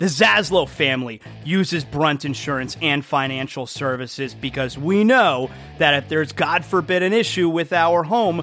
The 0.00 0.06
Zaslow 0.06 0.66
family 0.66 1.20
uses 1.44 1.84
Brunt 1.84 2.24
Insurance 2.24 2.74
and 2.80 3.04
Financial 3.04 3.66
Services 3.66 4.34
because 4.34 4.78
we 4.78 5.04
know 5.04 5.50
that 5.76 5.92
if 5.92 6.08
there's, 6.08 6.32
God 6.32 6.64
forbid, 6.64 7.02
an 7.02 7.12
issue 7.12 7.50
with 7.50 7.74
our 7.74 8.02
home, 8.02 8.42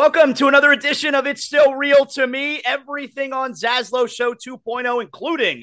Welcome 0.00 0.32
to 0.36 0.48
another 0.48 0.72
edition 0.72 1.14
of 1.14 1.26
It's 1.26 1.44
Still 1.44 1.74
Real 1.74 2.06
to 2.06 2.26
Me. 2.26 2.62
Everything 2.64 3.34
on 3.34 3.52
Zaslow 3.52 4.08
Show 4.08 4.32
2.0, 4.32 5.02
including 5.02 5.62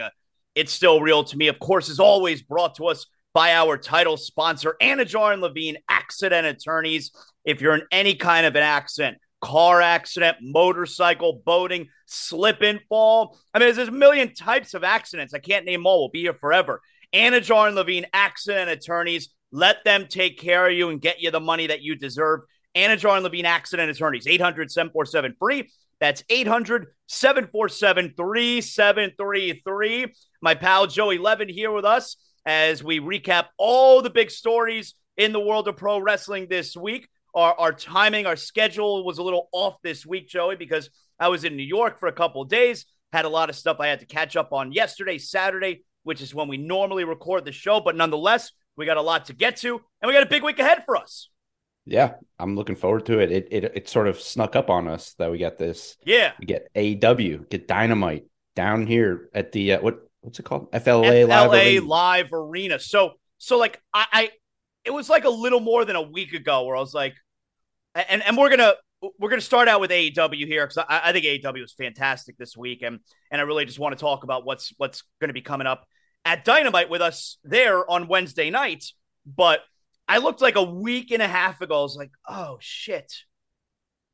It's 0.54 0.72
Still 0.72 1.02
Real 1.02 1.24
to 1.24 1.36
Me, 1.36 1.48
of 1.48 1.58
course, 1.58 1.90
is 1.90 2.00
always 2.00 2.44
brought 2.44 2.76
to 2.76 2.86
us 2.86 3.08
by 3.34 3.56
our 3.56 3.80
title 3.80 4.16
sponsor, 4.16 4.76
Anidjar 4.80 5.34
and 5.34 5.42
Levine 5.42 5.78
Accident 5.90 6.46
Attorneys. 6.46 7.12
If 7.46 7.62
you're 7.62 7.74
in 7.74 7.82
any 7.92 8.14
kind 8.14 8.46
of 8.46 8.56
an 8.56 8.62
accident, 8.62 9.18
car 9.42 9.82
accident, 9.82 10.38
motorcycle, 10.40 11.42
boating, 11.44 11.88
slip 12.06 12.62
and 12.62 12.80
fall. 12.88 13.40
I 13.56 13.58
mean, 13.58 13.74
there's 13.74 13.88
a 13.88 13.92
million 13.92 14.36
types 14.36 14.76
of 14.76 14.84
accidents. 14.84 15.34
I 15.34 15.40
can't 15.40 15.66
name 15.66 15.88
all. 15.88 16.02
We'll 16.02 16.10
be 16.10 16.22
here 16.22 16.36
forever. 16.36 16.82
Anidjar 17.12 17.70
and 17.70 17.76
Levine 17.76 18.06
Accident 18.14 18.70
Attorneys. 18.70 19.30
Let 19.52 19.84
them 19.84 20.06
take 20.08 20.38
care 20.38 20.68
of 20.68 20.74
you 20.74 20.90
and 20.90 21.02
get 21.02 21.22
you 21.22 21.32
the 21.32 21.40
money 21.40 21.66
that 21.68 21.82
you 21.82 21.96
deserve. 21.96 22.42
And 22.76 23.04
Levine 23.04 23.46
Accident 23.46 23.90
Attorneys, 23.90 24.28
800 24.28 24.72
747 24.72 25.36
free. 25.40 25.70
That's 26.00 26.24
800 26.30 26.88
747 27.08 28.14
3733. 28.16 30.14
My 30.42 30.54
pal 30.56 30.88
Joey 30.88 31.18
Levin 31.18 31.50
here 31.50 31.72
with 31.72 31.86
us 31.86 32.18
as 32.46 32.84
we 32.84 33.00
recap 33.00 33.46
all 33.58 34.02
the 34.02 34.10
big 34.10 34.30
stories 34.30 34.94
in 35.18 35.34
the 35.34 35.40
world 35.40 35.68
of 35.68 35.76
pro 35.78 36.00
wrestling 36.00 36.48
this 36.50 36.78
week. 36.78 37.10
Our, 37.34 37.54
our 37.60 37.74
timing, 37.74 38.26
our 38.26 38.36
schedule 38.36 39.06
was 39.06 39.18
a 39.18 39.24
little 39.24 39.50
off 39.52 39.82
this 39.84 40.06
week, 40.06 40.28
Joey, 40.28 40.56
because 40.56 40.90
I 41.20 41.28
was 41.30 41.44
in 41.44 41.56
New 41.56 41.64
York 41.64 42.00
for 42.00 42.08
a 42.08 42.14
couple 42.14 42.44
days, 42.46 42.86
had 43.12 43.26
a 43.26 43.30
lot 43.30 43.50
of 43.50 43.56
stuff 43.56 43.80
I 43.80 43.88
had 43.88 44.00
to 44.00 44.06
catch 44.06 44.36
up 44.36 44.54
on 44.54 44.72
yesterday, 44.72 45.18
Saturday, 45.18 45.84
which 46.04 46.22
is 46.22 46.34
when 46.34 46.48
we 46.48 46.58
normally 46.58 47.04
record 47.04 47.46
the 47.46 47.52
show. 47.52 47.80
But 47.80 47.96
nonetheless, 47.96 48.52
we 48.76 48.86
got 48.86 48.98
a 48.98 49.02
lot 49.02 49.26
to 49.26 49.34
get 49.34 49.58
to, 49.58 49.74
and 50.02 50.08
we 50.08 50.14
got 50.14 50.24
a 50.24 50.30
big 50.30 50.44
week 50.44 50.60
ahead 50.60 50.84
for 50.86 50.96
us. 50.96 51.30
Yeah, 51.88 52.16
I'm 52.38 52.56
looking 52.56 52.76
forward 52.76 53.06
to 53.06 53.20
it. 53.20 53.32
It 53.32 53.48
it 53.50 53.64
it 53.64 53.90
sort 53.90 54.08
of 54.08 54.20
snuck 54.20 54.56
up 54.58 54.70
on 54.70 54.90
us 54.90 55.14
that 55.20 55.32
we 55.32 55.38
got 55.38 55.58
this. 55.58 55.96
Yeah, 56.04 56.34
we 56.40 56.46
get 56.46 56.68
AEW, 56.76 57.50
get 57.50 57.68
Dynamite 57.68 58.26
down 58.56 58.86
here 58.86 59.30
at 59.34 59.54
the 59.54 59.74
uh, 59.74 59.82
what 59.82 60.02
what's 60.20 60.38
it 60.38 60.44
called? 60.44 60.70
FLA, 60.72 61.26
FLA 61.26 61.26
Live 61.26 61.54
Arena. 61.54 61.86
Live 61.86 62.34
Arena. 62.34 62.80
So 62.80 63.14
so 63.38 63.58
like 63.58 63.82
I, 63.94 64.06
I 64.12 64.30
it 64.84 64.92
was 64.92 65.10
like 65.10 65.24
a 65.24 65.30
little 65.30 65.62
more 65.62 65.86
than 65.86 65.96
a 65.96 66.02
week 66.02 66.34
ago 66.34 66.66
where 66.66 66.76
I 66.76 66.80
was 66.82 66.94
like, 66.94 67.16
and 67.96 68.22
and 68.22 68.38
we're 68.38 68.50
gonna 68.50 68.74
we're 69.18 69.30
gonna 69.30 69.42
start 69.42 69.70
out 69.70 69.80
with 69.80 69.92
AEW 69.92 70.46
here 70.46 70.68
because 70.68 70.84
I, 70.90 71.02
I 71.06 71.12
think 71.14 71.26
AEW 71.26 71.64
is 71.64 71.74
fantastic 71.74 72.38
this 72.38 72.58
week, 72.58 72.82
and 72.82 73.00
and 73.32 73.40
I 73.40 73.46
really 73.46 73.64
just 73.64 73.80
want 73.80 73.98
to 73.98 74.00
talk 74.00 74.26
about 74.26 74.46
what's 74.46 74.74
what's 74.76 75.04
going 75.22 75.30
to 75.30 75.34
be 75.34 75.42
coming 75.42 75.68
up 75.68 75.86
at 76.26 76.44
Dynamite 76.44 76.90
with 76.90 77.02
us 77.02 77.38
there 77.46 77.90
on 77.90 78.10
Wednesday 78.10 78.50
night. 78.50 78.84
But 79.26 79.62
I 80.08 80.20
looked 80.20 80.42
like 80.42 80.56
a 80.56 80.64
week 80.64 81.12
and 81.12 81.22
a 81.22 81.28
half 81.28 81.62
ago. 81.62 81.80
I 81.80 81.82
was 81.82 81.96
like, 81.96 82.12
oh 82.28 82.58
shit. 82.60 83.14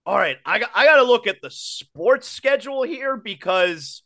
All 0.05 0.17
right, 0.17 0.37
I 0.45 0.59
got 0.59 0.71
I 0.75 0.85
got 0.85 0.97
to 0.97 1.03
look 1.03 1.27
at 1.27 1.41
the 1.41 1.49
sports 1.49 2.27
schedule 2.27 2.83
here 2.83 3.15
because 3.15 4.03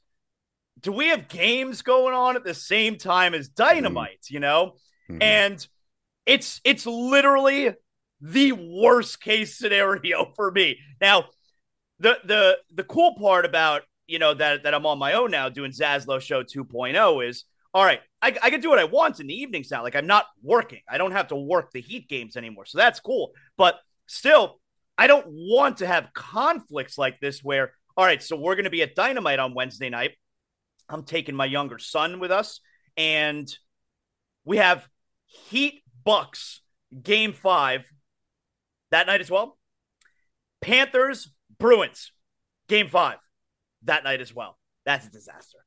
do 0.79 0.91
we 0.91 1.07
have 1.07 1.27
games 1.27 1.81
going 1.81 2.13
on 2.13 2.35
at 2.35 2.43
the 2.43 2.53
same 2.53 2.97
time 2.97 3.33
as 3.33 3.49
Dynamite? 3.49 4.21
Mm-hmm. 4.25 4.33
You 4.33 4.39
know, 4.39 4.73
mm-hmm. 5.09 5.21
and 5.21 5.67
it's 6.27 6.61
it's 6.63 6.85
literally 6.85 7.73
the 8.21 8.51
worst 8.51 9.21
case 9.21 9.57
scenario 9.57 10.31
for 10.35 10.51
me. 10.51 10.77
Now, 11.01 11.25
the 11.99 12.19
the 12.25 12.57
the 12.75 12.83
cool 12.83 13.15
part 13.15 13.45
about 13.45 13.81
you 14.05 14.19
know 14.19 14.33
that 14.33 14.63
that 14.63 14.73
I'm 14.75 14.85
on 14.85 14.99
my 14.99 15.13
own 15.13 15.31
now 15.31 15.49
doing 15.49 15.71
Zaslow 15.71 16.21
Show 16.21 16.43
2.0 16.43 17.27
is 17.27 17.45
all 17.73 17.83
right. 17.83 17.99
I, 18.21 18.35
I 18.41 18.49
can 18.49 18.61
do 18.61 18.69
what 18.69 18.79
I 18.79 18.85
want 18.85 19.19
in 19.19 19.27
the 19.27 19.33
evenings 19.33 19.69
now. 19.69 19.83
Like 19.83 19.95
I'm 19.95 20.07
not 20.07 20.25
working. 20.41 20.81
I 20.89 20.97
don't 20.97 21.11
have 21.11 21.27
to 21.27 21.35
work 21.35 21.71
the 21.71 21.81
Heat 21.81 22.09
games 22.09 22.35
anymore, 22.35 22.65
so 22.65 22.77
that's 22.77 22.99
cool. 22.99 23.31
But 23.57 23.79
still, 24.07 24.59
I 24.97 25.07
don't 25.07 25.25
want 25.27 25.77
to 25.77 25.87
have 25.87 26.09
conflicts 26.13 26.97
like 26.97 27.19
this 27.19 27.43
where 27.43 27.73
all 27.95 28.05
right, 28.05 28.21
so 28.21 28.35
we're 28.35 28.53
going 28.53 28.65
to 28.65 28.69
be 28.69 28.83
at 28.83 28.93
Dynamite 28.93 29.39
on 29.39 29.55
Wednesday 29.55 29.89
night. 29.89 30.11
I'm 30.87 31.03
taking 31.03 31.35
my 31.35 31.45
younger 31.45 31.79
son 31.79 32.19
with 32.19 32.31
us, 32.31 32.59
and 32.95 33.51
we 34.45 34.57
have 34.57 34.87
Heat 35.25 35.83
Bucks 36.05 36.61
game 37.03 37.33
five 37.33 37.85
that 38.91 39.07
night 39.07 39.19
as 39.19 39.31
well. 39.31 39.57
Panthers, 40.61 41.31
Bruins, 41.59 42.11
game 42.69 42.87
five 42.87 43.17
that 43.83 44.03
night 44.03 44.21
as 44.21 44.33
well. 44.33 44.57
That's 44.85 45.07
a 45.07 45.11
disaster. 45.11 45.57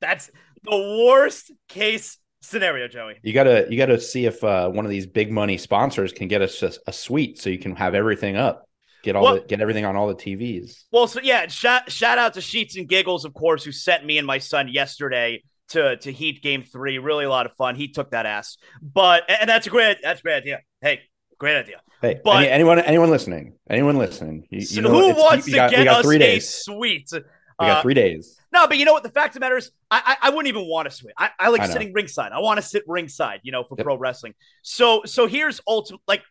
That's 0.00 0.30
the 0.62 1.04
worst 1.06 1.52
case 1.68 2.18
scenario, 2.40 2.88
Joey. 2.88 3.16
You 3.22 3.32
gotta 3.32 3.66
you 3.68 3.76
gotta 3.76 4.00
see 4.00 4.26
if 4.26 4.42
uh, 4.42 4.68
one 4.68 4.84
of 4.84 4.90
these 4.90 5.06
big 5.06 5.30
money 5.30 5.58
sponsors 5.58 6.12
can 6.12 6.28
get 6.28 6.42
us 6.42 6.62
a, 6.62 6.72
a 6.86 6.92
suite 6.92 7.40
so 7.40 7.50
you 7.50 7.58
can 7.58 7.74
have 7.76 7.94
everything 7.94 8.36
up. 8.36 8.66
Get 9.02 9.14
all 9.14 9.22
well, 9.22 9.34
the, 9.34 9.40
get 9.40 9.60
everything 9.60 9.84
on 9.84 9.96
all 9.96 10.08
the 10.08 10.14
TVs. 10.14 10.84
Well, 10.90 11.06
so 11.06 11.20
yeah, 11.22 11.46
shout 11.48 11.90
shout 11.90 12.18
out 12.18 12.34
to 12.34 12.40
Sheets 12.40 12.76
and 12.76 12.88
Giggles, 12.88 13.24
of 13.24 13.34
course, 13.34 13.64
who 13.64 13.72
sent 13.72 14.04
me 14.04 14.18
and 14.18 14.26
my 14.26 14.38
son 14.38 14.68
yesterday 14.68 15.42
to 15.68 15.96
to 15.98 16.12
Heat 16.12 16.42
Game 16.42 16.62
Three. 16.62 16.98
Really 16.98 17.24
a 17.24 17.30
lot 17.30 17.46
of 17.46 17.52
fun. 17.52 17.76
He 17.76 17.88
took 17.88 18.10
that 18.10 18.26
ass, 18.26 18.56
but 18.82 19.24
and 19.28 19.48
that's 19.48 19.66
a 19.66 19.70
great 19.70 19.98
that's 20.02 20.20
a 20.20 20.22
great 20.22 20.36
idea. 20.36 20.60
Hey, 20.80 21.00
great 21.38 21.56
idea. 21.56 21.80
Hey, 22.02 22.20
but 22.22 22.36
any, 22.36 22.48
anyone 22.48 22.78
anyone 22.80 23.10
listening, 23.10 23.54
anyone 23.70 23.96
listening, 23.96 24.46
you, 24.50 24.66
you 24.68 24.82
know 24.82 24.90
who 24.90 25.14
wants 25.14 25.46
to 25.46 25.52
got, 25.52 25.70
get 25.70 25.86
us 25.88 26.06
days. 26.06 26.44
a 26.44 26.50
suite? 26.50 27.10
We 27.58 27.66
got 27.66 27.78
uh, 27.78 27.82
three 27.82 27.94
days. 27.94 28.38
No, 28.52 28.66
but 28.66 28.76
you 28.76 28.84
know 28.84 28.92
what? 28.92 29.02
The 29.02 29.10
fact 29.10 29.30
of 29.30 29.34
the 29.34 29.40
matter 29.40 29.56
is, 29.56 29.70
I 29.90 30.16
I, 30.22 30.28
I 30.28 30.30
wouldn't 30.30 30.48
even 30.48 30.68
want 30.68 30.90
to 30.90 30.94
switch. 30.94 31.14
I, 31.16 31.30
I 31.38 31.48
like 31.48 31.62
I 31.62 31.68
sitting 31.68 31.92
ringside. 31.92 32.32
I 32.32 32.40
want 32.40 32.58
to 32.58 32.62
sit 32.62 32.82
ringside, 32.86 33.40
you 33.42 33.52
know, 33.52 33.64
for 33.64 33.76
yep. 33.78 33.84
pro 33.84 33.96
wrestling. 33.96 34.34
So 34.62 35.02
so 35.06 35.26
here's 35.26 35.60
ultimate. 35.66 36.00
Like, 36.06 36.22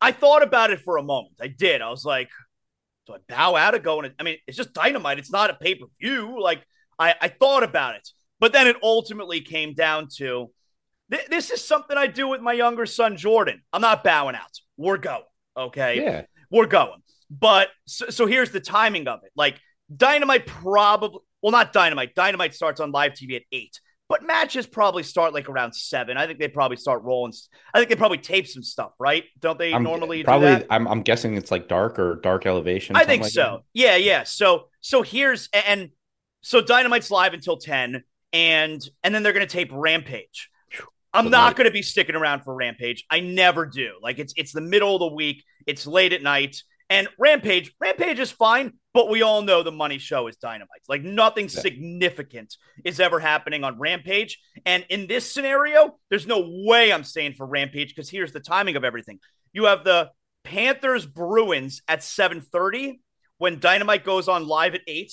I 0.00 0.12
thought 0.12 0.42
about 0.42 0.70
it 0.70 0.80
for 0.80 0.96
a 0.96 1.02
moment. 1.02 1.34
I 1.40 1.48
did. 1.48 1.82
I 1.82 1.90
was 1.90 2.04
like, 2.04 2.28
do 3.06 3.14
I 3.14 3.18
bow 3.28 3.56
out 3.56 3.74
of 3.74 3.82
going? 3.82 4.12
I 4.18 4.22
mean, 4.22 4.36
it's 4.46 4.56
just 4.56 4.72
dynamite. 4.72 5.18
It's 5.18 5.32
not 5.32 5.50
a 5.50 5.54
pay 5.54 5.74
per 5.74 5.86
view. 6.00 6.40
Like, 6.40 6.62
I 6.98 7.14
I 7.20 7.28
thought 7.28 7.64
about 7.64 7.96
it, 7.96 8.08
but 8.38 8.52
then 8.52 8.66
it 8.68 8.76
ultimately 8.82 9.40
came 9.40 9.74
down 9.74 10.08
to 10.18 10.50
th- 11.10 11.26
this 11.28 11.50
is 11.50 11.64
something 11.64 11.96
I 11.96 12.06
do 12.06 12.28
with 12.28 12.40
my 12.40 12.52
younger 12.52 12.86
son 12.86 13.16
Jordan. 13.16 13.62
I'm 13.72 13.80
not 13.80 14.04
bowing 14.04 14.36
out. 14.36 14.60
We're 14.76 14.98
going. 14.98 15.22
Okay. 15.56 16.00
Yeah. 16.00 16.22
We're 16.50 16.66
going. 16.66 17.02
But 17.30 17.68
so, 17.86 18.10
so 18.10 18.26
here's 18.26 18.50
the 18.52 18.60
timing 18.60 19.08
of 19.08 19.20
it. 19.24 19.32
Like 19.36 19.60
Dynamite 19.94 20.46
probably 20.46 21.20
well, 21.42 21.52
not 21.52 21.72
Dynamite. 21.72 22.14
Dynamite 22.14 22.54
starts 22.54 22.80
on 22.80 22.90
live 22.90 23.12
TV 23.12 23.36
at 23.36 23.42
eight, 23.52 23.80
but 24.08 24.24
matches 24.24 24.66
probably 24.66 25.02
start 25.02 25.32
like 25.32 25.48
around 25.48 25.72
seven. 25.72 26.16
I 26.16 26.26
think 26.26 26.38
they 26.38 26.48
probably 26.48 26.76
start 26.76 27.02
rolling. 27.02 27.32
I 27.72 27.78
think 27.78 27.90
they 27.90 27.96
probably 27.96 28.18
tape 28.18 28.46
some 28.46 28.62
stuff, 28.62 28.92
right? 28.98 29.24
Don't 29.38 29.58
they 29.58 29.72
I'm, 29.72 29.84
normally 29.84 30.24
probably? 30.24 30.64
I'm, 30.70 30.88
I'm 30.88 31.02
guessing 31.02 31.36
it's 31.36 31.50
like 31.50 31.68
dark 31.68 31.98
or 31.98 32.16
dark 32.16 32.46
elevation. 32.46 32.96
I 32.96 33.04
think 33.04 33.22
like 33.22 33.32
so. 33.32 33.42
That. 33.42 33.60
Yeah, 33.72 33.96
yeah. 33.96 34.24
So 34.24 34.68
so 34.80 35.02
here's 35.02 35.48
and 35.52 35.90
so 36.42 36.60
Dynamite's 36.60 37.10
live 37.10 37.34
until 37.34 37.56
ten, 37.56 38.02
and 38.32 38.82
and 39.04 39.14
then 39.14 39.22
they're 39.22 39.32
gonna 39.32 39.46
tape 39.46 39.70
Rampage. 39.72 40.50
I'm 41.14 41.30
not 41.30 41.56
going 41.56 41.64
to 41.64 41.72
be 41.72 41.82
sticking 41.82 42.14
around 42.14 42.42
for 42.42 42.54
Rampage. 42.54 43.04
I 43.10 43.20
never 43.20 43.64
do. 43.64 43.94
Like 44.02 44.18
it's 44.18 44.34
it's 44.36 44.52
the 44.52 44.60
middle 44.60 44.94
of 44.94 45.00
the 45.00 45.14
week. 45.14 45.42
It's 45.66 45.86
late 45.86 46.12
at 46.12 46.22
night. 46.22 46.62
And 46.90 47.08
Rampage, 47.18 47.74
Rampage 47.80 48.18
is 48.18 48.30
fine, 48.30 48.72
but 48.98 49.08
we 49.08 49.22
all 49.22 49.42
know 49.42 49.62
the 49.62 49.70
money 49.70 49.98
show 49.98 50.26
is 50.26 50.34
dynamite. 50.38 50.82
Like 50.88 51.04
nothing 51.04 51.44
yeah. 51.44 51.60
significant 51.60 52.56
is 52.84 52.98
ever 52.98 53.20
happening 53.20 53.62
on 53.62 53.78
Rampage. 53.78 54.40
And 54.66 54.84
in 54.88 55.06
this 55.06 55.32
scenario, 55.32 55.96
there's 56.10 56.26
no 56.26 56.44
way 56.66 56.92
I'm 56.92 57.04
staying 57.04 57.34
for 57.34 57.46
Rampage 57.46 57.94
because 57.94 58.10
here's 58.10 58.32
the 58.32 58.40
timing 58.40 58.74
of 58.74 58.82
everything. 58.82 59.20
You 59.52 59.66
have 59.66 59.84
the 59.84 60.10
Panthers 60.42 61.06
Bruins 61.06 61.80
at 61.86 62.00
7:30 62.00 62.98
when 63.36 63.60
Dynamite 63.60 64.04
goes 64.04 64.26
on 64.26 64.48
live 64.48 64.74
at 64.74 64.80
8 64.88 65.12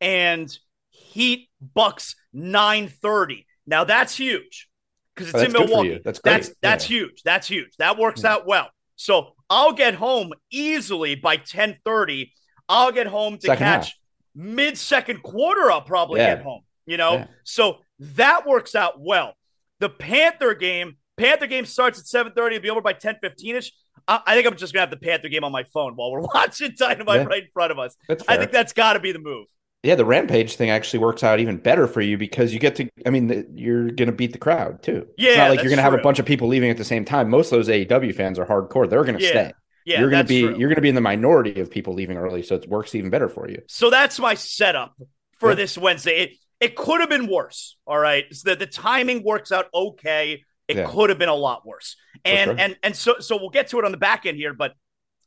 and 0.00 0.56
Heat 0.90 1.48
Bucks 1.74 2.14
9:30. 2.32 3.46
Now 3.66 3.82
that's 3.82 4.16
huge 4.16 4.68
because 5.16 5.34
it's 5.34 5.42
oh, 5.42 5.44
in 5.44 5.52
Milwaukee. 5.66 6.00
That's 6.04 6.20
great. 6.20 6.32
That's 6.34 6.54
that's 6.62 6.88
yeah. 6.88 6.98
huge. 6.98 7.22
That's 7.24 7.48
huge. 7.48 7.74
That 7.78 7.98
works 7.98 8.22
yeah. 8.22 8.34
out 8.34 8.46
well. 8.46 8.70
So 8.94 9.32
I'll 9.50 9.72
get 9.72 9.94
home 9.94 10.30
easily 10.52 11.16
by 11.16 11.34
1030. 11.34 12.32
I'll 12.68 12.92
get 12.92 13.06
home 13.06 13.38
to 13.38 13.46
second 13.46 13.64
catch 13.64 13.98
mid 14.34 14.78
second 14.78 15.22
quarter. 15.22 15.70
I'll 15.70 15.82
probably 15.82 16.20
yeah. 16.20 16.36
get 16.36 16.44
home, 16.44 16.62
you 16.86 16.96
know? 16.96 17.14
Yeah. 17.14 17.26
So 17.44 17.78
that 18.00 18.46
works 18.46 18.74
out 18.74 19.00
well. 19.00 19.34
The 19.80 19.88
Panther 19.88 20.54
game, 20.54 20.96
Panther 21.16 21.46
game 21.46 21.66
starts 21.66 21.98
at 21.98 22.06
730. 22.06 22.56
It'll 22.56 22.62
be 22.62 22.70
over 22.70 22.80
by 22.80 22.92
10 22.92 23.16
15 23.20 23.56
ish. 23.56 23.72
I, 24.06 24.20
I, 24.26 24.34
think 24.34 24.46
I'm 24.46 24.56
just 24.56 24.72
going 24.72 24.86
to 24.86 24.90
have 24.90 24.98
the 24.98 25.04
Panther 25.04 25.28
game 25.28 25.44
on 25.44 25.52
my 25.52 25.64
phone 25.64 25.94
while 25.94 26.10
we're 26.10 26.20
watching 26.34 26.72
Dynamite 26.76 27.20
yeah. 27.20 27.26
right 27.26 27.42
in 27.44 27.48
front 27.52 27.72
of 27.72 27.78
us. 27.78 27.96
I 28.28 28.36
think 28.36 28.52
that's 28.52 28.72
got 28.72 28.94
to 28.94 29.00
be 29.00 29.12
the 29.12 29.18
move 29.18 29.46
yeah, 29.84 29.94
the 29.94 30.04
rampage 30.04 30.56
thing 30.56 30.70
actually 30.70 30.98
works 30.98 31.22
out 31.22 31.38
even 31.38 31.56
better 31.56 31.86
for 31.86 32.00
you 32.00 32.18
because 32.18 32.52
you 32.52 32.58
get 32.58 32.74
to. 32.76 32.88
I 33.06 33.10
mean, 33.10 33.46
you're 33.54 33.90
going 33.90 34.06
to 34.06 34.12
beat 34.12 34.32
the 34.32 34.38
crowd 34.38 34.82
too. 34.82 35.06
Yeah, 35.16 35.30
it's 35.30 35.38
not 35.38 35.50
like 35.50 35.58
you're 35.60 35.70
going 35.70 35.76
to 35.76 35.82
have 35.82 35.94
a 35.94 35.98
bunch 35.98 36.18
of 36.18 36.26
people 36.26 36.48
leaving 36.48 36.70
at 36.70 36.76
the 36.76 36.84
same 36.84 37.04
time. 37.04 37.30
Most 37.30 37.52
of 37.52 37.58
those 37.58 37.68
AEW 37.68 38.14
fans 38.14 38.38
are 38.40 38.46
hardcore. 38.46 38.90
They're 38.90 39.04
going 39.04 39.18
to 39.18 39.22
yeah. 39.22 39.30
stay. 39.30 39.52
Yeah, 39.88 40.00
you're 40.00 40.10
going 40.10 40.24
to 40.24 40.28
be 40.28 40.42
true. 40.42 40.56
you're 40.58 40.68
going 40.68 40.76
to 40.76 40.82
be 40.82 40.88
in 40.90 40.94
the 40.94 41.00
minority 41.00 41.60
of 41.60 41.70
people 41.70 41.94
leaving 41.94 42.16
early, 42.16 42.42
so 42.42 42.56
it 42.56 42.68
works 42.68 42.94
even 42.94 43.10
better 43.10 43.28
for 43.28 43.48
you. 43.48 43.62
So 43.68 43.90
that's 43.90 44.18
my 44.18 44.34
setup 44.34 44.94
for 45.40 45.50
Yeah. 45.50 45.54
this 45.56 45.78
Wednesday. 45.78 46.22
It, 46.24 46.30
it 46.60 46.76
could 46.76 47.00
have 47.00 47.08
been 47.08 47.26
worse. 47.26 47.76
All 47.86 47.98
right. 47.98 48.24
So 48.32 48.50
the, 48.50 48.56
the 48.56 48.66
timing 48.66 49.22
works 49.24 49.50
out 49.52 49.66
okay. 49.72 50.44
It 50.66 50.76
Yeah. 50.76 50.86
could 50.90 51.08
have 51.10 51.18
been 51.18 51.28
a 51.30 51.34
lot 51.34 51.66
worse. 51.66 51.96
And 52.24 52.48
sure. 52.50 52.56
and 52.58 52.76
and 52.82 52.94
so 52.94 53.16
so 53.20 53.36
we'll 53.38 53.48
get 53.50 53.68
to 53.68 53.78
it 53.78 53.84
on 53.84 53.92
the 53.92 53.96
back 53.98 54.26
end 54.26 54.36
here, 54.36 54.52
but 54.52 54.72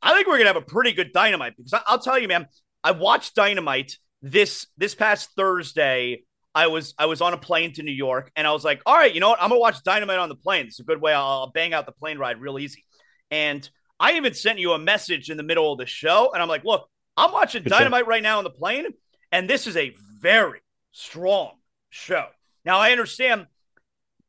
I 0.01 0.13
think 0.13 0.27
we're 0.27 0.37
gonna 0.37 0.49
have 0.53 0.55
a 0.57 0.61
pretty 0.61 0.91
good 0.93 1.11
dynamite 1.13 1.55
because 1.57 1.73
I, 1.73 1.81
I'll 1.87 1.99
tell 1.99 2.19
you, 2.19 2.27
man, 2.27 2.45
I 2.83 2.91
watched 2.91 3.33
Dynamite 3.35 3.97
this 4.21 4.67
this 4.77 4.93
past 4.93 5.29
Thursday. 5.35 6.23
I 6.53 6.67
was 6.67 6.93
I 6.99 7.05
was 7.05 7.21
on 7.21 7.33
a 7.33 7.37
plane 7.37 7.71
to 7.73 7.83
New 7.83 7.93
York 7.93 8.31
and 8.35 8.45
I 8.45 8.51
was 8.51 8.63
like, 8.65 8.81
all 8.85 8.95
right, 8.95 9.13
you 9.13 9.19
know 9.21 9.29
what? 9.29 9.41
I'm 9.41 9.49
gonna 9.49 9.59
watch 9.59 9.81
Dynamite 9.83 10.19
on 10.19 10.29
the 10.29 10.35
plane. 10.35 10.67
It's 10.67 10.79
a 10.79 10.83
good 10.83 11.01
way. 11.01 11.13
I'll, 11.13 11.25
I'll 11.25 11.51
bang 11.51 11.73
out 11.73 11.85
the 11.85 11.91
plane 11.93 12.17
ride 12.17 12.39
real 12.41 12.59
easy. 12.59 12.83
And 13.31 13.67
I 14.01 14.13
even 14.13 14.33
sent 14.33 14.57
you 14.59 14.71
a 14.73 14.79
message 14.79 15.29
in 15.29 15.37
the 15.37 15.43
middle 15.43 15.71
of 15.71 15.77
the 15.77 15.85
show, 15.85 16.31
and 16.33 16.41
I'm 16.41 16.49
like, 16.49 16.63
look, 16.65 16.89
I'm 17.15 17.31
watching 17.31 17.63
Good 17.63 17.71
show. 17.71 17.77
Dynamite 17.77 18.07
right 18.07 18.23
now 18.23 18.39
on 18.39 18.43
the 18.43 18.49
plane, 18.49 18.87
and 19.31 19.49
this 19.49 19.67
is 19.67 19.77
a 19.77 19.93
very 20.19 20.59
strong 20.91 21.51
show. 21.91 22.25
Now 22.65 22.79
I 22.79 22.91
understand 22.91 23.45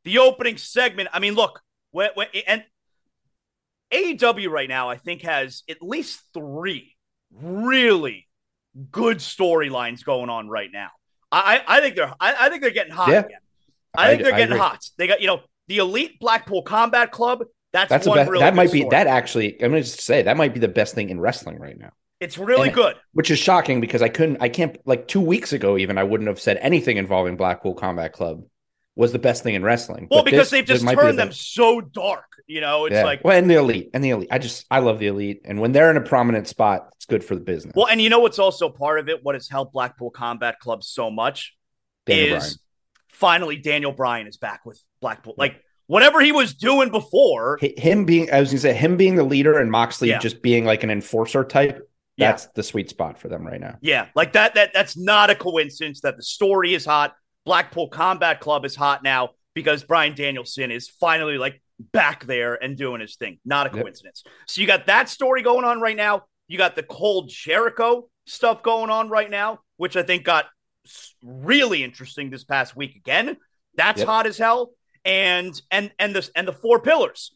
the 0.05 0.19
opening 0.19 0.59
segment. 0.59 1.09
I 1.13 1.19
mean, 1.21 1.35
look, 1.35 1.61
when, 1.91 2.11
when, 2.15 2.29
and 2.47 2.65
AEW 3.93 4.51
right 4.51 4.69
now, 4.69 4.89
I 4.89 4.97
think 4.97 5.23
has 5.23 5.63
at 5.69 5.83
least 5.83 6.21
three 6.33 6.97
really 7.33 8.27
good 8.91 9.19
storylines 9.19 10.05
going 10.05 10.31
on 10.31 10.49
right 10.49 10.71
now. 10.73 10.89
I, 11.31 11.63
I 11.67 11.79
I 11.79 11.81
think 11.81 11.97
they're 11.97 12.13
I, 12.21 12.35
I 12.47 12.49
think 12.49 12.63
they're 12.63 12.71
getting 12.71 12.93
hot 12.93 13.09
Yeah. 13.09 13.21
again. 13.21 13.39
I, 13.95 14.05
I- 14.05 14.11
think 14.11 14.23
they're 14.23 14.37
getting 14.37 14.57
hot. 14.57 14.81
They 14.99 15.07
got 15.07 15.21
you 15.21 15.27
know 15.27 15.41
the 15.69 15.79
elite 15.79 16.19
Blackpool 16.21 16.63
Combat 16.63 17.11
Club. 17.11 17.45
That's 17.73 17.89
That's 17.89 18.07
one 18.07 18.19
best. 18.19 18.31
really 18.31 18.43
that 18.45 18.55
might 18.55 18.71
be 18.73 18.81
story. 18.81 18.91
that 18.91 19.07
actually. 19.07 19.63
I'm 19.63 19.71
going 19.71 19.83
to 19.83 19.89
say 19.89 20.23
that 20.23 20.37
might 20.37 20.53
be 20.55 20.61
the 20.61 20.69
best 20.69 20.95
thing 20.95 21.09
in 21.11 21.19
wrestling 21.21 21.59
right 21.59 21.79
now. 21.79 21.91
It's 22.21 22.39
really 22.39 22.69
and- 22.69 22.75
good. 22.75 22.97
which 23.13 23.31
is 23.31 23.39
shocking 23.39 23.81
because 23.81 24.03
I 24.03 24.09
couldn't, 24.09 24.39
I 24.41 24.49
can't, 24.49 24.77
like 24.87 25.09
two 25.09 25.21
weeks 25.21 25.53
ago, 25.53 25.77
even 25.79 25.99
I 25.99 26.05
wouldn't 26.05 26.29
have 26.29 26.39
said 26.41 26.59
anything 26.61 26.97
involving 26.99 27.37
Blackpool 27.37 27.75
Combat 27.75 28.13
Club 28.13 28.45
was 28.95 29.11
the 29.11 29.19
best 29.19 29.43
thing 29.43 29.55
in 29.55 29.63
wrestling. 29.65 30.07
Well, 30.11 30.21
But 30.21 30.27
because 30.27 30.51
this- 30.51 30.51
they've 30.51 30.67
just 30.67 30.87
be 30.87 30.95
turned 30.95 31.19
them 31.19 31.33
so 31.33 31.81
dark. 31.81 32.27
You 32.47 32.61
know, 32.61 32.85
it's 32.87 32.93
Yeah. 32.95 33.05
like 33.05 33.25
well, 33.25 33.37
and 33.39 33.49
the 33.49 33.55
elite, 33.55 33.91
and 33.95 34.05
the 34.05 34.11
elite. 34.11 34.29
I 34.31 34.39
just, 34.39 34.67
I 34.71 34.81
love 34.81 34.99
the 34.99 35.07
elite, 35.07 35.41
and 35.47 35.59
when 35.61 35.73
they're 35.73 35.91
in 35.91 35.97
a 35.97 36.01
prominent 36.03 36.47
spot, 36.49 36.91
it's 36.97 37.07
good 37.07 37.25
for 37.25 37.35
the 37.35 37.41
business. 37.41 37.73
well, 37.75 37.87
and 37.89 38.01
you 38.03 38.11
know 38.11 38.19
what's 38.19 38.39
also 38.39 38.69
part 38.69 38.99
of 39.01 39.09
it. 39.09 39.25
What 39.25 39.35
has 39.35 39.49
helped 39.49 39.73
Blackpool 39.73 40.11
Combat 40.11 40.59
Club 40.61 40.85
so 40.85 41.11
much 41.11 41.57
Daniel 42.05 42.37
is 42.37 42.43
Bryan. 42.43 42.57
finally 43.09 43.57
Daniel 43.57 43.93
Bryan 43.93 44.27
is 44.27 44.37
back 44.37 44.67
with 44.67 44.79
Blackpool. 45.01 45.35
Like 45.39 45.63
whatever 45.93 46.21
he 46.21 46.33
was 46.33 46.55
doing 46.55 46.91
before, 46.91 47.59
him 47.61 48.07
being, 48.07 48.33
I 48.33 48.41
was 48.41 48.49
going 48.49 48.57
to 48.57 48.63
say, 48.63 48.73
him 48.75 48.97
being 48.97 49.15
the 49.15 49.25
leader 49.25 49.59
and 49.59 49.71
Moxley 49.71 50.09
Yeah. 50.09 50.19
just 50.19 50.41
being 50.41 50.65
like 50.65 50.83
an 50.83 50.91
enforcer 50.91 51.45
type. 51.45 51.87
Yeah. 52.17 52.31
That's 52.31 52.47
the 52.47 52.63
sweet 52.63 52.89
spot 52.89 53.19
for 53.19 53.29
them 53.29 53.47
right 53.47 53.61
now. 53.61 53.77
Yeah, 53.83 54.07
like 54.15 54.33
that 54.33 54.55
that 54.55 54.73
that's 54.73 54.97
not 54.97 55.29
a 55.31 55.35
coincidence 55.35 56.01
that 56.03 56.17
the 56.17 56.23
story 56.23 56.73
is 56.75 56.85
hot. 56.85 57.15
Blackpool 57.45 57.89
Combat 57.89 58.39
Club 58.41 58.65
is 58.65 58.75
hot 58.77 59.03
now 59.03 59.31
because 59.55 59.83
Bryan 59.85 60.15
Danielson 60.15 60.71
is 60.71 60.89
finally 60.89 61.37
like 61.39 61.61
back 61.79 62.25
there 62.27 62.55
and 62.63 62.77
doing 62.77 63.01
his 63.01 63.17
thing. 63.17 63.39
Not 63.45 63.67
a 63.67 63.71
Yep. 63.75 63.83
coincidence. 63.83 64.25
So 64.47 64.61
you 64.61 64.67
got 64.67 64.87
that 64.87 65.09
story 65.09 65.43
going 65.43 65.65
on 65.65 65.81
right 65.81 65.97
now. 65.97 66.25
You 66.49 66.59
got 66.59 66.75
the 66.77 66.83
Cole 66.83 67.25
Jericho 67.29 68.09
stuff 68.27 68.63
going 68.63 68.91
on 68.91 69.09
right 69.09 69.31
now, 69.31 69.61
which 69.79 69.97
I 69.97 70.03
think 70.03 70.25
got 70.25 70.47
really 71.23 71.83
interesting 71.83 72.31
this 72.31 72.45
past 72.45 72.77
week 72.77 72.97
again. 72.97 73.37
That's 73.75 73.99
Yep. 74.01 74.07
hot 74.09 74.27
as 74.27 74.39
hell. 74.39 74.73
And 75.05 75.61
and 75.71 75.91
and 75.99 76.15
this 76.15 76.31
and 76.35 76.47
the 76.47 76.53
four 76.53 76.81
pillars. 76.81 77.35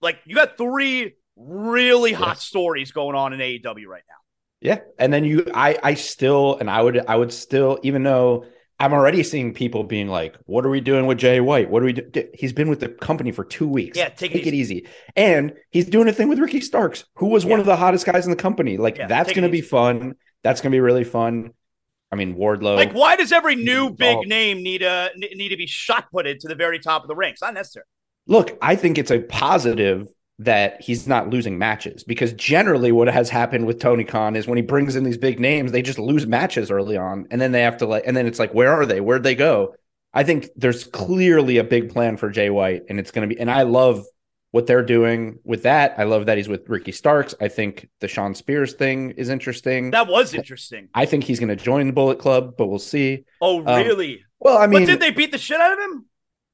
Like 0.00 0.18
you 0.26 0.34
got 0.34 0.56
three 0.56 1.14
really 1.36 2.12
hot 2.12 2.36
Yes. 2.36 2.42
stories 2.42 2.92
going 2.92 3.16
on 3.16 3.32
in 3.32 3.40
AEW 3.40 3.86
right 3.86 4.02
now. 4.08 4.14
Yeah, 4.60 4.78
and 4.98 5.12
then 5.12 5.24
you, 5.24 5.46
I, 5.52 5.78
I 5.82 5.94
still, 5.94 6.56
and 6.58 6.70
I 6.70 6.80
would, 6.80 7.04
I 7.06 7.16
would 7.16 7.32
still, 7.32 7.78
even 7.82 8.02
though 8.02 8.46
I'm 8.80 8.94
already 8.94 9.22
seeing 9.22 9.52
people 9.52 9.84
being 9.84 10.08
like, 10.08 10.36
"What 10.46 10.64
are 10.64 10.70
we 10.70 10.80
doing 10.80 11.06
with 11.06 11.18
Jay 11.18 11.38
White? 11.40 11.68
What 11.70 11.82
are 11.82 11.86
we 11.86 11.92
do?" 11.92 12.28
He's 12.34 12.52
been 12.52 12.68
with 12.70 12.80
the 12.80 12.88
company 12.88 13.30
for 13.30 13.44
two 13.44 13.68
weeks. 13.68 13.98
Yeah, 13.98 14.08
take 14.08 14.34
it 14.34 14.46
it 14.46 14.54
easy. 14.54 14.86
And 15.16 15.52
he's 15.70 15.86
doing 15.86 16.08
a 16.08 16.12
thing 16.12 16.28
with 16.28 16.38
Ricky 16.38 16.60
Starks, 16.60 17.04
who 17.16 17.26
was 17.28 17.44
one 17.44 17.60
of 17.60 17.66
the 17.66 17.76
hottest 17.76 18.06
guys 18.06 18.24
in 18.24 18.30
the 18.30 18.36
company. 18.36 18.76
Like 18.78 18.96
Yeah, 18.96 19.06
that's 19.06 19.32
going 19.32 19.44
to 19.44 19.50
be 19.50 19.60
fun. 19.60 20.14
That's 20.42 20.60
going 20.60 20.72
to 20.72 20.76
be 20.76 20.80
really 20.80 21.04
fun. 21.04 21.52
I 22.14 22.16
mean, 22.16 22.36
Wardlow. 22.36 22.76
Like, 22.76 22.92
why 22.92 23.16
does 23.16 23.32
every 23.32 23.56
new 23.56 23.90
big 23.90 24.16
all- 24.16 24.24
name 24.24 24.62
need 24.62 24.82
a 24.82 25.10
need 25.16 25.48
to 25.48 25.56
be 25.56 25.66
shot 25.66 26.10
putted 26.10 26.40
to 26.40 26.48
the 26.48 26.54
very 26.54 26.78
top 26.78 27.02
of 27.02 27.08
the 27.08 27.16
ranks? 27.16 27.42
Not 27.42 27.54
necessary. 27.54 27.84
Look, 28.26 28.56
I 28.62 28.76
think 28.76 28.96
it's 28.96 29.10
a 29.10 29.20
positive 29.20 30.08
that 30.38 30.80
he's 30.80 31.06
not 31.06 31.30
losing 31.30 31.58
matches 31.58 32.02
because 32.02 32.32
generally 32.32 32.90
what 32.90 33.06
has 33.08 33.30
happened 33.30 33.66
with 33.66 33.78
Tony 33.78 34.02
Khan 34.02 34.34
is 34.34 34.48
when 34.48 34.56
he 34.56 34.62
brings 34.62 34.96
in 34.96 35.04
these 35.04 35.18
big 35.18 35.38
names, 35.38 35.70
they 35.70 35.82
just 35.82 35.98
lose 35.98 36.26
matches 36.26 36.70
early 36.70 36.96
on 36.96 37.26
and 37.30 37.40
then 37.40 37.52
they 37.52 37.62
have 37.62 37.76
to 37.78 37.86
like 37.86 38.04
and 38.06 38.16
then 38.16 38.26
it's 38.26 38.38
like 38.38 38.52
where 38.54 38.72
are 38.72 38.86
they? 38.86 39.00
Where'd 39.00 39.22
they 39.22 39.34
go? 39.34 39.74
I 40.12 40.22
think 40.24 40.48
there's 40.56 40.84
clearly 40.84 41.58
a 41.58 41.64
big 41.64 41.92
plan 41.92 42.16
for 42.16 42.30
Jay 42.30 42.50
White 42.50 42.82
and 42.88 42.98
it's 42.98 43.10
going 43.10 43.28
to 43.28 43.34
be 43.34 43.40
and 43.40 43.50
I 43.50 43.62
love 43.62 44.04
what 44.54 44.68
they're 44.68 44.84
doing 44.84 45.40
with 45.42 45.64
that. 45.64 45.96
I 45.98 46.04
love 46.04 46.26
that 46.26 46.36
he's 46.36 46.48
with 46.48 46.68
Ricky 46.68 46.92
Starks. 46.92 47.34
I 47.40 47.48
think 47.48 47.88
the 47.98 48.06
Shawn 48.06 48.36
Spears 48.36 48.74
thing 48.74 49.10
is 49.10 49.28
interesting. 49.28 49.90
That 49.90 50.06
was 50.06 50.32
interesting. 50.32 50.90
I 50.94 51.06
think 51.06 51.24
he's 51.24 51.40
going 51.40 51.48
to 51.48 51.56
join 51.56 51.88
the 51.88 51.92
Bullet 51.92 52.20
Club, 52.20 52.54
but 52.56 52.68
we'll 52.68 52.78
see. 52.78 53.24
Oh, 53.40 53.66
Um, 53.66 53.84
really? 53.84 54.24
Well, 54.38 54.56
I 54.56 54.68
mean, 54.68 54.82
but 54.82 54.86
did 54.86 55.00
they 55.00 55.10
beat 55.10 55.32
the 55.32 55.38
shit 55.38 55.60
out 55.60 55.72
of 55.72 55.78
him? 55.80 56.04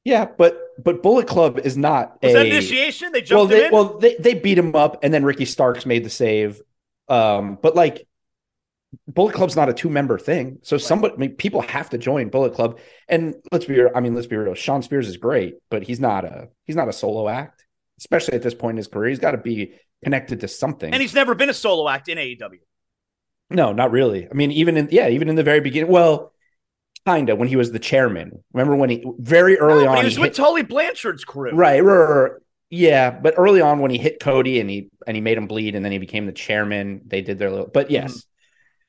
yeah, 0.02 0.24
but 0.24 0.58
but 0.82 1.02
Bullet 1.02 1.26
Club 1.26 1.58
is 1.58 1.76
not 1.76 2.16
Was 2.22 2.32
a 2.32 2.36
that 2.36 2.46
initiation? 2.46 3.12
They 3.12 3.18
well, 3.30 3.46
jumped 3.46 3.52
him 3.52 3.58
they, 3.58 3.66
in. 3.66 3.72
well, 3.72 3.98
they, 3.98 4.14
they 4.14 4.32
beat 4.32 4.56
him 4.56 4.74
up, 4.74 5.00
and 5.02 5.12
then 5.12 5.22
Ricky 5.22 5.44
Starks 5.44 5.84
made 5.84 6.02
the 6.02 6.08
save. 6.10 6.62
Um, 7.06 7.58
but 7.60 7.76
like, 7.76 8.06
Bullet 9.08 9.34
Club's 9.34 9.56
not 9.56 9.68
a 9.68 9.74
two 9.74 9.90
member 9.90 10.18
thing, 10.18 10.58
so 10.62 10.78
somebody, 10.78 11.14
I 11.14 11.16
mean, 11.18 11.32
people 11.36 11.60
have 11.60 11.90
to 11.90 11.98
join 11.98 12.30
Bullet 12.30 12.54
Club. 12.54 12.78
And 13.08 13.34
let's 13.52 13.66
be, 13.66 13.78
I 13.94 14.00
mean, 14.00 14.14
let's 14.14 14.26
be 14.26 14.36
real. 14.36 14.54
Shawn 14.54 14.82
Spears 14.82 15.06
is 15.06 15.18
great, 15.18 15.56
but 15.70 15.82
he's 15.82 16.00
not 16.00 16.24
a 16.24 16.48
he's 16.64 16.76
not 16.76 16.88
a 16.88 16.92
solo 16.94 17.28
act, 17.28 17.59
especially 18.00 18.34
at 18.34 18.42
this 18.42 18.54
point 18.54 18.72
in 18.72 18.76
his 18.78 18.88
career. 18.88 19.10
He's 19.10 19.18
got 19.20 19.30
to 19.32 19.38
be 19.38 19.74
connected 20.02 20.40
to 20.40 20.48
something. 20.48 20.92
and 20.92 21.00
he's 21.00 21.14
never 21.14 21.34
been 21.34 21.50
a 21.50 21.54
solo 21.54 21.88
act 21.88 22.08
in 22.08 22.18
AEW. 22.18 22.58
no, 23.50 23.72
not 23.72 23.90
really. 23.92 24.28
I 24.28 24.34
mean, 24.34 24.50
even 24.52 24.76
in 24.76 24.88
yeah, 24.90 25.08
even 25.08 25.28
in 25.28 25.36
the 25.36 25.42
very 25.42 25.60
beginning. 25.60 25.90
Well, 25.92 26.32
kinda 27.06 27.34
when 27.36 27.48
he 27.48 27.56
was 27.56 27.72
the 27.72 27.78
chairman. 27.78 28.42
Remember 28.52 28.76
when 28.76 28.90
he 28.90 29.04
very 29.18 29.58
early 29.58 29.84
No, 29.84 29.90
on 29.92 29.96
he 29.98 30.04
was 30.04 30.14
he 30.16 30.20
with 30.20 30.28
hit- 30.30 30.36
Tully 30.36 30.62
Blanchard's 30.62 31.24
crew. 31.24 31.52
Right, 31.52 31.82
right, 31.82 31.96
right, 31.96 32.22
right. 32.22 32.32
Yeah, 32.72 33.10
but 33.10 33.34
early 33.36 33.60
on 33.60 33.80
when 33.80 33.90
he 33.90 33.98
hit 33.98 34.20
Cody 34.20 34.60
and 34.60 34.70
he 34.70 34.90
and 35.06 35.16
he 35.16 35.20
made 35.20 35.36
him 35.38 35.46
bleed, 35.46 35.74
and 35.74 35.84
then 35.84 35.90
he 35.92 35.98
became 35.98 36.26
the 36.26 36.32
chairman. 36.32 37.00
They 37.06 37.20
did 37.22 37.38
their 37.38 37.50
little, 37.50 37.66
but 37.66 37.90
yes, 37.90 38.12
Mm-hmm. 38.12 38.18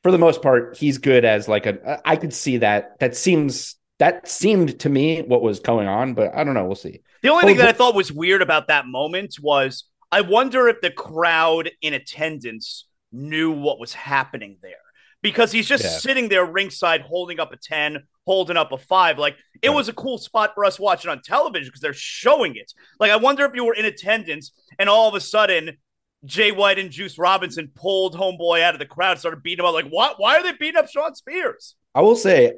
for 0.03 0.12
the 0.12 0.20
most 0.20 0.41
part, 0.44 0.77
he's 0.77 1.00
good 1.00 1.25
as 1.25 1.48
like 1.48 1.65
a. 1.65 2.00
I 2.06 2.15
could 2.15 2.34
see 2.34 2.58
that. 2.58 3.00
That 3.00 3.15
seems 3.15 3.75
that 3.98 4.27
seemed 4.27 4.80
to 4.82 4.89
me 4.89 5.22
what 5.24 5.41
was 5.41 5.60
going 5.62 5.88
on, 5.88 6.13
but 6.13 6.36
I 6.36 6.44
don't 6.44 6.53
know. 6.53 6.65
We'll 6.65 6.75
see. 6.75 7.01
The 7.22 7.30
only 7.30 7.44
Oh, 7.44 7.48
thing 7.48 7.58
that 7.58 7.68
I 7.68 7.72
thought 7.74 7.96
was 7.96 8.12
weird 8.12 8.42
about 8.42 8.68
that 8.68 8.88
moment 8.88 9.36
was 9.42 9.86
I 10.12 10.22
wonder 10.22 10.68
if 10.68 10.82
the 10.82 10.92
crowd 10.92 11.72
in 11.82 11.94
attendance 11.94 12.86
knew 13.12 13.51
what 13.51 13.80
was 13.80 13.94
happening 13.94 14.58
there 14.62 14.75
because 15.22 15.51
he's 15.51 15.68
just 15.68 15.84
Yeah. 15.84 15.98
sitting 16.00 16.30
there 16.30 16.46
ringside 16.46 17.01
holding 17.01 17.40
up 17.40 17.54
a 17.54 17.58
10, 17.58 18.04
holding 18.25 18.58
up 18.58 18.72
a 18.72 18.78
5. 18.78 19.20
Like 19.20 19.38
it 19.62 19.70
Right. 19.70 19.75
was 19.75 19.88
a 19.90 19.94
cool 19.94 20.18
spot 20.18 20.54
for 20.56 20.66
us 20.66 20.80
watching 20.80 21.12
on 21.12 21.22
television 21.22 21.68
because 21.68 21.82
they're 21.82 21.94
showing 21.94 22.56
it. 22.56 22.74
Like 23.00 23.12
I 23.12 23.16
wonder 23.18 23.46
if 23.46 23.56
you 23.56 23.63
were 23.66 23.75
in 23.75 23.86
attendance 23.86 24.51
and 24.80 24.90
all 24.90 25.08
of 25.08 25.16
a 25.16 25.22
sudden 25.22 25.78
Jay 26.25 26.51
White 26.51 26.78
and 26.78 26.92
Juice 26.92 27.18
Robinson 27.18 27.72
pulled 27.74 28.16
homeboy 28.16 28.62
out 28.62 28.75
of 28.75 28.80
the 28.80 28.86
crowd, 28.86 29.18
started 29.18 29.42
beating 29.42 29.63
him 29.63 29.68
up. 29.68 29.74
Like, 29.74 29.90
what? 29.90 30.20
Why 30.20 30.38
are 30.38 30.44
they 30.44 30.51
beating 30.51 30.78
up 30.78 30.88
Shawn 30.88 31.16
Spears? 31.16 31.75
I 31.96 32.01
will 32.01 32.16
say, 32.16 32.54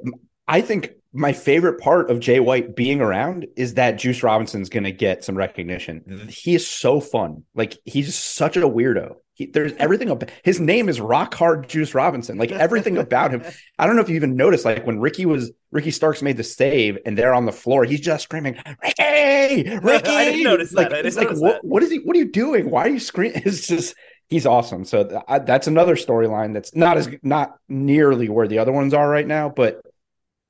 I 0.48 0.62
think 0.62 0.92
my 1.14 1.32
favorite 1.32 1.80
part 1.80 2.10
of 2.10 2.20
Jay 2.20 2.40
White 2.40 2.76
being 2.76 3.00
around 3.00 3.48
is 3.56 3.76
that 3.76 3.98
Juice 3.98 4.24
Robinson's 4.24 4.70
going 4.70 4.84
to 4.84 4.92
get 4.92 5.24
some 5.24 5.38
recognition. 5.38 6.28
He 6.28 6.56
is 6.56 6.68
so 6.68 7.00
fun. 7.00 7.44
Like 7.54 7.78
he's 7.86 8.16
such 8.16 8.58
a 8.58 8.62
weirdo. 8.62 9.16
He, 9.36 9.48
there's 9.48 9.74
everything 9.74 10.10
about 10.10 10.30
his 10.44 10.60
name 10.60 10.90
is 10.90 11.02
Rock 11.02 11.34
Hard 11.34 11.68
Juice 11.68 11.96
Robinson. 11.96 12.38
Like 12.38 12.52
everything 12.52 12.98
about 12.98 13.32
him. 13.32 13.44
I 13.80 13.88
don't 13.88 13.96
know 13.96 14.02
if 14.02 14.10
you 14.10 14.16
even 14.16 14.36
noticed. 14.36 14.66
Like 14.66 14.86
when 14.86 15.00
Ricky 15.00 15.26
was 15.26 15.52
Ricky 15.72 15.92
Starks 15.92 16.22
made 16.22 16.38
the 16.38 16.44
save 16.44 17.00
and 17.06 17.18
they're 17.18 17.34
on 17.34 17.46
the 17.46 17.52
floor, 17.52 17.84
he's 17.84 18.02
just 18.02 18.24
screaming, 18.24 18.58
"Ricky, 18.84 19.78
Ricky!" 19.78 20.10
I 20.10 20.26
didn't 20.26 20.44
notice 20.44 20.72
that. 20.72 20.92
Like, 20.92 21.06
it's 21.06 21.18
like, 21.18 21.32
what, 21.32 21.64
what 21.64 21.82
is 21.82 21.90
he? 21.90 21.98
What 21.98 22.16
are 22.16 22.20
you 22.20 22.32
doing? 22.32 22.70
Why 22.70 22.86
are 22.86 22.90
you 22.90 23.00
screaming? 23.00 23.42
It's 23.46 23.66
just 23.66 23.96
he's 24.30 24.46
awesome. 24.46 24.86
So 24.86 25.04
th- 25.04 25.22
I, 25.28 25.40
that's 25.40 25.66
another 25.68 25.96
storyline 25.96 26.54
that's 26.54 26.76
not 26.76 26.98
as 26.98 27.10
not 27.24 27.56
nearly 27.68 28.30
where 28.30 28.48
the 28.48 28.60
other 28.60 28.72
ones 28.72 28.94
are 28.94 29.10
right 29.10 29.28
now. 29.28 29.50
But 29.50 29.82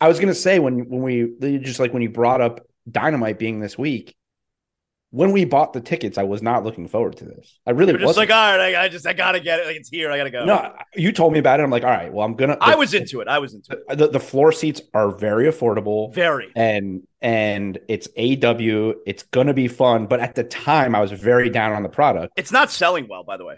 I 0.03 0.09
was 0.09 0.19
gonna 0.19 0.35
say 0.35 0.59
when 0.59 0.89
when 0.89 1.01
we 1.01 1.59
just 1.59 1.79
like 1.79 1.93
when 1.93 2.01
you 2.01 2.09
brought 2.09 2.41
up 2.41 2.59
Dynamite 2.91 3.39
being 3.39 3.61
this 3.61 3.77
week, 3.77 4.17
when 5.11 5.31
we 5.31 5.45
bought 5.45 5.71
the 5.71 5.79
tickets, 5.79 6.17
I 6.17 6.23
was 6.23 6.41
not 6.41 6.65
looking 6.65 6.89
forward 6.89 7.15
to 7.17 7.25
this. 7.25 7.57
I 7.65 7.71
really 7.71 7.93
just 7.93 8.03
wasn't. 8.03 8.29
like, 8.29 8.35
all 8.35 8.57
right, 8.57 8.75
I, 8.75 8.83
I 8.83 8.89
just, 8.89 9.07
I 9.07 9.13
gotta 9.13 9.39
get 9.39 9.61
it. 9.61 9.65
Like, 9.65 9.77
it's 9.77 9.87
here. 9.87 10.11
I 10.11 10.17
gotta 10.17 10.29
go. 10.29 10.43
no, 10.43 10.75
you 10.93 11.13
told 11.13 11.31
me 11.31 11.39
about 11.39 11.61
it. 11.61 11.63
I'm 11.63 11.69
like, 11.69 11.85
all 11.85 11.89
right, 11.89 12.11
well, 12.11 12.25
I'm 12.25 12.35
gonna. 12.35 12.57
I 12.59 12.75
was 12.75 12.93
into 12.93 13.21
it. 13.21 13.29
I 13.29 13.39
was 13.39 13.53
into 13.53 13.79
it. 13.87 13.97
the, 13.97 14.09
the 14.09 14.19
floor 14.19 14.51
seats 14.51 14.81
are 14.93 15.09
very 15.09 15.45
affordable 15.45 16.13
Very. 16.13 16.51
and 16.53 17.07
and 17.21 17.79
it's 17.87 18.09
AW. 18.17 18.99
It's 19.05 19.23
gonna 19.23 19.53
be 19.53 19.69
fun. 19.69 20.07
But 20.07 20.19
at 20.19 20.35
the 20.35 20.43
time, 20.43 20.95
I 20.95 20.99
was 20.99 21.13
very 21.13 21.49
down 21.49 21.71
on 21.71 21.81
the 21.81 21.89
product. 21.89 22.33
It's 22.35 22.51
not 22.51 22.71
selling 22.71 23.07
well, 23.07 23.23
by 23.23 23.37
the 23.37 23.45
way. 23.45 23.55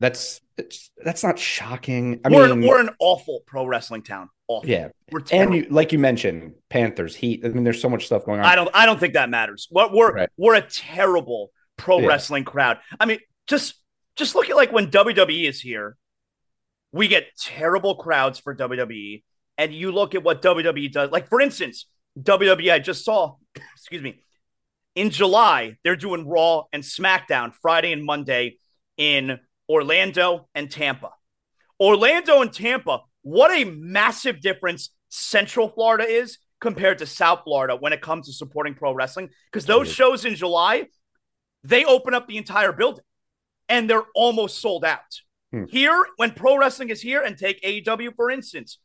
That's 0.00 0.42
it's, 0.58 0.90
that's 1.02 1.24
not 1.24 1.38
shocking. 1.38 2.20
I 2.26 2.28
we're, 2.28 2.54
mean, 2.54 2.68
we're 2.68 2.80
an 2.80 2.90
awful 2.98 3.40
pro 3.46 3.64
wrestling 3.64 4.02
town. 4.02 4.28
Awful. 4.48 4.68
Yeah, 4.68 4.88
and 5.32 5.54
you, 5.54 5.66
like 5.70 5.92
you 5.92 5.98
mentioned, 5.98 6.54
Panthers, 6.70 7.14
Heat. 7.14 7.42
I 7.44 7.48
mean, 7.48 7.64
there's 7.64 7.80
so 7.80 7.88
much 7.88 8.06
stuff 8.06 8.24
going 8.24 8.40
on. 8.40 8.46
I 8.46 8.54
don't. 8.56 8.68
I 8.74 8.86
don't 8.86 8.98
think 8.98 9.14
that 9.14 9.30
matters. 9.30 9.68
What 9.70 9.92
we're 9.92 10.12
Right. 10.12 10.28
we're 10.36 10.54
a 10.56 10.62
terrible 10.62 11.52
pro 11.76 12.00
Yeah. 12.00 12.08
wrestling 12.08 12.44
crowd. 12.44 12.78
I 12.98 13.06
mean, 13.06 13.18
just 13.46 13.74
just 14.16 14.34
look 14.34 14.50
at 14.50 14.56
like 14.56 14.72
when 14.72 14.90
WWE 14.90 15.48
is 15.48 15.60
here, 15.60 15.96
we 16.92 17.06
get 17.08 17.26
terrible 17.38 17.94
crowds 17.96 18.38
for 18.38 18.54
WWE, 18.54 19.22
and 19.56 19.72
you 19.72 19.92
look 19.92 20.14
at 20.14 20.22
what 20.24 20.42
WWE 20.42 20.90
does. 20.90 21.10
Like 21.10 21.28
for 21.28 21.40
instance, 21.40 21.86
WWE. 22.20 22.72
I 22.72 22.78
just 22.78 23.04
saw. 23.04 23.36
Excuse 23.76 24.02
me. 24.02 24.22
In 24.94 25.10
July, 25.10 25.76
they're 25.84 25.94
doing 25.94 26.26
Raw 26.26 26.64
and 26.72 26.82
SmackDown 26.82 27.52
Friday 27.62 27.92
and 27.92 28.04
Monday 28.04 28.56
in 28.96 29.38
Orlando 29.68 30.48
and 30.56 30.68
Tampa. 30.68 31.10
Orlando 31.78 32.42
and 32.42 32.52
Tampa, 32.52 33.02
what 33.28 33.50
a 33.50 33.64
massive 33.64 34.40
difference 34.40 34.90
Central 35.08 35.68
Florida 35.68 36.04
is 36.04 36.38
compared 36.60 36.98
to 36.98 37.06
South 37.06 37.40
Florida 37.44 37.76
when 37.76 37.92
it 37.92 38.00
comes 38.00 38.26
to 38.26 38.32
supporting 38.32 38.74
pro 38.74 38.92
wrestling. 38.92 39.28
Because 39.52 39.66
those 39.66 39.90
shows 39.92 40.24
in 40.24 40.34
July, 40.34 40.86
they 41.64 41.84
open 41.84 42.14
up 42.14 42.26
the 42.26 42.36
entire 42.36 42.72
building 42.72 43.04
and 43.68 43.88
they're 43.88 44.04
almost 44.14 44.60
sold 44.60 44.84
out. 44.84 45.00
Hmm. 45.52 45.64
Here, 45.68 46.04
when 46.16 46.32
pro 46.32 46.56
wrestling 46.58 46.90
is 46.90 47.00
here, 47.00 47.22
and 47.22 47.36
take 47.38 47.62
AEW 47.62 48.14
for 48.16 48.30
instance, 48.30 48.78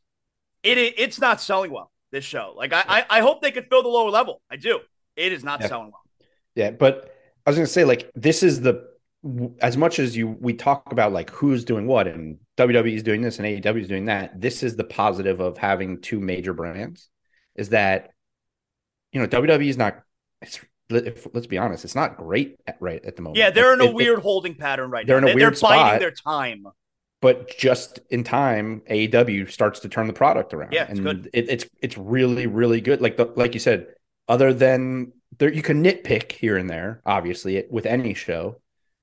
it, 0.62 0.78
it- 0.78 0.94
it's 0.98 1.20
not 1.20 1.40
selling 1.40 1.70
well. 1.70 1.90
This 2.12 2.24
show, 2.24 2.54
like 2.56 2.72
I, 2.72 2.84
I, 2.86 3.06
I 3.10 3.20
hope 3.22 3.42
they 3.42 3.50
could 3.50 3.66
fill 3.68 3.82
the 3.82 3.88
lower 3.88 4.08
level. 4.10 4.40
I 4.48 4.54
do. 4.56 4.78
It 5.16 5.32
is 5.32 5.42
not 5.42 5.60
Yeah. 5.60 5.66
selling 5.66 5.86
well. 5.90 6.02
Yeah, 6.54 6.70
but 6.70 7.12
I 7.44 7.50
was 7.50 7.56
going 7.56 7.66
to 7.66 7.72
say 7.72 7.84
like 7.84 8.08
this 8.14 8.42
is 8.44 8.60
the 8.60 8.86
as 9.60 9.76
much 9.76 9.98
as 9.98 10.16
you 10.16 10.28
we 10.28 10.52
talk 10.52 10.92
about 10.92 11.12
like 11.12 11.30
who's 11.30 11.64
doing 11.64 11.86
what 11.88 12.06
and 12.06 12.38
WWE 12.56 12.94
is 12.94 13.02
doing 13.02 13.20
this 13.22 13.38
and 13.38 13.46
AEW 13.46 13.82
is 13.82 13.88
doing 13.88 14.06
that. 14.06 14.40
This 14.40 14.62
is 14.62 14.76
the 14.76 14.84
positive 14.84 15.40
of 15.40 15.58
having 15.58 16.00
two 16.00 16.20
major 16.20 16.52
brands 16.54 17.08
is 17.56 17.70
that 17.70 18.10
you 19.12 19.20
know 19.20 19.26
WWE 19.26 19.68
is 19.68 19.76
not. 19.78 20.02
It's, 20.42 20.60
if, 20.90 21.26
let's 21.32 21.46
be 21.46 21.56
honest, 21.58 21.84
it's 21.84 21.94
not 21.94 22.16
great 22.18 22.58
at, 22.66 22.76
right 22.78 23.02
at 23.04 23.16
the 23.16 23.22
moment. 23.22 23.38
Yeah, 23.38 23.50
they're 23.50 23.72
in 23.72 23.80
a 23.80 23.84
It- 23.84 23.88
it- 23.88 23.94
weird 23.94 24.18
holding 24.20 24.54
pattern 24.54 24.90
right 24.90 25.06
they're 25.06 25.20
now. 25.20 25.26
in 25.28 25.32
a 25.32 25.34
They- 25.34 25.42
weird 25.42 25.54
they're 25.56 25.60
biding 25.70 26.00
their 26.00 26.10
time. 26.10 26.66
but 27.22 27.56
just 27.56 28.00
in 28.10 28.22
time, 28.22 28.82
AEW 28.90 29.50
starts 29.50 29.80
to 29.80 29.88
turn 29.88 30.06
the 30.06 30.12
product 30.12 30.52
around. 30.52 30.72
Yeah, 30.72 30.82
it's 30.82 30.98
and 30.98 31.02
good. 31.02 31.30
It, 31.32 31.48
it's 31.48 31.66
it's 31.80 31.96
really 31.98 32.46
really 32.46 32.80
good. 32.82 33.00
Like 33.00 33.16
the, 33.16 33.24
like 33.34 33.54
you 33.54 33.60
said, 33.60 33.86
other 34.28 34.52
than 34.52 35.12
there, 35.38 35.52
you 35.52 35.62
can 35.62 35.82
nitpick 35.82 36.32
here 36.32 36.56
and 36.58 36.68
there, 36.68 37.00
obviously 37.06 37.64
with 37.70 37.86
any 37.86 38.12
show, 38.14 38.60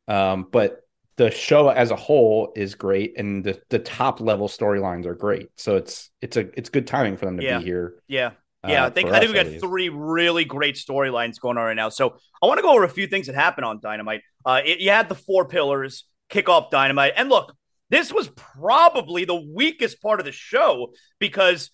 um, 0.08 0.48
but 0.51 0.81
the 1.18 1.30
show 1.32 1.70
as 1.70 1.91
a 1.91 1.96
whole 1.96 2.53
is 2.56 2.75
great, 2.75 3.18
and 3.18 3.44
the 3.44 3.62
the 3.70 3.80
top 3.80 4.20
level 4.22 4.48
storylines 4.48 5.06
are 5.06 5.15
great. 5.15 5.50
So 5.58 5.75
it's 5.75 6.10
it's 6.22 6.38
a 6.38 6.48
it's 6.58 6.70
good 6.70 6.88
timing 6.88 7.18
for 7.18 7.25
them 7.25 7.38
to 7.38 7.44
Yeah. 7.44 7.60
be 7.60 7.65
here. 7.65 7.96
Yeah. 8.08 8.32
Yeah, 8.68 8.84
uh, 8.84 8.88
I 8.88 8.89
think 8.91 9.10
I 9.10 9.20
think 9.20 9.34
we 9.34 9.44
got 9.44 9.60
three 9.60 9.89
really 9.89 10.46
great 10.46 10.75
storylines 10.75 11.39
going 11.39 11.58
on 11.58 11.63
right 11.65 11.75
now. 11.75 11.89
So 11.89 12.18
I 12.44 12.46
want 12.46 12.60
to 12.60 12.62
go 12.62 12.72
over 12.74 12.84
a 12.84 12.89
few 12.89 13.08
things 13.08 13.25
that 13.25 13.34
happened 13.34 13.65
on 13.65 13.80
Dynamite. 13.82 14.22
Uh, 14.46 14.62
it, 14.63 14.80
you 14.80 14.91
had 14.91 15.10
the 15.10 15.15
four 15.15 15.46
pillars 15.46 16.06
kick 16.30 16.48
off 16.48 16.70
Dynamite, 16.70 17.13
and 17.18 17.27
look, 17.27 17.56
this 17.89 18.13
was 18.13 18.30
probably 18.30 19.25
the 19.25 19.36
weakest 19.36 20.00
part 20.00 20.20
of 20.20 20.27
the 20.27 20.32
show 20.32 20.94
because 21.18 21.72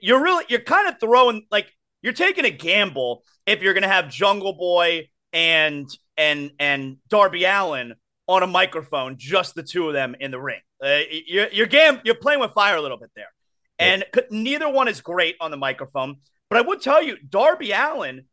you're 0.00 0.22
really 0.22 0.46
you're 0.48 0.60
kind 0.60 0.88
of 0.88 0.98
throwing 0.98 1.46
like 1.50 1.70
you're 2.00 2.14
taking 2.14 2.46
a 2.46 2.50
gamble 2.50 3.22
if 3.44 3.62
you're 3.62 3.74
going 3.74 3.82
to 3.82 3.88
have 3.88 4.08
Jungle 4.08 4.54
Boy 4.54 5.10
and 5.34 5.86
and 6.16 6.52
and 6.58 6.96
Darby 7.08 7.44
Allin 7.44 7.94
on 8.30 8.42
a 8.44 8.46
microphone, 8.46 9.16
just 9.18 9.54
the 9.56 9.62
two 9.62 9.88
of 9.88 9.92
them 9.92 10.14
in 10.20 10.30
the 10.30 10.40
ring. 10.40 10.60
Uh, 10.82 11.00
you're 11.26 11.48
you're 11.48 11.66
gam- 11.66 12.00
you're 12.04 12.14
playing 12.14 12.40
with 12.40 12.52
fire 12.52 12.76
a 12.76 12.80
little 12.80 12.96
bit 12.96 13.10
there. 13.16 13.32
And 13.78 14.04
c- 14.14 14.22
neither 14.30 14.68
one 14.68 14.88
is 14.88 15.00
great 15.00 15.36
on 15.40 15.50
the 15.50 15.56
microphone. 15.56 16.16
But 16.48 16.58
I 16.58 16.62
would 16.62 16.80
tell 16.80 17.02
you, 17.02 17.16
Darby 17.28 17.72
Allin, 17.72 18.26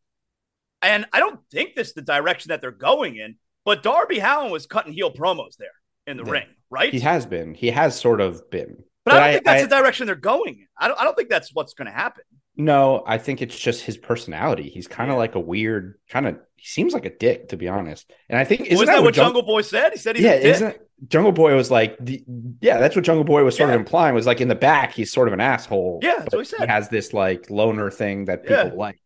and 0.81 1.05
I 1.13 1.19
don't 1.19 1.39
think 1.51 1.73
this 1.75 1.89
is 1.89 1.93
the 1.95 2.01
direction 2.03 2.49
that 2.49 2.61
they're 2.61 2.71
going 2.71 3.15
in, 3.15 3.37
but 3.65 3.81
Darby 3.81 4.19
Allin 4.19 4.51
was 4.51 4.67
cutting 4.67 4.93
heel 4.93 5.11
promos 5.11 5.55
there 5.57 5.71
in 6.05 6.17
the 6.17 6.23
Yeah. 6.25 6.31
ring, 6.31 6.47
right? 6.69 6.93
He 6.93 6.99
has 6.99 7.25
been. 7.25 7.53
He 7.55 7.71
has 7.71 7.99
sort 7.99 8.21
of 8.21 8.49
been. 8.51 8.83
but 9.03 9.15
I 9.15 9.19
don't 9.19 9.33
think 9.33 9.45
that's 9.45 9.63
the 9.63 9.69
direction 9.69 10.05
they're 10.05 10.15
going 10.15 10.55
in. 10.59 10.67
I 10.77 10.87
don't, 10.89 10.99
I 10.99 11.05
don't 11.05 11.15
think 11.17 11.29
that's 11.29 11.53
what's 11.53 11.73
going 11.73 11.85
to 11.87 11.91
happen. 11.93 12.23
No, 12.57 13.03
I 13.05 13.17
think 13.19 13.41
it's 13.41 13.57
just 13.57 13.83
his 13.83 13.97
personality. 13.97 14.69
He's 14.69 14.87
kind 14.87 15.09
of 15.11 15.15
Yeah. 15.15 15.19
like 15.19 15.35
a 15.35 15.39
weird 15.39 15.99
kind 16.09 16.27
of. 16.27 16.39
He 16.55 16.65
seems 16.65 16.91
like 16.93 17.05
a 17.05 17.15
dick, 17.15 17.49
to 17.49 17.57
be 17.57 17.67
honest. 17.67 18.11
And 18.29 18.37
I 18.39 18.43
think 18.43 18.61
isn't 18.61 18.77
Wasn't 18.77 18.97
that 18.97 19.03
what 19.03 19.15
Jung- 19.15 19.27
Jungle 19.27 19.43
Boy 19.43 19.61
said? 19.61 19.91
He 19.93 19.99
said 19.99 20.15
he's 20.15 20.25
yeah, 20.25 20.31
a 20.31 20.41
dick. 20.41 20.55
isn't 20.55 20.77
Jungle 21.07 21.31
Boy 21.31 21.55
was 21.55 21.69
like 21.69 21.95
the 21.99 22.23
yeah, 22.59 22.79
that's 22.79 22.95
what 22.95 23.05
Jungle 23.05 23.23
Boy 23.23 23.43
was 23.43 23.55
sort 23.55 23.69
Yeah. 23.69 23.75
of 23.75 23.81
implying 23.81 24.15
was 24.15 24.25
like 24.25 24.41
in 24.41 24.47
the 24.47 24.55
back 24.55 24.93
he's 24.93 25.11
sort 25.13 25.27
of 25.27 25.35
an 25.35 25.39
asshole. 25.39 25.99
Yeah, 26.01 26.15
that's 26.17 26.33
what 26.33 26.39
he 26.47 26.55
said. 26.57 26.67
has 26.67 26.89
this 26.89 27.13
like 27.13 27.49
loner 27.51 27.91
thing 27.91 28.25
that 28.25 28.41
people 28.41 28.55
Yeah. 28.69 28.73
like. 28.73 28.99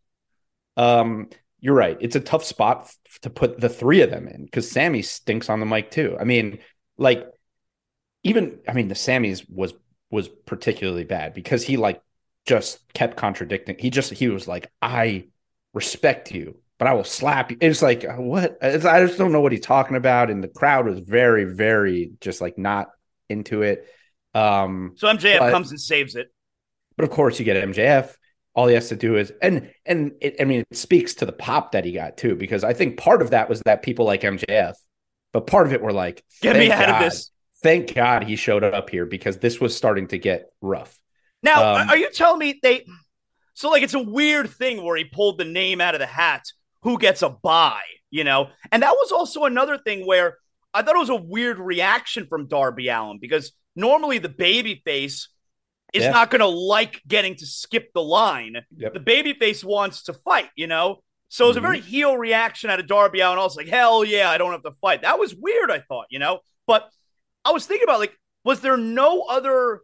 Um, 0.78 1.30
you're 1.60 1.76
right. 1.76 1.98
It's 2.00 2.16
a 2.16 2.22
tough 2.22 2.46
spot 2.46 2.90
f- 3.06 3.20
to 3.24 3.30
put 3.30 3.60
the 3.60 3.68
three 3.70 4.02
of 4.02 4.10
them 4.10 4.28
in 4.30 4.46
because 4.46 4.72
Sammy 4.72 5.02
stinks 5.02 5.50
on 5.50 5.60
the 5.60 5.66
mic 5.66 5.92
too. 5.92 6.16
I 6.18 6.24
mean, 6.24 6.60
like 6.98 7.28
even 8.24 8.60
I 8.68 8.72
mean 8.74 8.88
the 8.88 8.96
Sammy's 8.96 9.46
was 9.50 9.74
was 10.10 10.30
particularly 10.30 11.04
bad 11.04 11.34
because 11.34 11.64
he 11.64 11.76
like 11.78 12.02
just 12.46 12.80
kept 12.94 13.18
contradicting. 13.18 13.78
He 13.80 13.90
just 13.90 14.12
he 14.14 14.30
was 14.30 14.48
like, 14.48 14.72
I 14.82 15.26
respect 15.74 16.32
you, 16.32 16.58
but 16.80 16.88
I 16.88 16.94
will 16.94 17.04
slap 17.04 17.52
you. 17.52 17.58
It's 17.62 17.82
like 17.82 18.06
uh, 18.06 18.16
what? 18.16 18.58
It's, 18.62 18.86
I 18.86 19.06
just 19.06 19.18
don't 19.18 19.32
know 19.32 19.42
what 19.42 19.52
he's 19.52 19.62
talking 19.62 19.96
about, 19.98 20.30
and 20.30 20.44
the 20.44 20.48
crowd 20.48 20.86
was 20.86 21.00
very, 21.00 21.46
very 21.46 22.14
just 22.20 22.42
like 22.42 22.58
not 22.58 22.90
into 23.30 23.62
it. 23.62 23.88
Um, 24.34 24.94
so 24.96 25.08
MJF 25.08 25.40
but- 25.40 25.52
comes 25.52 25.72
and 25.72 25.80
saves 25.80 26.16
it. 26.16 26.32
but 26.96 27.04
of 27.04 27.12
course, 27.12 27.40
you 27.40 27.46
get 27.46 27.64
MJF. 27.64 28.16
All 28.54 28.68
he 28.68 28.74
has 28.76 28.90
to 28.90 28.98
do 28.98 29.16
is 29.16 29.32
and 29.42 29.72
and 29.86 30.12
it, 30.20 30.36
I 30.42 30.44
mean, 30.44 30.66
it 30.70 30.78
speaks 30.78 31.14
to 31.16 31.26
the 31.26 31.32
pop 31.32 31.72
that 31.72 31.86
he 31.86 31.94
got 31.94 32.18
too, 32.18 32.36
because 32.36 32.66
I 32.66 32.74
think 32.74 32.98
part 32.98 33.22
of 33.22 33.30
that 33.30 33.48
was 33.48 33.62
that 33.62 33.82
people 33.82 34.06
like 34.06 34.22
MJF, 34.24 34.74
but 35.32 35.48
part 35.48 35.68
of 35.68 35.74
it 35.74 35.82
were 35.82 35.94
like, 35.94 36.24
Get 36.42 36.58
me 36.58 36.68
"Thank 36.68 36.82
out 36.82 37.02
of 37.02 37.12
this. 37.12 37.32
Thank 37.64 37.94
God 37.94 38.24
he 38.24 38.36
showed 38.36 38.64
up 38.66 38.90
here 38.90 39.06
because 39.06 39.38
this 39.38 39.62
was 39.62 39.74
starting 39.76 40.08
to 40.08 40.18
get 40.18 40.50
rough. 40.62 41.00
Now, 41.44 41.76
Um, 41.76 41.90
are 41.90 41.98
you 41.98 42.10
telling 42.12 42.40
me 42.40 42.60
they? 42.62 42.86
So 43.54 43.70
like, 43.70 43.84
it's 43.84 43.94
a 43.94 44.00
weird 44.02 44.50
thing 44.50 44.84
where 44.84 44.96
he 44.98 45.04
pulled 45.06 45.38
the 45.38 45.46
name 45.46 45.82
out 45.82 45.96
of 45.96 46.00
the 46.00 46.06
hat. 46.08 46.44
Who 46.84 46.98
gets 46.98 47.22
a 47.22 47.30
buy? 47.30 47.82
You 48.10 48.24
know, 48.24 48.50
and 48.72 48.84
that 48.84 48.92
was 48.94 49.12
also 49.12 49.46
another 49.46 49.78
thing 49.78 50.06
where 50.06 50.38
I 50.74 50.82
thought 50.82 50.96
it 50.96 51.00
was 51.00 51.10
a 51.10 51.16
weird 51.16 51.60
reaction 51.60 52.28
from 52.28 52.48
Darby 52.48 52.90
Allin 52.90 53.20
because 53.20 53.52
normally 53.76 54.18
the 54.18 54.30
baby 54.30 54.82
face 54.86 55.30
is 55.94 56.04
Yeah. 56.04 56.12
not 56.12 56.30
going 56.32 56.40
to 56.40 56.48
like 56.48 57.02
getting 57.08 57.36
to 57.36 57.46
skip 57.46 57.92
the 57.94 58.02
line. 58.04 58.58
Yep. 58.78 58.94
The 58.94 59.00
baby 59.00 59.34
face 59.34 59.64
wants 59.64 60.04
to 60.04 60.14
fight. 60.14 60.50
You 60.56 60.68
know. 60.68 61.04
So 61.30 61.46
it 61.46 61.48
was 61.50 61.58
a 61.58 61.62
very 61.62 61.80
heel 61.80 62.18
reaction 62.18 62.70
out 62.70 62.82
of 62.82 62.88
Darby 62.88 63.22
Allin. 63.22 63.40
I 63.40 63.44
was 63.44 63.56
like, 63.56 63.70
hell 63.70 64.04
yeah, 64.04 64.30
I 64.30 64.38
don't 64.38 64.52
have 64.52 64.64
to 64.64 64.74
fight. 64.82 65.04
That 65.04 65.18
was 65.18 65.34
weird, 65.34 65.72
I 65.72 65.80
thought, 65.80 66.08
you 66.10 66.20
know? 66.20 66.40
But 66.68 66.90
I 67.46 67.52
was 67.52 67.66
thinking 67.66 67.86
about 67.86 68.02
like, 68.02 68.14
was 68.44 68.60
there 68.60 68.76
no 68.76 69.22
other 69.22 69.80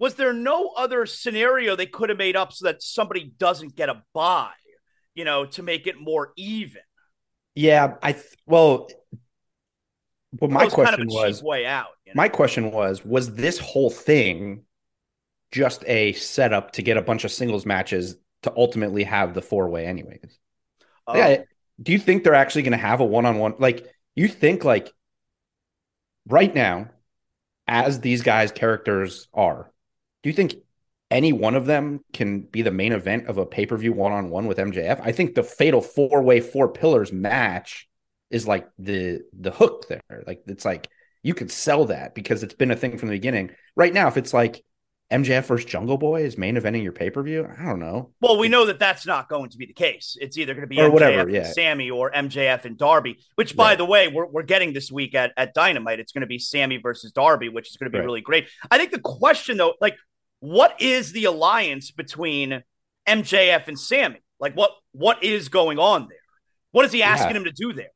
was 0.00 0.14
there 0.14 0.32
no 0.32 0.72
other 0.76 1.04
scenario 1.04 1.76
they 1.76 1.86
could 1.86 2.08
have 2.08 2.18
made 2.18 2.34
up 2.34 2.52
so 2.52 2.64
that 2.64 2.82
somebody 2.82 3.32
doesn't 3.38 3.76
get 3.76 3.90
a 3.90 4.02
buy, 4.14 4.50
you 5.14 5.24
know, 5.24 5.44
to 5.44 5.62
make 5.62 5.86
it 5.86 6.00
more 6.00 6.32
even? 6.36 6.80
Yeah, 7.54 7.94
I 8.02 8.12
th- 8.12 8.24
well, 8.46 8.88
well, 10.40 10.50
my 10.50 10.64
was 10.64 10.72
question 10.72 10.96
kind 10.96 11.10
of 11.10 11.14
was 11.14 11.42
way 11.42 11.66
out. 11.66 11.88
you 12.06 12.12
know? 12.12 12.18
my 12.18 12.28
question 12.28 12.72
was 12.72 13.04
was 13.04 13.34
this 13.34 13.58
whole 13.58 13.90
thing 13.90 14.62
just 15.52 15.84
a 15.86 16.12
setup 16.14 16.72
to 16.72 16.82
get 16.82 16.96
a 16.96 17.02
bunch 17.02 17.24
of 17.24 17.30
singles 17.30 17.66
matches 17.66 18.16
to 18.42 18.52
ultimately 18.56 19.04
have 19.04 19.34
the 19.34 19.42
four 19.42 19.68
way 19.68 19.84
anyways? 19.84 20.38
Um, 21.06 21.16
yeah. 21.16 21.42
Do 21.82 21.92
you 21.92 21.98
think 21.98 22.24
they're 22.24 22.34
actually 22.34 22.62
going 22.62 22.72
to 22.72 22.78
have 22.78 23.00
a 23.00 23.04
one 23.04 23.26
on 23.26 23.38
one? 23.38 23.54
Like, 23.58 23.86
you 24.14 24.28
think 24.28 24.64
like 24.64 24.90
right 26.26 26.54
now, 26.54 26.88
as 27.66 28.00
these 28.00 28.22
guys' 28.22 28.52
characters 28.52 29.28
are, 29.34 29.70
do 30.22 30.28
you 30.30 30.34
think 30.34 30.54
any 31.10 31.32
one 31.32 31.54
of 31.54 31.66
them 31.66 32.04
can 32.12 32.40
be 32.42 32.62
the 32.62 32.70
main 32.70 32.92
event 32.92 33.26
of 33.26 33.38
a 33.38 33.46
pay 33.46 33.66
per 33.66 33.76
view 33.76 33.92
one 33.92 34.12
on 34.12 34.30
one 34.30 34.46
with 34.46 34.58
MJF? 34.58 35.00
I 35.02 35.12
think 35.12 35.34
the 35.34 35.42
fatal 35.42 35.80
four 35.80 36.22
way 36.22 36.40
four 36.40 36.68
pillars 36.68 37.12
match 37.12 37.88
is 38.30 38.46
like 38.46 38.68
the 38.78 39.22
the 39.38 39.50
hook 39.50 39.88
there. 39.88 40.22
Like 40.26 40.42
it's 40.46 40.64
like 40.64 40.88
you 41.22 41.34
could 41.34 41.50
sell 41.50 41.86
that 41.86 42.14
because 42.14 42.42
it's 42.42 42.54
been 42.54 42.70
a 42.70 42.76
thing 42.76 42.96
from 42.96 43.08
the 43.08 43.14
beginning. 43.16 43.50
Right 43.76 43.92
now, 43.92 44.08
if 44.08 44.16
it's 44.16 44.32
like 44.32 44.64
MJF 45.12 45.46
versus 45.46 45.68
Jungle 45.68 45.98
Boy 45.98 46.22
is 46.22 46.38
main 46.38 46.54
eventing 46.54 46.84
your 46.84 46.92
pay 46.92 47.10
per 47.10 47.20
view, 47.24 47.44
I 47.58 47.64
don't 47.64 47.80
know. 47.80 48.12
Well, 48.20 48.38
we 48.38 48.48
know 48.48 48.66
that 48.66 48.78
that's 48.78 49.04
not 49.04 49.28
going 49.28 49.50
to 49.50 49.58
be 49.58 49.66
the 49.66 49.72
case. 49.72 50.16
It's 50.20 50.38
either 50.38 50.54
going 50.54 50.62
to 50.62 50.68
be 50.68 50.78
Or 50.80 50.88
MJF 50.88 50.92
whatever, 50.92 51.28
and. 51.28 51.46
Sammy 51.48 51.90
or 51.90 52.12
MJF 52.12 52.64
and 52.64 52.78
Darby, 52.78 53.18
which, 53.34 53.56
by 53.56 53.70
Right. 53.70 53.78
the 53.78 53.84
way, 53.84 54.06
we're, 54.06 54.26
we're 54.26 54.44
getting 54.44 54.72
this 54.72 54.92
week 54.92 55.16
at, 55.16 55.32
at 55.36 55.52
Dynamite. 55.52 55.98
It's 55.98 56.12
going 56.12 56.20
to 56.20 56.28
be 56.28 56.38
Sammy 56.38 56.76
versus 56.76 57.10
Darby, 57.10 57.48
which 57.48 57.68
is 57.70 57.76
going 57.76 57.86
to 57.86 57.90
be 57.90 57.98
Right. 57.98 58.04
really 58.04 58.20
great. 58.20 58.46
I 58.70 58.78
think 58.78 58.92
the 58.92 59.00
question, 59.00 59.56
though, 59.56 59.74
like, 59.80 59.96
what 60.40 60.80
is 60.80 61.12
the 61.12 61.24
alliance 61.26 61.90
between 61.90 62.62
MJF 63.06 63.68
and 63.68 63.78
Sammy? 63.78 64.20
Like, 64.38 64.54
what 64.54 64.72
what 64.92 65.22
is 65.22 65.48
going 65.48 65.78
on 65.78 66.08
there? 66.08 66.18
What 66.72 66.84
is 66.84 66.92
he 66.92 67.02
asking 67.02 67.30
Yeah. 67.32 67.36
him 67.38 67.44
to 67.44 67.52
do 67.52 67.72
there? 67.72 67.90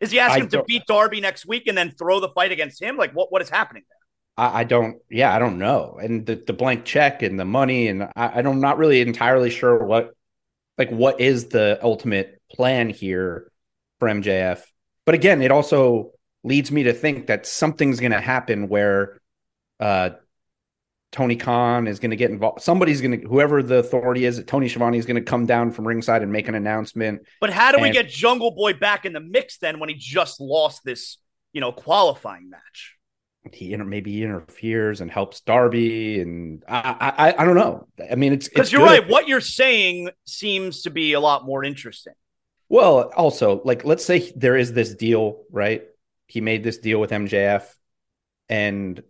Is 0.00 0.10
he 0.10 0.18
asking 0.18 0.42
I 0.42 0.44
him 0.44 0.50
to 0.50 0.64
beat 0.64 0.82
Darby 0.86 1.20
next 1.20 1.46
week 1.46 1.66
and 1.66 1.76
then 1.76 1.90
throw 1.90 2.20
the 2.20 2.28
fight 2.28 2.52
against 2.52 2.82
him? 2.82 2.96
Like, 2.96 3.12
what 3.12 3.32
what 3.32 3.42
is 3.42 3.48
happening 3.50 3.84
there? 3.88 4.44
I, 4.46 4.60
I 4.60 4.64
don't. 4.64 4.98
Yeah, 5.10 5.34
I 5.34 5.38
don't 5.38 5.58
know. 5.58 5.98
And 6.02 6.26
the, 6.26 6.36
the 6.36 6.52
blank 6.52 6.84
check 6.84 7.22
and 7.22 7.38
the 7.38 7.44
money, 7.44 7.88
and 7.88 8.02
I, 8.02 8.26
I'm 8.40 8.60
not 8.60 8.78
really 8.78 9.00
entirely 9.00 9.50
sure 9.50 9.84
what, 9.84 10.10
like, 10.76 10.90
what 10.90 11.20
is 11.20 11.46
the 11.48 11.78
ultimate 11.82 12.42
plan 12.52 12.90
here 12.90 13.50
for 14.00 14.08
MJF. 14.08 14.60
But 15.06 15.14
again, 15.14 15.40
it 15.40 15.50
also 15.50 16.10
leads 16.42 16.70
me 16.70 16.82
to 16.84 16.92
think 16.92 17.28
that 17.28 17.46
something's 17.46 18.00
going 18.00 18.12
to 18.12 18.20
happen 18.20 18.68
where 18.68 19.20
uh, 19.80 20.10
Tony 21.14 21.36
Khan 21.36 21.86
is 21.86 22.00
going 22.00 22.10
to 22.10 22.16
get 22.16 22.32
involved. 22.32 22.60
Somebody's 22.60 23.00
going 23.00 23.20
to, 23.20 23.28
whoever 23.28 23.62
the 23.62 23.76
authority 23.76 24.24
is, 24.24 24.42
Tony 24.48 24.68
Schiavone 24.68 24.98
is 24.98 25.06
going 25.06 25.14
to 25.14 25.22
come 25.22 25.46
down 25.46 25.70
from 25.70 25.86
ringside 25.86 26.22
and 26.22 26.32
make 26.32 26.48
an 26.48 26.56
announcement. 26.56 27.22
But 27.40 27.50
how 27.50 27.70
do 27.70 27.80
we 27.80 27.92
get 27.92 28.08
Jungle 28.08 28.50
Boy 28.50 28.72
back 28.72 29.04
in 29.04 29.12
the 29.12 29.20
mix 29.20 29.58
then 29.58 29.78
when 29.78 29.88
he 29.88 29.94
just 29.94 30.40
lost 30.40 30.82
this, 30.84 31.18
you 31.52 31.60
know, 31.60 31.70
qualifying 31.70 32.50
match? 32.50 32.96
He 33.52 33.72
inter- 33.72 33.84
maybe 33.84 34.10
he 34.10 34.24
interferes 34.24 35.00
and 35.00 35.08
helps 35.08 35.40
Darby, 35.42 36.20
and 36.20 36.64
I, 36.66 37.12
I, 37.16 37.42
I 37.42 37.44
don't 37.44 37.54
know. 37.54 37.86
I 38.10 38.16
mean, 38.16 38.32
it's 38.32 38.48
Because 38.48 38.72
you're 38.72 38.80
good. 38.80 39.02
right. 39.02 39.08
What 39.08 39.28
you're 39.28 39.40
saying 39.40 40.10
seems 40.24 40.82
to 40.82 40.90
be 40.90 41.12
a 41.12 41.20
lot 41.20 41.46
more 41.46 41.62
interesting. 41.62 42.14
Well, 42.68 43.12
also, 43.14 43.60
like, 43.64 43.84
let's 43.84 44.04
say 44.04 44.32
there 44.34 44.56
is 44.56 44.72
this 44.72 44.96
deal, 44.96 45.42
right? 45.52 45.84
He 46.26 46.40
made 46.40 46.64
this 46.64 46.78
deal 46.78 46.98
with 46.98 47.12
MJF, 47.12 47.64
and 48.48 49.00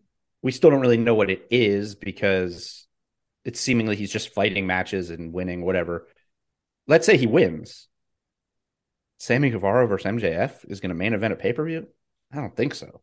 we 0.45 0.53
still 0.53 0.69
don't 0.69 0.83
really 0.83 0.99
know 0.99 1.15
what 1.15 1.31
it 1.31 1.47
is 1.51 1.95
because 1.95 2.87
it's 3.47 3.59
seemingly 3.59 3.97
he's 3.97 4.13
just 4.13 4.35
fighting 4.35 4.67
matches 4.67 5.09
and 5.09 5.33
winning, 5.33 5.65
whatever. 5.65 6.07
Let's 6.87 7.07
say 7.07 7.17
he 7.17 7.27
wins. 7.27 7.89
Sammy 9.19 9.49
Guevara 9.49 9.89
versus 9.89 10.07
MJF 10.07 10.71
is 10.71 10.81
going 10.81 10.91
to 10.91 10.95
main 10.95 11.15
event 11.15 11.33
a 11.33 11.37
pay 11.37 11.55
per 11.55 11.65
view? 11.65 11.87
I 12.31 12.37
don't 12.37 12.55
think 12.55 12.75
so. 12.75 13.01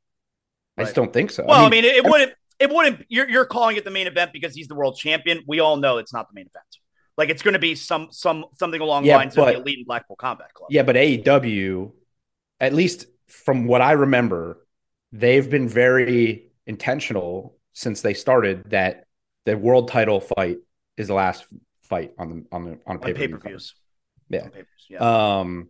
I 0.77 0.83
just 0.83 0.93
don't 0.93 1.11
think 1.11 1.31
so. 1.31 1.43
Well, 1.47 1.65
I 1.65 1.69
mean, 1.69 1.83
it, 1.83 1.95
it 1.95 2.05
wouldn't. 2.05 2.33
It 2.59 2.69
wouldn't. 2.69 3.05
You're 3.09 3.27
you're 3.27 3.45
calling 3.45 3.75
it 3.75 3.85
the 3.85 3.91
main 3.91 4.05
event 4.05 4.33
because 4.33 4.53
he's 4.53 4.67
the 4.67 4.75
world 4.75 4.97
champion. 4.97 5.41
We 5.47 5.59
all 5.59 5.77
know 5.77 5.97
it's 5.97 6.13
not 6.13 6.27
the 6.29 6.35
main 6.35 6.45
event. 6.45 6.65
Like 7.17 7.29
it's 7.29 7.41
going 7.41 7.53
to 7.53 7.59
be 7.59 7.73
some 7.73 8.09
some 8.11 8.45
something 8.59 8.81
along 8.81 9.03
the 9.03 9.09
Yeah, 9.09 9.17
lines 9.17 9.35
of 9.35 9.47
the 9.47 9.55
Elite 9.55 9.79
and 9.79 9.87
Blackpool 9.87 10.15
Combat 10.15 10.53
Club. 10.53 10.69
Yeah, 10.71 10.83
but 10.83 10.95
AEW, 10.95 11.91
at 12.59 12.73
least 12.73 13.07
from 13.27 13.65
what 13.65 13.81
I 13.81 13.93
remember, 13.93 14.63
they've 15.11 15.49
been 15.49 15.67
very 15.67 16.50
intentional 16.65 17.55
since 17.73 18.01
they 18.01 18.13
started 18.13 18.69
that 18.71 19.05
the 19.45 19.57
world 19.57 19.87
title 19.87 20.19
fight 20.19 20.57
is 20.97 21.07
the 21.07 21.13
last 21.13 21.45
fight 21.83 22.13
on 22.17 22.29
the 22.29 22.45
on 22.55 22.63
the 22.63 22.71
on 22.85 22.97
a 22.97 22.99
on 22.99 23.13
pay 23.13 23.27
per 23.27 23.37
views. 23.37 23.75
Yeah. 24.29 24.47
Yeah. 24.89 25.39
Um, 25.39 25.69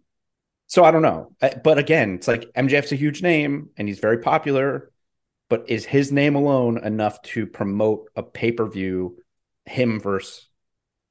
so 0.67 0.85
I 0.85 0.91
don't 0.91 1.01
know, 1.01 1.35
but 1.63 1.77
again, 1.77 2.15
it's 2.15 2.29
like 2.29 2.53
MJF's 2.53 2.93
a 2.93 2.95
huge 2.95 3.21
name 3.21 3.71
and 3.75 3.89
he's 3.89 3.99
very 3.99 4.19
popular, 4.19 4.89
but 5.49 5.69
is 5.69 5.83
his 5.83 6.13
name 6.13 6.35
alone 6.35 6.77
enough 6.77 7.21
to 7.23 7.45
promote 7.45 8.09
a 8.15 8.23
pay 8.23 8.53
per 8.53 8.65
view, 8.65 9.17
him 9.65 9.99
versus 9.99 10.47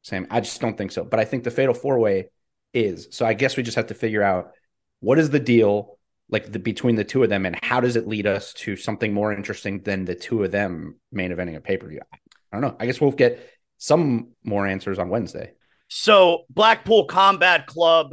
Sam? 0.03 0.27
I 0.31 0.41
just 0.41 0.63
don't 0.63 0.79
think 0.79 0.93
so. 0.93 1.05
But 1.05 1.21
I 1.21 1.27
think 1.27 1.45
the 1.45 1.51
Fatal 1.51 1.75
Four 1.75 1.99
Way 1.99 2.31
is. 2.73 3.09
So 3.11 3.27
I 3.27 3.35
guess 3.35 3.59
we 3.59 3.63
just 3.63 3.77
have 3.77 3.89
to 3.89 3.95
figure 3.95 4.23
out 4.23 4.53
what 5.01 5.19
is 5.19 5.29
the 5.29 5.41
deal 5.41 5.99
like 6.31 6.53
the 6.53 6.59
between 6.59 6.97
the 6.97 7.05
two 7.05 7.23
of 7.23 7.29
them, 7.29 7.47
and 7.47 7.59
how 7.63 7.81
does 7.81 7.97
it 7.97 8.07
lead 8.07 8.27
us 8.27 8.53
to 8.55 8.77
something 8.77 9.13
more 9.13 9.33
interesting 9.33 9.81
than 9.83 10.05
the 10.05 10.15
two 10.15 10.45
of 10.45 10.51
them 10.51 10.97
main 11.13 11.33
eventing 11.33 11.57
a 11.57 11.61
pay 11.61 11.77
per 11.77 11.89
view? 11.89 12.01
I 12.13 12.17
don't 12.53 12.63
know. 12.63 12.77
I 12.79 12.87
guess 12.87 13.01
we'll 13.01 13.13
get 13.13 13.47
some 13.79 14.33
more 14.45 14.67
answers 14.67 14.99
on 14.99 15.09
Wednesday. 15.09 15.53
So 15.89 16.45
Blackpool 16.51 17.07
Combat 17.07 17.67
Club, 17.67 18.11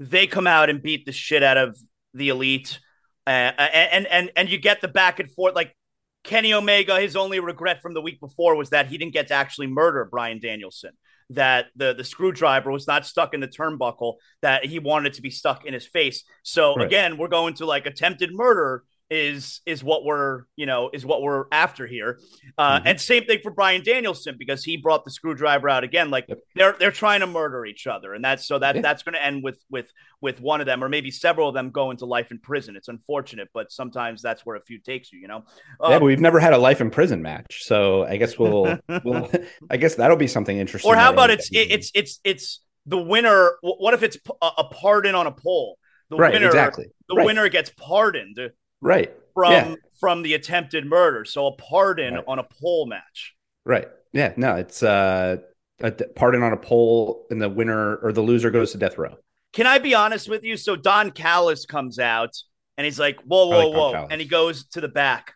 they 0.00 0.26
come 0.26 0.46
out 0.46 0.70
and 0.70 0.82
beat 0.82 1.06
the 1.06 1.12
shit 1.12 1.42
out 1.42 1.56
of 1.56 1.78
the 2.12 2.28
elite, 2.30 2.80
uh, 3.26 3.30
and 3.30 4.06
and 4.06 4.30
and 4.36 4.48
you 4.48 4.58
get 4.58 4.80
the 4.80 4.88
back 4.88 5.20
and 5.20 5.30
forth. 5.30 5.54
Like 5.54 5.76
Kenny 6.24 6.54
Omega, 6.54 6.98
his 7.00 7.16
only 7.16 7.38
regret 7.38 7.82
from 7.82 7.94
the 7.94 8.00
week 8.00 8.18
before 8.18 8.56
was 8.56 8.70
that 8.70 8.88
he 8.88 8.98
didn't 8.98 9.12
get 9.12 9.28
to 9.28 9.34
actually 9.34 9.66
murder 9.66 10.04
Bryan 10.04 10.40
Danielson. 10.40 10.92
That 11.30 11.66
the 11.76 11.94
the 11.94 12.04
screwdriver 12.04 12.70
was 12.70 12.86
not 12.86 13.06
stuck 13.06 13.32
in 13.32 13.40
the 13.40 13.48
turnbuckle. 13.48 14.14
That 14.42 14.64
he 14.66 14.78
wanted 14.78 15.14
to 15.14 15.22
be 15.22 15.30
stuck 15.30 15.64
in 15.64 15.72
his 15.72 15.86
face. 15.86 16.24
So 16.42 16.74
Right. 16.74 16.86
again, 16.86 17.16
we're 17.16 17.28
going 17.28 17.54
to 17.54 17.66
like 17.66 17.86
attempted 17.86 18.30
murder 18.32 18.84
is 19.14 19.60
is 19.64 19.84
what 19.84 20.04
we're 20.04 20.42
you 20.56 20.66
know 20.66 20.90
is 20.92 21.06
what 21.06 21.22
we're 21.22 21.44
after 21.52 21.86
here. 21.86 22.18
Uh, 22.58 22.80
Mhm. 22.80 22.82
And 22.86 23.00
same 23.00 23.24
thing 23.24 23.38
for 23.42 23.50
Bryan 23.52 23.82
Danielson 23.84 24.34
because 24.38 24.64
he 24.64 24.76
brought 24.76 25.04
the 25.04 25.10
screwdriver 25.10 25.68
out 25.68 25.84
again. 25.84 26.10
Like 26.10 26.26
Yep. 26.28 26.38
they're 26.56 26.76
they're 26.78 26.90
trying 26.90 27.20
to 27.20 27.26
murder 27.26 27.64
each 27.64 27.86
other, 27.86 28.12
and 28.14 28.24
that's 28.24 28.46
so 28.46 28.58
that 28.58 28.74
Yeah. 28.76 28.82
that's 28.82 29.02
going 29.04 29.14
to 29.14 29.24
end 29.24 29.44
with 29.44 29.58
with 29.70 29.92
with 30.20 30.40
one 30.40 30.60
of 30.60 30.66
them 30.66 30.82
or 30.82 30.88
maybe 30.88 31.10
several 31.10 31.48
of 31.48 31.54
them 31.54 31.70
going 31.70 31.96
to 31.98 32.06
life 32.06 32.30
in 32.32 32.38
prison. 32.40 32.74
It's 32.76 32.88
unfortunate, 32.88 33.48
but 33.54 33.70
sometimes 33.70 34.20
that's 34.22 34.44
where 34.44 34.56
a 34.56 34.62
few 34.62 34.78
takes 34.80 35.12
you. 35.12 35.20
You 35.20 35.28
know. 35.28 35.44
yeah, 35.80 35.86
Um, 35.94 36.00
but 36.00 36.02
we've 36.02 36.20
never 36.20 36.40
had 36.40 36.52
a 36.52 36.58
life 36.58 36.80
in 36.80 36.90
prison 36.90 37.22
match, 37.22 37.62
so 37.62 38.04
I 38.04 38.16
guess 38.16 38.38
we'll, 38.38 38.78
we'll 39.04 39.30
I 39.70 39.76
guess 39.76 39.94
that'll 39.94 40.16
be 40.16 40.26
something 40.26 40.56
interesting. 40.58 40.90
or 40.90 40.96
how 40.96 41.12
about 41.12 41.30
it's 41.30 41.48
it, 41.52 41.70
it's 41.70 41.90
it's 41.94 42.20
it's 42.24 42.60
the 42.86 42.98
winner? 42.98 43.52
wh- 43.62 43.80
What 43.80 43.94
if 43.94 44.02
it's 44.02 44.18
a 44.42 44.64
pardon 44.64 45.14
on 45.14 45.26
a 45.26 45.32
pole? 45.32 45.78
The 46.10 46.16
right, 46.16 46.32
winner, 46.34 46.46
exactly, 46.48 46.86
the 47.08 47.14
right, 47.16 47.24
winner 47.26 47.48
gets 47.48 47.70
pardoned 47.70 48.38
right, 48.80 49.12
from 49.34 49.52
Yeah. 49.52 49.74
from 50.00 50.22
the 50.22 50.34
attempted 50.34 50.84
murder. 50.86 51.24
So 51.24 51.46
a 51.46 51.52
pardon 51.56 52.14
Right. 52.14 52.24
on 52.26 52.38
a 52.38 52.42
pole 52.44 52.86
match. 52.86 53.34
right. 53.64 53.88
Yeah, 54.12 54.32
no, 54.36 54.54
it's 54.54 54.82
uh, 54.82 55.38
a 55.80 55.90
pardon 55.90 56.42
on 56.44 56.52
a 56.52 56.56
pole, 56.56 57.26
and 57.30 57.42
the 57.42 57.48
winner 57.48 57.96
or 57.96 58.12
the 58.12 58.20
loser 58.20 58.50
goes 58.50 58.70
to 58.72 58.78
death 58.78 58.96
row. 58.96 59.16
Can 59.52 59.66
I 59.66 59.78
be 59.78 59.92
honest 59.94 60.28
with 60.28 60.44
you? 60.44 60.56
So 60.56 60.76
Don 60.76 61.10
Callis 61.10 61.66
comes 61.66 61.98
out 61.98 62.30
and 62.76 62.84
he's 62.84 62.98
like, 63.00 63.20
"Whoa, 63.22 63.48
whoa, 63.48 63.70
like 63.70 63.76
whoa!" 63.76 64.06
And 64.10 64.20
he 64.20 64.26
goes 64.28 64.66
to 64.68 64.80
the 64.80 64.86
back. 64.88 65.34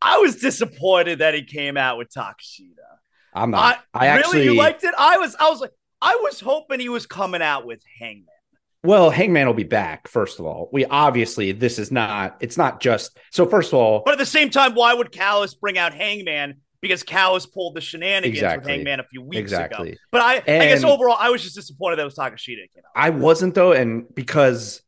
I 0.00 0.18
was 0.18 0.36
disappointed 0.36 1.18
that 1.18 1.34
he 1.34 1.42
came 1.42 1.76
out 1.76 1.98
with 1.98 2.08
Takeshita. 2.10 2.70
I'm 3.34 3.50
not. 3.50 3.82
I, 3.92 4.06
really, 4.06 4.18
actually 4.18 4.44
you 4.44 4.54
liked 4.54 4.84
it? 4.84 4.94
I 4.96 5.16
was, 5.18 5.34
I 5.40 5.50
was 5.50 5.60
like, 5.60 5.72
I 6.00 6.16
was 6.22 6.40
hoping 6.40 6.80
he 6.80 6.88
was 6.88 7.04
coming 7.06 7.42
out 7.42 7.66
with 7.66 7.82
Hangman. 7.98 8.26
Well, 8.84 9.08
Hangman 9.08 9.46
will 9.46 9.54
be 9.54 9.64
back. 9.64 10.08
First 10.08 10.38
of 10.38 10.44
all, 10.44 10.68
we 10.70 10.84
obviously 10.84 11.52
this 11.52 11.78
is 11.78 11.90
not. 11.90 12.36
It's 12.40 12.58
not 12.58 12.80
just. 12.80 13.18
So 13.32 13.46
first 13.46 13.72
of 13.72 13.78
all, 13.78 14.02
But 14.04 14.12
at 14.12 14.18
the 14.18 14.26
same 14.26 14.50
time, 14.50 14.74
why 14.74 14.92
would 14.92 15.10
Callis 15.10 15.54
bring 15.54 15.78
out 15.78 15.94
Hangman? 15.94 16.56
Because 16.82 17.02
Callis 17.02 17.46
pulled 17.46 17.74
the 17.74 17.80
shenanigans 17.80 18.42
with 18.42 18.66
Hangman 18.66 19.00
a 19.00 19.04
few 19.04 19.22
weeks 19.22 19.40
Exactly. 19.40 19.92
ago. 19.92 19.98
But 20.12 20.20
I, 20.20 20.34
I 20.36 20.66
guess 20.66 20.84
overall, 20.84 21.16
I 21.18 21.30
was 21.30 21.42
just 21.42 21.54
disappointed 21.54 21.96
that 21.96 22.02
it 22.02 22.04
was 22.04 22.14
Takeshita. 22.14 22.58
I 22.94 23.08
wasn't 23.08 23.54
though, 23.54 23.72
and 23.72 24.04
because 24.14 24.82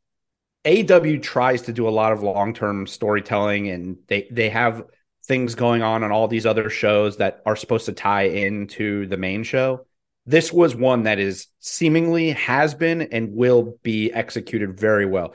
AW 0.67 1.17
tries 1.23 1.63
to 1.63 1.73
do 1.73 1.89
a 1.89 1.91
lot 1.91 2.13
of 2.13 2.23
long 2.23 2.53
term 2.53 2.87
storytelling, 2.87 3.71
and 3.71 3.97
they 4.09 4.29
they 4.31 4.51
have 4.51 4.85
things 5.25 5.55
going 5.55 5.83
on 5.83 6.05
on 6.05 6.13
all 6.13 6.29
these 6.29 6.45
other 6.45 6.69
shows 6.69 7.17
that 7.17 7.41
are 7.47 7.57
supposed 7.57 7.87
to 7.87 7.93
tie 7.93 8.25
into 8.25 9.07
the 9.07 9.17
main 9.17 9.43
show. 9.43 9.87
This 10.27 10.53
was 10.53 10.75
one 10.75 11.05
that 11.05 11.19
is 11.19 11.47
seemingly 11.61 12.33
has 12.33 12.75
been 12.75 13.03
and 13.03 13.33
will 13.33 13.79
be 13.83 14.13
executed 14.13 14.79
very 14.79 15.07
well. 15.07 15.35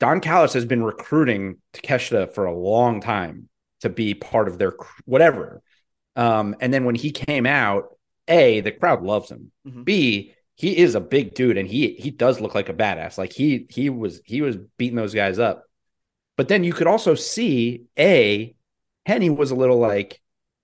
Don 0.00 0.20
Callis 0.20 0.54
has 0.54 0.64
been 0.64 0.82
recruiting 0.82 1.58
Takeshita 1.72 2.34
for 2.34 2.46
a 2.46 2.56
long 2.56 3.00
time 3.00 3.48
to 3.82 3.88
be 3.88 4.14
part 4.14 4.48
of 4.48 4.58
their 4.58 4.74
whatever. 5.04 5.62
Um, 6.16 6.56
and 6.60 6.74
then 6.74 6.84
when 6.84 6.96
he 6.96 7.12
came 7.12 7.46
out, 7.46 7.96
A, 8.26 8.60
the 8.60 8.72
crowd 8.72 9.02
loves 9.02 9.30
him. 9.30 9.52
Mhm. 9.66 9.84
B, 9.84 10.34
he 10.56 10.76
is 10.76 10.94
a 10.94 11.00
big 11.00 11.34
dude 11.34 11.56
and 11.56 11.68
he 11.68 11.94
he 11.94 12.10
does 12.10 12.40
look 12.40 12.54
like 12.54 12.68
a 12.68 12.74
badass. 12.74 13.18
Like 13.18 13.32
he 13.32 13.66
he 13.70 13.90
was 13.90 14.20
he 14.24 14.42
was 14.42 14.56
beating 14.76 14.96
those 14.96 15.14
guys 15.14 15.38
up. 15.38 15.64
But 16.36 16.48
then 16.48 16.64
you 16.64 16.72
could 16.72 16.86
also 16.86 17.14
see 17.14 17.84
A, 17.98 18.54
Henny 19.06 19.30
was 19.30 19.50
a 19.50 19.56
little 19.56 19.78
like, 19.78 20.20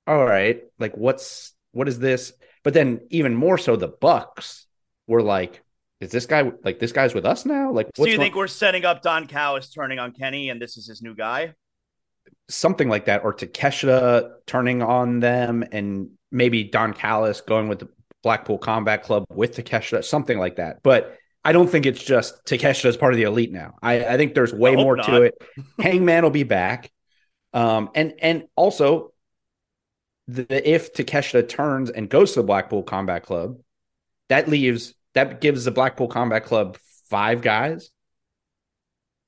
all 0.07 0.25
right, 0.25 0.63
like 0.79 0.97
what's 0.97 1.55
what 1.73 1.89
is 1.89 1.99
this? 1.99 2.33
But 2.69 2.75
then 2.75 3.01
even 3.09 3.35
more 3.35 3.57
so, 3.57 3.77
the 3.77 3.89
Bucks 3.89 4.67
were 5.07 5.23
like, 5.23 5.63
is 6.03 6.11
this 6.11 6.27
guy 6.27 6.53
like 6.65 6.79
this 6.79 6.93
guy's 6.93 7.15
with 7.15 7.25
us 7.25 7.47
now? 7.47 7.73
Like 7.73 7.87
So 7.97 8.03
what's 8.03 8.13
you 8.13 8.19
going- 8.19 8.27
think 8.27 8.37
we're 8.37 8.47
setting 8.47 8.85
up 8.85 9.01
Don 9.01 9.27
Callis 9.27 9.71
turning 9.71 9.99
on 9.99 10.13
Kenny, 10.13 10.51
and 10.51 10.61
this 10.61 10.77
is 10.77 10.87
his 10.87 11.01
new 11.01 11.15
guy? 11.15 11.55
something 12.51 12.91
like 12.91 13.07
that, 13.07 13.25
or 13.25 13.33
Takeshita 13.33 14.33
turning 14.47 14.83
on 14.83 15.21
them, 15.21 15.65
and 15.73 16.11
maybe 16.31 16.63
Don 16.65 16.93
Callis 16.93 17.41
going 17.41 17.69
with 17.69 17.79
the 17.79 17.89
Blackpool 18.23 18.59
Combat 18.59 19.03
Club 19.03 19.25
with 19.31 19.57
Takeshita, 19.57 20.05
something 20.05 20.39
like 20.39 20.57
that. 20.57 20.83
But 20.83 21.17
I 21.43 21.53
don't 21.53 21.71
think 21.71 21.87
it's 21.87 22.05
just 22.05 22.45
Takeshita 22.45 22.85
as 22.85 22.99
part 22.99 23.15
of 23.15 23.17
the 23.17 23.23
elite 23.23 23.51
now. 23.51 23.77
I, 23.83 24.05
I 24.05 24.17
think 24.19 24.35
there's 24.35 24.53
way 24.53 24.77
more 24.77 24.97
not. 24.97 25.07
to 25.07 25.23
it. 25.23 25.35
Hangman 25.81 26.23
will 26.23 26.31
be 26.31 26.43
back, 26.43 26.91
um, 27.55 27.89
and 27.95 28.13
and 28.21 28.45
also 28.57 29.15
the, 30.29 30.71
if 30.71 30.93
Takeshita 30.93 31.49
turns 31.49 31.91
and 31.91 32.09
goes 32.09 32.33
to 32.33 32.41
the 32.41 32.47
Blackpool 32.47 32.83
Combat 32.83 33.23
Club, 33.25 33.59
that 34.29 34.49
leaves 34.49 34.95
that 35.15 35.41
gives 35.41 35.65
the 35.65 35.71
Blackpool 35.71 36.09
Combat 36.09 36.45
Club 36.45 36.77
five 37.09 37.43
guys 37.43 37.91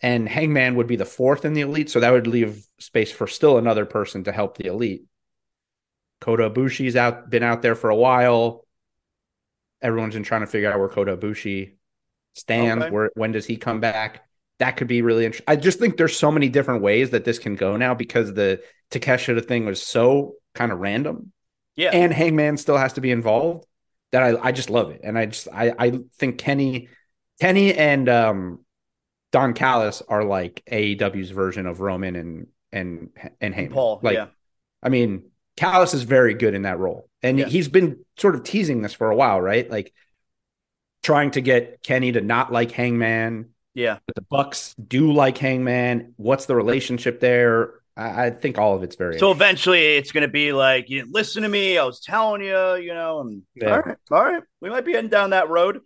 and 0.03 0.29
Hangman 0.29 0.77
would 0.77 0.87
be 0.87 0.97
the 0.97 1.05
fourth 1.05 1.45
in 1.45 1.53
the 1.53 1.61
elite, 1.61 1.91
so 1.91 2.01
that 2.01 2.11
would 2.11 2.27
leave 2.27 2.65
space 2.79 3.13
for 3.13 3.27
still 3.27 3.59
another 3.59 3.85
person 3.85 4.25
to 4.25 4.33
help 4.33 4.57
the 4.57 4.67
elite. 4.67 5.05
Kota 6.21 6.49
Ibushi's 6.49 6.97
out, 6.97 7.29
been 7.29 7.43
out 7.43 7.63
there 7.63 7.75
for 7.75 7.91
a 7.91 7.97
while. 7.97 8.67
Everyone's 9.83 10.15
been 10.15 10.23
trying 10.23 10.43
to 10.43 10.47
figure 10.47 10.73
out 10.73 10.79
where 10.79 10.89
Kota 10.89 11.17
Ibushi 11.17 11.75
stands. 12.35 12.85
Okay. 12.85 12.91
Where 12.91 13.11
when 13.15 13.33
does 13.33 13.47
he 13.47 13.57
come 13.57 13.81
back? 13.81 14.23
that 14.61 14.77
could 14.77 14.89
be 14.89 15.01
really 15.01 15.25
interesting. 15.25 15.47
I 15.49 15.57
just 15.57 15.79
think 15.79 15.97
there's 15.97 16.17
so 16.17 16.31
many 16.31 16.51
different 16.51 16.83
ways 16.83 17.11
that 17.11 17.25
this 17.25 17.39
can 17.39 17.57
go 17.57 17.79
now 17.79 17.95
because 17.95 18.35
the 18.35 18.61
Takeshita 18.91 19.43
thing 19.47 19.65
was 19.65 19.83
so 19.83 20.35
kind 20.55 20.73
of 20.73 20.79
random. 20.79 21.33
Yeah. 21.77 21.91
And 21.93 22.13
Hangman 22.13 22.57
still 22.57 22.77
has 22.77 22.95
to 22.95 23.01
be 23.01 23.11
involved. 23.11 23.67
That 24.13 24.23
I, 24.23 24.49
I 24.49 24.53
just 24.53 24.71
love 24.71 24.91
it. 24.91 25.01
And 25.05 25.17
I 25.17 25.27
just 25.27 25.49
I 25.53 25.73
I 25.79 26.01
think 26.19 26.39
Kenny 26.39 26.89
Kenny 27.41 27.75
and 27.75 28.09
um 28.09 28.65
Don 29.33 29.55
Callis 29.55 30.03
are 30.09 30.25
like 30.25 30.63
AEW's 30.71 31.31
version 31.31 31.67
of 31.67 31.81
Roman 31.81 32.17
and 32.17 32.47
and 32.73 33.11
and 33.41 33.55
Heyman. 33.55 33.73
Paul, 33.73 34.01
like 34.03 34.15
yeah. 34.15 34.27
I 34.83 34.89
mean, 34.89 35.31
Callis 35.57 35.95
is 35.95 36.03
very 36.03 36.35
good 36.35 36.55
in 36.55 36.63
that 36.63 36.79
role. 36.79 37.09
And 37.23 37.39
Yeah. 37.39 37.47
he's 37.47 37.69
been 37.69 38.05
sort 38.19 38.35
of 38.35 38.43
teasing 38.43 38.83
this 38.83 38.93
for 38.95 39.11
a 39.11 39.17
while, 39.17 39.41
right? 39.41 39.71
Like 39.71 39.93
trying 41.03 41.31
to 41.33 41.41
get 41.41 41.83
Kenny 41.83 42.13
to 42.13 42.21
not 42.21 42.53
like 42.53 42.73
Hangman, 42.73 43.51
Yeah. 43.75 43.99
but 44.07 44.15
the 44.17 44.23
Bucks 44.23 44.75
do 44.75 45.13
like 45.13 45.39
Hangman. 45.39 46.15
What's 46.17 46.47
the 46.47 46.55
relationship 46.57 47.21
there? 47.21 47.80
I, 48.01 48.27
I 48.27 48.31
think 48.31 48.59
all 48.59 48.75
of 48.75 48.83
it's 48.83 48.97
very 48.97 49.19
So 49.19 49.31
eventually 49.31 49.97
it's 49.97 50.11
going 50.13 50.23
to 50.23 50.29
be 50.29 50.53
like, 50.53 50.89
you 50.89 51.01
didn't 51.01 51.15
listen 51.15 51.43
to 51.43 51.49
me. 51.49 51.77
I 51.79 51.85
was 51.85 52.01
telling 52.01 52.43
you, 52.43 52.75
you 52.77 52.95
know, 52.95 53.21
and 53.21 53.43
Yeah. 53.55 53.71
all 53.77 53.81
right, 53.83 53.97
all 54.11 54.25
right. 54.25 54.43
We 54.61 54.71
might 54.71 54.85
be 54.85 54.93
heading 54.93 55.11
down 55.11 55.31
that 55.31 55.49
road. 55.49 55.81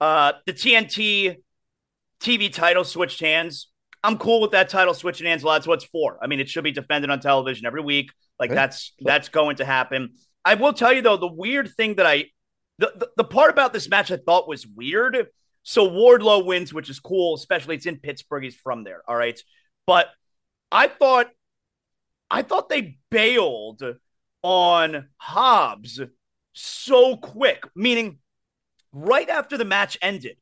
Uh, 0.00 0.32
the 0.46 0.52
TNT 0.52 1.36
TV 2.20 2.52
title 2.52 2.84
switched 2.84 3.20
hands. 3.20 3.68
I'm 4.02 4.16
cool 4.16 4.40
with 4.40 4.52
that 4.52 4.68
title 4.68 4.94
switching 4.94 5.26
hands. 5.26 5.42
Well, 5.44 5.54
that's 5.54 5.66
what 5.66 5.82
it's 5.82 5.90
for. 5.90 6.18
I 6.22 6.26
mean, 6.26 6.40
it 6.40 6.48
should 6.48 6.64
be 6.64 6.72
defended 6.72 7.10
on 7.10 7.20
television 7.20 7.66
every 7.66 7.82
week. 7.82 8.10
Like 8.38 8.50
Yeah. 8.50 8.54
that's 8.56 8.94
that's 9.00 9.28
going 9.28 9.56
to 9.56 9.64
happen. 9.64 10.10
I 10.44 10.54
will 10.54 10.72
tell 10.72 10.92
you 10.92 11.02
though, 11.02 11.16
the 11.16 11.26
weird 11.32 11.68
thing 11.76 11.96
that 11.96 12.06
I 12.06 12.26
the, 12.78 12.92
the 12.96 13.10
the 13.18 13.24
part 13.24 13.50
about 13.50 13.72
this 13.72 13.88
match 13.88 14.10
I 14.12 14.16
thought 14.16 14.48
was 14.48 14.66
weird. 14.66 15.26
So 15.64 15.88
Wardlow 15.90 16.46
wins, 16.46 16.72
which 16.72 16.88
is 16.88 17.00
cool, 17.00 17.34
especially 17.34 17.74
it's 17.74 17.86
in 17.86 17.98
Pittsburgh. 17.98 18.44
He's 18.44 18.54
from 18.54 18.84
there. 18.84 19.02
All 19.06 19.16
right. 19.16 19.38
But 19.86 20.06
I 20.70 20.86
thought 20.86 21.28
I 22.30 22.42
thought 22.42 22.68
they 22.68 22.98
bailed 23.10 23.82
on 24.42 25.08
Hobbs 25.16 26.00
so 26.52 27.16
quick, 27.16 27.64
meaning 27.74 28.18
right 28.92 29.28
after 29.28 29.56
the 29.56 29.64
match 29.64 29.96
ended, 30.02 30.36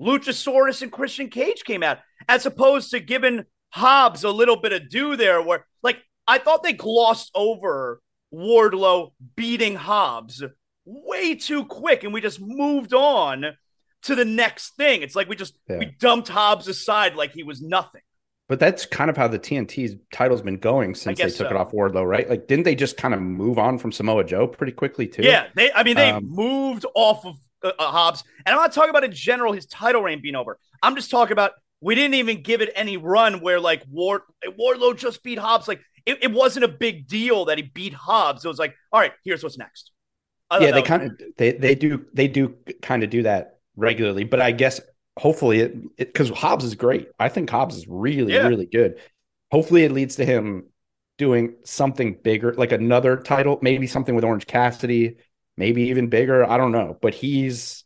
Luchasaurus 0.00 0.82
and 0.82 0.92
Christian 0.92 1.28
Cage 1.28 1.64
came 1.64 1.82
out, 1.82 1.98
as 2.28 2.46
opposed 2.46 2.90
to 2.90 3.00
giving 3.00 3.44
Hobbs 3.70 4.24
a 4.24 4.30
little 4.30 4.56
bit 4.56 4.72
of 4.72 4.88
due 4.90 5.16
there, 5.16 5.40
where 5.42 5.66
like 5.82 6.02
I 6.26 6.38
thought 6.38 6.62
they 6.62 6.72
glossed 6.72 7.30
over 7.34 8.00
Wardlow 8.32 9.12
beating 9.36 9.76
Hobbs 9.76 10.42
way 10.84 11.34
too 11.34 11.64
quick, 11.64 12.04
and 12.04 12.12
we 12.12 12.20
just 12.20 12.40
moved 12.40 12.94
on 12.94 13.44
to 14.02 14.14
the 14.14 14.24
next 14.24 14.76
thing. 14.76 15.02
It's 15.02 15.16
like 15.16 15.28
we 15.28 15.36
just 15.36 15.58
Yeah. 15.68 15.78
we 15.78 15.86
dumped 15.86 16.28
Hobbs 16.28 16.68
aside 16.68 17.14
like 17.16 17.32
he 17.32 17.42
was 17.42 17.62
nothing. 17.62 18.02
But 18.48 18.60
that's 18.60 18.86
kind 18.86 19.10
of 19.10 19.16
how 19.16 19.26
the 19.26 19.38
TNT's 19.40 19.96
title's 20.12 20.42
been 20.42 20.58
going 20.58 20.94
since 20.94 21.18
they 21.18 21.24
took 21.24 21.34
so. 21.34 21.46
it 21.46 21.56
off 21.56 21.72
Wardlow, 21.72 22.06
right? 22.06 22.28
Like, 22.30 22.46
didn't 22.46 22.64
they 22.64 22.76
just 22.76 22.96
kind 22.96 23.12
of 23.12 23.20
move 23.20 23.58
on 23.58 23.76
from 23.78 23.90
Samoa 23.90 24.22
Joe 24.22 24.46
pretty 24.46 24.72
quickly 24.72 25.08
too? 25.08 25.22
Yeah, 25.22 25.48
they. 25.54 25.72
I 25.72 25.82
mean, 25.82 25.96
they 25.96 26.10
Um, 26.10 26.28
moved 26.28 26.86
off 26.94 27.24
of 27.24 27.36
uh, 27.64 27.72
uh, 27.78 27.90
Hobbs, 27.90 28.22
and 28.44 28.54
I'm 28.54 28.60
not 28.60 28.72
talking 28.72 28.90
about 28.90 29.02
in 29.02 29.12
general 29.12 29.52
his 29.52 29.66
title 29.66 30.02
reign 30.02 30.20
being 30.22 30.36
over. 30.36 30.58
I'm 30.82 30.94
just 30.94 31.10
talking 31.10 31.32
about 31.32 31.52
we 31.80 31.96
didn't 31.96 32.14
even 32.14 32.42
give 32.42 32.60
it 32.60 32.70
any 32.76 32.96
run 32.96 33.40
where 33.40 33.58
like 33.58 33.82
Ward 33.90 34.22
Wardlow 34.44 34.96
just 34.96 35.24
beat 35.24 35.38
Hobbs. 35.38 35.66
Like 35.66 35.80
it, 36.04 36.18
it 36.22 36.32
wasn't 36.32 36.64
a 36.64 36.68
big 36.68 37.08
deal 37.08 37.46
that 37.46 37.58
he 37.58 37.64
beat 37.64 37.94
Hobbs. 37.94 38.44
It 38.44 38.48
was 38.48 38.58
like, 38.58 38.74
all 38.92 39.00
right, 39.00 39.12
here's 39.24 39.42
what's 39.42 39.58
next. 39.58 39.90
Yeah, 40.60 40.70
they 40.70 40.82
kind 40.82 41.02
of 41.02 41.20
they 41.36 41.52
they 41.52 41.74
do 41.74 42.06
they 42.14 42.28
do 42.28 42.54
kind 42.80 43.02
of 43.02 43.10
do 43.10 43.24
that 43.24 43.58
regularly. 43.74 44.22
But 44.22 44.40
I 44.40 44.52
guess 44.52 44.80
hopefully 45.18 45.60
it 45.60 45.96
because 45.96 46.30
Hobbs 46.30 46.64
is 46.64 46.74
great. 46.74 47.08
I 47.18 47.28
think 47.28 47.50
Hobbs 47.50 47.76
is 47.76 47.86
really 47.88 48.34
Yeah. 48.34 48.48
really 48.48 48.66
good. 48.66 49.00
Hopefully 49.50 49.84
it 49.84 49.92
leads 49.92 50.16
to 50.16 50.24
him 50.24 50.66
doing 51.18 51.54
something 51.64 52.14
bigger, 52.22 52.52
like 52.54 52.72
another 52.72 53.16
title, 53.16 53.58
maybe 53.62 53.86
something 53.86 54.14
with 54.14 54.24
Orange 54.24 54.46
Cassidy, 54.46 55.16
maybe 55.56 55.84
even 55.84 56.08
bigger. 56.08 56.44
I 56.48 56.58
don't 56.58 56.72
know, 56.72 56.98
but 57.00 57.14
he's 57.14 57.84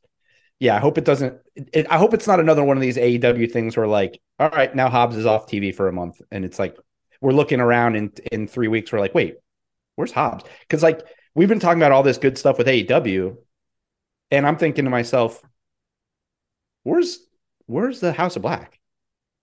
yeah. 0.59 0.77
I 0.77 0.81
hope 0.81 0.99
it 0.99 1.05
doesn't. 1.05 1.39
It, 1.55 1.87
I 1.91 1.99
hope 1.99 2.15
it's 2.15 2.27
not 2.27 2.41
another 2.41 2.65
one 2.65 2.77
of 2.77 2.81
these 2.83 2.97
AEW 2.97 3.51
things 3.53 3.77
where 3.77 3.87
like, 3.87 4.21
all 4.39 4.51
right, 4.51 4.75
now 4.75 4.89
Hobbs 4.91 5.17
is 5.17 5.27
off 5.27 5.47
TV 5.47 5.75
for 5.75 5.89
a 5.89 5.93
month, 5.93 6.21
and 6.31 6.45
it's 6.45 6.59
like 6.59 6.77
we're 7.21 7.33
looking 7.33 7.61
around 7.61 7.97
in 7.97 8.13
in 8.33 8.49
three 8.49 8.69
weeks. 8.69 8.93
We're 8.93 9.01
like, 9.01 9.15
wait, 9.15 9.37
where's 9.97 10.13
Hobbs? 10.13 10.45
Because 10.61 10.83
like 10.83 11.01
we've 11.35 11.49
been 11.49 11.61
talking 11.61 11.81
about 11.81 11.93
all 11.93 12.03
this 12.03 12.19
good 12.19 12.37
stuff 12.39 12.59
with 12.59 12.67
AEW, 12.67 13.37
and 14.31 14.47
I'm 14.47 14.57
thinking 14.57 14.85
to 14.85 14.91
myself, 14.91 15.41
where's 16.83 17.19
where's 17.67 18.01
the 18.01 18.13
House 18.13 18.37
of 18.37 18.43
Black? 18.43 18.79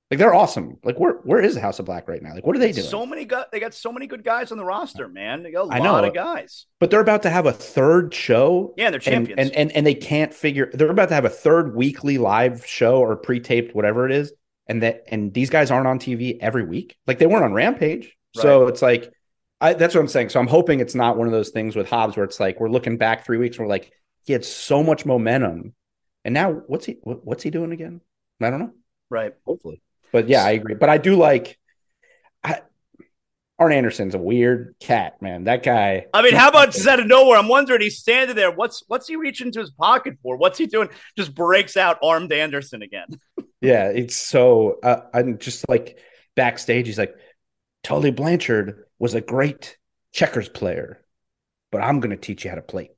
Like 0.09 0.19
they're 0.19 0.33
awesome. 0.33 0.77
Like 0.83 0.99
where 0.99 1.13
where 1.23 1.41
is 1.41 1.55
the 1.55 1.61
House 1.61 1.79
of 1.79 1.85
Black 1.85 2.07
right 2.07 2.21
now? 2.21 2.33
Like 2.33 2.45
what 2.45 2.55
are 2.55 2.59
they 2.59 2.71
doing? 2.71 2.87
so 2.87 3.05
many 3.05 3.25
guys. 3.25 3.45
They 3.51 3.59
got 3.59 3.73
so 3.73 3.91
many 3.91 4.07
good 4.07 4.23
guys 4.23 4.53
on 4.53 4.57
the 4.57 4.63
roster, 4.63 5.09
man. 5.09 5.43
They 5.43 5.51
got 5.51 5.67
a 5.67 5.73
I 5.73 5.79
lot 5.79 6.01
know. 6.01 6.07
of 6.07 6.13
guys. 6.13 6.65
but 6.79 6.89
they're 6.89 7.01
about 7.01 7.23
to 7.23 7.29
have 7.29 7.45
a 7.45 7.51
third 7.51 8.13
show. 8.13 8.73
Yeah, 8.77 8.89
they're 8.89 8.99
and, 8.99 9.27
champions. 9.27 9.39
and 9.39 9.51
and 9.51 9.71
and 9.73 9.85
they 9.85 9.95
can't 9.95 10.33
figure. 10.33 10.71
They're 10.73 10.89
about 10.89 11.09
to 11.09 11.15
have 11.15 11.25
a 11.25 11.29
third 11.29 11.75
weekly 11.75 12.17
live 12.17 12.65
show 12.65 12.99
or 12.99 13.17
pre-taped, 13.17 13.75
whatever 13.75 14.05
it 14.05 14.13
is, 14.13 14.31
and 14.67 14.81
that 14.81 15.03
and 15.09 15.33
these 15.33 15.49
guys 15.49 15.71
aren't 15.71 15.87
on 15.87 15.99
TV 15.99 16.37
every 16.39 16.63
week. 16.63 16.95
Like 17.05 17.19
they 17.19 17.27
weren't 17.27 17.43
on 17.43 17.53
Rampage, 17.53 18.15
so 18.33 18.67
it's 18.67 18.81
like 18.81 19.11
I, 19.59 19.73
that's 19.73 19.95
what 19.95 20.01
I'm 20.01 20.07
saying. 20.07 20.29
So 20.29 20.39
I'm 20.39 20.47
hoping 20.47 20.79
it's 20.79 20.95
not 20.95 21.17
one 21.17 21.27
of 21.27 21.33
those 21.33 21.49
things 21.49 21.75
with 21.75 21.89
Hobbs 21.89 22.15
where 22.15 22.23
it's 22.23 22.39
like 22.39 22.59
we're 22.59 22.69
looking 22.69 22.97
back 22.97 23.25
three 23.25 23.37
weeks. 23.37 23.57
And 23.57 23.65
we're 23.65 23.71
like 23.71 23.91
he 24.25 24.33
had 24.33 24.45
so 24.45 24.83
much 24.83 25.05
momentum, 25.05 25.73
and 26.27 26.33
now 26.33 26.51
what's 26.51 26.85
he 26.85 26.97
what, 27.01 27.25
what's 27.25 27.41
he 27.41 27.49
doing 27.49 27.71
again? 27.71 28.01
I 28.41 28.49
don't 28.51 28.59
know. 28.59 28.73
right. 29.09 29.33
Hopefully, 29.45 29.81
but 30.11 30.27
yeah, 30.27 30.43
I 30.43 30.51
agree. 30.51 30.75
But 30.75 30.89
I 30.89 30.97
do 30.99 31.15
like. 31.15 31.57
I, 32.43 32.61
Arn 33.57 33.71
Anderson's 33.71 34.13
a 34.13 34.19
weird 34.19 34.75
cat, 34.79 35.19
man. 35.21 35.45
That 35.45 35.63
guy. 35.63 36.05
I 36.13 36.21
mean, 36.21 36.35
how 36.35 36.49
about 36.49 36.73
just 36.73 36.85
out 36.85 36.99
of 36.99 37.07
nowhere? 37.07 37.39
I'm 37.39 37.47
wondering. 37.47 37.81
He's 37.81 37.97
standing 37.97 38.35
there. 38.35 38.51
What's 38.51 38.83
what's 38.87 39.07
he 39.07 39.15
reaching 39.15 39.47
into 39.47 39.61
his 39.61 39.71
pocket 39.71 40.17
for? 40.21 40.35
What's 40.35 40.57
he 40.59 40.67
doing? 40.67 40.89
Just 41.17 41.33
breaks 41.33 41.77
out 41.77 41.97
armed 42.03 42.31
Anderson 42.31 42.83
again. 42.83 43.07
Yeah, 43.59 43.85
it's 43.87 44.15
so. 44.15 44.77
Uh, 44.83 45.01
I'm 45.15 45.39
just 45.39 45.67
like 45.67 45.97
backstage. 46.35 46.85
He's 46.85 46.99
like, 46.99 47.15
Tully 47.81 48.11
Blanchard 48.11 48.83
was 48.99 49.15
a 49.15 49.21
great 49.21 49.77
checkers 50.13 50.47
player, 50.47 51.03
but 51.71 51.81
I'm 51.81 51.99
going 51.99 52.11
to 52.11 52.17
teach 52.17 52.43
you 52.43 52.51
how 52.51 52.55
to 52.57 52.61
play 52.61 52.91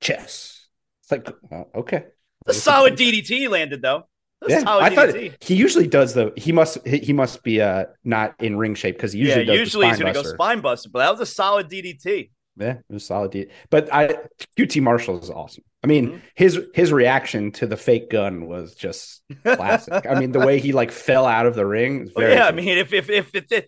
chess. 0.00 0.68
It's 1.02 1.10
like, 1.10 1.28
uh, 1.50 1.64
okay. 1.74 2.04
A 2.46 2.54
solid 2.54 2.94
DDT 2.94 3.26
he 3.26 3.48
landed 3.48 3.82
though. 3.82 4.06
Yeah, 4.46 4.62
I 4.66 4.94
thought 4.94 5.08
DDT. 5.08 5.42
he 5.42 5.54
usually 5.54 5.86
does 5.86 6.12
the. 6.14 6.32
He 6.36 6.52
must. 6.52 6.86
He 6.86 7.12
must 7.14 7.42
be 7.42 7.60
uh 7.62 7.86
not 8.04 8.34
in 8.40 8.56
ring 8.56 8.74
shape 8.74 8.96
because 8.96 9.12
he 9.12 9.20
usually 9.20 9.40
yeah, 9.46 9.52
does 9.52 9.58
usually 9.58 9.86
the 9.86 9.90
he's 9.90 9.98
gonna 9.98 10.12
go 10.12 10.22
buster. 10.22 10.34
spine 10.36 10.60
buster, 10.60 10.90
but 10.90 10.98
that 11.00 11.10
was 11.10 11.20
a 11.20 11.26
solid 11.26 11.68
DDT. 11.70 12.30
Yeah, 12.56 12.72
it 12.72 12.84
was 12.92 13.04
solid. 13.06 13.30
D- 13.32 13.46
But 13.70 13.92
I 13.92 14.16
QT 14.58 14.80
Marshall 14.82 15.18
is 15.20 15.30
awesome. 15.30 15.64
I 15.82 15.86
mean, 15.86 16.10
Mhm. 16.12 16.20
his 16.34 16.60
his 16.74 16.92
reaction 16.92 17.52
to 17.52 17.66
the 17.66 17.76
fake 17.76 18.10
gun 18.10 18.46
was 18.46 18.74
just 18.74 19.22
classic. 19.44 20.06
I 20.06 20.20
mean, 20.20 20.32
the 20.32 20.40
way 20.40 20.60
he 20.60 20.72
like 20.72 20.92
fell 20.92 21.26
out 21.26 21.46
of 21.46 21.54
the 21.54 21.64
ring. 21.66 22.02
is 22.08 22.12
Well, 22.14 22.26
very 22.26 22.34
yeah, 22.38 22.46
I 22.46 22.52
mean, 22.52 22.76
if 22.78 22.92
if 22.92 23.08
if 23.10 23.34
if, 23.34 23.64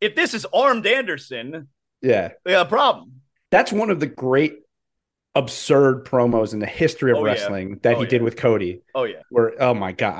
if 0.00 0.14
this 0.14 0.32
is 0.34 0.46
armed 0.54 0.86
Anderson, 0.86 1.68
yeah. 2.02 2.30
yeah, 2.46 2.64
problem. 2.64 3.20
That's 3.50 3.72
one 3.72 3.90
of 3.90 3.98
the 4.00 4.06
great 4.06 4.60
absurd 5.34 6.04
promos 6.06 6.52
in 6.52 6.58
the 6.58 6.66
history 6.66 7.12
of 7.12 7.18
Oh, 7.18 7.24
yeah. 7.24 7.32
wrestling 7.32 7.78
that 7.82 7.94
Oh, 7.94 7.98
he 7.98 8.04
yeah. 8.04 8.10
did 8.10 8.22
with 8.22 8.36
Cody. 8.36 8.82
Oh 8.94 9.04
yeah, 9.04 9.20
Where 9.30 9.54
oh 9.62 9.74
my 9.74 9.92
god, 9.92 10.14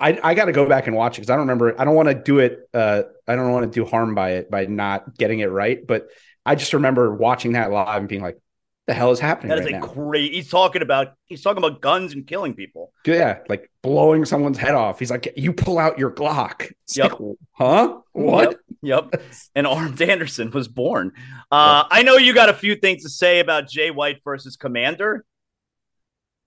I 0.00 0.08
I 0.12 0.18
I 0.30 0.34
got 0.34 0.46
to 0.46 0.52
go 0.52 0.66
back 0.66 0.86
and 0.86 0.96
watch 0.96 1.18
it 1.18 1.20
because 1.22 1.30
I 1.30 1.34
don't 1.34 1.42
remember. 1.46 1.78
I 1.80 1.84
don't 1.84 1.94
want 1.94 2.08
to 2.08 2.14
do 2.14 2.38
it. 2.38 2.68
Uh, 2.72 3.02
I 3.28 3.36
don't 3.36 3.52
want 3.52 3.70
to 3.70 3.78
do 3.80 3.84
harm 3.88 4.14
by 4.14 4.32
it 4.32 4.50
by 4.50 4.66
not 4.66 5.16
getting 5.16 5.40
it 5.40 5.50
right. 5.50 5.86
But 5.86 6.08
I 6.46 6.54
just 6.54 6.72
remember 6.72 7.14
watching 7.14 7.52
that 7.52 7.70
live 7.70 7.98
and 8.00 8.08
being 8.08 8.22
like, 8.22 8.38
"The 8.86 8.94
hell 8.94 9.10
is 9.12 9.20
happening 9.20 9.48
that 9.50 9.58
is 9.60 9.64
right 9.66 9.74
a 9.74 9.78
now?" 9.78 9.86
great. 9.86 10.32
He's 10.32 10.50
talking 10.50 10.82
about 10.82 11.14
he's 11.26 11.42
talking 11.42 11.62
about 11.64 11.80
guns 11.80 12.12
and 12.12 12.26
killing 12.26 12.54
people. 12.54 12.92
Yeah, 13.06 13.38
like 13.48 13.70
blowing 13.82 14.24
someone's 14.24 14.58
head 14.58 14.74
off. 14.74 14.98
He's 14.98 15.10
like, 15.10 15.32
"You 15.36 15.52
pull 15.52 15.78
out 15.78 15.98
your 15.98 16.10
Glock." 16.10 16.70
It's 16.84 16.96
Yep. 16.96 17.18
like, 17.20 17.36
huh? 17.52 17.98
What? 18.12 18.58
Yep. 18.82 19.12
Yep. 19.12 19.22
And 19.54 19.66
armed 19.66 20.02
Anderson 20.02 20.50
was 20.50 20.68
born. 20.68 21.12
Uh, 21.50 21.84
I 21.90 22.02
know 22.02 22.16
you 22.16 22.34
got 22.34 22.48
a 22.48 22.54
few 22.54 22.74
things 22.76 23.02
to 23.04 23.08
say 23.08 23.40
about 23.40 23.68
Jay 23.68 23.90
White 23.90 24.20
versus 24.24 24.56
Komander. 24.56 25.20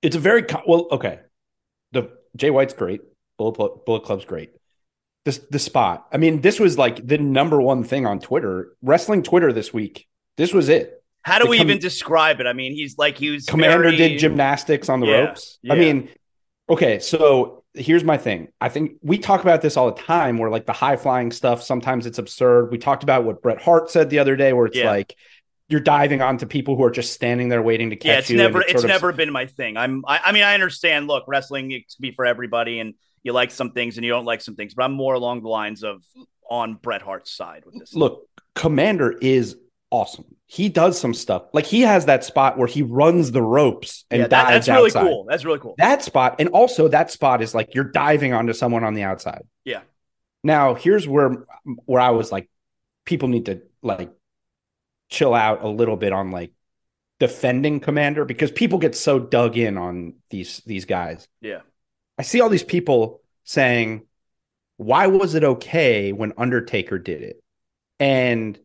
It's 0.02 0.16
a 0.16 0.20
very 0.20 0.44
co- 0.44 0.62
well. 0.68 0.88
Okay, 0.92 1.20
the 1.92 2.12
Jay 2.36 2.50
White's 2.52 2.74
great. 2.74 3.02
Bullet 3.38 3.86
Bullet 3.86 4.04
Club's 4.04 4.26
great. 4.26 4.52
This 5.26 5.40
the 5.50 5.60
spot. 5.60 6.08
I 6.12 6.18
mean, 6.18 6.42
this 6.42 6.60
was 6.60 6.78
like 6.78 7.06
the 7.06 7.18
number 7.18 7.60
one 7.62 7.84
thing 7.84 8.06
on 8.06 8.20
Twitter, 8.20 8.76
wrestling 8.82 9.24
Twitter 9.24 9.52
this 9.52 9.74
week. 9.74 10.08
This 10.38 10.54
was 10.54 10.70
it. 10.70 10.97
How 11.28 11.40
do 11.40 11.48
we 11.50 11.58
com- 11.58 11.68
even 11.70 11.80
describe 11.80 12.40
it? 12.40 12.48
I 12.48 12.54
mean, 12.54 12.74
he's 12.74 12.98
like 12.98 13.18
he 13.18 13.30
was 13.30 13.46
Komander 13.46 13.82
very- 13.84 13.98
did 13.98 14.20
gymnastics 14.20 14.90
on 14.90 15.00
the 15.02 15.08
Yeah, 15.08 15.20
ropes. 15.26 15.60
yeah. 15.62 15.74
I 15.74 15.78
mean, 15.78 16.10
okay, 16.70 17.00
so 17.00 17.64
here's 17.74 18.04
my 18.04 18.18
thing. 18.18 18.48
I 18.62 18.70
think 18.70 18.94
we 19.02 19.18
talk 19.18 19.42
about 19.42 19.62
this 19.62 19.78
all 19.78 19.92
the 19.92 20.02
time 20.02 20.38
where 20.38 20.50
like 20.50 20.66
the 20.66 20.74
high 20.74 20.96
flying 20.96 21.32
stuff, 21.32 21.62
sometimes 21.62 22.06
it's 22.06 22.18
absurd. 22.18 22.72
We 22.72 22.78
talked 22.78 23.04
about 23.04 23.24
what 23.26 23.42
Bret 23.42 23.62
Hart 23.62 23.92
said 23.92 24.10
the 24.10 24.20
other 24.20 24.36
day, 24.36 24.54
where 24.54 24.66
it's 24.68 24.78
Yeah. 24.78 24.90
like, 24.90 25.16
you're 25.70 25.82
diving 25.82 26.22
onto 26.22 26.46
people 26.46 26.78
who 26.78 26.84
are 26.86 26.92
just 26.92 27.12
standing 27.14 27.50
there 27.50 27.62
waiting 27.62 27.90
to 27.90 27.98
catch 27.98 28.06
yeah, 28.08 28.20
it's 28.20 28.30
you. 28.30 28.38
never 28.38 28.62
it's 28.62 28.72
sort 28.72 28.86
of- 28.86 28.90
never 28.90 29.12
been 29.12 29.32
my 29.34 29.46
thing. 29.48 29.76
I'm 29.76 30.04
I, 30.08 30.20
I 30.26 30.32
mean 30.32 30.44
I 30.44 30.54
understand. 30.54 31.08
Look, 31.08 31.26
wrestling 31.28 31.72
it 31.72 31.80
can 31.90 31.98
be 32.00 32.12
for 32.12 32.26
everybody, 32.26 32.80
and 32.80 32.94
you 33.24 33.34
like 33.34 33.52
some 33.52 33.72
things 33.72 33.98
and 33.98 34.06
you 34.06 34.12
don't 34.12 34.24
like 34.26 34.40
some 34.42 34.56
things. 34.56 34.74
But 34.74 34.84
I'm 34.86 34.94
more 34.94 35.14
along 35.14 35.42
the 35.42 35.50
lines 35.50 35.84
of 35.84 36.04
on 36.50 36.76
Bret 36.76 37.02
Hart's 37.02 37.36
side 37.36 37.64
with 37.66 37.78
this. 37.78 37.94
look. 37.94 38.30
Komander 38.56 39.16
is 39.22 39.58
awesome. 39.92 40.37
He 40.50 40.70
does 40.70 40.98
some 40.98 41.14
stuff 41.14 41.44
like 41.52 41.66
he 41.66 41.82
has 41.82 42.06
that 42.06 42.24
spot 42.24 42.58
where 42.58 42.68
he 42.68 42.82
runs 42.82 43.32
the 43.32 43.42
ropes 43.42 44.06
and 44.10 44.22
yeah, 44.22 44.28
that, 44.28 44.44
dives 44.44 44.66
that's 44.66 44.78
really 44.78 44.88
outside. 44.88 45.04
cool. 45.04 45.26
That's 45.28 45.44
really 45.44 45.60
cool. 45.60 45.76
That 45.78 46.04
spot, 46.04 46.38
and 46.40 46.50
also 46.50 46.88
that 46.88 47.12
spot 47.12 47.42
is 47.42 47.54
like 47.54 47.76
you're 47.76 47.92
diving 47.92 48.34
onto 48.34 48.54
someone 48.54 48.86
on 48.86 48.94
the 48.94 49.04
outside. 49.04 49.44
Yeah. 49.66 49.82
Now 50.44 50.74
here's 50.74 51.06
where 51.08 51.46
where 51.86 52.02
I 52.02 52.12
was 52.12 52.32
like, 52.32 52.50
people 53.04 53.28
need 53.28 53.48
to 53.48 53.62
like 53.82 54.10
chill 55.10 55.34
out 55.34 55.64
a 55.64 55.68
little 55.68 55.98
bit 55.98 56.14
on 56.14 56.32
like 56.32 56.52
defending 57.20 57.80
Komander 57.82 58.26
because 58.26 58.52
people 58.52 58.80
get 58.80 58.96
so 58.96 59.20
dug 59.20 59.58
in 59.58 59.78
on 59.78 60.14
these 60.30 60.62
these 60.66 60.86
guys. 60.86 61.28
yeah, 61.42 61.62
I 62.18 62.22
see 62.24 62.42
all 62.42 62.50
these 62.50 62.64
people 62.64 63.22
saying, 63.44 64.06
"Why 64.78 65.08
was 65.08 65.36
it 65.36 65.44
okay 65.44 66.14
when 66.14 66.34
Undertaker 66.38 67.00
did 67.00 67.22
it?" 67.22 67.44
And 68.00 68.58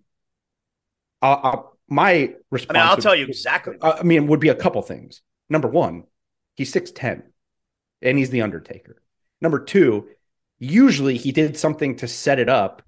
uh, 1.22 1.32
uh, 1.32 1.62
my 1.92 2.10
I 2.12 2.34
response, 2.50 2.74
mean 2.74 2.82
I'll 2.82 2.96
would- 2.96 3.02
tell 3.02 3.14
you 3.14 3.26
exactly. 3.26 3.76
uh, 3.80 3.96
I 4.00 4.02
mean, 4.02 4.26
would 4.28 4.40
be 4.40 4.48
a 4.48 4.54
couple 4.54 4.82
things. 4.82 5.20
Number 5.48 5.68
one, 5.68 6.04
he's 6.56 6.72
six 6.72 6.90
ten, 6.90 7.22
and 8.00 8.18
he's 8.18 8.30
the 8.30 8.42
Undertaker. 8.42 9.02
Number 9.40 9.60
two, 9.60 10.08
usually 10.58 11.16
he 11.16 11.32
did 11.32 11.56
something 11.56 11.96
to 11.96 12.08
set 12.08 12.38
it 12.38 12.48
up, 12.48 12.82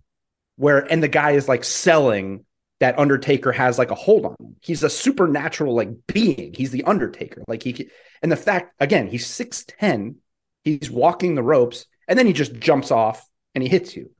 where 0.56 0.78
and 0.90 1.02
the 1.02 1.08
guy 1.08 1.32
is 1.32 1.48
like 1.48 1.64
selling 1.64 2.44
that 2.80 2.98
Undertaker 2.98 3.52
has 3.52 3.78
like 3.78 3.90
a 3.90 3.94
hold 3.94 4.26
on 4.26 4.36
him. 4.40 4.56
He's 4.60 4.82
a 4.82 4.90
supernatural 4.90 5.74
like 5.74 5.90
being. 6.06 6.54
He's 6.54 6.70
the 6.70 6.84
Undertaker. 6.84 7.42
Like 7.46 7.62
he 7.62 7.88
and 8.22 8.32
the 8.32 8.36
fact 8.36 8.74
again, 8.80 9.08
he's 9.08 9.26
six 9.26 9.64
ten. 9.64 10.16
He's 10.64 10.90
walking 10.90 11.34
the 11.34 11.42
ropes, 11.42 11.86
and 12.08 12.18
then 12.18 12.26
he 12.26 12.32
just 12.32 12.54
jumps 12.54 12.90
off 12.90 13.28
and 13.54 13.62
he 13.62 13.68
hits 13.68 13.94
you. 13.94 14.10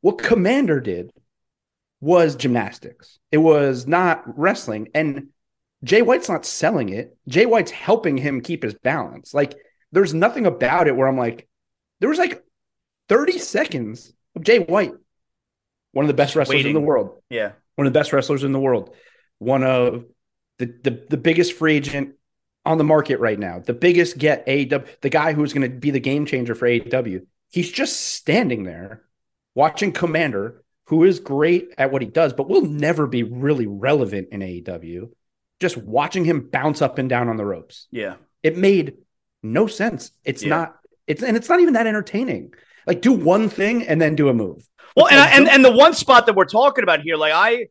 What 0.00 0.18
Komander 0.18 0.82
did 0.82 1.12
was 2.02 2.34
gymnastics. 2.34 3.20
It 3.30 3.38
was 3.38 3.86
not 3.86 4.24
wrestling. 4.36 4.88
And 4.92 5.28
Jay 5.84 6.02
White's 6.02 6.28
not 6.28 6.44
selling 6.44 6.88
it. 6.90 7.16
Jay 7.28 7.46
White's 7.46 7.70
helping 7.70 8.18
him 8.18 8.40
keep 8.40 8.64
his 8.64 8.74
balance. 8.74 9.32
Like 9.32 9.54
there's 9.92 10.12
nothing 10.12 10.44
about 10.44 10.88
it 10.88 10.96
where 10.96 11.06
I'm 11.06 11.16
like, 11.16 11.48
there 12.00 12.08
was 12.08 12.18
like 12.18 12.44
30 13.08 13.38
seconds 13.38 14.12
of 14.34 14.42
Jay 14.42 14.58
White, 14.58 14.92
one 15.92 16.04
of 16.04 16.08
the 16.08 16.14
best 16.14 16.34
wrestlers 16.34 16.64
in 16.64 16.74
the 16.74 16.80
world, 16.80 17.22
yeah, 17.30 17.52
one 17.76 17.86
of 17.86 17.92
the 17.92 17.98
best 17.98 18.12
wrestlers 18.12 18.42
in 18.42 18.52
the 18.52 18.60
world, 18.60 18.94
one 19.38 19.62
of 19.62 20.04
the 20.58 20.66
the, 20.82 21.06
the 21.10 21.16
biggest 21.16 21.52
free 21.52 21.76
agent 21.76 22.14
on 22.64 22.78
the 22.78 22.84
market 22.84 23.20
right 23.20 23.38
now, 23.38 23.60
the 23.60 23.74
biggest 23.74 24.18
get 24.18 24.46
AEW, 24.46 24.86
the 25.02 25.08
guy 25.08 25.32
who's 25.32 25.52
going 25.52 25.70
to 25.70 25.76
be 25.76 25.90
the 25.90 26.00
game 26.00 26.26
changer 26.26 26.54
for 26.54 26.66
AEW. 26.66 27.26
He's 27.50 27.70
just 27.70 28.00
standing 28.00 28.64
there 28.64 29.02
watching 29.54 29.92
Komander, 29.92 30.58
who 30.92 31.04
is 31.04 31.20
great 31.20 31.70
at 31.78 31.90
what 31.90 32.02
he 32.02 32.08
does, 32.08 32.34
but 32.34 32.50
will 32.50 32.66
never 32.66 33.06
be 33.06 33.22
really 33.22 33.66
relevant 33.66 34.28
in 34.30 34.40
AEW. 34.40 35.10
Just 35.58 35.78
watching 35.78 36.22
him 36.22 36.50
bounce 36.52 36.82
up 36.82 36.98
and 36.98 37.08
down 37.08 37.30
on 37.30 37.38
the 37.38 37.46
ropes. 37.46 37.86
yeah. 37.90 38.16
It 38.42 38.58
made 38.58 38.98
no 39.42 39.66
sense. 39.66 40.10
It's 40.22 40.42
Yeah. 40.42 40.50
not. 40.50 40.76
It's 41.06 41.22
and 41.22 41.34
it's 41.34 41.48
not 41.48 41.60
even 41.60 41.72
that 41.74 41.86
entertaining. 41.86 42.52
Like 42.86 43.00
do 43.00 43.12
one 43.12 43.48
thing 43.48 43.86
and 43.88 43.98
then 44.02 44.16
do 44.16 44.28
a 44.28 44.34
move. 44.34 44.68
Well, 44.94 45.06
It's 45.06 45.12
and, 45.14 45.20
like, 45.20 45.32
I, 45.32 45.36
and 45.38 45.48
and 45.48 45.64
the 45.64 45.72
one 45.72 45.94
spot 45.94 46.26
that 46.26 46.34
we're 46.36 46.44
talking 46.44 46.82
about 46.84 47.00
here, 47.00 47.16
like 47.16 47.32
I, 47.32 47.68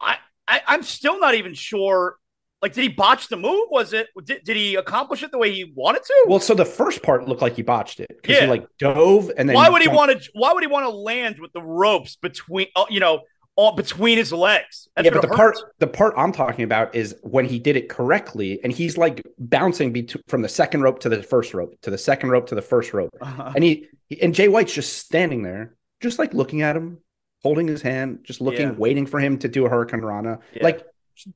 I, 0.00 0.16
I 0.48 0.62
I'm 0.66 0.82
still 0.82 1.20
not 1.20 1.36
even 1.36 1.54
sure. 1.54 2.16
Like, 2.64 2.72
did 2.72 2.80
he 2.80 2.88
botch 2.88 3.28
the 3.28 3.36
move? 3.36 3.66
Was 3.70 3.92
it? 3.92 4.06
Did, 4.24 4.42
did 4.42 4.56
he 4.56 4.74
accomplish 4.76 5.22
it 5.22 5.30
the 5.30 5.36
way 5.36 5.52
he 5.52 5.70
wanted 5.76 6.02
to? 6.02 6.24
well, 6.28 6.40
so 6.40 6.54
the 6.54 6.64
first 6.64 7.02
part 7.02 7.28
looked 7.28 7.42
like 7.42 7.56
he 7.56 7.60
botched 7.62 8.00
it 8.00 8.08
because 8.08 8.36
Yeah. 8.36 8.40
he 8.44 8.46
like 8.46 8.66
dove 8.78 9.30
and 9.36 9.46
then 9.46 9.54
why 9.54 9.68
would 9.68 9.82
he 9.82 9.86
jumped. 9.88 9.96
want 9.98 10.22
to? 10.22 10.30
Why 10.32 10.54
would 10.54 10.62
he 10.62 10.66
want 10.66 10.86
to 10.86 10.90
land 10.90 11.38
with 11.40 11.52
the 11.52 11.60
ropes 11.60 12.16
between? 12.16 12.68
Uh, 12.74 12.86
you 12.88 13.00
know, 13.00 13.20
all 13.54 13.72
between 13.76 14.16
his 14.16 14.32
legs? 14.32 14.88
That's 14.96 15.04
yeah, 15.04 15.12
but 15.12 15.20
the 15.20 15.28
part 15.28 15.58
the 15.78 15.86
part 15.86 16.14
I'm 16.16 16.32
talking 16.32 16.64
about 16.64 16.94
is 16.94 17.14
when 17.22 17.44
he 17.44 17.58
did 17.58 17.76
it 17.76 17.90
correctly, 17.90 18.60
and 18.64 18.72
he's 18.72 18.96
like 18.96 19.22
bouncing 19.38 19.92
between 19.92 20.22
from 20.28 20.40
the 20.40 20.48
second 20.48 20.80
rope 20.80 21.00
to 21.00 21.10
the 21.10 21.22
first 21.22 21.52
rope 21.52 21.74
to 21.82 21.90
the 21.90 21.98
second 21.98 22.30
rope 22.30 22.46
to 22.46 22.54
the 22.54 22.62
first 22.62 22.94
rope, 22.94 23.10
Uh-huh. 23.20 23.52
and 23.54 23.62
he 23.62 23.88
and 24.22 24.34
Jay 24.34 24.48
White's 24.48 24.72
just 24.72 24.96
standing 24.96 25.42
there, 25.42 25.76
just 26.00 26.18
like 26.18 26.32
looking 26.32 26.62
at 26.62 26.76
him, 26.76 26.96
holding 27.42 27.68
his 27.68 27.82
hand, 27.82 28.20
just 28.22 28.40
looking, 28.40 28.68
Yeah. 28.68 28.74
waiting 28.78 29.04
for 29.04 29.20
him 29.20 29.36
to 29.40 29.48
do 29.48 29.66
a 29.66 29.68
Hurricanrana, 29.68 30.38
Yeah. 30.54 30.62
like 30.64 30.82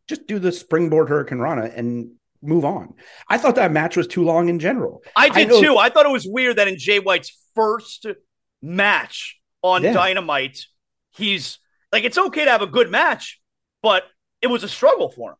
just 0.09 0.27
do 0.27 0.39
the 0.39 0.53
springboard 0.53 1.09
Hurricanrana 1.09 1.73
and 1.77 2.13
move 2.43 2.65
on. 2.65 2.95
I 3.29 3.39
thought 3.39 3.57
that 3.57 3.73
match 3.73 3.97
was 3.97 4.07
too 4.07 4.25
long 4.25 4.49
in 4.49 4.59
general. 4.59 5.03
I 5.17 5.29
did 5.29 5.49
know- 5.49 5.61
too. 5.61 5.77
I 5.77 5.89
thought 5.91 6.07
it 6.07 6.13
was 6.13 6.27
weird 6.27 6.57
that 6.57 6.69
in 6.69 6.79
Jay 6.79 7.01
White's 7.01 7.37
first 7.55 8.07
match 8.63 9.39
on 9.63 9.83
Yeah. 9.83 9.93
Dynamite, 9.93 10.67
he's 11.11 11.59
like, 11.93 12.05
it's 12.05 12.19
okay 12.19 12.45
to 12.45 12.51
have 12.51 12.63
a 12.63 12.67
good 12.67 12.91
match, 12.91 13.41
but 13.83 14.05
it 14.41 14.47
was 14.49 14.63
a 14.63 14.69
struggle 14.69 15.11
for 15.11 15.31
him. 15.33 15.37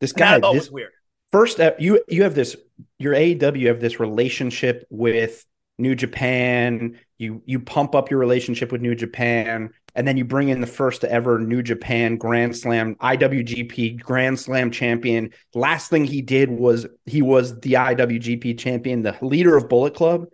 This 0.00 0.12
guy, 0.12 0.34
I 0.36 0.40
this, 0.40 0.52
was 0.52 0.70
weird. 0.70 0.92
first 1.32 1.58
uh, 1.58 1.72
you 1.78 2.02
you 2.08 2.24
have 2.24 2.34
this 2.34 2.54
your 2.98 3.14
AEW 3.14 3.68
have 3.68 3.80
this 3.80 3.98
relationship 3.98 4.86
with 4.90 5.42
New 5.78 5.94
Japan. 5.94 6.98
You 7.16 7.42
you 7.46 7.60
pump 7.60 7.94
up 7.94 8.10
your 8.10 8.20
relationship 8.20 8.72
with 8.72 8.82
New 8.82 8.94
Japan, 8.94 9.70
and 9.96 10.06
then 10.06 10.16
you 10.16 10.24
bring 10.24 10.48
in 10.50 10.60
the 10.60 10.66
first 10.66 11.02
ever 11.04 11.38
New 11.38 11.62
Japan 11.62 12.16
Grand 12.16 12.56
Slam 12.56 12.94
IWGP 12.96 14.00
Grand 14.00 14.38
Slam 14.38 14.70
champion. 14.70 15.30
Last 15.54 15.90
thing 15.90 16.04
he 16.04 16.22
did 16.22 16.50
was 16.50 16.86
he 17.06 17.22
was 17.22 17.58
the 17.60 17.72
IWGP 17.74 18.58
champion, 18.58 19.02
the 19.02 19.16
leader 19.22 19.56
of 19.56 19.68
Bullet 19.68 19.94
Club, 19.94 20.26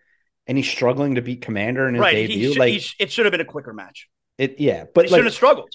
and 0.46 0.58
he's 0.58 0.68
struggling 0.68 1.14
to 1.14 1.22
beat 1.22 1.40
Komander 1.42 1.88
in 1.88 1.94
his 1.94 2.00
Right. 2.00 2.26
Debut. 2.28 2.48
should- 2.52 2.58
like 2.58 2.80
sh- 2.80 2.94
it 2.98 3.10
should 3.12 3.24
have 3.24 3.32
been 3.32 3.40
a 3.40 3.44
quicker 3.46 3.72
match. 3.72 4.08
it, 4.38 4.58
yeah, 4.58 4.84
But 4.94 5.04
he 5.06 5.10
like 5.10 5.18
shouldn't 5.18 5.26
have 5.26 5.34
struggled. 5.34 5.70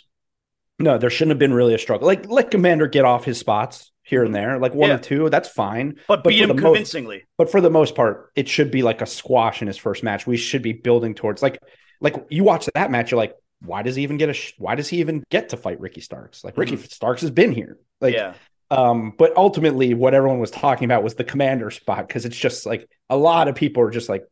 no, 0.80 0.98
there 0.98 1.10
shouldn't 1.10 1.32
have 1.32 1.40
been 1.40 1.54
really 1.54 1.74
a 1.74 1.80
struggle. 1.80 2.06
Like 2.08 2.30
let 2.30 2.52
Komander 2.52 2.92
get 2.92 3.06
off 3.06 3.24
his 3.24 3.38
spots 3.40 3.92
here 4.04 4.24
and 4.24 4.34
there, 4.36 4.58
like 4.60 4.74
one 4.74 4.90
Yeah. 4.90 4.96
or 4.96 5.00
two. 5.00 5.30
That's 5.30 5.50
fine. 5.50 5.96
But, 6.08 6.24
but 6.24 6.30
beat 6.30 6.42
him 6.42 6.50
most- 6.50 6.60
convincingly. 6.62 7.24
But 7.38 7.50
for 7.52 7.62
the 7.62 7.70
most 7.70 7.96
part, 7.96 8.32
it 8.36 8.48
should 8.50 8.72
be 8.72 8.82
like 8.84 9.02
a 9.02 9.06
squash 9.06 9.62
in 9.62 9.68
his 9.68 9.78
first 9.78 10.04
match. 10.04 10.26
We 10.28 10.38
should 10.38 10.62
be 10.62 10.74
building 10.74 11.14
towards 11.14 11.42
like 11.42 11.60
like 12.02 12.16
you 12.30 12.44
watch 12.44 12.70
that 12.76 12.92
match, 12.92 13.10
you're 13.12 13.18
like, 13.18 13.34
why 13.62 13.82
does 13.82 13.96
he 13.96 14.04
even 14.04 14.18
get 14.18 14.30
a 14.30 14.34
sh- 14.34 14.54
why 14.58 14.76
does 14.76 14.88
he 14.88 15.00
even 15.00 15.24
get 15.30 15.50
to 15.50 15.58
fight 15.58 15.80
Ricky 15.80 16.02
Starks? 16.02 16.44
Like 16.44 16.58
Ricky 16.58 16.78
Starks 16.78 17.22
has 17.22 17.32
been 17.32 17.52
here. 17.52 17.78
Like 18.02 18.14
yeah. 18.14 18.34
um, 18.70 19.14
but 19.18 19.36
ultimately 19.36 19.94
what 19.94 20.14
everyone 20.14 20.40
was 20.40 20.52
talking 20.52 20.86
about 20.86 21.04
was 21.04 21.16
the 21.16 21.24
Komander 21.24 21.74
spot 21.74 22.08
because 22.08 22.26
it's 22.26 22.38
just 22.38 22.66
like 22.66 22.90
a 23.10 23.18
lot 23.18 23.48
of 23.48 23.56
people 23.56 23.84
are 23.84 23.90
just 23.90 24.10
like, 24.10 24.26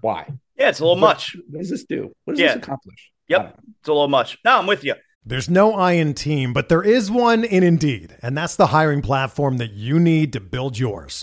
why? 0.00 0.28
Yeah, 0.58 0.68
it's 0.68 0.80
a 0.80 0.84
little 0.84 0.96
much. 0.96 1.36
What 1.48 1.60
does 1.60 1.70
this 1.70 1.84
do? 1.84 2.14
What 2.24 2.34
does 2.34 2.40
Yeah. 2.40 2.54
this 2.54 2.56
accomplish? 2.56 3.10
Yep. 3.28 3.40
I 3.40 3.42
don't 3.44 3.52
know. 3.56 3.62
It's 3.80 3.88
a 3.88 3.92
little 3.92 4.08
much. 4.08 4.38
No, 4.44 4.58
I'm 4.58 4.66
with 4.66 4.84
you. 4.84 4.94
There's 5.24 5.50
no 5.50 5.74
I 5.74 5.92
in 5.92 6.14
team, 6.14 6.54
but 6.54 6.70
there 6.70 6.82
is 6.82 7.10
one 7.10 7.44
in 7.44 7.62
Indeed, 7.62 8.16
and 8.22 8.36
that's 8.36 8.56
the 8.56 8.68
hiring 8.68 9.02
platform 9.02 9.58
that 9.58 9.72
you 9.72 10.00
need 10.00 10.32
to 10.32 10.40
build 10.40 10.78
yours. 10.78 11.22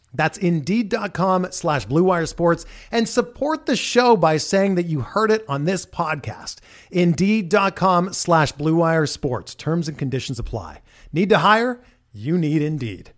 That's 0.13 0.37
Indeed.com 0.37 1.47
slash 1.51 1.85
Blue 1.85 2.25
Sports 2.25 2.65
and 2.91 3.07
support 3.07 3.65
the 3.65 3.75
show 3.75 4.17
by 4.17 4.37
saying 4.37 4.75
that 4.75 4.85
you 4.85 5.01
heard 5.01 5.31
it 5.31 5.45
on 5.47 5.65
this 5.65 5.85
podcast. 5.85 6.57
Indeed.com 6.91 8.13
slash 8.13 8.51
Blue 8.51 8.75
Wire 8.75 9.05
Sports. 9.05 9.55
Terms 9.55 9.87
and 9.87 9.97
conditions 9.97 10.39
apply. 10.39 10.81
Need 11.13 11.29
to 11.29 11.37
hire? 11.37 11.81
You 12.13 12.37
need 12.37 12.61
Indeed. 12.61 13.11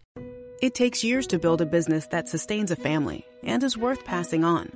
It 0.62 0.76
takes 0.76 1.04
years 1.04 1.28
to 1.28 1.40
build 1.40 1.62
a 1.62 1.66
business 1.66 2.08
that 2.08 2.30
sustains 2.30 2.72
a 2.72 2.76
family 2.76 3.26
and 3.44 3.64
is 3.64 3.78
worth 3.78 4.06
passing 4.06 4.44
on. 4.44 4.72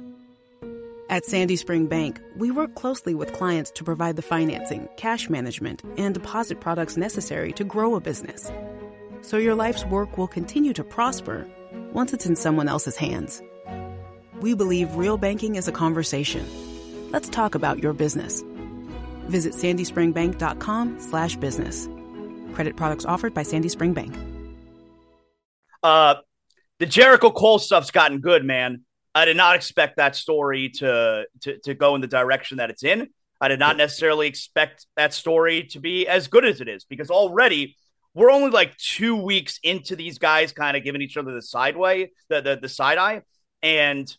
At 1.09 1.24
Sandy 1.24 1.55
Spring 1.55 1.86
Bank, 1.86 2.20
we 2.36 2.51
work 2.51 2.76
closely 2.76 3.15
with 3.15 3.32
clients 3.32 3.72
to 3.72 3.86
provide 3.86 4.18
the 4.18 4.22
financing, 4.22 4.89
cash 4.97 5.30
management, 5.30 5.82
and 5.97 6.13
deposit 6.13 6.59
products 6.59 6.97
necessary 6.97 7.53
to 7.53 7.63
grow 7.63 7.95
a 7.95 8.01
business. 8.01 8.51
So 9.22 9.38
your 9.38 9.55
life's 9.55 9.86
work 9.86 10.18
will 10.18 10.28
continue 10.28 10.74
to 10.74 10.84
prosper 10.84 11.47
once 11.94 12.14
it's 12.14 12.26
in 12.26 12.36
someone 12.36 12.68
else's 12.68 12.98
hands. 12.98 13.42
We 14.40 14.54
believe 14.54 14.96
real 14.96 15.18
banking 15.18 15.56
is 15.56 15.68
a 15.68 15.72
conversation. 15.72 16.46
Let's 17.12 17.30
talk 17.30 17.56
about 17.56 17.82
your 17.82 17.94
business. 17.94 18.44
Visit 19.28 19.54
sandyspringbank.com 19.54 21.00
slash 21.00 21.36
business. 21.38 21.88
Credit 22.54 22.76
products 22.76 23.06
offered 23.06 23.34
by 23.34 23.44
Sandy 23.44 23.70
Spring 23.70 23.94
Bank. 23.94 24.16
Uh, 25.84 26.16
the 26.80 26.86
Jericho 26.86 27.32
Cole 27.32 27.60
stuff's 27.60 27.92
gotten 27.92 28.20
good, 28.20 28.46
man. 28.46 28.82
I 29.16 29.26
did 29.26 29.38
not 29.38 29.56
expect 29.56 29.98
that 29.98 30.16
story 30.16 30.70
to, 30.76 31.26
to 31.42 31.58
to 31.60 31.74
go 31.74 31.96
in 31.96 32.02
the 32.02 32.08
direction 32.08 32.58
that 32.58 32.70
it's 32.70 32.84
in. 32.84 33.10
I 33.40 33.48
did 33.48 33.60
not 33.60 33.78
necessarily 33.78 34.28
expect 34.28 34.86
that 34.96 35.14
story 35.14 35.64
to 35.72 35.80
be 35.80 36.08
as 36.08 36.28
good 36.28 36.46
as 36.46 36.62
it 36.62 36.68
is 36.68 36.86
because 36.86 37.10
already 37.10 37.76
we're 38.18 38.32
only 38.32 38.49
like 38.49 38.76
two 38.78 39.15
weeks 39.15 39.59
into 39.63 39.95
these 39.95 40.18
guys 40.18 40.51
kind 40.51 40.76
of 40.76 40.84
giving 40.84 41.01
each 41.01 41.18
other 41.18 41.34
the 41.34 41.41
sideway, 41.41 42.11
the, 42.30 42.41
the 42.41 42.59
the 42.61 42.70
side 42.70 42.97
eye, 42.97 43.22
and 43.61 44.13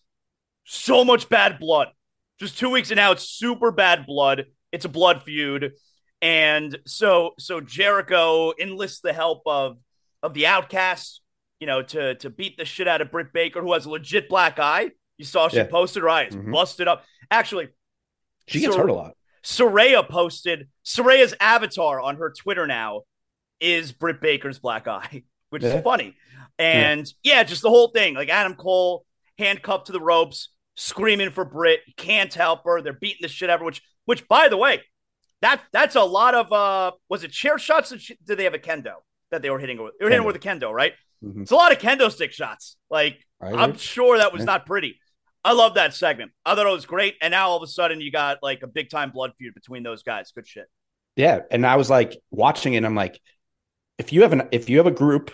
so 0.65 1.05
much 1.05 1.29
bad 1.29 1.59
blood. 1.59 1.89
Just 2.39 2.59
two 2.59 2.71
weeks 2.71 2.91
and 2.91 2.97
now 2.97 3.13
it's 3.13 3.29
super 3.29 3.73
bad 3.73 4.07
blood. 4.07 4.47
It's 4.71 4.85
a 4.85 4.89
blood 4.89 5.23
feud, 5.25 5.73
and 6.23 6.79
so 6.87 7.33
so 7.39 7.61
Jericho 7.61 8.53
enlists 8.61 9.01
the 9.01 9.13
help 9.13 9.43
of 9.47 9.79
of 10.23 10.33
the 10.35 10.47
Outcasts 10.47 11.21
you 11.61 11.67
know, 11.67 11.83
to 11.83 12.15
to 12.17 12.31
beat 12.31 12.57
the 12.57 12.65
shit 12.65 12.87
out 12.87 13.01
of 13.01 13.11
Britt 13.11 13.33
Baker, 13.33 13.61
who 13.61 13.73
has 13.73 13.87
a 13.87 13.91
legit 13.91 14.29
black 14.29 14.59
eye. 14.59 14.91
You 15.17 15.25
saw 15.25 15.49
she 15.49 15.57
yeah. 15.57 15.67
posted 15.67 16.03
her 16.03 16.09
eyes, 16.09 16.33
mm-hmm. 16.33 16.53
busted 16.53 16.87
up. 16.87 17.05
Actually, 17.31 17.69
she 18.47 18.61
gets 18.61 18.75
Sor- 18.75 18.83
hurt 18.83 18.91
a 18.91 18.95
lot. 18.95 19.13
Saraya 19.45 20.09
posted 20.09 20.69
Saraya's 20.85 21.35
avatar 21.41 22.01
on 22.01 22.17
her 22.17 22.33
Twitter 22.37 22.67
now 22.67 23.03
is 23.61 23.93
Britt 23.93 24.21
Baker's 24.21 24.59
black 24.59 24.89
eye, 24.89 25.25
which 25.51 25.63
yeah. 25.63 25.77
is 25.77 25.85
funny. 25.85 26.17
And 26.59 27.07
yeah. 27.23 27.37
yeah. 27.37 27.43
just 27.45 27.63
the 27.63 27.71
whole 27.71 27.89
thing, 27.89 28.15
like 28.15 28.29
Adam 28.29 28.55
Cole 28.55 29.05
handcuffed 29.39 29.87
to 29.87 29.93
the 29.93 30.01
ropes, 30.01 30.51
screaming 30.77 31.31
for 31.31 31.45
Britt, 31.45 31.81
can't 31.97 32.33
help 32.33 32.65
her. 32.65 32.83
They're 32.83 32.93
beating 32.93 33.23
the 33.23 33.29
shit 33.29 33.51
out 33.51 33.55
of 33.55 33.61
her, 33.61 33.67
which, 33.67 33.83
which 34.05 34.27
by 34.29 34.49
the 34.49 34.57
way, 34.57 34.83
that 35.41 35.63
that's 35.73 35.95
a 35.95 36.03
lot 36.03 36.35
of 36.35 36.53
uh 36.53 36.91
was 37.09 37.23
it 37.23 37.31
chair 37.31 37.59
shots? 37.59 37.91
did 37.91 38.39
they 38.39 38.45
have 38.45 38.55
a 38.55 38.59
kendo 38.59 38.95
that 39.31 39.41
they 39.43 39.51
were 39.51 39.59
hitting 39.59 39.81
with? 39.81 39.95
They 39.99 40.05
were 40.05 40.11
hitting 40.11 40.27
with 40.27 40.37
a 40.37 40.41
kendo, 40.41 40.73
right? 40.73 40.95
Mm-hmm. 41.25 41.43
It's 41.43 41.51
a 41.51 41.57
lot 41.57 41.73
of 41.73 41.79
kendo 41.79 42.11
stick 42.11 42.33
shots. 42.33 42.77
Like 42.91 43.25
I'm 43.41 43.77
sure 43.77 44.19
that 44.19 44.33
was 44.33 44.41
yeah. 44.41 44.47
not 44.47 44.67
pretty. 44.67 44.99
I 45.45 45.53
love 45.53 45.75
that 45.75 45.95
segment. 45.95 46.33
I 46.45 46.55
thought 46.55 46.67
it 46.67 46.73
was 46.73 46.87
great. 46.87 47.15
And 47.23 47.31
now 47.31 47.49
all 47.49 47.57
of 47.57 47.63
a 47.63 47.69
sudden 47.69 48.01
you 48.01 48.11
got 48.11 48.39
like 48.43 48.63
a 48.63 48.67
big 48.67 48.91
time 48.91 49.11
blood 49.11 49.33
feud 49.39 49.55
between 49.55 49.83
those 49.83 50.03
guys. 50.03 50.33
Good 50.33 50.47
shit. 50.47 50.67
Yeah. 51.17 51.41
And 51.51 51.67
I 51.67 51.77
was 51.77 51.89
like 51.89 52.17
watching 52.31 52.75
it, 52.75 52.85
I'm 52.85 52.95
like, 52.95 53.21
if 53.99 54.13
you 54.13 54.23
have 54.23 54.33
an 54.33 54.49
if 54.53 54.69
you 54.69 54.79
have 54.79 54.87
a 54.87 54.93
group 54.93 55.33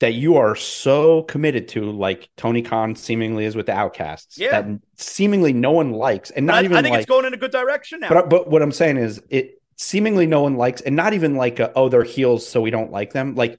that 0.00 0.14
you 0.14 0.36
are 0.36 0.56
so 0.56 1.22
committed 1.22 1.68
to, 1.68 1.90
like 1.90 2.28
Tony 2.36 2.60
Khan 2.60 2.96
seemingly 2.96 3.44
is 3.44 3.54
with 3.54 3.66
the 3.66 3.72
outcasts, 3.72 4.36
yeah. 4.36 4.62
that 4.62 4.80
seemingly 4.96 5.52
no 5.52 5.70
one 5.70 5.92
likes, 5.92 6.30
and 6.30 6.46
not 6.46 6.62
I, 6.62 6.64
even 6.64 6.76
I 6.76 6.82
think 6.82 6.92
like, 6.92 7.02
it's 7.02 7.08
going 7.08 7.24
in 7.24 7.34
a 7.34 7.36
good 7.36 7.52
direction 7.52 8.00
now. 8.00 8.08
But 8.08 8.28
but 8.28 8.50
what 8.50 8.62
I'm 8.62 8.72
saying 8.72 8.96
is 8.96 9.22
it 9.30 9.62
seemingly 9.76 10.26
no 10.26 10.42
one 10.42 10.56
likes, 10.56 10.80
and 10.80 10.96
not 10.96 11.12
even 11.14 11.36
like 11.36 11.58
a, 11.60 11.72
oh 11.74 11.88
they're 11.88 12.04
heels 12.04 12.46
so 12.46 12.60
we 12.60 12.70
don't 12.70 12.90
like 12.90 13.12
them. 13.12 13.34
Like 13.34 13.58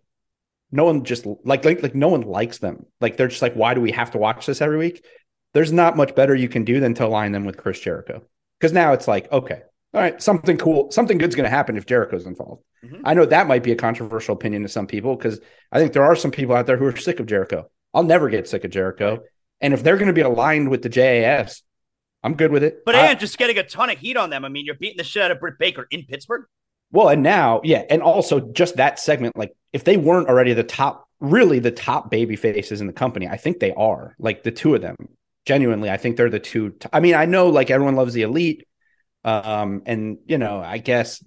no 0.71 0.85
one 0.85 1.03
just 1.03 1.25
like 1.45 1.65
like 1.65 1.81
like 1.81 1.95
no 1.95 2.09
one 2.09 2.21
likes 2.21 2.57
them. 2.57 2.85
Like 2.99 3.17
they're 3.17 3.27
just 3.27 3.41
like, 3.41 3.53
why 3.53 3.73
do 3.73 3.81
we 3.81 3.91
have 3.91 4.11
to 4.11 4.17
watch 4.17 4.45
this 4.45 4.61
every 4.61 4.77
week? 4.77 5.05
There's 5.53 5.71
not 5.71 5.95
much 5.95 6.15
better 6.15 6.35
you 6.35 6.49
can 6.49 6.65
do 6.65 6.79
than 6.79 6.93
to 6.95 7.05
align 7.05 7.31
them 7.31 7.45
with 7.45 7.57
Chris 7.57 7.79
Jericho. 7.79 8.23
Because 8.59 8.73
now 8.73 8.93
it's 8.93 9.07
like, 9.07 9.31
okay, 9.31 9.61
all 9.93 10.01
right, 10.01 10.21
something 10.21 10.57
cool, 10.57 10.91
something 10.91 11.17
good's 11.17 11.35
going 11.35 11.43
to 11.43 11.55
happen 11.55 11.77
if 11.77 11.85
Jericho's 11.85 12.25
involved. 12.25 12.63
Mm-hmm. 12.83 13.01
I 13.05 13.13
know 13.13 13.25
that 13.25 13.47
might 13.47 13.63
be 13.63 13.71
a 13.71 13.75
controversial 13.75 14.33
opinion 14.33 14.63
to 14.63 14.69
some 14.69 14.87
people 14.87 15.15
because 15.15 15.39
I 15.71 15.79
think 15.79 15.93
there 15.93 16.03
are 16.03 16.15
some 16.15 16.31
people 16.31 16.55
out 16.55 16.65
there 16.65 16.77
who 16.77 16.85
are 16.85 16.97
sick 16.97 17.19
of 17.19 17.27
Jericho. 17.27 17.69
I'll 17.93 18.03
never 18.03 18.29
get 18.29 18.49
sick 18.49 18.63
of 18.63 18.71
Jericho. 18.71 19.23
And 19.61 19.73
if 19.73 19.83
they're 19.83 19.97
going 19.97 20.07
to 20.07 20.13
be 20.13 20.21
aligned 20.21 20.69
with 20.69 20.81
the 20.81 20.89
JAS, 20.89 21.61
I'm 22.23 22.35
good 22.35 22.51
with 22.51 22.63
it. 22.63 22.83
But 22.85 22.95
and 22.95 23.19
just 23.19 23.37
getting 23.37 23.57
a 23.57 23.63
ton 23.63 23.89
of 23.89 23.99
heat 23.99 24.17
on 24.17 24.29
them. 24.29 24.45
I 24.45 24.49
mean, 24.49 24.65
you're 24.65 24.75
beating 24.75 24.97
the 24.97 25.03
shit 25.03 25.21
out 25.21 25.31
of 25.31 25.39
Britt 25.39 25.59
Baker 25.59 25.87
in 25.91 26.03
Pittsburgh. 26.05 26.45
Well, 26.91 27.09
and 27.09 27.23
now, 27.23 27.61
yeah, 27.63 27.83
and 27.89 28.01
also 28.01 28.39
just 28.39 28.77
that 28.77 28.99
segment, 28.99 29.37
like 29.37 29.51
if 29.73 29.83
they 29.83 29.97
weren't 29.97 30.29
already 30.29 30.53
the 30.53 30.63
top, 30.63 31.07
really 31.19 31.59
the 31.59 31.71
top 31.71 32.09
baby 32.09 32.35
faces 32.35 32.81
in 32.81 32.87
the 32.87 32.93
company, 32.93 33.27
I 33.27 33.37
think 33.37 33.59
they 33.59 33.73
are. 33.73 34.15
Like 34.19 34.43
the 34.43 34.51
two 34.51 34.75
of 34.75 34.81
them, 34.81 34.95
genuinely, 35.45 35.89
I 35.89 35.97
think 35.97 36.17
they're 36.17 36.29
the 36.29 36.39
two. 36.39 36.71
T- 36.71 36.89
I 36.93 36.99
mean, 36.99 37.15
I 37.15 37.25
know 37.25 37.49
like 37.49 37.71
everyone 37.71 37.95
loves 37.95 38.13
the 38.13 38.21
elite, 38.21 38.67
um, 39.23 39.83
and 39.85 40.17
you 40.25 40.37
know, 40.37 40.59
I 40.59 40.77
guess 40.77 41.23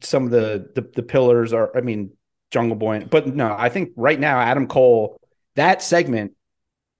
some 0.00 0.24
of 0.24 0.30
the 0.30 0.70
the, 0.74 0.90
the 0.94 1.02
pillars 1.02 1.52
are. 1.52 1.76
I 1.76 1.80
mean, 1.80 2.12
Jungle 2.50 2.76
Boy, 2.76 3.00
but 3.00 3.26
no, 3.26 3.54
I 3.56 3.68
think 3.68 3.92
right 3.96 4.18
now 4.18 4.40
Adam 4.40 4.66
Cole, 4.66 5.20
that 5.56 5.82
segment 5.82 6.32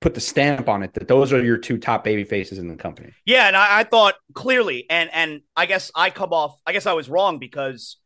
put 0.01 0.14
the 0.14 0.20
stamp 0.20 0.68
on 0.68 0.83
it 0.83 0.95
that 0.95 1.09
those 1.09 1.33
are 1.33 1.43
your 1.43 1.57
two 1.57 1.76
top 1.76 2.05
baby 2.05 2.24
faces 2.24 2.59
in 2.59 2.68
the 2.68 2.76
company. 2.76 3.12
Yeah, 3.24 3.49
and 3.49 3.57
I, 3.57 3.81
I, 3.81 3.85
thought 3.85 4.14
clearly, 4.35 4.87
and 4.89 5.11
and 5.12 5.41
I 5.57 5.66
guess 5.66 5.91
I 5.95 6.11
come 6.11 6.33
off. 6.33 6.59
I 6.66 6.72
guess 6.72 6.87
I 6.87 6.93
was 6.93 7.09
wrong 7.09 7.39
because 7.39 7.97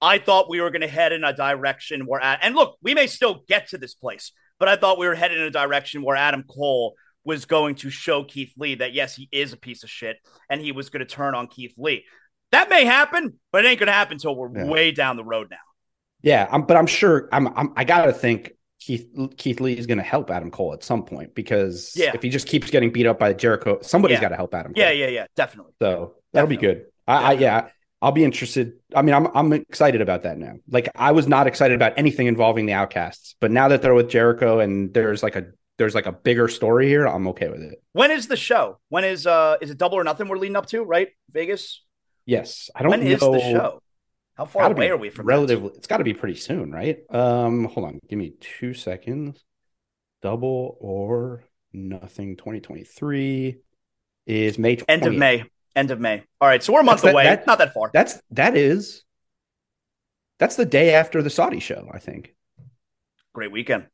I 0.00 0.18
thought 0.18 0.50
we 0.50 0.60
were 0.60 0.70
going 0.70 0.82
to 0.82 0.88
head 0.88 1.12
in 1.12 1.24
a 1.24 1.32
direction 1.34 2.02
where, 2.06 2.20
and 2.20 2.54
look, 2.54 2.76
we 2.82 2.94
may 2.94 3.06
still 3.06 3.44
get 3.48 3.68
to 3.68 3.78
this 3.78 3.94
place, 3.94 4.32
but 4.58 4.68
I 4.68 4.76
thought 4.76 4.98
we 4.98 5.06
were 5.06 5.14
headed 5.14 5.38
in 5.38 5.44
a 5.44 5.50
direction 5.50 6.02
where 6.02 6.16
Adam 6.16 6.44
Cole 6.44 6.94
was 7.24 7.44
going 7.44 7.76
to 7.76 7.90
show 7.90 8.24
Keith 8.24 8.52
Lee 8.56 8.76
that 8.76 8.92
yes, 8.92 9.14
he 9.14 9.28
is 9.32 9.52
a 9.52 9.56
piece 9.56 9.82
of 9.84 9.90
shit, 9.90 10.16
and 10.50 10.60
he 10.60 10.72
was 10.72 10.90
going 10.90 11.06
to 11.06 11.06
turn 11.06 11.34
on 11.34 11.46
Keith 11.46 11.74
Lee. 11.78 12.04
That 12.50 12.68
may 12.68 12.84
happen, 12.84 13.38
but 13.50 13.64
it 13.64 13.68
ain't 13.68 13.78
going 13.78 13.86
to 13.86 13.92
happen 13.92 14.14
until 14.14 14.36
we're 14.36 14.54
yeah. 14.54 14.66
way 14.66 14.90
down 14.90 15.16
the 15.16 15.24
road 15.24 15.48
now. 15.50 15.56
Yeah, 16.22 16.48
I'm, 16.50 16.62
but 16.62 16.76
I'm 16.76 16.86
sure 16.86 17.28
I'm, 17.32 17.48
I'm 17.48 17.72
I 17.76 17.84
got 17.84 18.06
to 18.06 18.12
think 18.12 18.52
Keith 18.80 19.08
Keith 19.36 19.60
Lee 19.60 19.74
is 19.74 19.86
going 19.86 19.98
to 19.98 20.04
help 20.04 20.30
Adam 20.30 20.50
Cole 20.50 20.72
at 20.72 20.82
some 20.82 21.04
point 21.04 21.34
because 21.34 21.92
yeah. 21.96 22.12
if 22.14 22.22
he 22.22 22.28
just 22.28 22.46
keeps 22.46 22.70
getting 22.70 22.92
beat 22.92 23.06
up 23.06 23.18
by 23.18 23.32
Jericho, 23.32 23.78
somebody's 23.82 24.16
yeah. 24.16 24.22
got 24.22 24.28
to 24.30 24.36
help 24.36 24.54
Adam. 24.54 24.74
Cole. 24.74 24.82
Yeah, 24.82 24.90
yeah, 24.90 25.08
yeah, 25.08 25.26
definitely. 25.36 25.72
So 25.80 26.14
that'll 26.32 26.48
be 26.48 26.56
good. 26.56 26.86
I, 27.06 27.16
I, 27.16 27.32
yeah, 27.32 27.68
I'll 28.00 28.12
be 28.12 28.24
interested. 28.24 28.74
I 28.94 29.02
mean, 29.02 29.14
I'm 29.14 29.28
I'm 29.34 29.52
excited 29.52 30.00
about 30.00 30.24
that 30.24 30.36
now. 30.36 30.54
Like 30.68 30.88
I 30.96 31.12
was 31.12 31.28
not 31.28 31.46
excited 31.46 31.74
about 31.74 31.94
anything 31.96 32.26
involving 32.26 32.66
the 32.66 32.72
Outcasts, 32.72 33.36
but 33.40 33.50
now 33.50 33.68
that 33.68 33.82
they're 33.82 33.94
with 33.94 34.10
Jericho 34.10 34.58
and 34.58 34.92
there's 34.92 35.22
like 35.22 35.36
a 35.36 35.46
there's 35.82 35.96
like 35.96 36.06
a 36.06 36.12
bigger 36.12 36.46
story 36.46 36.86
here, 36.86 37.06
I'm 37.06 37.26
okay 37.28 37.48
with 37.48 37.60
it. 37.60 37.82
When 37.92 38.12
is 38.12 38.28
the 38.28 38.36
show? 38.36 38.78
When 38.88 39.02
is 39.02 39.26
uh 39.26 39.56
is 39.60 39.70
it 39.70 39.78
Double 39.78 39.98
or 39.98 40.04
Nothing 40.04 40.28
we're 40.28 40.38
leading 40.38 40.56
up 40.56 40.66
to? 40.66 40.84
Right, 40.84 41.08
Vegas. 41.30 41.82
Yes, 42.24 42.70
I 42.74 42.82
don't. 42.82 42.90
When 42.90 43.00
know. 43.04 43.10
is 43.10 43.20
the 43.20 43.40
show? 43.40 43.82
How 44.36 44.44
far 44.44 44.70
away 44.70 44.90
are 44.90 44.96
we 44.96 45.10
from 45.10 45.26
relatively? 45.26 45.70
That? 45.70 45.78
It's 45.78 45.88
got 45.88 45.96
to 45.96 46.04
be 46.04 46.14
pretty 46.14 46.36
soon, 46.36 46.70
right? 46.70 47.00
Um, 47.10 47.64
hold 47.64 47.86
on, 47.86 47.98
give 48.08 48.18
me 48.18 48.34
two 48.40 48.74
seconds. 48.74 49.44
Double 50.22 50.76
or 50.80 51.42
Nothing 51.72 52.36
2023 52.36 53.56
is 54.26 54.58
May 54.58 54.76
20th. 54.76 54.84
end 54.88 55.06
of 55.06 55.14
May. 55.14 55.44
End 55.74 55.90
of 55.90 55.98
May. 55.98 56.22
All 56.40 56.46
right, 56.46 56.62
so 56.62 56.72
we're 56.72 56.80
a 56.80 56.84
month 56.84 57.02
that, 57.02 57.12
away. 57.12 57.24
That, 57.24 57.46
Not 57.46 57.58
that 57.58 57.74
far. 57.74 57.90
That's 57.92 58.22
that 58.30 58.56
is. 58.56 59.02
That's 60.38 60.54
the 60.54 60.64
day 60.64 60.94
after 60.94 61.22
the 61.22 61.30
Saudi 61.30 61.58
show, 61.58 61.90
I 61.92 61.98
think. 61.98 62.34
Great 63.32 63.50
weekend. 63.50 63.86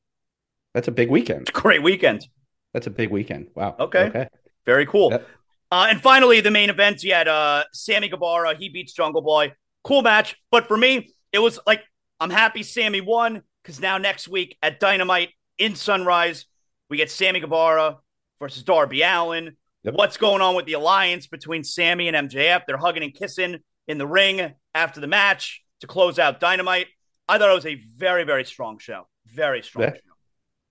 That's 0.79 0.87
a 0.87 0.93
big 0.93 1.11
weekend. 1.11 1.53
Great 1.53 1.83
weekend. 1.83 2.29
That's 2.73 2.87
a 2.87 2.91
big 2.91 3.11
weekend. 3.11 3.49
Wow. 3.57 3.75
Okay. 3.81 4.05
Okay. 4.05 4.29
Very 4.65 4.87
cool. 4.87 5.11
Yep. 5.11 5.29
Uh, 5.73 5.89
and 5.91 6.01
finally, 6.01 6.41
the 6.41 6.53
main 6.53 6.71
event. 6.71 7.03
You 7.03 7.15
had 7.15 7.27
uh, 7.27 7.65
Sammy 7.73 8.09
Guevara. 8.09 8.55
He 8.57 8.69
beats 8.69 8.93
Jungle 8.93 9.21
Boy. 9.21 9.55
Cool 9.83 10.03
match. 10.03 10.37
But 10.53 10.69
for 10.69 10.77
me, 10.77 11.11
it 11.33 11.41
was 11.41 11.59
like 11.67 11.83
I'm 12.21 12.31
happy 12.31 12.63
Sammy 12.63 13.01
won 13.01 13.43
because 13.65 13.81
now 13.81 13.99
next 13.99 14.29
week 14.29 14.57
at 14.63 14.79
Dynamite 14.79 15.31
in 15.59 15.75
Sunrise, 15.75 16.47
we 16.89 16.97
get 16.97 17.11
Sammy 17.11 17.41
Guevara 17.41 17.97
versus 18.39 18.63
Darby 18.63 19.03
Allin. 19.03 19.57
Yep. 19.83 19.95
What's 19.95 20.17
going 20.17 20.43
on 20.43 20.55
with 20.55 20.67
the 20.67 20.75
alliance 20.75 21.27
between 21.27 21.65
Sammy 21.65 22.07
and 22.07 22.31
MJF? 22.31 22.67
They're 22.69 22.77
hugging 22.77 23.03
and 23.03 23.13
kissing 23.13 23.59
in 23.89 23.99
the 23.99 24.07
ring 24.07 24.55
after 24.77 25.01
the 25.01 25.09
match 25.09 25.61
to 25.81 25.89
close 25.89 26.21
out 26.21 26.39
Dynamite. 26.39 26.87
I 27.29 27.37
thought 27.39 27.51
it 27.51 27.55
was 27.55 27.67
a 27.67 27.83
very, 27.97 28.23
very 28.23 28.45
strong 28.45 28.79
show. 28.79 29.09
Very 29.27 29.63
strong 29.65 29.83
yeah. 29.83 29.95
show. 29.95 30.08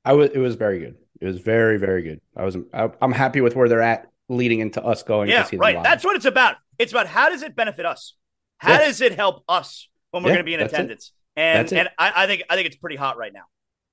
I 0.08 0.14
was. 0.14 0.30
It 0.34 0.39
was 0.39 0.55
very 0.55 0.80
good. 0.80 0.95
It 1.20 1.26
was 1.26 1.39
very, 1.39 1.78
very 1.78 2.01
good. 2.01 2.22
I 2.34 2.45
was. 2.45 2.55
I, 2.74 2.89
am 3.01 3.12
happy 3.12 3.41
with 3.41 3.58
where 3.58 3.68
they're 3.68 3.82
at, 3.82 4.08
leading 4.30 4.62
into 4.62 4.82
us 4.82 5.03
going. 5.03 5.30
Yeah, 5.30 5.45
right. 5.55 5.84
That's 5.84 6.05
what 6.05 6.16
it's 6.16 6.24
about. 6.24 6.55
It's 6.80 6.93
about 6.93 7.08
how 7.08 7.28
does 7.28 7.41
it 7.41 7.58
benefit 7.58 7.86
us? 7.86 8.14
How 8.58 8.78
does 8.78 9.01
it 9.01 9.16
help 9.16 9.43
us 9.49 9.89
when 10.12 10.24
we're 10.24 10.30
yeah, 10.30 10.36
going 10.36 10.45
to 10.45 10.49
be 10.49 10.53
in 10.53 10.62
attendance? 10.62 11.12
It. 11.36 11.41
And 11.41 11.74
and 11.74 11.89
I, 11.97 12.24
I, 12.24 12.26
think 12.26 12.43
I 12.49 12.55
think 12.55 12.68
it's 12.68 12.78
pretty 12.78 12.95
hot 12.95 13.18
right 13.18 13.34
now. 13.34 13.43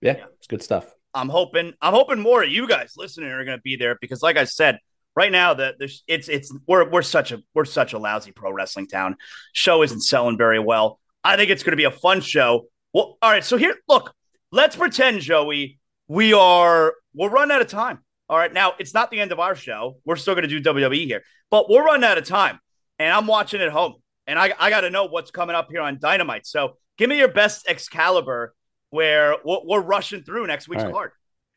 Yeah, 0.01 0.19
yeah, 0.19 0.25
it's 0.39 0.47
good 0.47 0.63
stuff. 0.63 0.95
I'm 1.15 1.29
hoping. 1.29 1.73
I'm 1.83 1.95
hoping 1.95 2.21
more 2.21 2.45
of 2.45 2.49
you 2.49 2.69
guys 2.69 2.93
listening 2.97 3.31
are 3.31 3.45
going 3.45 3.59
to 3.59 3.63
be 3.63 3.75
there 3.75 3.99
because, 4.01 4.23
like 4.23 4.37
I 4.37 4.45
said, 4.45 4.79
right 5.17 5.33
now 5.33 5.55
the, 5.55 5.75
the 5.81 5.93
it's 6.07 6.29
it's 6.29 6.55
we're 6.69 6.89
we're 6.89 7.03
such 7.03 7.33
a 7.33 7.43
we're 7.55 7.65
such 7.65 7.93
a 7.93 7.99
lousy 7.99 8.31
pro 8.31 8.53
wrestling 8.53 8.87
town. 8.87 9.17
Show 9.53 9.83
isn't 9.83 10.03
selling 10.03 10.39
very 10.39 10.61
well. 10.61 11.01
I 11.25 11.37
think 11.37 11.51
it's 11.51 11.65
going 11.65 11.73
to 11.73 11.77
be 11.77 11.85
a 11.85 11.91
fun 11.91 12.21
show. 12.21 12.67
Well, 12.93 13.19
all 13.21 13.33
right. 13.33 13.43
So 13.43 13.57
here, 13.57 13.75
look, 13.89 14.15
let's 14.53 14.77
pretend, 14.77 15.21
Joey, 15.21 15.79
we 16.09 16.33
are 16.33 16.95
we're 17.15 17.31
running 17.31 17.55
out 17.55 17.61
of 17.63 17.69
time. 17.69 18.01
All 18.29 18.37
right. 18.39 18.53
Now, 18.53 18.75
it's 18.79 18.95
not 18.95 19.11
the 19.11 19.21
end 19.21 19.33
of 19.33 19.39
our 19.41 19.55
show. 19.55 19.99
We're 20.05 20.17
still 20.17 20.35
going 20.35 20.49
to 20.49 20.61
do 20.61 20.73
WWE 20.73 21.05
here, 21.07 21.23
but 21.51 21.69
we're 21.71 21.85
running 21.85 22.05
out 22.05 22.19
of 22.19 22.25
time. 22.27 22.59
And 22.99 23.13
I'm 23.13 23.27
watching 23.27 23.61
at 23.61 23.71
home. 23.71 23.95
And 24.27 24.39
I, 24.39 24.53
I 24.59 24.71
got 24.71 24.81
to 24.83 24.91
know 24.91 25.05
what's 25.07 25.31
coming 25.31 25.55
up 25.55 25.69
here 25.71 25.83
on 25.83 25.99
Dynamite. 26.01 26.47
So 26.47 26.79
give 26.97 27.11
me 27.11 27.19
your 27.19 27.29
best 27.29 27.69
Excalibur 27.69 28.55
where 28.91 29.37
we're, 29.45 29.59
we're 29.65 29.81
rushing 29.83 30.23
through 30.23 30.47
next 30.47 30.69
week's 30.69 30.83
All 30.83 30.87
right. 30.89 30.95
card. 30.95 31.11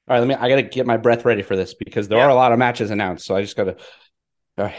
All 0.09 0.13
right, 0.15 0.19
let 0.19 0.27
me. 0.27 0.35
I 0.35 0.49
got 0.49 0.55
to 0.57 0.63
get 0.63 0.85
my 0.85 0.97
breath 0.97 1.23
ready 1.25 1.41
for 1.41 1.55
this 1.55 1.73
because 1.73 2.07
there 2.07 2.17
Yeah. 2.17 2.25
are 2.25 2.29
a 2.29 2.35
lot 2.35 2.51
of 2.51 2.59
matches 2.59 2.91
announced. 2.91 3.25
So 3.25 3.35
I 3.35 3.41
just 3.41 3.55
got 3.55 3.65
to. 3.65 3.75
All 4.57 4.65
right. 4.65 4.75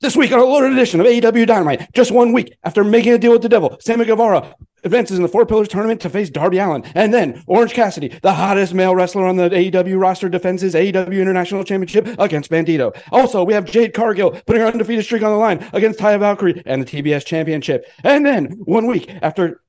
This 0.00 0.16
week 0.16 0.32
on 0.32 0.38
a 0.40 0.44
loaded 0.44 0.72
edition 0.72 1.00
of 1.00 1.06
AEW 1.06 1.46
Dynamite, 1.46 1.92
just 1.94 2.10
one 2.10 2.32
week 2.32 2.52
after 2.64 2.82
making 2.82 3.12
a 3.12 3.18
deal 3.18 3.32
with 3.32 3.42
the 3.42 3.48
devil, 3.48 3.76
Sammy 3.80 4.04
Guevara 4.04 4.54
advances 4.84 5.16
in 5.16 5.22
the 5.22 5.28
Four 5.28 5.46
Pillars 5.46 5.68
tournament 5.68 6.00
to 6.02 6.10
face 6.10 6.30
Darby 6.30 6.58
Allin, 6.58 6.84
and 6.94 7.12
then 7.12 7.42
Orange 7.46 7.72
Cassidy, 7.72 8.08
the 8.22 8.32
hottest 8.32 8.74
male 8.74 8.94
wrestler 8.94 9.26
on 9.26 9.36
the 9.36 9.48
AEW 9.50 10.00
roster, 10.00 10.28
defends 10.28 10.62
his 10.62 10.74
AEW 10.74 11.20
International 11.20 11.64
Championship 11.64 12.08
against 12.18 12.50
Bandito. 12.50 12.96
Also, 13.10 13.44
we 13.44 13.54
have 13.54 13.64
Jade 13.64 13.94
Cargill 13.94 14.32
putting 14.46 14.62
her 14.62 14.68
undefeated 14.68 15.04
streak 15.04 15.22
on 15.22 15.30
the 15.30 15.36
line 15.36 15.66
against 15.72 15.98
Taya 15.98 16.18
Valkyrie 16.18 16.62
and 16.66 16.82
the 16.82 16.86
TBS 16.86 17.24
Championship. 17.24 17.86
And 18.04 18.24
then 18.24 18.46
one 18.64 18.86
week 18.86 19.10
after 19.22 19.62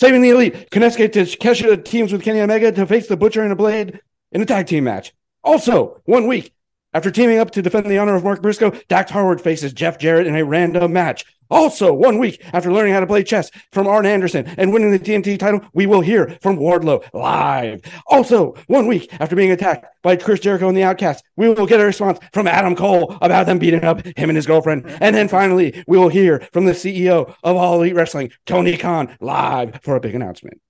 Saving 0.00 0.22
the 0.22 0.30
Elite, 0.30 0.70
Konosuke 0.70 1.10
Takeshita 1.10 1.84
teams 1.84 2.10
with 2.10 2.22
Kenny 2.22 2.40
Omega 2.40 2.72
to 2.72 2.86
face 2.86 3.06
the 3.06 3.18
Butcher 3.18 3.42
and 3.42 3.50
the 3.50 3.56
Blade 3.56 4.00
in 4.32 4.40
a 4.40 4.46
tag 4.46 4.66
team 4.66 4.84
match. 4.84 5.12
Also, 5.44 6.00
one 6.06 6.26
week 6.26 6.54
after 6.92 7.10
teaming 7.10 7.38
up 7.38 7.50
to 7.52 7.62
defend 7.62 7.86
the 7.86 7.98
honor 7.98 8.16
of 8.16 8.24
Mark 8.24 8.42
Briscoe, 8.42 8.72
Dax 8.88 9.10
Harwood 9.10 9.40
faces 9.40 9.72
Jeff 9.72 9.98
Jarrett 9.98 10.26
in 10.26 10.34
a 10.34 10.44
random 10.44 10.92
match. 10.92 11.24
Also, 11.50 11.92
one 11.92 12.18
week 12.18 12.40
after 12.52 12.72
learning 12.72 12.94
how 12.94 13.00
to 13.00 13.06
play 13.06 13.24
chess 13.24 13.50
from 13.72 13.88
Arn 13.88 14.06
Anderson 14.06 14.46
and 14.56 14.72
winning 14.72 14.92
the 14.92 14.98
TNT 14.98 15.38
title, 15.38 15.60
we 15.72 15.84
will 15.84 16.00
hear 16.00 16.38
from 16.40 16.56
Wardlow 16.56 17.04
live. 17.12 17.82
Also, 18.06 18.54
one 18.68 18.86
week 18.86 19.08
after 19.20 19.34
being 19.34 19.50
attacked 19.50 19.86
by 20.02 20.14
Chris 20.14 20.40
Jericho 20.40 20.68
and 20.68 20.76
the 20.76 20.84
Outcast, 20.84 21.24
we 21.36 21.48
will 21.48 21.66
get 21.66 21.80
a 21.80 21.84
response 21.84 22.20
from 22.32 22.46
Adam 22.46 22.76
Cole 22.76 23.16
about 23.20 23.46
them 23.46 23.58
beating 23.58 23.84
up 23.84 24.04
him 24.04 24.30
and 24.30 24.36
his 24.36 24.46
girlfriend. 24.46 24.86
And 25.00 25.14
then 25.14 25.26
finally, 25.26 25.82
we 25.88 25.98
will 25.98 26.08
hear 26.08 26.46
from 26.52 26.66
the 26.66 26.72
CEO 26.72 27.34
of 27.42 27.56
All 27.56 27.80
Elite 27.80 27.96
Wrestling, 27.96 28.30
Tony 28.46 28.76
Khan, 28.76 29.16
live 29.20 29.80
for 29.82 29.96
a 29.96 30.00
big 30.00 30.14
announcement. 30.14 30.60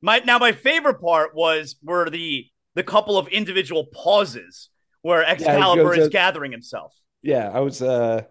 My 0.00 0.20
now 0.20 0.38
my 0.38 0.52
favorite 0.52 1.02
part 1.02 1.34
was 1.34 1.76
were 1.82 2.08
the 2.08 2.46
the 2.74 2.82
couple 2.82 3.18
of 3.18 3.28
individual 3.28 3.86
pauses 3.92 4.70
where 5.02 5.24
Excalibur 5.24 5.94
goes 5.96 5.98
is 5.98 6.08
gathering 6.08 6.52
himself. 6.52 6.94
Yeah, 7.22 7.50
I 7.52 7.60
was 7.60 7.82
uh 7.82 8.22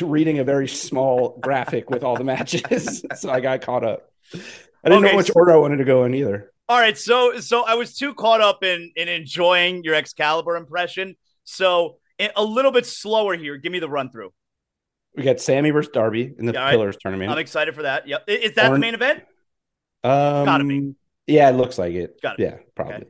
reading 0.00 0.38
a 0.38 0.44
very 0.44 0.68
small 0.68 1.38
graphic 1.40 1.90
with 1.90 2.04
all 2.04 2.16
the 2.16 2.24
matches, 2.24 3.04
so 3.16 3.30
I 3.30 3.40
got 3.40 3.60
caught 3.62 3.84
up. 3.84 4.10
I 4.34 4.88
didn't 4.88 5.04
Okay, 5.04 5.12
know 5.12 5.16
which 5.16 5.26
so- 5.28 5.32
order 5.36 5.52
I 5.52 5.56
wanted 5.56 5.78
to 5.78 5.84
go 5.84 6.04
in 6.04 6.14
either. 6.14 6.50
All 6.68 6.78
right, 6.78 6.96
so 6.96 7.38
so 7.40 7.64
I 7.64 7.74
was 7.74 7.96
too 7.96 8.14
caught 8.14 8.40
up 8.40 8.62
in 8.62 8.92
in 8.96 9.08
enjoying 9.08 9.82
your 9.84 9.94
Excalibur 9.94 10.56
impression. 10.56 11.16
So 11.44 11.98
a 12.36 12.44
little 12.44 12.70
bit 12.70 12.86
slower 12.86 13.36
here. 13.36 13.56
Give 13.56 13.72
me 13.72 13.80
the 13.80 13.88
run 13.88 14.10
through. 14.10 14.32
We 15.16 15.24
got 15.24 15.40
Sammy 15.40 15.70
versus 15.70 15.90
Darby 15.92 16.32
in 16.38 16.46
the 16.46 16.52
Yeah, 16.52 16.70
Pillars 16.70 16.96
tournament. 16.96 17.30
I'm 17.32 17.38
excited 17.38 17.74
for 17.74 17.82
that. 17.82 18.06
Yep. 18.06 18.24
Is 18.28 18.54
that 18.54 18.70
the 18.70 18.78
main 18.78 18.94
event? 18.94 19.24
um, 20.04 20.44
gotta 20.46 20.64
be. 20.64 20.94
Yeah, 21.26 21.50
it 21.50 21.54
looks 21.54 21.78
like 21.78 21.94
it. 21.94 22.20
Gotta 22.22 22.36
be. 22.36 22.44
Yeah, 22.44 22.56
probably. 22.74 23.06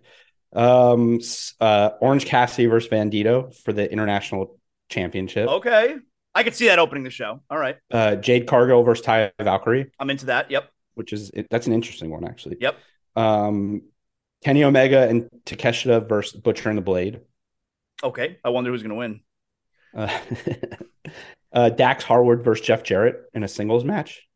Um, 0.52 1.20
uh, 1.60 1.90
Orange 2.00 2.26
Cassidy 2.26 2.66
versus 2.66 2.90
Bandito 2.90 3.54
for 3.62 3.72
the 3.72 3.90
international 3.90 4.58
championship. 4.88 5.48
Okay. 5.48 5.96
I 6.34 6.42
could 6.44 6.54
see 6.54 6.66
that 6.66 6.78
opening 6.78 7.04
the 7.04 7.10
show. 7.10 7.40
All 7.50 7.58
right. 7.58 7.76
Uh, 7.90 8.16
Jade 8.16 8.46
Cargill 8.46 8.82
versus 8.82 9.04
Taya 9.04 9.32
Valkyrie, 9.40 9.90
I'm 9.98 10.10
into 10.10 10.26
that. 10.26 10.50
Yep. 10.50 10.70
which 10.94 11.12
is 11.12 11.30
that's 11.50 11.66
an 11.66 11.72
interesting 11.72 12.10
one 12.10 12.24
actually. 12.24 12.56
Yep. 12.60 12.76
Um, 13.16 13.82
Kenny 14.44 14.64
Omega 14.64 15.08
and 15.08 15.28
Takeshita 15.44 16.08
versus 16.08 16.40
Butcher 16.40 16.68
and 16.68 16.76
the 16.78 16.82
Blade. 16.82 17.20
Okay. 18.02 18.38
I 18.44 18.48
wonder 18.48 18.70
who's 18.70 18.82
going 18.82 18.90
to 18.90 18.96
win. 18.96 19.20
Uh, 19.94 20.18
uh, 21.52 21.68
Dax 21.70 22.02
Harwood 22.04 22.42
versus 22.44 22.66
Jeff 22.66 22.82
Jarrett 22.82 23.16
in 23.34 23.44
a 23.44 23.48
singles 23.48 23.84
match. 23.84 24.26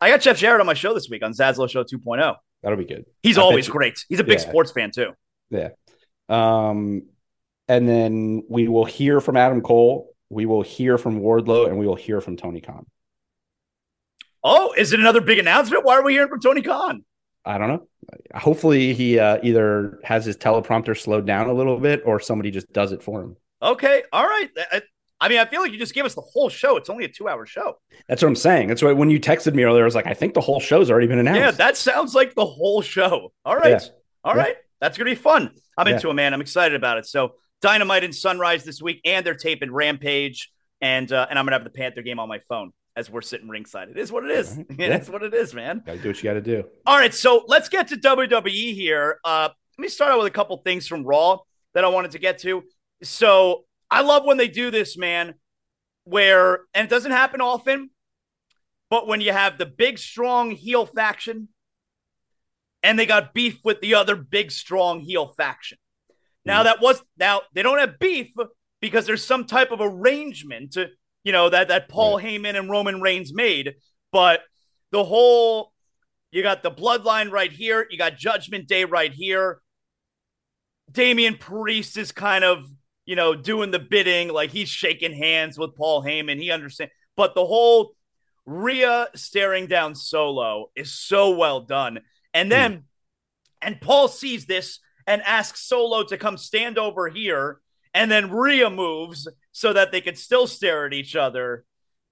I 0.00 0.10
got 0.10 0.20
Jeff 0.20 0.36
Jarrett 0.36 0.60
on 0.60 0.66
my 0.66 0.74
show 0.74 0.94
this 0.94 1.08
week 1.10 1.22
on 1.24 1.32
Zaslow 1.32 1.68
Show 1.68 1.84
2.0. 1.84 2.36
That'll 2.62 2.78
be 2.78 2.84
good. 2.84 3.06
He's 3.22 3.38
I 3.38 3.42
always 3.42 3.66
you- 3.66 3.72
great. 3.72 4.04
He's 4.08 4.20
a 4.20 4.24
big 4.24 4.38
Yeah. 4.38 4.48
sports 4.48 4.70
fan 4.70 4.90
too. 4.90 5.12
Yeah. 5.52 5.68
Um, 6.28 7.04
and 7.68 7.88
then 7.88 8.42
we 8.48 8.68
will 8.68 8.84
hear 8.84 9.20
from 9.20 9.36
Adam 9.36 9.60
Cole. 9.60 10.14
We 10.30 10.46
will 10.46 10.62
hear 10.62 10.98
from 10.98 11.20
Wardlow, 11.20 11.68
and 11.68 11.78
we 11.78 11.86
will 11.86 11.94
hear 11.94 12.20
from 12.20 12.36
Tony 12.36 12.60
Khan. 12.60 12.86
Oh, 14.42 14.74
is 14.76 14.92
it 14.92 15.00
another 15.00 15.20
big 15.20 15.38
announcement? 15.38 15.84
Why 15.84 15.94
are 15.94 16.02
we 16.02 16.14
hearing 16.14 16.28
from 16.28 16.40
Tony 16.40 16.62
Khan? 16.62 17.04
I 17.44 17.58
don't 17.58 17.68
know. 17.68 17.88
Hopefully, 18.34 18.94
he 18.94 19.18
uh, 19.18 19.38
either 19.42 20.00
has 20.04 20.24
his 20.24 20.36
teleprompter 20.36 20.98
slowed 20.98 21.26
down 21.26 21.48
a 21.48 21.52
little 21.52 21.78
bit, 21.78 22.02
or 22.04 22.18
somebody 22.18 22.50
just 22.50 22.72
does 22.72 22.92
it 22.92 23.02
for 23.02 23.20
him. 23.20 23.36
Okay. 23.60 24.02
All 24.12 24.24
right. 24.24 24.50
I, 24.72 24.82
I 25.20 25.28
mean, 25.28 25.38
I 25.38 25.44
feel 25.44 25.62
like 25.62 25.70
you 25.70 25.78
just 25.78 25.94
gave 25.94 26.04
us 26.04 26.14
the 26.14 26.20
whole 26.20 26.48
show. 26.48 26.76
It's 26.76 26.90
only 26.90 27.04
a 27.04 27.08
two 27.08 27.28
hour 27.28 27.46
show. 27.46 27.78
That's 28.08 28.22
what 28.22 28.28
I'm 28.28 28.36
saying. 28.36 28.68
That's 28.68 28.82
why 28.82 28.92
when 28.92 29.08
you 29.08 29.20
texted 29.20 29.54
me 29.54 29.62
earlier, 29.62 29.82
I 29.82 29.84
was 29.84 29.94
like, 29.94 30.06
I 30.08 30.14
think 30.14 30.34
the 30.34 30.40
whole 30.40 30.58
show's 30.58 30.90
already 30.90 31.06
been 31.06 31.20
announced. 31.20 31.40
Yeah, 31.40 31.50
that 31.52 31.76
sounds 31.76 32.14
like 32.14 32.34
the 32.34 32.44
whole 32.44 32.82
show. 32.82 33.32
All 33.44 33.56
right. 33.56 33.80
Yeah. 33.80 33.88
All 34.24 34.34
Yeah. 34.34 34.42
That's 34.82 34.98
going 34.98 35.06
to 35.08 35.12
be 35.16 35.20
fun. 35.22 35.54
I'm 35.78 35.86
Yeah. 35.88 35.94
into 35.94 36.10
it, 36.10 36.14
man. 36.14 36.34
I'm 36.34 36.40
excited 36.42 36.74
about 36.74 36.98
it. 36.98 37.06
So, 37.06 37.36
Dynamite 37.62 38.02
and 38.02 38.12
Sunrise 38.14 38.64
this 38.64 38.82
week, 38.82 39.00
and 39.04 39.24
they're 39.24 39.34
taping 39.36 39.70
Rampage, 39.72 40.50
and 40.80 41.10
uh, 41.10 41.26
and 41.30 41.38
I'm 41.38 41.44
going 41.46 41.52
to 41.52 41.58
have 41.58 41.64
the 41.64 41.70
Panther 41.70 42.02
game 42.02 42.18
on 42.18 42.28
my 42.28 42.40
phone 42.48 42.72
as 42.96 43.08
we're 43.08 43.22
sitting 43.22 43.48
ringside. 43.48 43.88
It 43.88 43.96
is 43.96 44.10
what 44.12 44.24
it 44.24 44.32
is. 44.32 44.56
Right. 44.56 44.66
Yeah, 44.78 44.86
Yeah. 44.88 45.04
What 45.10 45.22
it 45.22 45.32
is, 45.32 45.54
man. 45.54 45.82
Gotta 45.86 45.98
do 45.98 46.08
what 46.08 46.16
you 46.18 46.24
got 46.24 46.34
to 46.34 46.40
do. 46.42 46.64
All 46.84 46.98
right, 46.98 47.14
so 47.14 47.44
let's 47.46 47.68
get 47.70 47.88
to 47.88 47.96
WWE 47.96 48.74
here. 48.74 49.18
Uh, 49.24 49.48
let 49.78 49.82
me 49.82 49.88
start 49.88 50.10
out 50.10 50.18
with 50.18 50.26
a 50.26 50.30
couple 50.32 50.56
things 50.58 50.86
from 50.88 51.04
Raw 51.04 51.38
that 51.74 51.84
I 51.84 51.88
wanted 51.88 52.10
to 52.10 52.18
get 52.18 52.38
to. 52.40 52.64
So 53.04 53.64
I 53.90 54.02
love 54.02 54.24
when 54.24 54.36
they 54.36 54.48
do 54.48 54.70
this, 54.72 54.98
man, 54.98 55.34
where, 56.04 56.62
and 56.74 56.84
it 56.86 56.90
doesn't 56.90 57.12
happen 57.12 57.40
often, 57.40 57.88
but 58.90 59.06
when 59.06 59.20
you 59.20 59.32
have 59.32 59.56
the 59.56 59.66
big, 59.66 59.98
strong 59.98 60.50
heel 60.50 60.84
faction 60.84 61.48
and 62.82 62.98
they 62.98 63.06
got 63.06 63.34
beef 63.34 63.60
with 63.64 63.80
the 63.80 63.94
other 63.94 64.16
big, 64.16 64.50
strong 64.50 65.00
heel 65.00 65.34
faction. 65.36 65.78
Now, 66.44 66.60
hmm. 66.60 66.64
that 66.64 66.80
was, 66.80 67.02
now 67.18 67.42
they 67.54 67.62
don't 67.62 67.78
have 67.78 67.98
beef 67.98 68.32
because 68.80 69.06
there's 69.06 69.24
some 69.24 69.44
type 69.44 69.70
of 69.70 69.80
arrangement, 69.80 70.76
you 71.24 71.32
know, 71.32 71.48
that, 71.48 71.68
that 71.68 71.88
Paul 71.88 72.18
Heyman 72.18 72.58
and 72.58 72.70
Roman 72.70 73.00
Reigns 73.00 73.32
made, 73.32 73.74
but 74.10 74.40
the 74.90 75.04
whole 75.04 75.72
you 76.32 76.42
got 76.42 76.62
the 76.62 76.70
bloodline 76.70 77.30
right 77.30 77.52
here. 77.52 77.86
You 77.88 77.98
got 77.98 78.16
Judgment 78.16 78.66
Day 78.66 78.84
right 78.84 79.12
here. 79.12 79.60
Damian 80.90 81.36
Priest 81.36 81.96
is 81.98 82.10
kind 82.10 82.42
of, 82.42 82.64
you 83.04 83.14
know, 83.16 83.34
doing 83.34 83.70
the 83.70 83.78
bidding, 83.78 84.28
like 84.28 84.50
he's 84.50 84.68
shaking 84.68 85.12
hands 85.12 85.58
with 85.58 85.76
Paul 85.76 86.02
Heyman. 86.02 86.40
He 86.40 86.50
understands. 86.50 86.92
But 87.16 87.34
the 87.34 87.44
whole 87.44 87.94
Rhea 88.46 89.08
staring 89.14 89.66
down 89.66 89.94
Solo 89.94 90.70
is 90.74 90.98
so 90.98 91.36
well 91.36 91.60
done. 91.60 92.00
And 92.34 92.50
then, 92.50 92.84
and 93.60 93.80
Paul 93.80 94.08
sees 94.08 94.46
this 94.46 94.80
and 95.06 95.22
asks 95.22 95.60
Solo 95.60 96.04
to 96.04 96.16
come 96.16 96.36
stand 96.36 96.78
over 96.78 97.08
here. 97.08 97.60
And 97.94 98.10
then 98.10 98.30
Rhea 98.30 98.70
moves 98.70 99.28
so 99.52 99.72
that 99.72 99.92
they 99.92 100.00
could 100.00 100.16
still 100.16 100.46
stare 100.46 100.86
at 100.86 100.94
each 100.94 101.14
other. 101.14 101.64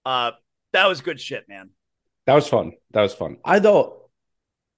Uh, 0.05 0.33
that 0.73 0.87
was 0.87 1.01
good 1.01 1.21
shit, 1.21 1.49
man. 1.49 1.71
That 2.27 2.35
was 2.35 2.47
fun. 2.47 2.73
That 2.93 3.03
was 3.03 3.15
fun. 3.15 3.39
I 3.45 3.61
thought 3.61 3.97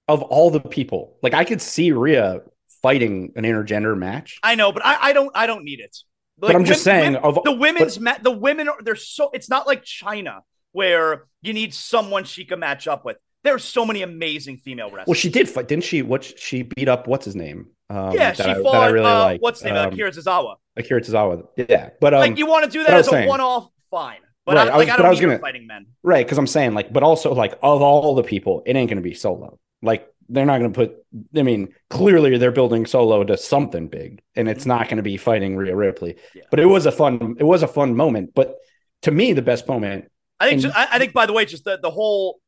of 0.07 0.21
all 0.21 0.49
the 0.49 0.59
people, 0.59 1.17
like 1.21 1.33
I 1.33 1.43
could 1.43 1.61
see 1.61 1.91
Rhea 1.91 2.41
fighting 2.81 3.33
an 3.35 3.43
intergender 3.43 3.97
match. 3.97 4.39
I 4.43 4.55
know, 4.55 4.71
but 4.71 4.85
I, 4.85 5.09
I 5.09 5.13
don't 5.13 5.31
I 5.35 5.45
don't 5.47 5.63
need 5.63 5.79
it. 5.79 5.97
But 6.37 6.55
I'm 6.55 6.65
just 6.65 6.83
saying, 6.83 7.15
of- 7.15 7.39
the 7.43 7.51
women's 7.51 7.99
ma- 7.99 8.17
the 8.21 8.31
women 8.31 8.67
are 8.69 8.77
they're 8.81 8.95
so 8.95 9.29
it's 9.33 9.49
not 9.49 9.67
like 9.67 9.83
Chyna 9.83 10.41
where 10.71 11.25
you 11.41 11.53
need 11.53 11.73
someone 11.73 12.23
she 12.23 12.45
can 12.45 12.59
match 12.59 12.87
up 12.87 13.05
with. 13.05 13.17
There 13.43 13.53
are 13.53 13.59
so 13.59 13.85
many 13.85 14.01
amazing 14.01 14.57
female 14.57 14.85
wrestlers. 14.87 15.07
Well, 15.07 15.13
she 15.15 15.29
did 15.29 15.49
fight, 15.49 15.67
didn't 15.67 15.83
she? 15.83 16.01
What 16.01 16.23
she 16.23 16.63
beat 16.63 16.87
up? 16.87 17.07
What's 17.07 17.25
his 17.25 17.35
name? 17.35 17.67
Um, 17.89 18.11
yeah, 18.13 18.31
that 18.31 18.37
she 18.37 18.43
I, 18.51 18.61
fought. 18.61 18.75
I 18.75 18.87
really 18.89 19.05
uh, 19.05 19.19
like. 19.19 19.41
What's 19.41 19.61
the 19.61 19.69
name? 19.69 19.77
Um, 19.77 19.93
Akira 19.93 20.11
Tozawa. 20.11 20.55
Akira 20.77 21.01
Tozawa. 21.01 21.43
Yeah, 21.57 21.89
but 21.99 22.13
um, 22.13 22.19
like 22.21 22.37
you 22.37 22.45
want 22.47 22.65
to 22.65 22.71
do 22.71 22.83
that 22.83 22.93
as 22.93 23.11
a 23.11 23.25
one-off, 23.27 23.69
fine. 23.91 24.19
But 24.45 24.55
Right, 24.55 24.67
I, 24.67 24.71
I 24.71 24.77
was- 24.77 24.89
I 24.89 24.97
don't 24.97 25.05
I 25.05 25.09
was 25.09 25.21
gonna- 25.21 25.39
fighting 25.39 25.67
men. 25.67 25.85
right, 26.03 26.25
because 26.25 26.37
I'm 26.37 26.47
saying 26.47 26.73
like, 26.73 26.91
but 26.91 27.03
also 27.03 27.33
like 27.33 27.53
of 27.61 27.81
all 27.81 28.15
the 28.15 28.23
people, 28.23 28.63
it 28.65 28.75
ain't 28.75 28.89
going 28.89 28.97
to 28.97 29.07
be 29.07 29.13
Solo. 29.13 29.59
Like 29.81 30.07
they're 30.29 30.45
not 30.45 30.59
going 30.59 30.71
to 30.73 30.75
put. 30.75 30.95
I 31.37 31.43
mean, 31.43 31.73
clearly 31.89 32.37
they're 32.37 32.51
building 32.51 32.85
Solo 32.85 33.23
to 33.25 33.37
something 33.37 33.87
big, 33.89 34.21
and 34.35 34.47
it's 34.49 34.65
not 34.65 34.87
going 34.87 34.97
to 34.97 35.03
be 35.03 35.17
fighting 35.17 35.55
Rhea 35.57 35.75
Ripley. 35.75 36.15
Yeah. 36.33 36.43
But 36.49 36.59
it 36.61 36.65
was 36.65 36.85
a 36.85 36.91
fun. 36.91 37.35
It 37.39 37.43
was 37.43 37.61
a 37.63 37.67
fun 37.67 37.95
moment. 37.95 38.31
But 38.33 38.55
to 39.03 39.11
me, 39.11 39.33
the 39.33 39.41
best 39.41 39.67
moment. 39.67 40.05
I 40.39 40.45
think. 40.45 40.53
And- 40.53 40.61
Just, 40.63 40.75
I, 40.77 40.87
I 40.95 40.97
think. 40.99 41.13
By 41.13 41.25
the 41.25 41.33
way, 41.33 41.45
just 41.45 41.63
the 41.65 41.77
the 41.81 41.91
whole, 41.91 42.39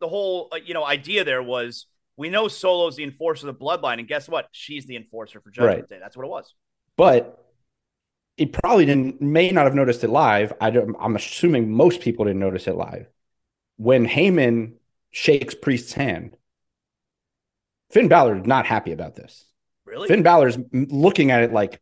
the 0.00 0.08
whole 0.08 0.48
uh, 0.52 0.56
you 0.56 0.74
know 0.74 0.84
idea 0.84 1.24
there 1.24 1.42
was 1.42 1.86
we 2.16 2.30
know 2.30 2.48
Solo's 2.48 2.96
the 2.96 3.04
enforcer 3.04 3.48
of 3.48 3.58
the 3.58 3.64
bloodline, 3.64 3.98
and 3.98 4.08
guess 4.08 4.28
what? 4.28 4.48
She's 4.52 4.86
the 4.86 4.96
enforcer 4.96 5.40
for 5.40 5.50
Judgment 5.50 5.80
Right. 5.80 5.88
Day. 5.88 5.98
That's 6.00 6.16
what 6.16 6.24
it 6.24 6.30
was. 6.30 6.52
But 6.96 7.44
it 8.36 8.52
probably 8.52 8.86
didn't. 8.86 9.20
May 9.20 9.50
not 9.50 9.64
have 9.64 9.74
noticed 9.74 10.02
it 10.04 10.10
live. 10.10 10.52
I 10.60 10.70
don't, 10.70 10.96
I'm 11.00 11.16
assuming 11.16 11.70
most 11.70 12.00
people 12.00 12.24
didn't 12.24 12.40
notice 12.40 12.66
it 12.66 12.74
live. 12.74 13.08
When 13.76 14.06
Heyman 14.06 14.74
shakes 15.10 15.54
Priest's 15.54 15.92
hand, 15.92 16.36
Finn 17.90 18.08
Balor 18.08 18.38
is 18.38 18.46
not 18.46 18.66
happy 18.66 18.92
about 18.92 19.14
this. 19.14 19.44
Really? 19.84 20.08
Finn 20.08 20.22
Balor's 20.22 20.58
looking 20.72 21.30
at 21.30 21.42
it 21.42 21.52
like, 21.52 21.80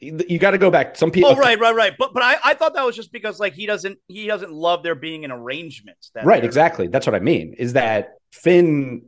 you 0.00 0.38
got 0.38 0.52
to 0.52 0.58
go 0.58 0.70
back. 0.70 0.96
Some 0.96 1.10
people. 1.10 1.30
Oh, 1.30 1.36
right, 1.36 1.58
right, 1.58 1.74
right. 1.74 1.92
But 1.98 2.14
but 2.14 2.22
I, 2.22 2.36
I 2.42 2.54
thought 2.54 2.74
that 2.74 2.84
was 2.86 2.96
just 2.96 3.12
because 3.12 3.38
like 3.38 3.52
he 3.52 3.66
doesn't 3.66 3.98
he 4.08 4.26
doesn't 4.26 4.52
love 4.52 4.82
there 4.82 4.94
being 4.94 5.24
an 5.24 5.30
arrangement. 5.30 5.98
That 6.14 6.24
Right, 6.24 6.44
exactly. 6.44 6.86
That's 6.88 7.06
what 7.06 7.14
I 7.14 7.18
mean. 7.20 7.54
Is 7.58 7.74
that 7.74 8.14
Finn? 8.32 9.02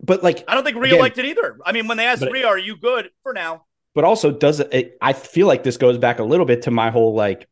But 0.00 0.22
like, 0.22 0.44
I 0.46 0.54
don't 0.54 0.64
think 0.64 0.76
Rhea 0.76 0.96
liked 0.96 1.18
it 1.18 1.24
either. 1.24 1.58
I 1.64 1.72
mean, 1.72 1.88
when 1.88 1.96
they 1.96 2.06
asked 2.06 2.20
But- 2.22 2.32
Rhea, 2.32 2.46
"Are 2.46 2.58
you 2.58 2.76
good 2.76 3.10
for 3.22 3.32
now?" 3.32 3.64
but 3.94 4.02
also 4.04 4.32
does 4.32 4.58
it? 4.60 4.96
I 5.00 5.12
feel 5.12 5.46
like 5.46 5.62
this 5.62 5.76
goes 5.76 5.98
back 5.98 6.18
a 6.18 6.24
little 6.24 6.46
bit 6.46 6.62
to 6.62 6.70
my 6.72 6.90
whole 6.90 7.14
like 7.14 7.48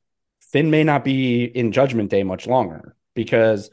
Finn 0.50 0.70
may 0.70 0.82
not 0.84 1.04
be 1.04 1.44
in 1.44 1.70
Judgment 1.72 2.10
Day 2.10 2.22
much 2.24 2.46
longer 2.48 2.96
because 3.14 3.70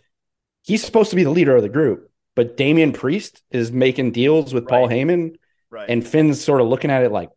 he's 0.63 0.83
supposed 0.83 1.09
to 1.09 1.15
be 1.15 1.23
the 1.23 1.29
leader 1.31 1.55
of 1.55 1.61
the 1.63 1.69
group, 1.69 2.11
but 2.35 2.55
Damian 2.57 2.93
Priest 2.93 3.41
is 3.51 3.71
making 3.71 4.11
deals 4.11 4.53
with 4.53 4.67
Paul 4.67 4.87
Right. 4.87 4.97
Heyman, 4.97 5.35
Right. 5.71 5.89
and 5.89 6.05
Finn's 6.07 6.41
sort 6.43 6.61
of 6.61 6.67
looking 6.67 6.89
at 6.91 7.03
it 7.03 7.11
like, 7.11 7.29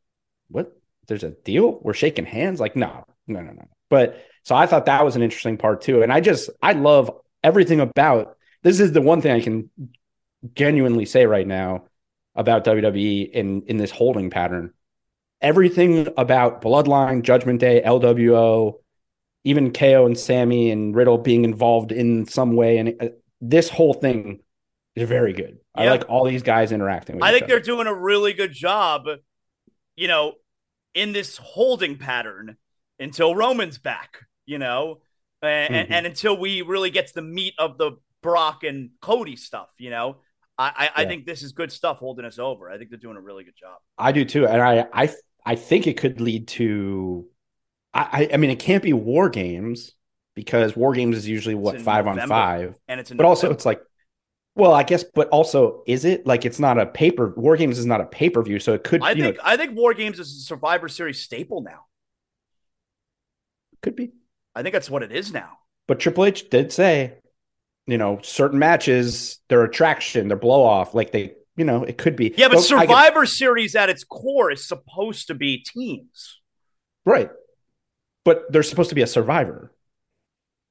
"What? 0.48 0.76
There's 1.08 1.24
a 1.24 1.30
deal? 1.30 1.78
We're 1.82 1.94
shaking 1.94 2.26
hands? 2.26 2.60
Like, 2.60 2.76
no, 2.76 3.04
no, 3.26 3.40
no, 3.40 3.52
no." 3.52 3.68
But 3.90 4.24
so 4.44 4.54
I 4.54 4.66
thought 4.66 4.86
that 4.86 5.04
was 5.04 5.16
an 5.16 5.22
interesting 5.22 5.56
part 5.56 5.82
too, 5.82 6.02
and 6.02 6.12
I 6.12 6.20
just 6.20 6.50
I 6.62 6.72
love 6.72 7.10
everything 7.42 7.80
about 7.80 8.36
this. 8.62 8.80
Is 8.80 8.92
the 8.92 9.02
one 9.02 9.20
thing 9.20 9.32
I 9.32 9.40
can 9.40 9.70
genuinely 10.54 11.04
say 11.04 11.26
right 11.26 11.46
now 11.46 11.84
about 12.34 12.64
WWE 12.64 13.30
in 13.30 13.62
in 13.62 13.76
this 13.76 13.90
holding 13.90 14.30
pattern. 14.30 14.72
Everything 15.40 16.08
about 16.16 16.62
Bloodline, 16.62 17.22
Judgment 17.22 17.60
Day, 17.60 17.82
LWO, 17.84 18.78
even 19.44 19.72
KO 19.72 20.06
and 20.06 20.18
Sami 20.18 20.70
and 20.70 20.94
Riddle 20.94 21.18
being 21.18 21.44
involved 21.44 21.92
in 21.92 22.26
some 22.26 22.54
way, 22.54 22.78
and 22.78 22.94
uh, 23.00 23.08
this 23.40 23.68
whole 23.68 23.94
thing 23.94 24.40
is 24.94 25.08
very 25.08 25.32
good. 25.32 25.58
I 25.74 25.88
like 25.88 26.04
all 26.08 26.24
these 26.24 26.42
guys 26.42 26.70
interacting. 26.70 27.16
with 27.16 27.24
I 27.24 27.32
think 27.32 27.44
other. 27.44 27.54
they're 27.54 27.60
doing 27.60 27.86
a 27.86 27.94
really 27.94 28.34
good 28.34 28.52
job, 28.52 29.06
you 29.96 30.06
know, 30.06 30.34
in 30.94 31.12
this 31.12 31.36
holding 31.36 31.98
pattern 31.98 32.56
until 32.98 33.34
Roman's 33.34 33.78
back, 33.78 34.18
you 34.46 34.58
know, 34.58 35.00
and, 35.40 35.74
Mhm. 35.74 35.86
and 35.90 36.06
until 36.06 36.36
we 36.36 36.62
really 36.62 36.90
get 36.90 37.08
to 37.08 37.14
the 37.14 37.22
meat 37.22 37.54
of 37.58 37.78
the 37.78 37.92
Brock 38.22 38.62
and 38.64 38.90
Cody 39.00 39.36
stuff, 39.36 39.68
you 39.78 39.90
know. 39.90 40.18
I, 40.58 40.90
I, 40.94 41.02
I 41.02 41.04
think 41.06 41.26
this 41.26 41.42
is 41.42 41.52
good 41.52 41.72
stuff 41.72 41.98
holding 41.98 42.24
us 42.24 42.38
over. 42.38 42.70
I 42.70 42.78
think 42.78 42.90
they're 42.90 42.98
doing 42.98 43.16
a 43.16 43.20
really 43.20 43.42
good 43.42 43.56
job. 43.56 43.78
I 43.98 44.12
do 44.12 44.24
too, 44.24 44.46
and 44.46 44.60
I 44.60 44.86
I 44.92 45.08
I 45.44 45.56
think 45.56 45.86
it 45.86 45.96
could 45.96 46.20
lead 46.20 46.46
to. 46.48 47.26
I 47.94 48.28
I 48.32 48.36
mean, 48.36 48.50
it 48.50 48.58
can't 48.58 48.82
be 48.82 48.92
War 48.92 49.28
Games 49.30 49.92
because 50.34 50.76
War 50.76 50.92
Games 50.92 51.16
is 51.16 51.26
usually 51.26 51.54
what 51.54 51.80
five 51.80 52.06
on 52.06 52.20
five, 52.28 52.78
And 52.86 53.00
it's 53.00 53.10
but 53.10 53.24
also 53.26 53.50
it's 53.50 53.66
like, 53.66 53.80
well, 54.54 54.72
I 54.72 54.82
guess, 54.82 55.04
but 55.04 55.28
also 55.30 55.82
is 55.86 56.04
it 56.04 56.26
like 56.26 56.44
it's 56.44 56.58
not 56.60 56.78
a 56.78 56.86
paper? 56.86 57.32
War 57.36 57.56
Games 57.56 57.78
is 57.78 57.86
not 57.86 58.00
a 58.00 58.06
pay 58.06 58.28
per 58.30 58.42
view, 58.42 58.58
so 58.58 58.74
it 58.74 58.84
could. 58.84 59.02
I 59.02 59.14
think 59.14 59.36
know, 59.36 59.42
I 59.44 59.56
think 59.56 59.76
War 59.76 59.94
Games 59.94 60.18
is 60.18 60.30
a 60.36 60.40
Survivor 60.40 60.88
Series 60.88 61.20
staple 61.20 61.62
now. 61.62 61.86
could 63.82 63.96
be. 63.96 64.12
I 64.54 64.62
think 64.62 64.72
that's 64.74 64.90
what 64.90 65.02
it 65.02 65.12
is 65.12 65.32
now. 65.32 65.58
But 65.88 65.98
Triple 66.00 66.24
H 66.26 66.50
did 66.50 66.72
say, 66.72 67.14
you 67.86 67.98
know, 67.98 68.20
certain 68.22 68.58
matches, 68.58 69.38
their 69.48 69.64
attraction, 69.64 70.28
their 70.28 70.36
blow 70.36 70.62
off, 70.62 70.94
like 70.94 71.10
they, 71.10 71.32
you 71.56 71.64
know, 71.64 71.82
it 71.84 71.98
could 71.98 72.14
be. 72.16 72.34
Yeah, 72.36 72.48
but 72.48 72.58
I 72.58 72.60
get- 72.60 72.64
Survivor 72.66 73.26
Series 73.26 73.74
at 73.74 73.88
its 73.90 74.04
core 74.04 74.50
is 74.52 74.66
supposed 74.66 75.28
to 75.28 75.34
be 75.34 75.58
teams. 75.58 76.40
right. 77.04 77.30
But 78.24 78.52
there's 78.52 78.68
supposed 78.70 78.90
to 78.90 78.94
be 78.94 79.02
a 79.02 79.06
survivor. 79.08 79.72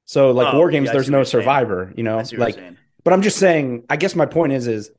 So 0.06 0.30
like 0.30 0.54
Oh, 0.54 0.56
War 0.56 0.70
Games, 0.70 0.86
yeah, 0.86 0.92
there's 0.92 1.10
no 1.10 1.18
you're 1.18 1.24
saying. 1.26 1.42
survivor, 1.42 1.92
you 1.94 2.02
know, 2.02 2.18
I 2.18 2.22
see 2.22 2.36
what 2.38 2.46
like 2.46 2.56
you're 2.56 2.64
saying. 2.64 2.78
But 3.04 3.12
I'm 3.12 3.22
just 3.22 3.38
saying, 3.38 3.84
I 3.90 3.96
guess 3.96 4.14
my 4.14 4.26
point 4.26 4.52
is, 4.52 4.66
is 4.66 4.90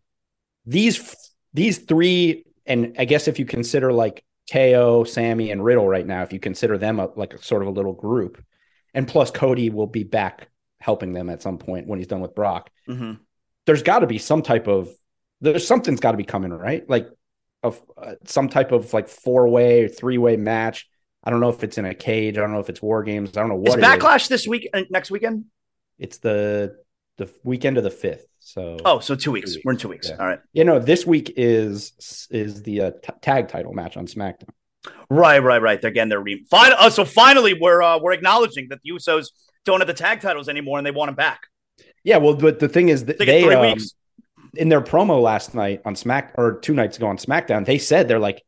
these 0.66 1.16
these 1.54 1.80
three, 1.80 2.46
and 2.66 2.96
I 3.00 3.06
guess 3.06 3.28
if 3.28 3.40
you 3.40 3.46
consider 3.46 3.94
like 3.94 4.24
KO, 4.52 5.04
Sami, 5.04 5.52
and 5.52 5.64
Riddle 5.64 5.88
right 5.88 6.06
now, 6.06 6.24
if 6.24 6.34
you 6.34 6.40
consider 6.40 6.78
them 6.78 7.00
a, 7.00 7.08
like 7.16 7.34
a 7.34 7.42
sort 7.42 7.62
of 7.62 7.68
a 7.68 7.72
little 7.72 7.94
group, 7.94 8.44
and 8.94 9.08
plus 9.08 9.32
Cody 9.32 9.70
will 9.70 9.88
be 9.88 10.04
back 10.04 10.50
helping 10.80 11.14
them 11.14 11.30
at 11.30 11.42
some 11.42 11.58
point 11.58 11.88
when 11.88 11.98
he's 12.00 12.08
done 12.08 12.20
with 12.22 12.36
Brock. 12.36 12.70
Mhm. 12.90 13.20
There's 13.66 13.84
got 13.84 14.00
to 14.00 14.08
be 14.08 14.18
some 14.18 14.42
type 14.42 14.68
of 14.68 14.90
there's 15.40 15.66
something's 15.66 16.00
got 16.00 16.12
to 16.12 16.18
be 16.18 16.24
coming, 16.26 16.52
right? 16.52 16.88
Like 16.90 17.10
of 17.64 17.82
uh, 17.98 18.16
some 18.26 18.50
type 18.50 18.72
of 18.74 18.94
like 18.94 19.08
four 19.08 19.48
way 19.48 19.84
or 19.84 19.88
three 19.88 20.18
way 20.18 20.36
match. 20.36 20.90
I 21.24 21.30
don't 21.30 21.40
know 21.40 21.50
if 21.50 21.64
it's 21.64 21.78
in 21.78 21.86
a 21.86 21.96
cage. 21.96 22.38
I 22.38 22.42
don't 22.42 22.52
know 22.52 22.60
if 22.60 22.68
it's 22.70 22.82
War 22.82 23.04
Games. 23.04 23.38
I 23.38 23.42
don't 23.42 23.50
know 23.50 23.64
Is 23.64 23.70
what 23.70 23.80
it 23.80 23.86
Backlash 23.86 24.28
this 24.28 24.46
week? 24.46 24.70
uh, 24.74 24.82
Next 24.90 25.10
weekend? 25.10 25.46
It's 25.98 26.18
the 26.18 26.76
the 27.18 27.30
weekend 27.44 27.78
of 27.78 27.84
the 27.84 27.92
fifth. 27.92 28.26
So 28.40 28.78
Oh, 28.86 29.00
so 29.00 29.16
two 29.16 29.32
weeks. 29.32 29.52
weeks, 29.52 29.64
We're 29.64 29.72
in 29.74 29.78
two 29.78 29.88
weeks. 29.88 30.10
yeah. 30.10 30.18
All 30.18 30.28
right. 30.28 30.40
You 30.54 30.64
know, 30.66 30.80
this 30.80 31.06
week 31.06 31.34
is 31.38 32.28
is 32.32 32.64
the 32.64 32.82
uh, 32.82 32.92
t- 32.92 33.14
tag 33.22 33.48
title 33.48 33.74
match 33.74 33.96
on 33.98 34.08
SmackDown. 34.08 34.50
Right, 35.10 35.40
right, 35.40 35.62
right. 35.62 35.82
They're 35.82 35.92
getting 35.92 36.10
their 36.10 36.20
re. 36.20 36.44
Fin- 36.50 36.74
uh, 36.78 36.90
so 36.90 37.06
finally, 37.06 37.54
we're 37.54 37.82
uh, 37.82 38.00
we're 38.00 38.12
acknowledging 38.14 38.68
that 38.70 38.80
the 38.84 38.92
Usos 38.92 39.28
don't 39.66 39.80
have 39.80 39.88
the 39.88 39.94
tag 39.94 40.20
titles 40.22 40.50
anymore, 40.50 40.78
and 40.78 40.86
they 40.86 40.92
want 40.92 41.08
them 41.08 41.16
back. 41.16 41.42
Yeah, 42.04 42.18
well, 42.18 42.36
but 42.36 42.60
the 42.60 42.68
thing 42.68 42.90
is 42.90 43.06
that 43.06 43.18
They 43.18 43.26
they 43.26 43.56
um, 43.56 43.78
in 44.56 44.68
their 44.70 44.82
promo 44.82 45.22
last 45.22 45.56
night 45.56 45.82
on 45.86 45.96
Smack 45.96 46.34
or 46.38 46.60
two 46.60 46.74
nights 46.74 46.98
ago 46.98 47.08
on 47.08 47.18
SmackDown, 47.18 47.66
they 47.66 47.78
said 47.78 48.08
they're 48.10 48.20
like, 48.20 48.44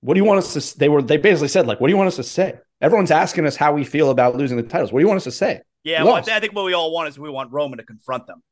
"What 0.00 0.14
do 0.14 0.20
you 0.20 0.24
want 0.24 0.38
us 0.38 0.52
to?" 0.54 0.58
s-" 0.58 0.72
They 0.72 0.88
were 0.88 1.00
they 1.00 1.16
basically 1.16 1.48
said 1.48 1.66
like, 1.68 1.80
"What 1.80 1.86
do 1.86 1.92
you 1.92 1.96
want 1.96 2.08
us 2.08 2.16
to 2.16 2.24
say?" 2.24 2.58
Everyone's 2.80 3.10
asking 3.12 3.46
us 3.46 3.54
how 3.54 3.72
we 3.72 3.84
feel 3.84 4.10
about 4.10 4.34
losing 4.36 4.56
the 4.56 4.62
titles. 4.64 4.92
What 4.92 4.98
do 5.00 5.04
you 5.04 5.08
want 5.08 5.18
us 5.18 5.24
to 5.24 5.30
say? 5.30 5.60
Yeah, 5.88 6.04
well, 6.04 6.16
I 6.16 6.40
think 6.40 6.54
what 6.54 6.66
we 6.66 6.74
all 6.74 6.92
want 6.92 7.08
is 7.08 7.18
we 7.18 7.30
want 7.30 7.50
Roman 7.50 7.78
to 7.78 7.84
confront 7.84 8.26
them. 8.26 8.42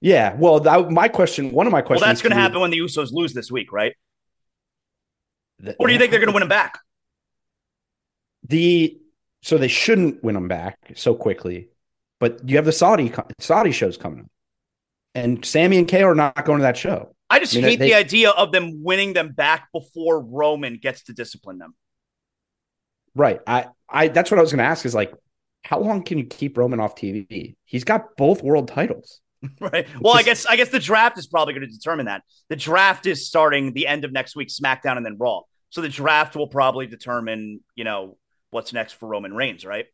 Yeah, 0.00 0.34
well, 0.34 0.58
that, 0.60 0.90
my 0.90 1.06
question, 1.06 1.52
one 1.52 1.66
of 1.68 1.72
my 1.72 1.82
questions. 1.82 2.02
Well, 2.02 2.10
that's 2.10 2.20
going 2.20 2.32
to 2.32 2.36
happen 2.36 2.60
when 2.60 2.70
the 2.72 2.78
Usos 2.78 3.12
lose 3.12 3.32
this 3.32 3.50
week, 3.50 3.72
right? 3.72 3.94
th- 5.62 5.76
Or 5.78 5.86
do 5.86 5.92
you 5.92 5.98
think 6.00 6.10
they're 6.10 6.18
going 6.20 6.30
to 6.30 6.34
win 6.34 6.40
them 6.40 6.48
back? 6.48 6.80
the 8.46 8.98
so 9.42 9.56
they 9.56 9.68
shouldn't 9.68 10.22
win 10.22 10.34
them 10.34 10.48
back 10.48 10.76
so 10.96 11.14
quickly, 11.14 11.68
but 12.18 12.46
you 12.48 12.56
have 12.56 12.64
the 12.64 12.72
Saudi 12.72 13.12
Saudi 13.38 13.72
shows 13.72 13.96
coming 13.96 14.20
up, 14.20 14.26
and 15.14 15.44
Sami 15.44 15.78
and 15.78 15.88
Kay 15.88 16.02
are 16.02 16.14
not 16.14 16.44
going 16.44 16.58
to 16.58 16.64
that 16.64 16.76
show. 16.76 17.14
I 17.30 17.38
just 17.38 17.54
I 17.54 17.60
mean, 17.60 17.64
hate 17.70 17.78
they- 17.78 17.88
the 17.88 17.94
idea 17.94 18.30
of 18.30 18.52
them 18.52 18.82
winning 18.82 19.12
them 19.12 19.32
back 19.32 19.68
before 19.72 20.20
Roman 20.20 20.76
gets 20.76 21.04
to 21.04 21.12
discipline 21.12 21.58
them. 21.58 21.74
Right. 23.14 23.40
I 23.46 23.68
I 23.88 24.08
that's 24.08 24.30
what 24.30 24.38
I 24.38 24.42
was 24.42 24.50
going 24.50 24.58
to 24.58 24.64
ask 24.64 24.84
is 24.84 24.94
like, 24.94 25.14
how 25.64 25.80
long 25.80 26.02
can 26.02 26.18
you 26.18 26.24
keep 26.24 26.56
Roman 26.56 26.78
off 26.78 26.94
TV? 26.94 27.56
He's 27.64 27.84
got 27.84 28.16
both 28.16 28.42
world 28.42 28.68
titles. 28.68 29.20
Right. 29.60 29.86
Well, 30.00 30.14
I 30.14 30.22
guess 30.22 30.46
I 30.46 30.56
guess 30.56 30.70
the 30.70 30.78
draft 30.78 31.18
is 31.18 31.26
probably 31.26 31.52
going 31.52 31.68
to 31.68 31.74
determine 31.74 32.06
that. 32.06 32.22
The 32.48 32.56
draft 32.56 33.04
is 33.04 33.26
starting 33.26 33.74
the 33.74 33.86
end 33.86 34.06
of 34.06 34.10
next 34.12 34.34
week, 34.34 34.48
SmackDown, 34.48 34.96
and 34.96 35.04
then 35.04 35.16
Raw. 35.18 35.42
So 35.68 35.82
the 35.82 35.88
draft 35.90 36.34
will 36.34 36.46
probably 36.46 36.86
determine, 36.86 37.60
you 37.74 37.84
know, 37.84 38.16
what's 38.50 38.72
next 38.72 38.92
for 38.94 39.06
Roman 39.06 39.34
Reigns, 39.34 39.66
right? 39.66 39.84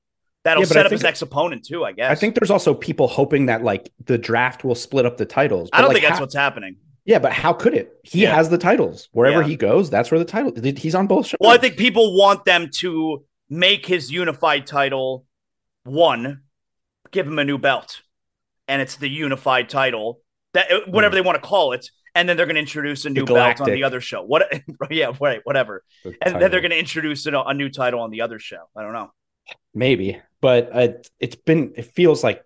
That'll 0.44 0.62
Yeah, 0.62 0.68
set 0.68 0.86
up 0.86 0.92
his 0.92 1.02
next 1.02 1.20
opponent 1.22 1.66
too, 1.66 1.84
I 1.84 1.90
guess. 1.90 2.12
I 2.12 2.14
think 2.14 2.36
there's 2.36 2.50
also 2.52 2.74
people 2.74 3.08
hoping 3.08 3.46
that 3.46 3.64
like 3.64 3.90
the 4.04 4.18
draft 4.18 4.62
will 4.62 4.76
split 4.76 5.04
up 5.04 5.16
the 5.16 5.26
titles. 5.26 5.68
I 5.72 5.78
don't 5.80 5.88
like, 5.88 5.96
think 5.96 6.04
that's 6.06 6.18
how- 6.18 6.22
what's 6.22 6.36
happening. 6.36 6.76
Yeah, 7.04 7.18
but 7.18 7.32
how 7.32 7.52
could 7.52 7.74
it? 7.74 7.92
He 8.04 8.22
Yeah. 8.22 8.36
has 8.36 8.50
the 8.50 8.58
titles 8.58 9.08
wherever 9.10 9.40
Yeah. 9.42 9.48
he 9.48 9.56
goes. 9.56 9.90
That's 9.90 10.12
where 10.12 10.20
the 10.20 10.24
title. 10.24 10.52
He's 10.76 10.94
on 10.94 11.08
both 11.08 11.26
shows. 11.26 11.38
Well, 11.40 11.50
I 11.50 11.56
think 11.58 11.76
people 11.76 12.16
want 12.16 12.44
them 12.44 12.68
to 12.78 13.24
make 13.48 13.84
his 13.84 14.12
unified 14.12 14.64
title 14.68 15.24
one, 15.84 16.42
give 17.10 17.26
him 17.26 17.38
a 17.38 17.44
new 17.44 17.58
belt, 17.58 18.00
and 18.68 18.80
it's 18.82 18.96
the 18.96 19.08
unified 19.08 19.68
title 19.68 20.20
that 20.54 20.70
uh, 20.70 20.80
whatever 20.88 21.14
they 21.14 21.20
want 21.20 21.40
to 21.40 21.46
call 21.46 21.72
it. 21.72 21.90
And 22.14 22.28
then 22.28 22.36
they're 22.36 22.46
going 22.46 22.56
to 22.56 22.60
introduce 22.60 23.04
a 23.04 23.10
new 23.10 23.24
belt 23.24 23.60
on. 23.60 23.70
The 23.70 23.84
other 23.84 24.00
show. 24.00 24.22
What? 24.22 24.52
Yeah, 24.90 25.12
right, 25.20 25.40
whatever. 25.44 25.84
The 26.02 26.16
And 26.22 26.40
then 26.42 26.50
they're 26.50 26.60
going 26.60 26.72
to 26.72 26.78
introduce 26.78 27.24
a, 27.26 27.32
a 27.32 27.54
new 27.54 27.68
title 27.70 28.00
on 28.00 28.10
the 28.10 28.22
other 28.22 28.40
show. 28.40 28.68
I 28.76 28.82
don't 28.82 28.92
know. 28.92 29.12
maybe, 29.74 30.20
but 30.40 30.70
uh, 30.72 30.88
it's 31.20 31.36
been. 31.36 31.72
It 31.76 31.84
feels 31.94 32.24
like 32.24 32.42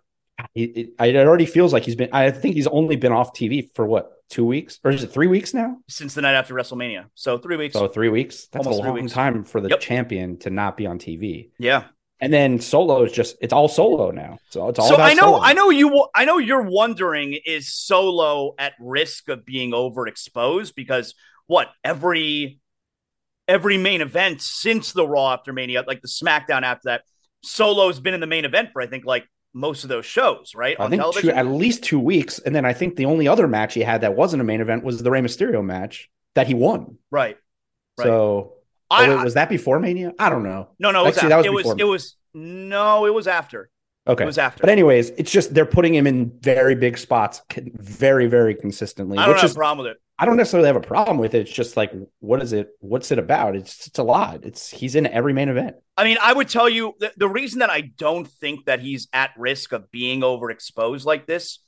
it, 0.54 0.76
it, 0.76 1.04
it 1.16 1.16
already 1.26 1.46
feels 1.46 1.72
like 1.72 1.84
he's 1.84 1.96
been. 1.96 2.10
I 2.12 2.30
think 2.30 2.56
he's 2.56 2.66
only 2.66 2.96
been 2.96 3.12
off 3.12 3.32
TV 3.32 3.70
for 3.74 3.86
what 3.86 4.10
two 4.28 4.44
weeks 4.44 4.80
or 4.84 4.90
is 4.90 5.02
it 5.02 5.08
three 5.12 5.26
weeks 5.28 5.54
now? 5.54 5.78
Since 5.88 6.12
the 6.14 6.22
night 6.22 6.34
after 6.34 6.54
WrestleMania, 6.54 7.06
so 7.14 7.38
three 7.38 7.56
weeks. 7.56 7.72
So 7.74 7.88
three 7.88 8.08
weeks. 8.10 8.46
That's 8.48 8.66
Almost 8.66 8.82
a 8.82 8.86
long 8.86 8.94
weeks. 9.00 9.12
time 9.12 9.44
for 9.44 9.60
the 9.62 9.68
Yep. 9.70 9.80
champion 9.80 10.38
to 10.40 10.50
not 10.50 10.76
be 10.76 10.86
on 10.86 10.98
TV. 10.98 11.50
yeah. 11.58 11.84
And 12.20 12.32
then 12.32 12.60
solo 12.60 13.02
is 13.04 13.12
just 13.12 13.36
it's 13.40 13.52
all 13.52 13.68
solo 13.68 14.10
now. 14.10 14.38
So 14.50 14.68
it's 14.68 14.78
all 14.78 14.88
So 14.88 14.96
I 14.96 15.14
know, 15.14 15.22
solo. 15.22 15.40
I 15.40 15.52
know 15.52 15.70
you, 15.70 16.08
I 16.14 16.24
know 16.24 16.38
you're 16.38 16.62
wondering 16.62 17.38
is 17.44 17.74
Solo 17.74 18.54
at 18.58 18.72
risk 18.80 19.28
of 19.28 19.44
being 19.44 19.72
overexposed 19.72 20.74
because 20.74 21.14
what 21.46 21.70
every 21.82 22.60
every 23.46 23.76
main 23.76 24.00
event 24.00 24.40
since 24.40 24.92
the 24.92 25.06
Raw 25.06 25.32
after 25.34 25.52
Mania, 25.52 25.84
like 25.86 26.00
the 26.00 26.08
SmackDown 26.08 26.62
after 26.62 26.84
that, 26.84 27.02
Solo's 27.42 28.00
been 28.00 28.14
in 28.14 28.20
the 28.20 28.26
main 28.26 28.44
event 28.44 28.70
for 28.72 28.80
I 28.80 28.86
think 28.86 29.04
like 29.04 29.26
most 29.52 29.84
of 29.84 29.88
those 29.88 30.06
shows, 30.06 30.52
right? 30.54 30.76
I 30.78 30.84
on 30.84 30.90
think 30.90 31.02
two, 31.16 31.30
at 31.30 31.46
least 31.46 31.84
two 31.84 32.00
weeks. 32.00 32.38
And 32.38 32.54
then 32.54 32.64
I 32.64 32.72
think 32.72 32.96
the 32.96 33.06
only 33.06 33.28
other 33.28 33.46
match 33.46 33.74
he 33.74 33.80
had 33.80 34.00
that 34.00 34.16
wasn't 34.16 34.40
a 34.40 34.44
main 34.44 34.60
event 34.60 34.84
was 34.84 35.02
the 35.02 35.10
Rey 35.10 35.20
Mysterio 35.20 35.64
match 35.64 36.10
that 36.34 36.46
he 36.46 36.54
won. 36.54 36.98
right. 37.10 37.36
Right. 37.96 38.06
So 38.06 38.53
Oh, 38.96 39.02
I, 39.02 39.06
oh, 39.06 39.16
wait, 39.16 39.24
was 39.24 39.34
that 39.34 39.48
before 39.48 39.78
Mania? 39.80 40.12
I 40.18 40.30
don't 40.30 40.42
know. 40.42 40.68
no, 40.78 40.90
no, 40.90 41.02
it 41.02 41.06
was, 41.06 41.16
Actually, 41.16 41.28
that 41.30 41.36
was 41.38 41.46
it 41.46 41.52
was 41.52 41.62
before. 41.64 41.76
it 41.78 41.84
was 41.84 42.16
no, 42.34 43.06
it 43.06 43.14
was 43.14 43.26
after. 43.26 43.70
Okay. 44.06 44.24
It 44.24 44.26
was 44.26 44.38
after. 44.38 44.60
But 44.60 44.70
anyways, 44.70 45.10
it's 45.10 45.30
just 45.30 45.54
they're 45.54 45.64
putting 45.64 45.94
him 45.94 46.06
in 46.06 46.30
very 46.40 46.74
big 46.74 46.98
spots, 46.98 47.40
very 47.50 48.26
very 48.26 48.54
consistently. 48.54 49.18
I 49.18 49.26
don't 49.26 49.34
which 49.34 49.42
have 49.42 49.50
is 49.50 49.56
a 49.56 49.58
problem 49.58 49.86
with 49.86 49.92
it. 49.92 50.00
I 50.18 50.26
don't 50.26 50.36
necessarily 50.36 50.68
have 50.68 50.76
a 50.76 50.80
problem 50.80 51.18
with 51.18 51.34
it. 51.34 51.40
It's 51.40 51.52
just 51.52 51.76
like, 51.76 51.92
what 52.20 52.40
is 52.40 52.52
it? 52.52 52.68
What's 52.80 53.10
it 53.10 53.18
about? 53.18 53.56
It's 53.56 53.86
it's 53.86 53.98
a 53.98 54.02
lot. 54.02 54.44
It's 54.44 54.70
he's 54.70 54.94
in 54.94 55.06
every 55.06 55.32
main 55.32 55.48
event. 55.48 55.76
I 55.96 56.04
mean, 56.04 56.18
I 56.20 56.32
would 56.32 56.48
tell 56.48 56.68
you 56.68 56.94
the, 57.00 57.12
the 57.16 57.28
reason 57.28 57.60
that 57.60 57.70
I 57.70 57.80
don't 57.80 58.28
think 58.28 58.66
that 58.66 58.80
he's 58.80 59.08
at 59.12 59.30
risk 59.36 59.72
of 59.72 59.90
being 59.90 60.20
overexposed 60.20 61.04
like 61.04 61.26
this 61.26 61.58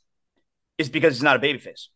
is 0.79 0.89
because 0.89 1.15
he's 1.15 1.23
not 1.23 1.37
a 1.37 1.41
babyface. 1.41 1.87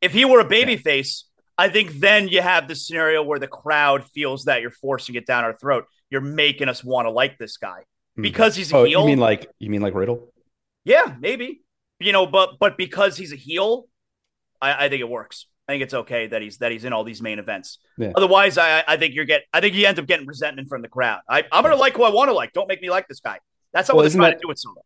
If 0.00 0.12
he 0.12 0.24
were 0.24 0.40
a 0.40 0.44
babyface, 0.44 1.22
I 1.58 1.68
think 1.68 1.90
then 1.98 2.28
you 2.28 2.40
have 2.40 2.68
the 2.68 2.76
scenario 2.76 3.22
where 3.22 3.38
the 3.40 3.48
crowd 3.48 4.04
feels 4.04 4.44
that 4.44 4.62
you're 4.62 4.70
forcing 4.70 5.16
it 5.16 5.26
down 5.26 5.42
our 5.44 5.52
throat. 5.58 5.84
You're 6.08 6.20
making 6.20 6.68
us 6.68 6.82
want 6.84 7.06
to 7.06 7.10
like 7.10 7.36
this 7.36 7.56
guy 7.56 7.82
because 8.16 8.54
he's 8.56 8.72
a 8.72 8.76
Oh, 8.76 8.84
heel. 8.84 9.00
you 9.00 9.06
mean 9.06 9.18
like 9.18 9.48
you 9.58 9.68
mean 9.68 9.82
like 9.82 9.94
Riddle? 9.94 10.32
Yeah, 10.84 11.14
maybe. 11.20 11.62
You 12.00 12.12
know, 12.12 12.26
but 12.26 12.58
but 12.60 12.78
because 12.78 13.16
he's 13.16 13.32
a 13.32 13.36
heel, 13.36 13.86
I, 14.62 14.86
I 14.86 14.88
think 14.88 15.00
it 15.00 15.08
works. 15.08 15.46
I 15.68 15.72
think 15.72 15.82
it's 15.82 15.92
okay 15.94 16.28
that 16.28 16.40
he's 16.40 16.58
that 16.58 16.70
he's 16.72 16.84
in 16.84 16.92
all 16.94 17.04
these 17.04 17.20
main 17.20 17.38
events. 17.38 17.78
Yeah. 17.98 18.12
Otherwise, 18.14 18.56
I 18.56 18.84
I 18.86 18.96
think 18.96 19.14
you're 19.14 19.24
get 19.26 19.42
I 19.52 19.60
think 19.60 19.74
you 19.74 19.84
end 19.86 19.98
up 19.98 20.06
getting 20.06 20.26
resentment 20.26 20.68
from 20.68 20.80
the 20.82 20.88
crowd. 20.88 21.20
I, 21.28 21.44
I'm 21.52 21.62
gonna 21.64 21.76
like 21.76 21.94
who 21.96 22.04
I 22.04 22.10
want 22.10 22.28
to 22.30 22.34
like. 22.34 22.52
Don't 22.52 22.68
make 22.68 22.80
me 22.80 22.88
like 22.88 23.08
this 23.08 23.20
guy. 23.20 23.40
That's 23.74 23.88
not 23.88 23.96
Well, 23.96 24.04
what 24.04 24.12
they're 24.12 24.18
trying 24.18 24.30
that- 24.30 24.36
to 24.38 24.42
do 24.42 24.48
with 24.48 24.58
Solo. 24.58 24.82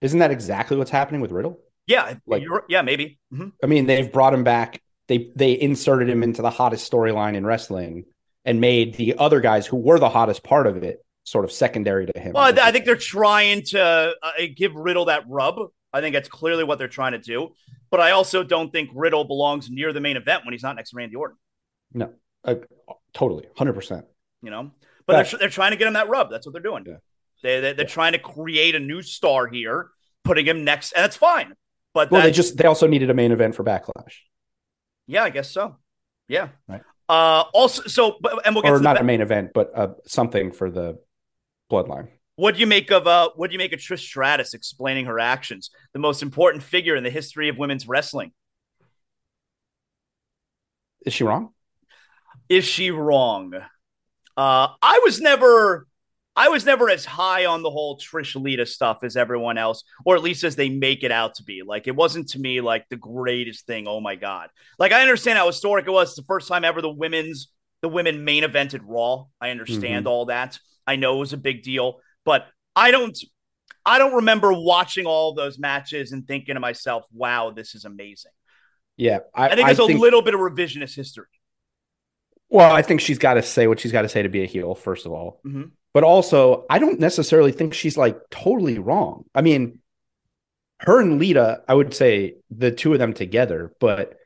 Isn't 0.00 0.18
that 0.18 0.30
exactly 0.30 0.76
what's 0.76 0.90
happening 0.90 1.20
with 1.20 1.30
Riddle? 1.30 1.60
Yeah, 1.86 2.14
like- 2.26 2.42
yeah, 2.68 2.82
maybe. 2.82 3.18
Mhm. 3.32 3.52
I 3.62 3.66
mean, 3.66 3.86
they've 3.86 4.10
brought 4.10 4.34
him 4.34 4.42
back. 4.42 4.80
They 5.08 5.30
they 5.36 5.60
inserted 5.60 6.08
him 6.08 6.22
into 6.22 6.42
the 6.42 6.50
hottest 6.50 6.90
storyline 6.90 7.34
in 7.34 7.44
wrestling 7.44 8.06
and 8.44 8.60
made 8.60 8.94
the 8.94 9.16
other 9.18 9.40
guys 9.40 9.66
who 9.66 9.76
were 9.76 9.98
the 9.98 10.08
hottest 10.08 10.42
part 10.42 10.66
of 10.66 10.82
it 10.82 11.04
sort 11.24 11.44
of 11.44 11.52
secondary 11.52 12.06
to 12.06 12.18
him. 12.18 12.32
Well, 12.34 12.44
I, 12.44 12.68
I 12.68 12.72
think 12.72 12.84
they're 12.84 12.96
trying 12.96 13.62
to 13.68 14.14
uh, 14.22 14.32
give 14.54 14.74
Riddle 14.74 15.06
that 15.06 15.24
rub. 15.28 15.58
I 15.92 16.00
think 16.00 16.14
that's 16.14 16.28
clearly 16.28 16.64
what 16.64 16.78
they're 16.78 16.88
trying 16.88 17.12
to 17.12 17.18
do. 17.18 17.54
But 17.90 18.00
I 18.00 18.10
also 18.10 18.42
don't 18.42 18.72
think 18.72 18.90
Riddle 18.94 19.24
belongs 19.24 19.70
near 19.70 19.92
the 19.92 20.00
main 20.00 20.16
event 20.16 20.44
when 20.44 20.52
he's 20.52 20.62
not 20.62 20.76
next 20.76 20.90
to 20.90 20.96
Randy 20.96 21.14
Orton. 21.14 21.36
no, 21.92 22.12
uh, 22.44 22.56
totally, 23.12 23.46
hundred 23.56 23.74
percent. 23.74 24.04
you 24.42 24.50
know. 24.50 24.72
But 25.06 25.30
they're, 25.30 25.38
they're 25.38 25.48
trying 25.50 25.72
to 25.72 25.76
get 25.76 25.86
him 25.86 25.94
that 25.94 26.08
rub. 26.08 26.30
That's 26.30 26.46
what 26.46 26.54
they're 26.54 26.62
doing. 26.62 26.84
Yeah. 26.86 26.96
They, 27.42 27.60
they, 27.60 27.72
they're 27.74 27.86
trying 27.86 28.12
to 28.12 28.18
create 28.18 28.74
a 28.74 28.80
new 28.80 29.02
star 29.02 29.46
here, 29.46 29.90
putting 30.24 30.46
him 30.46 30.64
next, 30.64 30.92
and 30.92 31.04
that's 31.04 31.16
fine. 31.16 31.54
But 31.92 32.10
Well, 32.10 32.22
they 32.22 32.32
just 32.32 32.56
they 32.56 32.64
also 32.64 32.86
needed 32.86 33.10
a 33.10 33.14
main 33.14 33.30
event 33.32 33.54
for 33.54 33.62
Backlash, 33.62 34.14
yeah, 35.06 35.24
I 35.24 35.30
guess 35.30 35.50
so. 35.50 35.76
Yeah. 36.28 36.48
Right. 36.68 36.82
Uh, 37.08 37.44
also, 37.52 37.82
so, 37.82 38.16
but, 38.20 38.46
and 38.46 38.54
we'll 38.54 38.62
get 38.62 38.72
or 38.72 38.78
to 38.78 38.82
not 38.82 39.00
a 39.00 39.04
main 39.04 39.20
event, 39.20 39.50
but 39.54 39.70
uh, 39.74 39.88
something 40.06 40.52
for 40.52 40.70
the 40.70 40.98
Bloodline. 41.70 42.08
what 42.36 42.54
do 42.54 42.60
you 42.60 42.66
make 42.66 42.90
of 42.90 43.06
uh, 43.06 43.30
what 43.36 43.48
do 43.50 43.52
you 43.52 43.58
make 43.58 43.72
of 43.72 43.80
Trish 43.80 44.00
Stratus 44.00 44.54
explaining 44.54 45.06
her 45.06 45.18
actions? 45.18 45.70
The 45.92 45.98
most 45.98 46.22
important 46.22 46.62
figure 46.62 46.96
in 46.96 47.04
the 47.04 47.10
history 47.10 47.48
of 47.48 47.58
women's 47.58 47.86
wrestling. 47.86 48.32
Is 51.04 51.12
she 51.12 51.24
wrong? 51.24 51.50
Is 52.48 52.64
she 52.64 52.90
wrong? 52.90 53.54
Uh, 54.36 54.68
I 54.82 55.00
was 55.04 55.20
never, 55.20 55.86
I 56.36 56.48
was 56.48 56.66
never 56.66 56.90
as 56.90 57.04
high 57.04 57.46
on 57.46 57.62
the 57.62 57.70
whole 57.70 57.98
Trish 57.98 58.34
Lita 58.40 58.66
stuff 58.66 59.04
as 59.04 59.16
everyone 59.16 59.56
else, 59.56 59.84
or 60.04 60.16
at 60.16 60.22
least 60.22 60.42
as 60.42 60.56
they 60.56 60.68
make 60.68 61.04
it 61.04 61.12
out 61.12 61.36
to 61.36 61.44
be. 61.44 61.62
Like 61.64 61.86
it 61.86 61.94
wasn't 61.94 62.28
to 62.30 62.40
me 62.40 62.60
like 62.60 62.88
the 62.88 62.96
greatest 62.96 63.66
thing. 63.66 63.86
Oh 63.86 64.00
my 64.00 64.16
god! 64.16 64.50
Like 64.78 64.92
I 64.92 65.02
understand 65.02 65.38
how 65.38 65.46
historic 65.46 65.86
it 65.86 65.90
was. 65.90 66.08
It's 66.10 66.16
the 66.16 66.24
first 66.24 66.48
time 66.48 66.64
ever 66.64 66.82
the 66.82 66.90
women's 66.90 67.48
the 67.82 67.88
women 67.88 68.24
main 68.24 68.42
evented 68.42 68.80
Raw. 68.84 69.26
I 69.40 69.50
understand 69.50 70.06
all 70.08 70.26
that. 70.26 70.58
I 70.86 70.96
know 70.96 71.16
it 71.16 71.20
was 71.20 71.32
a 71.32 71.38
big 71.38 71.62
deal, 71.62 72.00
but 72.24 72.46
I 72.74 72.90
don't. 72.90 73.16
I 73.86 73.98
don't 73.98 74.14
remember 74.14 74.52
watching 74.52 75.04
all 75.06 75.34
those 75.34 75.58
matches 75.58 76.12
and 76.12 76.26
thinking 76.26 76.54
to 76.54 76.60
myself, 76.60 77.04
"Wow, 77.12 77.50
this 77.50 77.74
is 77.74 77.84
amazing." 77.84 78.32
Yeah, 78.96 79.20
I, 79.34 79.48
I 79.50 79.54
think 79.56 79.68
it's 79.68 79.78
a 79.78 79.84
little 79.84 80.22
bit 80.22 80.34
of 80.34 80.40
revisionist 80.40 80.94
history. 80.94 81.26
Well, 82.48 82.72
I 82.72 82.82
think 82.82 83.00
she's 83.00 83.18
got 83.18 83.34
to 83.34 83.42
say 83.42 83.66
what 83.66 83.80
she's 83.80 83.92
got 83.92 84.02
to 84.02 84.08
say 84.08 84.22
to 84.22 84.28
be 84.28 84.42
a 84.42 84.46
heel, 84.46 84.74
first 84.74 85.06
of 85.06 85.12
all. 85.12 85.40
Mhm. 85.44 85.72
But 85.94 86.04
also, 86.04 86.66
I 86.68 86.78
don't 86.78 87.00
necessarily 87.00 87.52
think 87.52 87.72
she's 87.72 87.96
like 87.96 88.18
totally 88.30 88.78
wrong. 88.78 89.24
I 89.34 89.40
mean, 89.42 89.78
her 90.80 91.00
and 91.00 91.18
Lita, 91.18 91.62
I 91.68 91.74
would 91.74 91.94
say 91.94 92.34
the 92.50 92.70
two 92.72 92.92
of 92.92 92.98
them 92.98 93.14
together, 93.14 93.72
but 93.80 94.16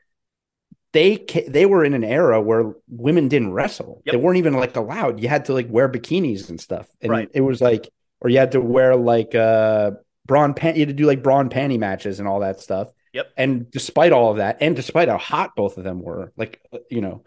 they 0.91 1.23
they 1.47 1.65
were 1.67 1.85
in 1.85 1.93
an 1.93 2.03
era 2.03 2.41
where 2.41 2.73
women 2.87 3.27
didn't 3.27 3.53
wrestle. 3.53 4.01
Yep. 4.05 4.13
They 4.13 4.17
weren't 4.17 4.37
even 4.37 4.55
like 4.55 4.75
allowed. 4.75 5.21
You 5.21 5.29
had 5.29 5.45
to 5.45 5.53
like 5.53 5.67
wear 5.69 5.87
bikinis 5.87 6.49
and 6.49 6.59
stuff, 6.59 6.87
and 7.01 7.11
Right. 7.11 7.29
it 7.33 7.41
was 7.41 7.61
like, 7.61 7.89
or 8.21 8.29
you 8.29 8.39
had 8.39 8.53
to 8.53 8.61
wear 8.61 8.95
like 8.95 9.35
uh 9.35 9.91
brawn 10.25 10.53
pant 10.55 10.77
You 10.77 10.81
had 10.81 10.89
to 10.89 10.93
do 10.95 11.05
like 11.05 11.21
brawn 11.23 11.49
panty 11.49 11.77
matches 11.79 12.19
and 12.19 12.27
all 12.27 12.39
that 12.39 12.59
stuff. 12.59 12.89
Yep. 13.13 13.27
And 13.37 13.71
despite 13.71 14.11
all 14.11 14.31
of 14.31 14.37
that, 14.37 14.57
and 14.61 14.75
despite 14.75 15.07
how 15.09 15.17
hot 15.19 15.55
both 15.55 15.77
of 15.77 15.83
them 15.83 16.01
were, 16.01 16.33
like 16.37 16.59
uh, 16.73 16.79
you 16.89 17.01
know, 17.01 17.23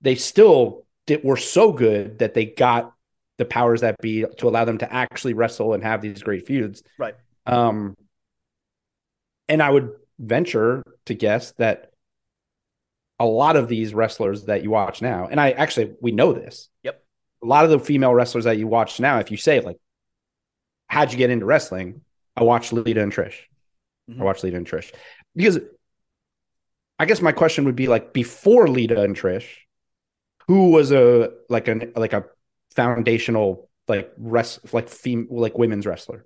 they 0.00 0.16
still 0.16 0.84
did, 1.06 1.22
were 1.22 1.36
so 1.36 1.72
good 1.72 2.18
that 2.18 2.34
they 2.34 2.44
got 2.46 2.92
the 3.38 3.44
powers 3.44 3.80
that 3.80 3.96
be 4.00 4.24
to 4.38 4.48
allow 4.48 4.64
them 4.64 4.78
to 4.78 4.92
actually 4.92 5.34
wrestle 5.34 5.74
and 5.74 5.82
have 5.82 6.00
these 6.00 6.22
great 6.22 6.46
feuds. 6.46 6.82
Right. 6.98 7.14
Um, 7.46 7.96
and 9.48 9.62
I 9.62 9.70
would 9.70 9.90
venture 10.18 10.82
to 11.06 11.14
guess 11.14 11.52
that 11.52 11.90
a 13.18 13.26
lot 13.26 13.56
of 13.56 13.68
these 13.68 13.94
wrestlers 13.94 14.44
that 14.44 14.62
you 14.62 14.70
watch 14.70 15.02
now, 15.02 15.26
and 15.30 15.40
I 15.40 15.50
actually 15.52 15.94
we 16.00 16.12
know 16.12 16.32
this. 16.32 16.68
Yep. 16.82 17.02
A 17.42 17.46
lot 17.46 17.64
of 17.64 17.70
the 17.70 17.78
female 17.78 18.14
wrestlers 18.14 18.44
that 18.44 18.58
you 18.58 18.66
watch 18.66 18.98
now, 19.00 19.18
if 19.18 19.30
you 19.30 19.36
say 19.36 19.60
like, 19.60 19.76
"How'd 20.88 21.12
you 21.12 21.18
get 21.18 21.30
into 21.30 21.46
wrestling?" 21.46 22.00
I 22.36 22.42
watched 22.42 22.72
Lita 22.72 23.02
and 23.02 23.12
Trish. 23.12 23.34
Mhm. 24.10 24.20
I 24.20 24.24
watched 24.24 24.42
Lita 24.42 24.56
and 24.56 24.66
Trish 24.66 24.92
because 25.36 25.60
I 26.98 27.04
guess 27.06 27.20
my 27.20 27.32
question 27.32 27.64
would 27.64 27.76
be 27.76 27.88
like 27.88 28.12
before 28.12 28.68
Lita 28.68 29.02
and 29.02 29.16
Trish, 29.16 29.46
who 30.48 30.70
was 30.70 30.92
a 30.92 31.32
like 31.48 31.68
an 31.68 31.92
like 31.96 32.12
a 32.12 32.24
foundational 32.76 33.68
like 33.88 34.12
rest 34.18 34.72
like 34.72 34.88
fem 34.88 35.28
like 35.30 35.58
women's 35.58 35.86
wrestler? 35.86 36.24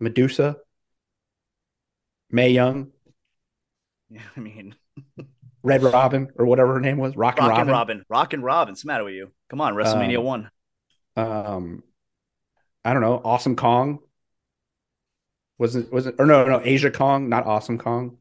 Medusa, 0.00 0.56
Mae 2.30 2.50
Young, 2.50 2.92
Yeah, 4.10 4.20
I 4.36 4.40
mean, 4.40 4.74
Red 5.62 5.82
Robin, 5.82 6.30
or 6.36 6.46
whatever 6.46 6.74
her 6.74 6.80
name 6.80 6.98
was, 6.98 7.16
Rock 7.16 7.38
and 7.38 7.48
Robin. 7.48 7.68
Robin, 7.68 8.04
Rock 8.08 8.32
and 8.34 8.44
Robin. 8.44 8.72
What's 8.72 8.82
the 8.82 8.86
matter 8.88 9.04
with 9.04 9.14
you? 9.14 9.32
Come 9.48 9.60
on, 9.60 9.74
WrestleMania 9.74 10.18
Um, 10.18 10.24
one. 10.24 10.50
Um, 11.16 11.82
I 12.84 12.92
don't 12.92 13.02
know, 13.02 13.20
Awesome 13.24 13.56
Kong. 13.56 14.00
Was 15.58 15.74
it 15.74 15.90
was 15.90 16.06
it 16.06 16.16
or 16.18 16.26
no 16.26 16.44
no 16.44 16.58
Aja 16.60 16.90
Kong, 16.90 17.30
not 17.30 17.46
Awesome 17.46 17.78
Kong. 17.78 18.18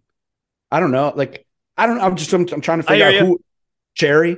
I 0.72 0.80
don't 0.80 0.92
know. 0.92 1.12
Like 1.14 1.46
I 1.78 1.86
don't. 1.86 2.00
I'm 2.00 2.16
just 2.16 2.32
I'm, 2.32 2.48
I'm 2.52 2.62
trying 2.62 2.80
to 2.80 2.84
figure 2.88 3.06
out 3.06 3.14
you. 3.14 3.20
who 3.20 3.42
Cherry. 3.94 4.38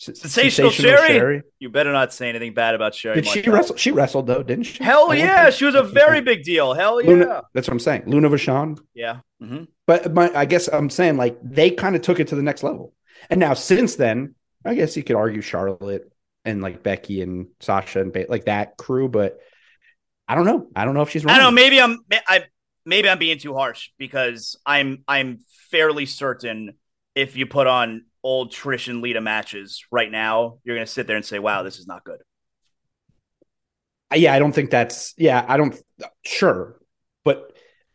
S- 0.00 0.20
Sensational 0.20 0.70
Sherri? 0.70 1.42
You 1.58 1.70
better 1.70 1.92
not 1.92 2.12
say 2.12 2.28
anything 2.28 2.54
bad 2.54 2.74
about 2.74 2.94
Sherri. 2.94 3.16
Did 3.16 3.26
she 3.26 3.42
wrestle? 3.50 3.76
She 3.76 3.90
wrestled 3.90 4.26
though, 4.28 4.42
didn't 4.42 4.64
she? 4.64 4.82
Hell 4.82 5.14
yeah, 5.14 5.50
she 5.50 5.64
was 5.64 5.74
a 5.74 5.82
very 5.82 6.20
big 6.20 6.44
deal. 6.44 6.72
Hell 6.74 7.00
yeah, 7.02 7.08
Luna, 7.10 7.42
that's 7.52 7.66
what 7.68 7.72
I'm 7.72 7.80
saying. 7.80 8.04
Luna 8.06 8.28
Vachon. 8.30 8.78
yeah. 8.94 9.20
hmm 9.40 9.64
But 9.86 10.12
my, 10.14 10.30
I 10.34 10.44
guess 10.44 10.68
I'm 10.68 10.90
saying 10.90 11.16
like 11.16 11.38
they 11.42 11.70
kind 11.70 11.96
of 11.96 12.02
took 12.02 12.20
it 12.20 12.28
to 12.28 12.36
the 12.36 12.42
next 12.42 12.62
level. 12.62 12.94
And 13.28 13.40
now 13.40 13.54
since 13.54 13.96
then, 13.96 14.34
I 14.64 14.74
guess 14.74 14.96
you 14.96 15.02
could 15.02 15.16
argue 15.16 15.40
Charlotte 15.40 16.12
and 16.44 16.62
like 16.62 16.82
Becky 16.84 17.20
and 17.20 17.48
Sasha 17.60 18.00
and 18.00 18.12
ba- 18.12 18.26
like 18.28 18.44
that 18.44 18.76
crew, 18.76 19.08
but 19.08 19.40
I 20.28 20.34
don't 20.36 20.44
know. 20.46 20.68
I 20.76 20.84
don't 20.84 20.94
know 20.94 21.02
if 21.02 21.10
she's 21.10 21.24
wrong. 21.24 21.34
I 21.34 21.38
don't 21.38 21.54
know. 21.54 21.60
Maybe 21.60 21.80
I'm. 21.80 21.98
I 22.28 22.44
maybe 22.84 23.08
I'm 23.08 23.18
being 23.18 23.38
too 23.38 23.54
harsh 23.54 23.90
because 23.98 24.56
I'm. 24.64 25.02
I'm 25.08 25.40
fairly 25.70 26.06
certain 26.06 26.74
if 27.18 27.36
you 27.36 27.46
put 27.46 27.66
on 27.66 28.04
old 28.22 28.52
Trish 28.52 28.88
and 28.88 29.02
Lita 29.02 29.20
matches 29.20 29.84
right 29.90 30.10
now, 30.10 30.58
you're 30.64 30.76
gonna 30.76 30.86
sit 30.86 31.06
there 31.06 31.16
and 31.16 31.24
say, 31.24 31.38
"Wow, 31.38 31.62
this 31.62 31.78
is 31.78 31.86
not 31.86 32.04
good." 32.04 32.20
Yeah, 34.14 34.32
I 34.32 34.38
don't 34.38 34.52
think 34.52 34.70
that's 34.70 35.14
yeah, 35.18 35.44
I 35.46 35.56
don't 35.56 35.76
sure. 36.24 36.80
But 37.24 37.52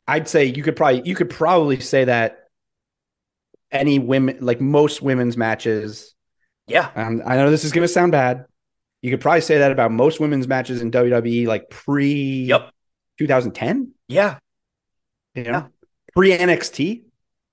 I'd 0.08 0.28
say 0.28 0.46
you 0.46 0.62
could 0.62 0.76
probably 0.76 1.02
you 1.06 1.16
could 1.16 1.30
probably 1.30 1.80
say 1.80 2.06
that 2.06 2.40
any 3.72 3.98
women 3.98 4.38
like 4.42 4.62
most 4.62 5.02
women's 5.02 5.36
matches 5.38 6.14
Yeah, 6.68 6.92
Um, 6.96 7.22
I 7.26 7.36
know 7.36 7.50
this 7.50 7.64
is 7.66 7.72
going 7.72 7.84
to 7.84 7.88
sound 7.92 8.12
bad. 8.14 8.46
You 9.02 9.12
could 9.12 9.20
probably 9.20 9.42
say 9.42 9.58
that 9.58 9.72
about 9.72 9.92
most 9.92 10.20
women's 10.22 10.48
matches 10.48 10.82
in 10.82 10.92
WWE, 10.92 11.46
like 11.48 11.70
pre 11.70 12.46
Yep. 12.46 12.72
2010, 13.18 13.94
yeah, 14.08 14.38
you 15.36 15.44
know, 15.44 15.50
Yeah. 15.52 15.68
pre 16.14 16.32
NXT, 16.32 17.04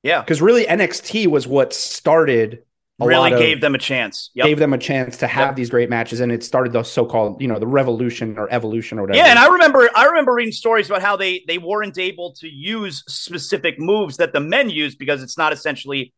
yeah. 0.03 0.21
because 0.21 0.41
really 0.43 0.65
NXT 0.67 1.27
was 1.29 1.47
what 1.47 1.73
started 1.73 2.63
a 3.03 3.07
Really 3.07 3.31
lot 3.31 3.33
of- 3.33 3.39
gave 3.39 3.63
them 3.63 3.75
a 3.75 3.79
chance. 3.79 4.31
Yep. 4.35 4.47
gave 4.47 4.59
them 4.59 4.75
a 4.75 4.79
chance 4.79 5.17
to 5.19 5.27
have 5.27 5.49
Yep. 5.49 5.57
these 5.57 5.71
great 5.71 5.89
matches, 5.89 6.21
and 6.21 6.31
it 6.31 6.45
started 6.45 6.75
the 6.75 6.83
so-called, 6.83 7.41
you 7.41 7.49
know, 7.49 7.59
the 7.59 7.67
revolution 7.67 8.37
or 8.37 8.47
evolution 8.53 8.99
or 8.99 9.03
whatever. 9.03 9.17
Yeah, 9.25 9.31
and 9.31 9.39
I 9.39 9.49
remember 9.49 9.89
I 9.97 10.05
remember 10.05 10.35
reading 10.35 10.53
stories 10.53 10.91
about 10.91 11.01
how 11.01 11.17
they 11.17 11.43
they 11.49 11.57
weren't 11.57 11.97
able 11.97 12.35
to 12.41 12.47
use 12.49 13.03
specific 13.09 13.79
moves 13.79 14.19
that 14.19 14.35
the 14.35 14.41
men 14.41 14.69
use 14.69 14.95
because 14.97 15.23
it's 15.23 15.39
not 15.39 15.55
essentially 15.55 16.13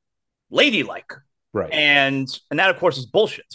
ladylike. 0.51 1.13
right, 1.53 1.73
And 1.73 2.29
and 2.51 2.59
that 2.59 2.71
of 2.71 2.79
course 2.79 2.99
is 2.99 3.07
bullshit. 3.07 3.47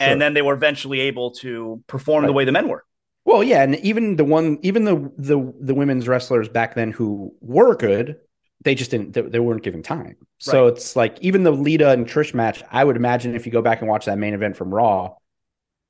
Sure. 0.00 0.08
And 0.10 0.22
then 0.22 0.34
they 0.34 0.42
were 0.42 0.54
eventually 0.54 1.00
able 1.00 1.32
to 1.42 1.82
perform 1.88 2.24
the 2.26 2.32
way 2.32 2.44
the 2.44 2.52
men 2.52 2.68
were. 2.68 2.84
Well, 3.24 3.42
yeah, 3.42 3.62
and 3.64 3.74
even 3.80 4.14
the 4.16 4.24
one, 4.24 4.58
even 4.62 4.84
the 4.84 5.10
the 5.18 5.52
the 5.60 5.74
women's 5.74 6.06
wrestlers 6.06 6.48
back 6.48 6.74
then 6.76 6.92
who 6.92 7.34
were 7.40 7.74
good, 7.74 8.16
they 8.62 8.74
just 8.74 8.90
didn't. 8.90 9.12
They, 9.12 9.22
they 9.22 9.38
weren't 9.38 9.62
giving 9.62 9.82
time. 9.82 10.16
So 10.38 10.64
Right. 10.64 10.72
it's 10.72 10.96
like 10.96 11.18
even 11.20 11.42
the 11.44 11.50
Lita 11.52 11.90
and 11.90 12.06
Trish 12.06 12.34
match. 12.34 12.62
I 12.70 12.82
would 12.84 12.96
imagine 12.96 13.34
if 13.34 13.46
you 13.46 13.52
go 13.52 13.62
back 13.62 13.80
and 13.80 13.88
watch 13.88 14.06
that 14.06 14.18
main 14.18 14.34
event 14.34 14.56
from 14.56 14.72
Raw, 14.74 15.14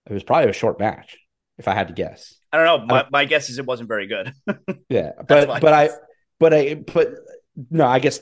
it 0.06 0.12
was 0.12 0.22
probably 0.22 0.50
a 0.50 0.52
short 0.54 0.78
match, 0.78 1.18
if 1.58 1.66
I 1.68 1.74
had 1.74 1.88
to 1.88 1.94
guess. 1.94 2.34
I 2.52 2.56
don't 2.62 2.66
know. 2.66 2.86
My, 2.94 3.06
my 3.10 3.24
guess 3.24 3.50
is 3.50 3.58
it 3.58 3.66
wasn't 3.66 3.88
very 3.88 4.06
good. 4.06 4.32
Yeah, 4.88 5.12
but 5.26 5.60
but 5.60 5.72
I 5.72 5.90
but 6.40 6.54
I 6.54 6.74
but 6.74 7.08
no, 7.70 7.86
I 7.86 7.98
guess 7.98 8.20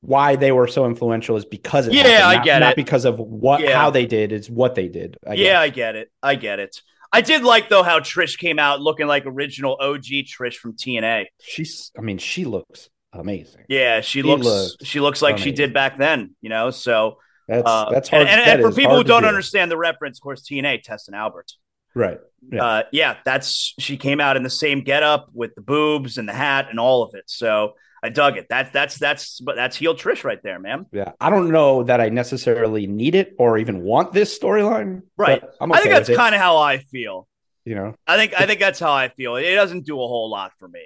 why 0.00 0.36
they 0.36 0.52
were 0.52 0.66
so 0.68 0.86
influential 0.86 1.36
is 1.36 1.44
because 1.44 1.86
it 1.88 1.94
Yeah, 1.94 2.02
happened, 2.02 2.24
I 2.24 2.34
not- 2.36 2.44
get 2.44 2.56
it. 2.56 2.60
not 2.60 2.72
it. 2.72 2.76
because 2.76 3.04
of 3.04 3.18
what 3.18 3.60
Yeah. 3.60 3.76
how 3.78 3.90
they 3.90 4.06
did. 4.06 4.30
It's 4.32 4.48
what 4.48 4.74
they 4.74 4.88
did. 4.88 5.16
I 5.26 5.34
yeah. 5.34 5.60
I 5.60 5.68
get 5.70 5.96
it. 5.96 6.10
I 6.22 6.34
get 6.36 6.60
it. 6.60 6.80
I 7.16 7.20
did 7.20 7.42
like 7.42 7.68
though 7.68 7.82
how 7.82 8.00
Trish 8.00 8.38
came 8.38 8.58
out 8.58 8.80
looking 8.80 9.06
like 9.06 9.24
original 9.26 9.76
OG 9.80 10.04
Trish 10.04 10.54
from 10.54 10.74
TNA. 10.74 11.26
she's. 11.40 11.90
I 11.98 12.02
mean, 12.02 12.18
she 12.18 12.44
looks 12.44 12.88
amazing. 13.12 13.64
Yeah, 13.68 14.00
she 14.00 14.20
She 14.20 14.22
looks 14.22 14.44
looks 14.44 14.76
she 14.82 15.00
looks 15.00 15.22
like 15.22 15.38
she 15.38 15.52
did 15.52 15.72
back 15.72 15.98
then, 15.98 16.34
you 16.40 16.50
know. 16.50 16.70
So 16.70 17.18
That's 17.48 17.62
uh, 17.66 17.90
that's 17.90 18.08
hard. 18.08 18.26
And, 18.26 18.40
and, 18.40 18.50
and 18.50 18.62
for 18.62 18.72
people 18.76 18.96
who 18.96 19.04
don't 19.04 19.22
do. 19.22 19.28
understand 19.28 19.70
the 19.70 19.78
reference, 19.78 20.18
of 20.18 20.22
course, 20.22 20.42
TNA, 20.42 20.82
Tess 20.82 21.08
and 21.08 21.16
Albert. 21.16 21.52
right? 21.94 22.18
Yeah. 22.52 22.64
Uh, 22.64 22.82
yeah, 22.92 23.16
that's 23.24 23.74
she 23.78 23.96
came 23.96 24.20
out 24.20 24.36
in 24.36 24.42
the 24.42 24.50
same 24.50 24.82
getup 24.82 25.28
with 25.32 25.54
the 25.54 25.62
boobs 25.62 26.18
and 26.18 26.28
the 26.28 26.32
hat 26.34 26.66
and 26.70 26.78
all 26.78 27.02
of 27.02 27.14
it. 27.14 27.24
So 27.26 27.74
I 28.06 28.10
dug 28.10 28.36
it. 28.36 28.46
That's 28.48 28.70
that's 28.70 28.98
that's 28.98 29.40
but 29.40 29.56
that's 29.56 29.76
heel 29.76 29.94
Trish 29.94 30.22
right 30.24 30.38
there, 30.42 30.58
man. 30.58 30.86
Yeah, 30.92 31.12
I 31.20 31.28
don't 31.30 31.50
know 31.50 31.82
that 31.82 32.00
I 32.00 32.08
necessarily 32.08 32.86
need 32.86 33.14
it 33.14 33.34
or 33.38 33.58
even 33.58 33.82
want 33.82 34.12
this 34.12 34.38
storyline. 34.38 35.02
Right. 35.16 35.42
I'm 35.60 35.72
I 35.72 35.76
think 35.78 35.88
okay 35.92 35.98
that's 36.04 36.16
kind 36.16 36.34
of 36.34 36.40
how 36.40 36.56
I 36.58 36.78
feel. 36.78 37.26
you 37.64 37.74
know. 37.74 37.94
I 38.06 38.16
think 38.16 38.32
I 38.38 38.46
think 38.46 38.60
that's 38.60 38.78
how 38.78 38.92
I 38.92 39.08
feel. 39.08 39.36
It 39.36 39.54
doesn't 39.54 39.84
do 39.84 39.94
a 39.94 40.06
whole 40.06 40.30
lot 40.30 40.52
for 40.58 40.68
me. 40.68 40.84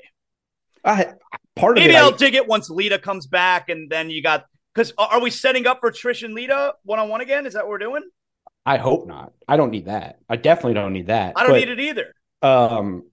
I 0.85 1.13
part 1.57 1.77
of 1.77 1.83
Maybe 1.83 1.95
it. 1.95 1.97
I- 1.99 2.01
I'll 2.01 2.13
dig 2.13 2.35
it 2.35 2.47
once 2.49 2.71
Lita 2.71 2.99
comes 2.99 3.27
back, 3.27 3.69
and 3.69 3.91
then 3.91 4.09
you 4.11 4.23
got 4.23 4.47
because 4.75 4.93
are 4.97 5.21
we 5.21 5.31
setting 5.31 5.67
up 5.67 5.81
for 5.81 5.91
Trish 5.93 6.23
and 6.25 6.33
Lita 6.35 6.75
one 6.85 6.99
on 6.99 7.09
one 7.09 7.21
again? 7.21 7.45
Is 7.45 7.53
that 7.55 7.65
what 7.65 7.71
we're 7.71 7.79
doing? 7.79 8.03
I 8.65 8.77
hope 8.77 9.07
not. 9.07 9.33
I 9.49 9.57
don't 9.57 9.71
need 9.71 9.87
that. 9.87 10.19
I 10.29 10.37
definitely 10.37 10.75
don't 10.75 10.93
need 10.93 11.09
that. 11.09 11.35
I 11.37 11.43
don't 11.43 11.53
But, 11.53 11.59
need 11.59 11.69
it 11.71 11.81
either. 11.81 12.15
Um, 12.43 13.10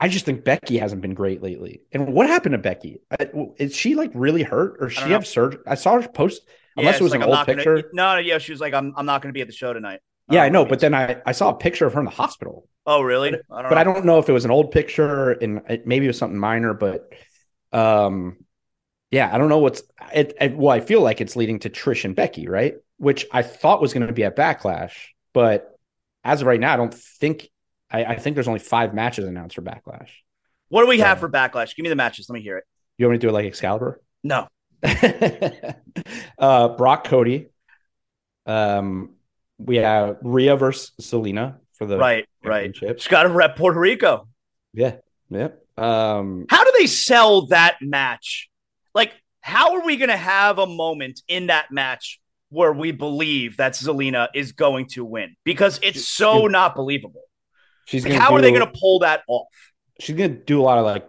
I 0.00 0.08
just 0.08 0.24
think 0.24 0.44
Becky 0.44 0.78
hasn't 0.78 1.02
been 1.02 1.14
great 1.14 1.42
lately. 1.42 1.82
And 1.92 2.12
what 2.12 2.28
happened 2.28 2.52
to 2.52 2.58
Becky? 2.58 3.00
Is 3.56 3.74
she 3.74 3.94
like 3.96 4.12
really 4.14 4.42
hurt, 4.44 4.76
or 4.80 4.90
she 4.90 5.10
have 5.10 5.26
surgery? 5.26 5.60
I 5.66 5.74
saw 5.74 6.00
her 6.00 6.08
post, 6.08 6.42
unless 6.76 6.94
it's 6.96 7.00
it 7.00 7.04
was 7.04 7.12
like, 7.12 7.18
an 7.18 7.22
I'm 7.24 7.28
old 7.30 7.38
not 7.38 7.46
gonna- 7.46 7.56
picture. 7.56 7.90
no, 7.92 8.14
no, 8.14 8.18
yeah, 8.20 8.38
she 8.38 8.52
was 8.52 8.60
like, 8.60 8.74
I'm 8.74 8.94
I'm 8.96 9.06
not 9.06 9.22
going 9.22 9.30
to 9.30 9.36
be 9.36 9.40
at 9.40 9.48
the 9.48 9.52
show 9.52 9.72
tonight. 9.72 10.00
yeah, 10.30 10.42
I 10.44 10.50
know, 10.50 10.64
but 10.64 10.80
then 10.80 10.94
I, 10.94 11.20
I 11.26 11.32
saw 11.32 11.50
a 11.50 11.54
picture 11.56 11.86
of 11.86 11.94
her 11.94 11.98
in 12.00 12.04
the 12.04 12.10
hospital. 12.12 12.68
oh 12.86 13.02
really? 13.02 13.28
I 13.28 13.32
don't 13.32 13.46
but 13.50 13.70
know. 13.70 13.76
I 13.76 13.84
don't 13.84 14.04
know 14.04 14.18
if 14.18 14.28
it 14.28 14.32
was 14.32 14.44
an 14.44 14.50
old 14.52 14.70
picture 14.70 15.32
and 15.32 15.62
it, 15.68 15.86
maybe 15.86 16.06
it 16.06 16.10
was 16.10 16.18
something 16.18 16.38
minor, 16.38 16.74
but 16.74 17.12
um, 17.72 18.36
yeah, 19.10 19.34
I 19.34 19.38
don't 19.38 19.48
know 19.48 19.58
what's 19.58 19.82
it, 20.14 20.36
it. 20.40 20.56
Well, 20.56 20.70
I 20.74 20.80
feel 20.80 21.00
like 21.00 21.20
it's 21.20 21.34
leading 21.34 21.58
to 21.60 21.70
Trish 21.70 22.04
and 22.04 22.14
Becky, 22.14 22.46
right? 22.46 22.74
Which 22.98 23.26
I 23.32 23.42
thought 23.42 23.80
was 23.80 23.92
going 23.92 24.06
to 24.06 24.12
be 24.12 24.24
at 24.24 24.36
Backlash, 24.36 24.92
but 25.32 25.76
as 26.24 26.40
of 26.42 26.46
right 26.46 26.60
now, 26.60 26.72
I 26.74 26.76
don't 26.76 26.94
think. 26.94 27.48
I, 27.90 28.04
I 28.04 28.16
think 28.16 28.34
there's 28.34 28.48
only 28.48 28.60
five 28.60 28.94
matches 28.94 29.24
announced 29.26 29.54
for 29.54 29.62
Backlash. 29.62 30.10
What 30.68 30.82
do 30.82 30.88
we 30.88 30.98
have 30.98 31.20
for 31.20 31.28
backlash? 31.28 31.74
Give 31.74 31.82
me 31.82 31.88
the 31.88 31.96
matches. 31.96 32.28
Let 32.28 32.34
me 32.34 32.42
hear 32.42 32.58
it. 32.58 32.64
You 32.98 33.06
want 33.06 33.12
me 33.14 33.18
to 33.18 33.26
do 33.26 33.28
it 33.30 33.32
like 33.32 33.46
Excalibur? 33.46 34.02
No. 34.22 34.48
uh, 36.38 36.68
Brock 36.76 37.04
Cody. 37.04 37.48
Um, 38.44 39.14
we 39.58 39.76
have 39.76 40.18
Rhea 40.22 40.56
versus 40.56 40.92
Zelina 41.00 41.56
for 41.74 41.86
the 41.86 41.98
Right, 41.98 42.26
right. 42.44 42.74
She's 42.76 43.08
got 43.08 43.24
to 43.24 43.30
rep 43.30 43.56
Puerto 43.56 43.78
Rico. 43.78 44.28
Yeah, 44.74 44.96
yeah. 45.30 45.48
Um, 45.76 46.46
How 46.50 46.64
do 46.64 46.72
they 46.78 46.86
sell 46.86 47.46
that 47.46 47.78
match? 47.80 48.48
Like, 48.94 49.12
how 49.40 49.76
are 49.76 49.86
we 49.86 49.96
going 49.96 50.10
to 50.10 50.16
have 50.16 50.58
a 50.58 50.66
moment 50.66 51.22
in 51.28 51.46
that 51.46 51.70
match 51.70 52.20
where 52.50 52.72
we 52.72 52.90
believe 52.90 53.58
that 53.58 53.72
Zelina 53.72 54.28
is 54.34 54.52
going 54.52 54.86
to 54.88 55.04
win? 55.04 55.36
Because 55.44 55.78
it's 55.82 56.06
so 56.06 56.46
not 56.46 56.74
believable. 56.74 57.22
She's 57.88 58.04
Like, 58.04 58.12
gonna 58.12 58.20
how 58.20 58.34
are 58.34 58.40
they 58.40 58.50
going 58.52 58.66
to 58.66 58.78
pull 58.78 59.00
that 59.00 59.22
off? 59.28 59.48
she's 60.00 60.16
gonna 60.16 60.28
do 60.28 60.60
a 60.60 60.62
lot 60.62 60.78
of 60.78 60.84
like 60.84 61.08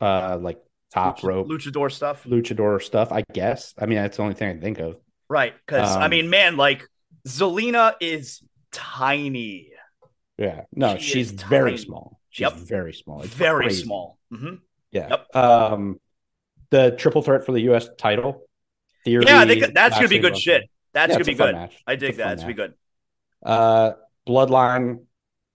uh 0.00 0.38
like 0.40 0.58
top 0.92 1.22
rope 1.24 1.48
Luchador 1.48 1.90
stuff. 1.90 2.24
luchador 2.24 2.82
stuff 2.82 3.12
i 3.12 3.22
guess 3.32 3.74
i 3.78 3.86
mean 3.86 3.96
that's 3.96 4.16
the 4.18 4.22
only 4.22 4.34
thing 4.34 4.48
i 4.48 4.52
can 4.52 4.60
think 4.60 4.78
of 4.78 4.98
Right. 5.28 5.54
Because, 5.66 5.96
I 5.96 6.04
Um, 6.04 6.10
mean, 6.10 6.28
man, 6.28 6.56
like, 6.58 6.86
Zelina 7.26 7.94
is 8.02 8.42
tiny, 8.70 9.70
yeah 10.38 10.62
no 10.74 10.96
She 10.98 11.12
she's 11.12 11.30
very 11.30 11.76
small 11.78 12.20
she's 12.30 12.52
Yep. 12.52 12.68
very 12.68 12.92
small 12.92 13.22
It's 13.22 13.34
very 13.34 13.64
crazy. 13.64 13.82
small. 13.82 14.18
hmm 14.30 14.54
yeah 14.90 15.08
Yep. 15.10 15.34
um 15.34 16.00
the 16.70 16.90
triple 16.98 17.22
threat 17.22 17.44
for 17.46 17.52
the 17.52 17.60
us 17.62 17.88
title 17.98 18.44
theory 19.04 19.24
Yeah, 19.26 19.38
I 19.40 19.46
think 19.46 19.74
that's 19.74 19.94
going 19.94 20.08
to 20.08 20.08
be 20.08 20.18
good 20.18 20.36
shit. 20.36 20.64
That's 20.92 21.12
Yeah, 21.12 21.18
gonna 21.18 21.24
be 21.24 21.34
good. 21.34 21.54
match. 21.54 21.74
I 21.86 21.92
It's 21.94 22.00
dig 22.02 22.16
that. 22.16 22.32
It's 22.34 22.44
going 22.44 22.54
to 22.56 22.62
be 22.62 22.68
good. 22.68 22.74
uh 23.44 23.92
bloodline 24.28 25.04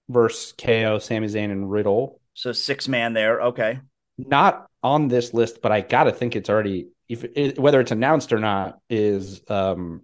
versus 0.10 0.54
ko 0.54 1.00
Sami 1.00 1.28
Zayn 1.28 1.52
and 1.52 1.70
riddle 1.70 2.20
So, 2.34 2.52
six 2.52 2.88
man 2.88 3.14
there. 3.14 3.42
Okay. 3.42 3.80
not 4.18 4.68
on 4.84 5.08
this 5.10 5.34
list 5.34 5.62
but 5.62 5.72
i 5.72 5.82
gotta 5.82 6.12
think 6.12 6.36
it's 6.36 6.50
already 6.50 6.88
if 7.10 7.24
it, 7.24 7.58
whether 7.60 7.80
it's 7.82 7.92
announced 7.92 8.32
or 8.32 8.40
not 8.40 8.80
is 8.90 9.42
um 9.50 10.02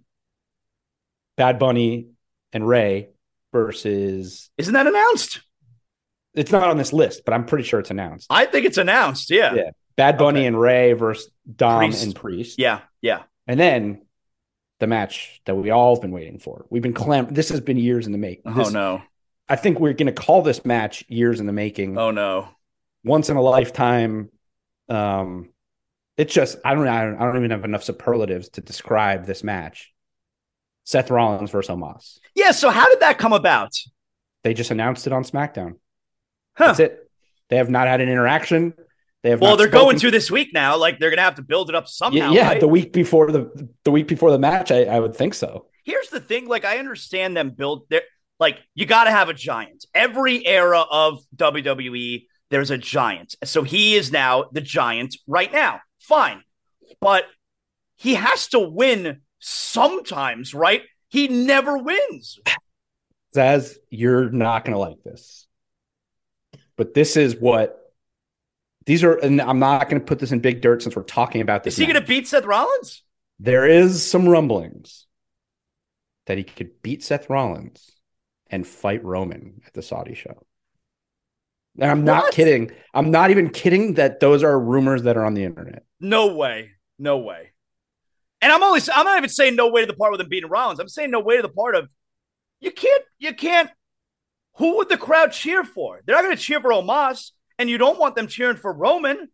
bad 1.36 1.58
bunny 1.58 2.08
and 2.52 2.66
Rey 2.66 3.08
versus 3.52 4.50
Isn't 4.58 4.74
that 4.74 4.86
announced? 4.86 5.40
It's 6.34 6.50
not 6.52 6.68
on 6.68 6.76
this 6.76 6.92
list, 6.92 7.22
but 7.24 7.32
I'm 7.34 7.44
pretty 7.46 7.64
sure 7.64 7.78
it's 7.80 7.90
announced. 7.90 8.26
I 8.30 8.46
think 8.46 8.66
it's 8.66 8.78
announced. 8.78 9.30
Yeah. 9.30 9.54
Yeah. 9.54 9.70
Bad 9.96 10.18
Bunny 10.18 10.40
Okay. 10.40 10.46
and 10.46 10.60
Rey 10.60 10.92
versus 10.92 11.30
Dom 11.56 11.78
Priest. 11.78 12.04
and 12.04 12.14
Priest. 12.14 12.58
Yeah. 12.58 12.80
Yeah. 13.00 13.22
And 13.46 13.58
then 13.60 14.02
the 14.80 14.86
match 14.88 15.40
that 15.46 15.54
we 15.54 15.70
all 15.70 15.94
have 15.94 16.02
been 16.02 16.10
waiting 16.10 16.38
for. 16.40 16.66
We've 16.70 16.82
been 16.82 16.92
clam. 16.94 17.28
This 17.32 17.50
has 17.50 17.60
been 17.60 17.78
years 17.78 18.06
in 18.06 18.12
the 18.12 18.18
making. 18.18 18.42
Oh, 18.46 18.68
no. 18.70 19.02
I 19.48 19.56
think 19.56 19.78
we're 19.78 19.92
going 19.92 20.06
to 20.06 20.12
call 20.12 20.42
this 20.42 20.64
match 20.64 21.04
years 21.08 21.40
in 21.40 21.46
the 21.46 21.52
making. 21.52 21.98
Oh, 21.98 22.10
no. 22.10 22.48
Once 23.04 23.28
in 23.28 23.36
a 23.36 23.42
lifetime. 23.42 24.30
Um, 24.88 25.50
it's 26.16 26.32
just 26.32 26.58
I 26.64 26.74
don't 26.74 26.86
I 26.86 27.04
don't, 27.04 27.16
I 27.16 27.24
don't 27.24 27.36
even 27.38 27.50
have 27.50 27.64
enough 27.64 27.82
superlatives 27.82 28.50
to 28.50 28.60
describe 28.60 29.26
this 29.26 29.42
match. 29.42 29.92
Seth 30.84 31.10
Rollins 31.10 31.50
versus 31.50 31.74
Omos. 31.74 32.18
Yeah. 32.34 32.52
So, 32.52 32.70
how 32.70 32.88
did 32.88 33.00
that 33.00 33.18
come 33.18 33.32
about? 33.32 33.72
They 34.42 34.54
just 34.54 34.70
announced 34.70 35.06
it 35.06 35.12
on 35.12 35.24
SmackDown. 35.24 35.74
Huh. 36.56 36.66
That's 36.66 36.80
it. 36.80 37.10
They 37.48 37.56
have 37.56 37.70
not 37.70 37.88
had 37.88 38.00
an 38.00 38.08
interaction. 38.08 38.74
They 39.22 39.30
have 39.30 39.40
Well, 39.40 39.56
they're 39.56 39.68
spoken 39.68 39.86
going 39.86 39.98
to 40.00 40.10
this 40.10 40.30
week 40.30 40.50
now. 40.52 40.76
Like, 40.76 40.98
they're 40.98 41.08
going 41.10 41.18
to 41.18 41.22
have 41.24 41.36
to 41.36 41.42
build 41.42 41.70
it 41.70 41.74
up 41.74 41.88
somehow. 41.88 42.30
yeah, 42.30 42.48
right? 42.48 42.60
the 42.60 42.68
week 42.68 42.92
before 42.92 43.32
the 43.32 43.68
the 43.84 43.90
week 43.90 44.06
before 44.06 44.30
the 44.30 44.38
match, 44.38 44.70
I, 44.70 44.84
I 44.84 45.00
would 45.00 45.16
think 45.16 45.34
so. 45.34 45.66
Here's 45.84 46.08
the 46.08 46.20
thing. 46.20 46.46
Like, 46.46 46.64
I 46.64 46.78
understand 46.78 47.36
them 47.36 47.50
build 47.50 47.88
their, 47.88 48.02
like, 48.38 48.58
you 48.74 48.86
got 48.86 49.04
to 49.04 49.10
have 49.10 49.28
a 49.28 49.34
giant. 49.34 49.86
Every 49.94 50.46
era 50.46 50.80
of 50.80 51.20
WWE, 51.36 52.26
there's 52.50 52.70
a 52.70 52.78
giant. 52.78 53.34
So, 53.44 53.62
he 53.62 53.94
is 53.94 54.12
now 54.12 54.46
the 54.52 54.60
giant 54.60 55.16
right 55.26 55.52
now. 55.52 55.80
Fine. 56.00 56.42
But 57.00 57.24
he 57.96 58.14
has 58.14 58.48
to 58.48 58.58
win 58.58 59.20
sometimes, 59.38 60.54
right? 60.54 60.82
He 61.08 61.28
never 61.28 61.78
wins. 61.78 62.38
Zaz, 63.34 63.76
you're 63.90 64.30
not 64.30 64.64
gonna 64.64 64.78
like 64.78 65.02
this, 65.04 65.46
but 66.76 66.94
this 66.94 67.16
is 67.16 67.36
what 67.36 67.92
these 68.86 69.02
are. 69.02 69.14
And 69.14 69.40
I'm 69.40 69.58
not 69.58 69.88
gonna 69.88 70.00
put 70.00 70.18
this 70.18 70.32
in 70.32 70.40
big 70.40 70.60
dirt 70.60 70.82
since 70.82 70.94
we're 70.94 71.02
talking 71.02 71.40
about 71.40 71.64
this. 71.64 71.74
Is 71.74 71.78
he 71.78 71.86
going 71.86 72.00
to 72.00 72.06
beat 72.06 72.28
Seth 72.28 72.44
Rollins? 72.44 73.02
There 73.40 73.66
is 73.66 74.04
some 74.08 74.28
rumblings 74.28 75.06
that 76.26 76.38
he 76.38 76.44
could 76.44 76.80
beat 76.82 77.02
Seth 77.02 77.28
Rollins 77.28 77.90
and 78.50 78.66
fight 78.66 79.04
Roman 79.04 79.62
at 79.66 79.72
the 79.74 79.82
Saudi 79.82 80.14
show. 80.14 80.44
And 81.78 81.90
I'm 81.90 82.04
not 82.04 82.24
What? 82.24 82.34
kidding. 82.34 82.70
I'm 82.92 83.10
not 83.10 83.30
even 83.30 83.50
kidding 83.50 83.94
that 83.94 84.20
those 84.20 84.42
are 84.42 84.58
rumors 84.58 85.02
that 85.04 85.16
are 85.16 85.24
on 85.24 85.34
the 85.34 85.44
internet. 85.44 85.84
No 86.00 86.34
way. 86.34 86.70
No 86.98 87.18
way. 87.18 87.50
And 88.40 88.52
I'm 88.52 88.62
only 88.62 88.80
I'm 88.94 89.04
not 89.04 89.16
even 89.18 89.30
saying 89.30 89.56
no 89.56 89.68
way 89.70 89.80
to 89.80 89.86
the 89.86 89.96
part 89.96 90.12
with 90.12 90.20
him 90.20 90.28
beating 90.28 90.50
Rollins. 90.50 90.78
I'm 90.78 90.88
saying 90.88 91.10
no 91.10 91.20
way 91.20 91.36
to 91.36 91.42
the 91.42 91.48
part 91.48 91.74
of 91.74 91.88
you 92.60 92.70
can't 92.70 93.02
you 93.18 93.34
can't 93.34 93.70
who 94.56 94.76
would 94.76 94.88
the 94.88 94.96
crowd 94.96 95.32
cheer 95.32 95.64
for? 95.64 96.00
They're 96.06 96.14
not 96.14 96.22
gonna 96.22 96.36
cheer 96.36 96.60
for 96.60 96.70
Omos, 96.70 97.32
and 97.58 97.68
you 97.68 97.78
don't 97.78 97.98
want 97.98 98.14
them 98.14 98.28
cheering 98.28 98.56
for 98.56 98.72
Roman. 98.72 99.28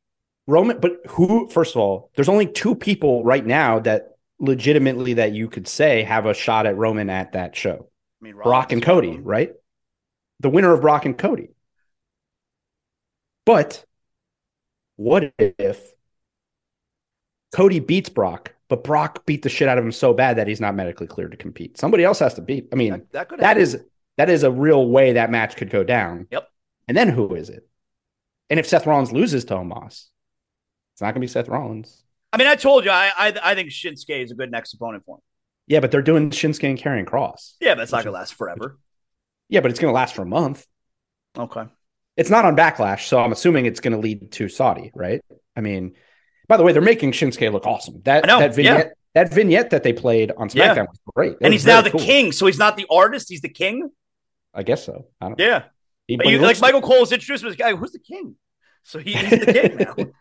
Roman, 0.46 0.80
but 0.80 1.00
who? 1.10 1.48
First 1.50 1.74
of 1.76 1.82
all, 1.82 2.10
there's 2.14 2.28
only 2.30 2.46
two 2.46 2.74
people 2.74 3.22
right 3.22 3.44
now 3.44 3.80
that 3.80 4.12
legitimately 4.38 5.14
that 5.14 5.32
you 5.32 5.48
could 5.48 5.68
say 5.68 6.02
have 6.04 6.24
a 6.24 6.32
shot 6.32 6.64
at 6.64 6.76
Roman 6.76 7.10
at 7.10 7.32
that 7.32 7.54
show: 7.54 7.89
I 8.20 8.24
mean 8.24 8.34
Brock 8.34 8.72
and 8.72 8.80
one 8.80 8.86
Cody, 8.86 9.18
right? 9.18 9.52
The 10.40 10.50
winner 10.50 10.72
of 10.72 10.80
Brock 10.80 11.04
and 11.04 11.16
Cody. 11.16 11.50
But 13.46 13.84
what 14.96 15.32
if 15.38 15.92
Cody 17.52 17.80
beats 17.80 18.08
Brock, 18.08 18.54
but 18.68 18.84
Brock 18.84 19.26
beat 19.26 19.42
the 19.42 19.48
shit 19.48 19.68
out 19.68 19.78
of 19.78 19.84
him 19.84 19.92
so 19.92 20.12
bad 20.12 20.36
that 20.36 20.46
he's 20.46 20.60
not 20.60 20.74
medically 20.74 21.06
cleared 21.06 21.32
to 21.32 21.36
compete? 21.36 21.78
Somebody 21.78 22.04
else 22.04 22.18
has 22.20 22.34
to 22.34 22.42
beat. 22.42 22.68
I 22.72 22.76
mean, 22.76 23.06
that, 23.12 23.28
that, 23.28 23.38
that 23.38 23.56
is 23.58 23.82
that 24.18 24.30
is 24.30 24.42
a 24.42 24.50
real 24.50 24.88
way 24.88 25.14
that 25.14 25.30
match 25.30 25.56
could 25.56 25.70
go 25.70 25.82
down. 25.82 26.26
Yep. 26.30 26.48
And 26.88 26.96
then 26.96 27.08
who 27.08 27.34
is 27.34 27.48
it? 27.48 27.66
And 28.50 28.60
if 28.60 28.68
Seth 28.68 28.86
Rollins 28.86 29.12
loses 29.12 29.44
to 29.46 29.54
Omos, 29.54 30.08
it's 30.92 31.00
not 31.00 31.06
going 31.06 31.14
to 31.14 31.20
be 31.20 31.26
Seth 31.28 31.48
Rollins. 31.48 32.02
I 32.32 32.36
mean, 32.36 32.46
I 32.46 32.56
told 32.56 32.84
you, 32.84 32.90
I, 32.90 33.10
I 33.16 33.34
I 33.42 33.54
think 33.54 33.70
Shinsuke 33.70 34.22
is 34.22 34.30
a 34.30 34.34
good 34.34 34.50
next 34.50 34.74
opponent 34.74 35.04
for 35.06 35.16
him. 35.16 35.22
Yeah, 35.70 35.78
but 35.78 35.92
they're 35.92 36.02
doing 36.02 36.30
Shinsuke 36.30 36.68
and 36.68 36.76
Karrion 36.78 37.06
Cross. 37.06 37.54
Yeah, 37.60 37.76
but 37.76 37.82
it's 37.82 37.92
not 37.92 38.02
gonna 38.04 38.14
last 38.16 38.34
forever. 38.34 38.76
Yeah, 39.48 39.60
but 39.60 39.70
it's 39.70 39.80
going 39.80 39.90
to 39.90 39.94
last 39.94 40.14
for 40.14 40.22
a 40.22 40.26
month. 40.26 40.64
Okay. 41.36 41.64
It's 42.16 42.30
not 42.30 42.44
on 42.44 42.56
Backlash, 42.56 43.06
so 43.06 43.18
I'm 43.20 43.32
assuming 43.32 43.66
it's 43.66 43.80
going 43.80 43.92
to 43.92 43.98
lead 43.98 44.30
to 44.32 44.48
Saudi, 44.48 44.92
right? 44.94 45.20
I 45.56 45.60
mean, 45.60 45.94
by 46.48 46.56
the 46.56 46.62
way, 46.62 46.72
they're 46.72 46.80
making 46.82 47.12
Shinsuke 47.12 47.50
look 47.52 47.66
awesome. 47.66 48.00
That 48.04 48.24
I 48.24 48.26
know, 48.28 48.38
that 48.40 48.54
vignette, 48.54 48.92
that 49.14 49.32
vignette 49.34 49.70
that 49.70 49.82
they 49.82 49.92
played 49.92 50.30
on 50.36 50.48
Yeah. 50.52 50.74
SmackDown 50.74 50.86
was 50.88 50.98
great. 51.16 51.32
It 51.32 51.38
And 51.40 51.52
was 51.52 51.62
he's 51.62 51.66
now 51.66 51.80
the 51.82 51.90
cool. 51.90 52.00
king, 52.00 52.30
so 52.32 52.46
he's 52.46 52.58
not 52.58 52.76
the 52.76 52.86
artist, 52.90 53.28
he's 53.28 53.40
the 53.40 53.48
king. 53.48 53.90
I 54.54 54.62
guess 54.62 54.84
so. 54.84 55.06
I 55.20 55.28
don't. 55.28 55.38
Yeah. 55.40 55.64
He- 56.06 56.16
But 56.16 56.24
but 56.24 56.30
you, 56.30 56.38
like 56.38 56.60
Michael 56.60 56.82
Cole 56.82 57.00
was 57.00 57.10
introduced 57.12 57.44
as 57.44 57.56
guy, 57.56 57.74
who's 57.74 57.92
the 57.92 57.98
king? 58.00 58.36
So 58.84 58.98
he, 59.00 59.12
he's 59.14 59.30
the 59.40 59.52
king 59.52 60.12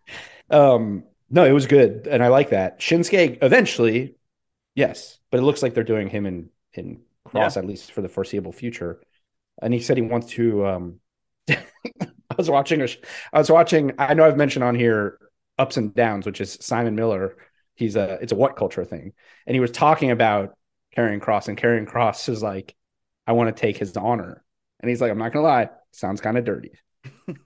now. 0.49 0.73
um, 0.75 1.03
no, 1.29 1.45
it 1.45 1.51
was 1.51 1.67
good, 1.67 2.07
and 2.09 2.23
I 2.23 2.27
like 2.29 2.49
that. 2.49 2.79
Shinsuke 2.79 3.39
eventually, 3.43 4.15
yes, 4.79 5.19
but 5.29 5.39
it 5.39 5.43
looks 5.43 5.61
like 5.61 5.73
they're 5.73 5.83
doing 5.83 6.09
him 6.09 6.25
in 6.25 6.49
in 6.73 7.01
Cross 7.25 7.57
at 7.57 7.65
least 7.65 7.91
for 7.91 8.01
the 8.01 8.09
foreseeable 8.09 8.53
future. 8.53 9.01
And 9.61 9.73
he 9.73 9.79
said 9.79 9.97
he 9.97 10.03
wants 10.03 10.27
to. 10.27 10.65
Um, 10.65 10.99
I 11.49 12.35
was 12.37 12.49
watching. 12.49 12.81
A, 12.81 12.87
sh- 12.87 12.99
I 13.33 13.37
was 13.37 13.51
watching. 13.51 13.93
I 13.99 14.13
know 14.13 14.25
I've 14.25 14.37
mentioned 14.37 14.63
on 14.63 14.75
here 14.75 15.19
ups 15.57 15.77
and 15.77 15.93
downs, 15.93 16.25
which 16.25 16.41
is 16.41 16.57
Simon 16.61 16.95
Miller. 16.95 17.35
He's 17.75 17.95
a. 17.95 18.17
It's 18.21 18.31
a 18.31 18.35
WhatCulture 18.35 18.87
thing, 18.87 19.13
and 19.45 19.55
he 19.55 19.59
was 19.59 19.71
talking 19.71 20.11
about 20.11 20.55
Karrion 20.95 21.21
Cross, 21.21 21.49
and 21.49 21.57
Karrion 21.57 21.85
Cross 21.85 22.29
is 22.29 22.41
like, 22.41 22.75
I 23.27 23.33
want 23.33 23.55
to 23.55 23.59
take 23.59 23.77
his 23.77 23.95
honor, 23.97 24.43
and 24.79 24.89
he's 24.89 25.01
like, 25.01 25.11
I'm 25.11 25.17
not 25.17 25.33
gonna 25.33 25.45
lie, 25.45 25.69
sounds 25.91 26.21
kind 26.21 26.37
of 26.37 26.45
dirty. 26.45 26.71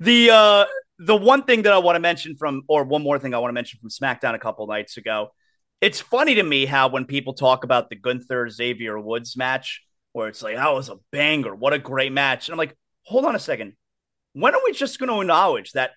the 0.00 0.30
uh 0.30 0.64
the 0.98 1.16
one 1.16 1.42
thing 1.44 1.62
that 1.62 1.72
I 1.72 1.78
want 1.78 1.96
to 1.96 2.00
mention 2.00 2.36
from 2.36 2.62
or 2.68 2.84
one 2.84 3.02
more 3.02 3.18
thing 3.18 3.34
I 3.34 3.38
want 3.38 3.50
to 3.50 3.54
mention 3.54 3.80
from 3.80 3.90
SmackDown 3.90 4.34
a 4.34 4.38
couple 4.38 4.66
nights 4.66 4.96
ago. 4.96 5.28
It's 5.80 6.00
funny 6.00 6.36
to 6.36 6.42
me 6.42 6.64
how 6.66 6.88
when 6.88 7.06
people 7.06 7.34
talk 7.34 7.64
about 7.64 7.90
the 7.90 7.96
Gunther 7.96 8.48
Xavier 8.50 8.98
Woods 9.00 9.36
match, 9.36 9.82
where 10.12 10.28
it's 10.28 10.42
like, 10.42 10.56
that 10.56 10.72
was 10.72 10.88
a 10.88 10.96
banger, 11.10 11.54
what 11.54 11.72
a 11.72 11.78
great 11.78 12.12
match. 12.12 12.48
And 12.48 12.52
I'm 12.54 12.58
like, 12.58 12.76
hold 13.04 13.24
on 13.24 13.34
a 13.34 13.38
second. 13.40 13.72
When 14.34 14.54
are 14.54 14.60
we 14.64 14.72
just 14.72 14.98
going 14.98 15.08
to 15.08 15.20
acknowledge 15.20 15.72
that 15.72 15.90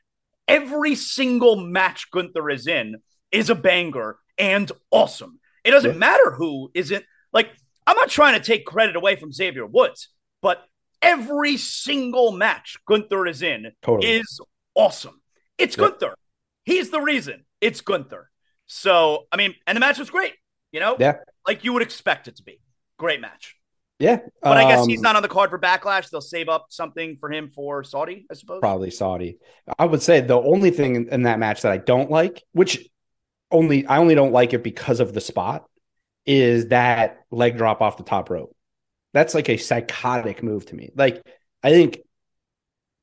every 0.48 0.96
single 0.96 1.56
match 1.56 2.10
Gunther 2.12 2.50
is 2.50 2.66
in 2.68 2.96
is 3.32 3.50
a 3.50 3.56
banger 3.56 4.18
and 4.38 4.72
awesome? 4.92 5.40
It 5.64 5.72
doesn't 5.72 5.92
Yeah. 5.94 5.98
matter 5.98 6.32
who 6.32 6.72
isn't 6.74 7.06
like 7.32 7.50
I'm 7.88 7.96
not 7.98 8.10
trying 8.10 8.40
to 8.40 8.44
take 8.46 8.66
credit 8.66 8.96
away 8.96 9.16
from 9.18 9.32
Xavier 9.32 9.66
Woods, 9.68 10.10
but 10.42 10.64
every 11.02 11.58
single 11.58 12.32
match 12.32 12.78
Gunther 12.88 13.28
is 13.28 13.44
in 13.44 13.72
Totally. 13.84 14.16
is 14.16 14.40
awesome. 14.76 15.22
It's 15.58 15.78
Yep. 15.78 16.00
Gunther. 16.00 16.16
He's 16.64 16.90
the 16.90 17.00
reason. 17.02 17.46
It's 17.62 17.82
Gunther. 17.82 18.30
So, 18.68 19.26
I 19.32 19.38
mean, 19.38 19.56
and 19.68 19.76
the 19.76 19.80
match 19.80 19.98
was 20.00 20.10
great, 20.10 20.34
you 20.72 20.80
know? 20.80 20.98
Yeah. 21.00 21.18
Like 21.48 21.64
you 21.64 21.74
would 21.74 21.82
expect 21.82 22.28
it 22.28 22.38
to 22.38 22.44
be. 22.44 22.60
Great 22.98 23.22
match. 23.22 23.56
Yeah, 23.98 24.20
But 24.42 24.58
I 24.58 24.64
guess 24.68 24.86
he's 24.86 25.00
um, 25.00 25.04
not 25.04 25.16
on 25.16 25.22
the 25.22 25.30
card 25.30 25.50
for 25.50 25.58
Backlash. 25.58 26.10
They'll 26.10 26.20
save 26.20 26.50
up 26.50 26.66
something 26.68 27.16
for 27.18 27.32
him 27.32 27.50
for 27.56 27.82
Saudi, 27.86 28.26
I 28.30 28.34
suppose. 28.34 28.60
probably 28.60 28.92
Saudi. 28.92 29.38
I 29.80 29.86
would 29.86 30.02
say 30.02 30.20
the 30.20 30.36
only 30.36 30.70
thing 30.72 30.96
in, 30.96 31.08
in 31.10 31.24
that 31.24 31.40
match 31.40 31.62
that 31.62 31.72
I 31.72 31.78
don't 31.78 32.12
like, 32.12 32.44
which 32.52 32.90
only 33.52 33.86
I 33.88 34.00
only 34.00 34.14
don't 34.14 34.34
like 34.34 34.52
it 34.54 34.64
because 34.66 35.00
of 35.00 35.14
the 35.14 35.22
spot, 35.22 35.64
is 36.26 36.68
that 36.70 37.20
leg 37.32 37.58
drop 37.58 37.82
off 37.82 37.96
the 37.96 38.04
top 38.04 38.30
rope. 38.30 38.54
That's 39.14 39.34
like 39.34 39.48
a 39.48 39.56
psychotic 39.56 40.44
move 40.44 40.66
to 40.66 40.76
me. 40.76 40.92
Like 40.94 41.22
I 41.64 41.72
think 41.72 42.00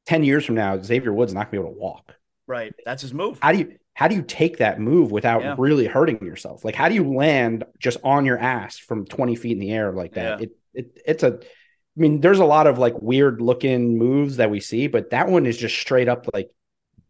ten 0.06 0.24
years 0.24 0.44
from 0.44 0.54
now, 0.56 0.80
Xavier 0.80 1.12
Woods 1.12 1.32
not 1.34 1.50
gonna 1.50 1.62
be 1.62 1.66
able 1.68 1.74
to 1.74 1.80
walk. 1.80 2.14
Right. 2.46 2.74
That's 2.84 3.02
his 3.02 3.14
move. 3.14 3.38
How 3.40 3.52
do 3.52 3.58
you 3.58 3.76
how 3.94 4.08
do 4.08 4.14
you 4.14 4.22
take 4.22 4.56
that 4.58 4.80
move 4.80 5.10
without 5.12 5.42
Yeah. 5.42 5.54
really 5.58 5.86
hurting 5.86 6.24
yourself? 6.24 6.64
Like 6.64 6.74
how 6.74 6.88
do 6.88 6.94
you 6.94 7.12
land 7.12 7.64
just 7.78 7.98
on 8.02 8.24
your 8.24 8.38
ass 8.38 8.78
from 8.78 9.04
twenty 9.06 9.36
feet 9.36 9.52
in 9.52 9.58
the 9.58 9.70
air 9.72 9.92
like 9.92 10.14
that? 10.14 10.40
Yeah. 10.40 10.44
It 10.46 10.56
it 10.74 11.02
it's 11.06 11.22
a 11.22 11.38
I 11.42 12.00
mean, 12.00 12.20
there's 12.22 12.38
a 12.38 12.44
lot 12.46 12.66
of 12.66 12.78
like 12.78 12.94
weird 13.02 13.42
looking 13.42 13.98
moves 13.98 14.36
that 14.38 14.50
we 14.50 14.60
see, 14.60 14.86
but 14.86 15.10
that 15.10 15.28
one 15.28 15.44
is 15.44 15.58
just 15.58 15.76
straight 15.78 16.08
up 16.08 16.26
like 16.32 16.50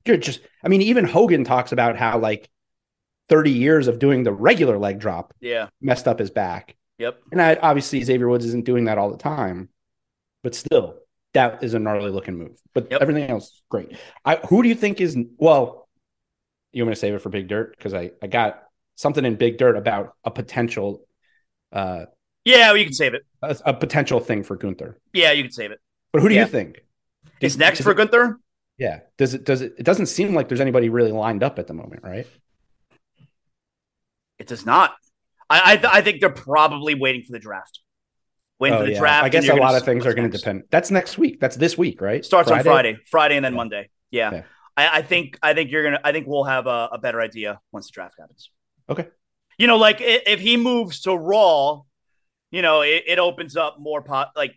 you're 0.05 0.17
just 0.17 0.41
I 0.65 0.69
mean, 0.69 0.83
even 0.83 1.05
Hogan 1.05 1.45
talks 1.45 1.71
about 1.73 1.97
how 1.97 2.19
like 2.19 2.49
30 3.29 3.53
years 3.53 3.87
of 3.89 4.01
doing 4.01 4.25
the 4.25 4.33
regular 4.33 4.77
leg 4.79 4.99
drop 4.99 5.33
Yeah. 5.41 5.69
messed 5.81 6.09
up 6.09 6.19
his 6.19 6.31
back. 6.31 6.77
Yep. 6.99 7.21
And 7.31 7.41
I, 7.41 7.55
obviously 7.55 8.03
Xavier 8.03 8.29
Woods 8.29 8.45
isn't 8.45 8.65
doing 8.65 8.85
that 8.87 8.99
all 8.99 9.11
the 9.11 9.17
time, 9.17 9.69
but 10.43 10.55
still, 10.55 10.99
that 11.35 11.63
is 11.63 11.75
a 11.75 11.79
gnarly 11.79 12.11
looking 12.11 12.37
move. 12.37 12.59
But 12.75 12.91
Yep. 12.91 13.01
everything 13.03 13.31
else, 13.31 13.63
great. 13.69 13.97
I 14.25 14.37
who 14.37 14.63
do 14.63 14.69
you 14.69 14.75
think 14.75 15.01
is 15.01 15.17
well? 15.39 15.89
You 16.73 16.83
want 16.83 16.91
me 16.91 16.95
to 16.95 17.01
save 17.01 17.15
it 17.15 17.19
for 17.21 17.29
Big 17.31 17.49
Dirt 17.49 17.77
because 17.77 17.95
I 17.95 18.13
I 18.23 18.27
got 18.27 18.63
something 18.97 19.25
in 19.25 19.37
Big 19.37 19.59
Dirt 19.59 19.77
about 19.77 20.15
a 20.25 20.31
potential 20.31 21.07
uh 21.73 22.07
Yeah, 22.45 22.69
well, 22.69 22.77
you 22.77 22.85
can 22.85 22.93
save 22.95 23.15
it. 23.15 23.23
a, 23.43 23.57
a 23.67 23.75
potential 23.75 24.21
thing 24.21 24.43
for 24.43 24.57
Gunther. 24.57 24.99
Yeah, 25.13 25.33
you 25.33 25.43
can 25.43 25.53
save 25.53 25.71
it. 25.71 25.81
But 26.13 26.23
who 26.23 26.29
do 26.29 26.35
Yeah. 26.35 26.43
you 26.43 26.49
think? 26.49 26.85
Is 27.41 27.57
next 27.57 27.81
for 27.83 27.93
it- 27.93 27.97
Gunther? 27.97 28.39
Yeah. 28.79 29.01
Does 29.19 29.35
it 29.35 29.45
does 29.45 29.61
it 29.63 29.75
it 29.79 29.83
doesn't 29.85 30.07
seem 30.07 30.35
like 30.35 30.49
there's 30.49 30.61
anybody 30.61 30.89
really 30.89 31.13
lined 31.13 31.43
up 31.43 31.59
at 31.59 31.67
the 31.67 31.75
moment, 31.75 32.03
right? 32.03 32.27
It 34.39 34.47
does 34.47 34.67
not. 34.67 34.93
I 35.49 35.73
I, 35.73 35.77
th- 35.77 35.93
I 35.93 36.01
think 36.03 36.21
they're 36.21 36.31
probably 36.31 36.95
waiting 36.95 37.23
for 37.23 37.33
the 37.33 37.39
draft. 37.39 37.81
For 38.71 38.77
oh, 38.77 38.79
the 38.81 38.85
Oh, 38.85 38.93
yeah. 38.93 38.99
draft. 38.99 39.25
I 39.25 39.29
guess 39.29 39.49
a 39.49 39.55
lot 39.55 39.75
of 39.75 39.85
things 39.85 40.07
are 40.07 40.15
going 40.15 40.31
to 40.31 40.37
depend. 40.37 40.65
That's 40.71 40.91
next 40.91 41.19
week. 41.19 41.41
That's 41.41 41.57
this 41.57 41.77
week, 41.77 42.01
right? 42.01 42.25
Starts 42.25 42.51
on 42.51 42.63
Friday, 42.63 42.97
Friday, 43.11 43.37
and 43.37 43.45
then 43.45 43.53
Yeah. 43.53 43.57
Monday. 43.57 43.91
Yeah, 44.11 44.31
Yeah. 44.33 44.43
I, 44.77 44.99
I 44.99 45.03
think 45.03 45.39
I 45.43 45.55
think 45.55 45.71
you're 45.71 45.83
gonna. 45.85 46.01
I 46.05 46.13
think 46.13 46.27
we'll 46.27 46.45
have 46.45 46.67
a, 46.67 46.89
a 46.93 46.99
better 46.99 47.21
idea 47.21 47.61
once 47.73 47.87
the 47.89 47.93
draft 47.93 48.15
happens. 48.19 48.51
Okay. 48.89 49.09
You 49.59 49.67
know, 49.67 49.77
like 49.77 50.01
i- 50.01 50.23
if 50.27 50.41
he 50.41 50.57
moves 50.57 51.01
to 51.03 51.15
Raw, 51.15 51.83
you 52.51 52.63
know, 52.63 52.81
it, 52.83 53.05
it 53.07 53.19
opens 53.19 53.57
up 53.57 53.79
more 53.79 54.01
pot. 54.03 54.31
Like, 54.37 54.55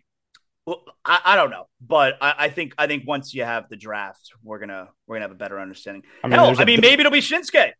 well, 0.66 0.82
I, 1.04 1.20
I 1.24 1.36
don't 1.36 1.50
know, 1.50 1.66
but 1.80 2.14
I, 2.20 2.34
I 2.38 2.48
think 2.50 2.74
I 2.78 2.86
think 2.86 3.06
once 3.06 3.34
you 3.34 3.44
have 3.44 3.68
the 3.68 3.76
draft, 3.76 4.30
we're 4.42 4.58
gonna 4.58 4.88
we're 5.06 5.16
gonna 5.16 5.24
have 5.24 5.32
a 5.32 5.38
better 5.38 5.60
understanding. 5.60 6.02
I 6.24 6.28
mean, 6.28 6.38
Hell, 6.38 6.48
I 6.58 6.64
mean, 6.64 6.76
big- 6.76 6.80
maybe 6.82 7.00
it'll 7.00 7.12
be 7.12 7.20
Shinsuke. 7.20 7.72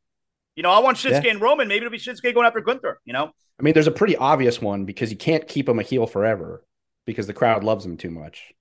You 0.57 0.63
know, 0.63 0.71
I 0.71 0.79
want 0.81 0.97
Shinsuke 0.97 1.25
Yeah. 1.25 1.31
and 1.31 1.41
Roman. 1.41 1.69
Maybe 1.69 1.85
it'll 1.87 1.91
be 1.93 1.99
Shinsuke 1.99 2.33
going 2.35 2.47
after 2.47 2.61
Gunther. 2.61 3.01
You 3.05 3.13
know, 3.13 3.31
I 3.61 3.63
mean, 3.63 3.75
there's 3.75 3.87
a 3.87 3.93
pretty 3.93 4.17
obvious 4.17 4.61
one 4.61 4.85
because 4.85 5.11
you 5.11 5.17
can't 5.17 5.47
keep 5.47 5.69
him 5.69 5.79
a 5.79 5.83
heel 5.83 6.07
forever 6.07 6.65
because 7.05 7.27
the 7.27 7.33
crowd 7.35 7.63
loves 7.63 7.85
him 7.87 7.97
too 7.97 8.11
much. 8.11 8.53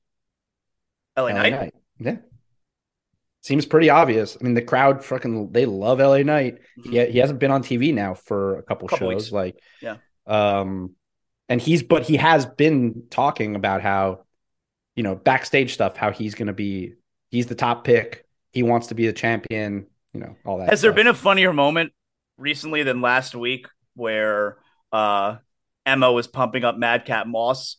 LA, 1.17 1.27
LA 1.27 1.33
Knight. 1.33 1.51
Knight. 1.51 1.73
Yeah. 1.99 2.17
Seems 3.41 3.65
pretty 3.65 3.89
obvious. 3.89 4.37
I 4.39 4.43
mean, 4.43 4.55
the 4.55 4.61
crowd 4.61 5.03
fucking 5.05 5.51
they 5.51 5.65
love 5.65 5.99
LA 5.99 6.23
Knight. 6.23 6.59
He, 6.83 7.05
he 7.05 7.19
hasn't 7.19 7.39
been 7.39 7.51
on 7.51 7.63
TV 7.63 7.93
now 7.93 8.13
for 8.15 8.57
a 8.57 8.63
couple, 8.63 8.87
Couple 8.87 9.09
shows. 9.11 9.23
weeks. 9.25 9.31
Like, 9.31 9.59
Yeah. 9.81 9.97
Um, 10.27 10.95
and 11.47 11.61
he's 11.61 11.83
but 11.83 12.03
he 12.03 12.17
has 12.17 12.45
been 12.47 13.03
talking 13.11 13.55
about 13.55 13.81
how, 13.81 14.23
you 14.95 15.03
know, 15.03 15.13
backstage 15.15 15.73
stuff, 15.75 15.95
how 15.95 16.11
he's 16.11 16.33
gonna 16.33 16.53
be 16.53 16.93
he's 17.29 17.45
the 17.45 17.53
top 17.55 17.83
pick. 17.83 18.25
He 18.51 18.63
wants 18.63 18.87
to 18.87 18.95
be 18.95 19.05
the 19.05 19.13
champion, 19.13 19.85
you 20.15 20.21
know, 20.21 20.35
all 20.45 20.59
that. 20.59 20.69
Has 20.69 20.81
there 20.81 20.93
been 20.93 21.07
a 21.07 21.13
funnier 21.13 21.51
moment 21.51 21.91
recently 22.37 22.83
than 22.83 23.01
last 23.01 23.35
week 23.35 23.67
where 23.95 24.57
uh, 24.91 25.37
Emma 25.85 26.11
was 26.11 26.25
pumping 26.27 26.63
up 26.63 26.77
Madcap 26.77 27.27
Moss 27.27 27.77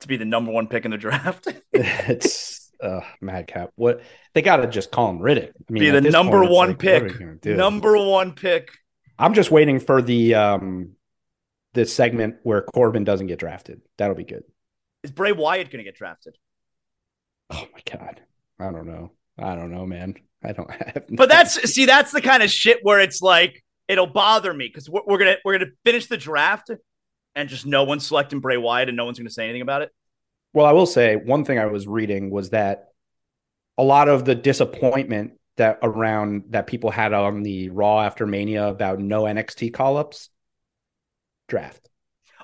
to 0.00 0.08
be 0.08 0.16
the 0.16 0.24
number 0.24 0.52
one 0.52 0.68
pick 0.68 0.84
in 0.84 0.92
the 0.92 0.96
draft? 0.96 1.48
it's 1.72 2.70
uh 2.82 3.00
madcap. 3.20 3.70
What 3.74 4.02
they 4.32 4.42
gotta 4.42 4.66
just 4.68 4.90
call 4.90 5.10
him 5.10 5.18
Riddick. 5.18 5.50
I 5.50 5.72
mean, 5.72 5.82
be 5.82 5.90
the 5.90 6.00
number 6.00 6.44
one 6.44 6.70
like, 6.70 6.78
pick. 6.78 7.02
we 7.02 7.10
gonna 7.10 7.34
do? 7.36 7.56
Number 7.56 7.96
one 7.96 8.32
pick. 8.32 8.70
I'm 9.18 9.34
just 9.34 9.50
waiting 9.50 9.80
for 9.80 10.00
the 10.00 10.34
um 10.34 10.92
the 11.74 11.84
segment 11.84 12.36
where 12.42 12.62
Corbin 12.62 13.04
doesn't 13.04 13.26
get 13.26 13.38
drafted. 13.38 13.80
That'll 13.98 14.16
be 14.16 14.24
good. 14.24 14.44
Is 15.02 15.10
Bray 15.10 15.32
Wyatt 15.32 15.70
going 15.70 15.78
to 15.78 15.84
get 15.84 15.96
drafted? 15.96 16.36
Oh 17.50 17.66
my 17.72 17.98
god. 17.98 18.20
I 18.60 18.70
don't 18.70 18.86
know. 18.86 19.12
I 19.38 19.54
don't 19.54 19.72
know, 19.72 19.86
man. 19.86 20.14
I 20.44 20.52
don't 20.52 20.70
have 20.70 21.04
But 21.10 21.28
that's 21.28 21.72
see, 21.72 21.86
that's 21.86 22.12
the 22.12 22.20
kind 22.20 22.42
of 22.42 22.50
shit 22.50 22.78
where 22.82 23.00
it's 23.00 23.22
like 23.22 23.62
it'll 23.88 24.06
bother 24.06 24.52
me 24.52 24.66
because 24.68 24.88
we're, 24.88 25.02
we're 25.06 25.18
gonna 25.18 25.36
we're 25.44 25.58
gonna 25.58 25.70
finish 25.84 26.06
the 26.06 26.16
draft 26.16 26.70
and 27.34 27.48
just 27.48 27.66
no 27.66 27.84
one's 27.84 28.06
selecting 28.06 28.40
Bray 28.40 28.56
Wyatt 28.56 28.88
and 28.88 28.96
no 28.96 29.04
one's 29.04 29.18
to 29.18 29.30
say 29.30 29.44
anything 29.44 29.62
about 29.62 29.82
it. 29.82 29.90
Well, 30.52 30.66
I 30.66 30.72
will 30.72 30.86
say 30.86 31.16
one 31.16 31.44
thing 31.44 31.58
I 31.58 31.66
was 31.66 31.86
reading 31.86 32.30
was 32.30 32.50
that 32.50 32.88
a 33.78 33.82
lot 33.82 34.08
of 34.08 34.24
the 34.24 34.34
disappointment 34.34 35.32
that 35.56 35.78
around 35.82 36.44
that 36.50 36.66
people 36.66 36.90
had 36.90 37.12
on 37.12 37.42
the 37.42 37.68
Raw 37.70 38.00
after 38.00 38.26
Mania 38.26 38.68
about 38.68 38.98
no 38.98 39.22
NXT 39.22 39.72
call 39.72 39.96
ups 39.96 40.30
draft. 41.48 41.88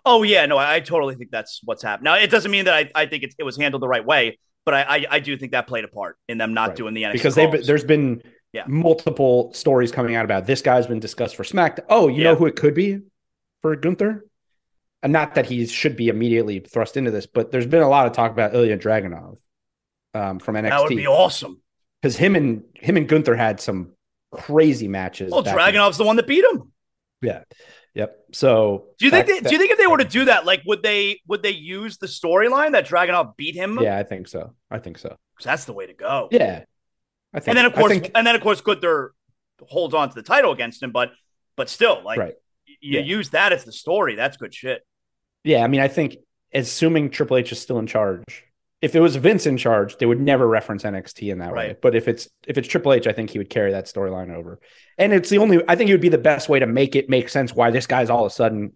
Oh 0.04 0.22
yeah, 0.22 0.46
no, 0.46 0.56
I, 0.56 0.76
I 0.76 0.80
totally 0.80 1.14
think 1.16 1.30
that's 1.30 1.60
what's 1.64 1.82
happened. 1.82 2.04
Now 2.04 2.16
it 2.16 2.30
doesn't 2.30 2.50
mean 2.50 2.64
that 2.66 2.74
I, 2.74 2.90
I 2.94 3.06
think 3.06 3.24
it, 3.24 3.34
it 3.38 3.44
was 3.44 3.56
handled 3.56 3.82
the 3.82 3.88
right 3.88 4.04
way, 4.04 4.38
but 4.64 4.74
I, 4.74 4.82
I 4.96 5.06
I 5.10 5.18
do 5.20 5.36
think 5.36 5.52
that 5.52 5.66
played 5.66 5.84
a 5.84 5.88
part 5.88 6.16
in 6.28 6.38
them 6.38 6.54
not 6.54 6.68
Right. 6.70 6.76
doing 6.76 6.94
the 6.94 7.02
NXT 7.04 7.12
because 7.12 7.66
there's 7.66 7.84
been 7.84 8.22
Yeah. 8.52 8.64
multiple 8.66 9.52
stories 9.54 9.92
coming 9.92 10.14
out 10.16 10.24
about 10.24 10.46
this 10.46 10.62
guy's 10.62 10.86
been 10.86 11.00
discussed 11.00 11.36
for 11.36 11.42
SmackDown. 11.44 11.84
Oh, 11.88 12.08
you 12.08 12.18
Yeah. 12.18 12.24
know 12.24 12.34
who 12.36 12.46
it 12.46 12.56
could 12.56 12.74
be 12.74 13.00
for 13.62 13.74
Gunther? 13.76 14.24
and 15.00 15.12
not 15.12 15.36
that 15.36 15.46
he 15.46 15.64
should 15.64 15.94
be 15.96 16.08
immediately 16.08 16.58
thrust 16.58 16.96
into 16.96 17.12
this, 17.12 17.24
but 17.24 17.52
there's 17.52 17.66
been 17.68 17.82
a 17.82 17.88
lot 17.88 18.06
of 18.08 18.12
talk 18.12 18.32
about 18.32 18.52
Ilja 18.52 18.76
Dragunov 18.80 19.38
um, 20.12 20.40
from 20.40 20.56
NXT. 20.56 20.68
That 20.70 20.80
would 20.82 20.88
be 20.96 21.06
awesome. 21.06 21.62
because 22.02 22.16
him 22.16 22.34
and 22.34 22.64
him 22.74 22.96
and 22.96 23.08
Gunther 23.08 23.36
had 23.36 23.60
some 23.60 23.92
crazy 24.32 24.88
matches. 24.88 25.30
Well, 25.30 25.44
back 25.44 25.54
in- 25.54 25.80
Dragunov's 25.80 25.98
the 25.98 26.04
one 26.04 26.16
that 26.16 26.26
beat 26.26 26.44
him. 26.44 26.72
yeah, 27.22 27.44
yep. 27.94 28.18
So 28.32 28.86
Do 28.98 29.04
you 29.06 29.10
think? 29.10 29.26
that- 29.26 29.42
They, 29.44 29.48
do 29.48 29.54
you 29.54 29.58
think 29.58 29.70
if 29.72 29.78
they 29.78 29.86
were 29.86 29.98
to 29.98 30.04
do 30.04 30.24
that, 30.26 30.44
like, 30.46 30.62
would 30.66 30.82
they 30.82 31.20
would 31.26 31.42
they 31.42 31.50
use 31.50 31.98
the 31.98 32.06
storyline 32.06 32.72
that 32.72 32.86
Dragunov 32.86 33.36
beat 33.36 33.54
him? 33.54 33.78
Yeah, 33.80 33.96
I 33.98 34.02
think 34.02 34.28
so. 34.28 34.54
I 34.70 34.78
think 34.78 34.98
so. 34.98 35.16
that's 35.44 35.64
the 35.66 35.72
way 35.72 35.86
to 35.86 35.94
go. 35.94 36.28
Yeah, 36.32 36.64
I 37.32 37.40
think. 37.40 37.48
and 37.48 37.58
then 37.58 37.64
of 37.66 37.74
course, 37.74 37.92
think- 37.92 38.10
and 38.14 38.26
then 38.26 38.34
of 38.34 38.40
course, 38.42 38.60
Gunther 38.60 39.12
holds 39.68 39.94
on 39.94 40.08
to 40.08 40.14
the 40.14 40.22
title 40.22 40.52
against 40.52 40.82
him, 40.82 40.92
but 40.92 41.12
but 41.56 41.68
still, 41.68 42.02
like, 42.04 42.18
Right. 42.18 42.34
you 42.80 43.00
Yeah. 43.00 43.04
use 43.04 43.30
that 43.30 43.52
as 43.52 43.64
the 43.64 43.72
story. 43.72 44.14
That's 44.14 44.36
good 44.36 44.54
shit. 44.54 44.82
yeah, 45.44 45.64
I 45.64 45.68
mean, 45.68 45.80
I 45.80 45.88
think 45.88 46.16
assuming 46.54 47.10
Triple 47.10 47.36
H 47.36 47.52
is 47.52 47.60
still 47.60 47.78
in 47.78 47.86
charge. 47.86 48.44
If 48.80 48.94
it 48.94 49.00
was 49.00 49.16
Vince 49.16 49.46
in 49.46 49.56
charge, 49.56 49.96
they 49.98 50.06
would 50.06 50.20
never 50.20 50.46
reference 50.46 50.84
NXT 50.84 51.32
in 51.32 51.38
that 51.38 51.52
way. 51.52 51.76
But 51.82 51.96
if 51.96 52.06
it's 52.06 52.28
if 52.46 52.56
it's 52.58 52.68
Triple 52.68 52.92
H, 52.92 53.06
I 53.08 53.12
think 53.12 53.30
he 53.30 53.38
would 53.38 53.50
carry 53.50 53.72
that 53.72 53.86
storyline 53.86 54.32
over. 54.32 54.60
And 54.96 55.12
it's 55.12 55.28
the 55.30 55.38
only 55.38 55.62
I 55.68 55.74
think 55.74 55.90
it 55.90 55.94
would 55.94 56.00
be 56.00 56.08
the 56.08 56.18
best 56.18 56.48
way 56.48 56.60
to 56.60 56.66
make 56.66 56.94
it 56.94 57.08
make 57.08 57.28
sense 57.28 57.52
why 57.54 57.70
this 57.72 57.86
guy's 57.88 58.08
all 58.10 58.24
of 58.24 58.30
a 58.30 58.34
sudden 58.34 58.72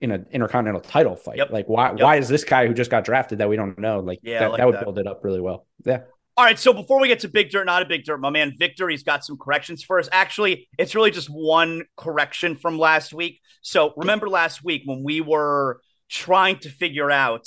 in 0.00 0.10
an 0.10 0.26
intercontinental 0.32 0.80
title 0.80 1.14
fight. 1.14 1.36
Yep. 1.36 1.50
Like 1.50 1.66
why 1.68 1.90
Yep. 1.90 2.00
why 2.00 2.16
is 2.16 2.28
this 2.28 2.42
guy 2.42 2.66
who 2.66 2.74
just 2.74 2.90
got 2.90 3.04
drafted 3.04 3.38
that 3.38 3.48
we 3.48 3.54
don't 3.56 3.78
know? 3.78 4.00
Like 4.00 4.18
Yeah, 4.22 4.40
that, 4.40 4.50
like 4.52 4.58
that 4.58 4.66
would 4.66 4.74
that. 4.76 4.84
build 4.84 4.98
it 4.98 5.06
up 5.06 5.20
really 5.22 5.40
well. 5.40 5.66
Yeah. 5.84 6.02
All 6.36 6.44
right, 6.44 6.58
so 6.58 6.72
before 6.72 6.98
we 7.00 7.08
get 7.08 7.20
to 7.20 7.28
Big 7.28 7.50
Dirt, 7.50 7.66
not 7.66 7.82
a 7.82 7.84
Big 7.84 8.04
Dirt, 8.04 8.18
my 8.18 8.30
man 8.30 8.54
Victor, 8.58 8.88
he's 8.88 9.02
got 9.02 9.24
some 9.24 9.36
corrections 9.36 9.82
for 9.82 9.98
us. 9.98 10.08
Actually, 10.10 10.68
it's 10.78 10.94
really 10.94 11.10
just 11.10 11.28
one 11.28 11.84
correction 11.98 12.56
from 12.56 12.78
last 12.78 13.12
week. 13.12 13.40
So 13.60 13.92
remember 13.96 14.26
last 14.28 14.64
week 14.64 14.82
when 14.86 15.02
we 15.02 15.20
were 15.20 15.82
trying 16.08 16.58
to 16.60 16.70
figure 16.70 17.10
out 17.10 17.44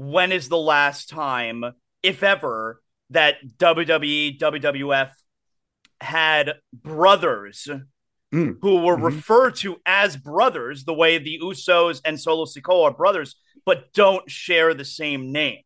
when 0.00 0.30
is 0.30 0.48
the 0.48 0.56
last 0.56 1.08
time, 1.08 1.64
if 2.04 2.22
ever, 2.22 2.80
that 3.10 3.34
WWE, 3.58 4.38
WWF 4.38 5.10
had 6.00 6.54
brothers 6.72 7.68
Mm. 8.32 8.58
who 8.62 8.76
were 8.82 8.96
Mhm. 8.96 9.02
referred 9.04 9.56
to 9.56 9.80
as 9.86 10.16
brothers, 10.16 10.84
the 10.84 10.94
way 10.94 11.18
the 11.18 11.40
Usos 11.42 12.00
and 12.04 12.20
Solo 12.20 12.44
Sikoa 12.44 12.84
are 12.84 12.94
brothers, 12.94 13.34
but 13.64 13.92
don't 13.92 14.30
share 14.30 14.72
the 14.72 14.84
same 14.84 15.32
name. 15.32 15.62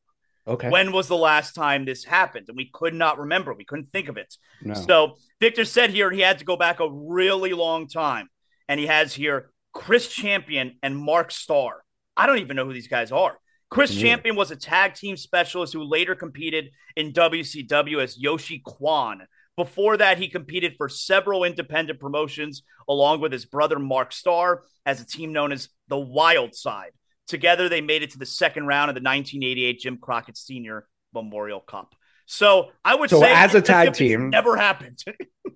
Okay. 0.46 0.70
When 0.70 0.92
was 0.92 1.08
the 1.08 1.16
last 1.16 1.54
time 1.54 1.84
this 1.84 2.04
happened? 2.04 2.46
And 2.48 2.56
we 2.56 2.70
could 2.72 2.94
not 2.94 3.18
remember. 3.18 3.52
We 3.52 3.64
couldn't 3.66 3.90
think 3.90 4.08
of 4.08 4.16
it. 4.16 4.34
no. 4.62 4.72
So 4.74 5.18
Victor 5.40 5.64
said 5.66 5.90
here 5.90 6.10
he 6.10 6.20
had 6.20 6.38
to 6.38 6.44
go 6.46 6.56
back 6.56 6.80
a 6.80 6.88
really 6.88 7.52
long 7.52 7.86
time. 7.86 8.30
And 8.68 8.80
he 8.80 8.86
has 8.86 9.12
here 9.12 9.50
Chris 9.74 10.08
Champion 10.08 10.78
and 10.82 10.96
Mark 10.96 11.32
Starr. 11.32 11.84
I 12.16 12.26
don't 12.26 12.38
even 12.38 12.56
know 12.56 12.64
who 12.64 12.72
these 12.72 12.88
guys 12.88 13.12
are. 13.12 13.38
Chris. 13.72 13.94
Champion 13.94 14.36
was 14.36 14.50
a 14.50 14.56
tag 14.56 14.94
team 14.94 15.16
specialist 15.16 15.72
who 15.72 15.82
later 15.82 16.14
competed 16.14 16.70
in 16.96 17.12
WCW 17.12 18.02
as 18.02 18.18
Yoshi 18.18 18.60
Kwan. 18.64 19.22
Before 19.56 19.96
that, 19.96 20.18
he 20.18 20.28
competed 20.28 20.74
for 20.76 20.88
several 20.88 21.44
independent 21.44 22.00
promotions 22.00 22.62
along 22.88 23.20
with 23.20 23.32
his 23.32 23.44
brother 23.44 23.78
Mark 23.78 24.12
Starr 24.12 24.62
as 24.86 25.00
a 25.00 25.06
team 25.06 25.32
known 25.32 25.52
as 25.52 25.68
the 25.88 25.98
Wild 25.98 26.54
Side. 26.54 26.90
Together, 27.28 27.68
they 27.68 27.80
made 27.80 28.02
it 28.02 28.10
to 28.12 28.18
the 28.18 28.26
second 28.26 28.66
round 28.66 28.88
of 28.90 28.94
the 28.94 29.00
1988 29.00 29.78
Jim 29.80 29.98
Crockett 29.98 30.36
Senior 30.36 30.86
Memorial 31.14 31.60
Cup. 31.60 31.94
So 32.26 32.70
I 32.84 32.94
would 32.94 33.10
So 33.10 33.20
say 33.20 33.32
as 33.32 33.54
a 33.54 33.60
tag 33.60 33.92
team- 33.94 34.30
never 34.30 34.56
happened. 34.56 35.02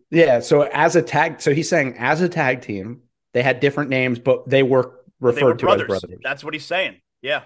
Yeah. 0.09 0.39
So 0.39 0.63
as 0.63 0.95
a 0.95 1.03
tag, 1.03 1.41
so 1.41 1.53
he's 1.53 1.69
saying 1.69 1.97
as 1.99 2.21
a 2.21 2.29
tag 2.29 2.63
team, 2.63 3.03
they 3.35 3.43
had 3.43 3.59
different 3.59 3.91
names, 3.91 4.21
but 4.21 4.49
they 4.49 4.63
were 4.63 4.83
they 5.21 5.27
referred 5.27 5.43
were 5.45 5.55
to 5.57 5.67
brothers. 5.67 5.83
as 5.93 6.01
brothers. 6.01 6.19
That's 6.23 6.45
what 6.45 6.55
he's 6.55 6.65
saying. 6.65 7.01
Yeah. 7.23 7.43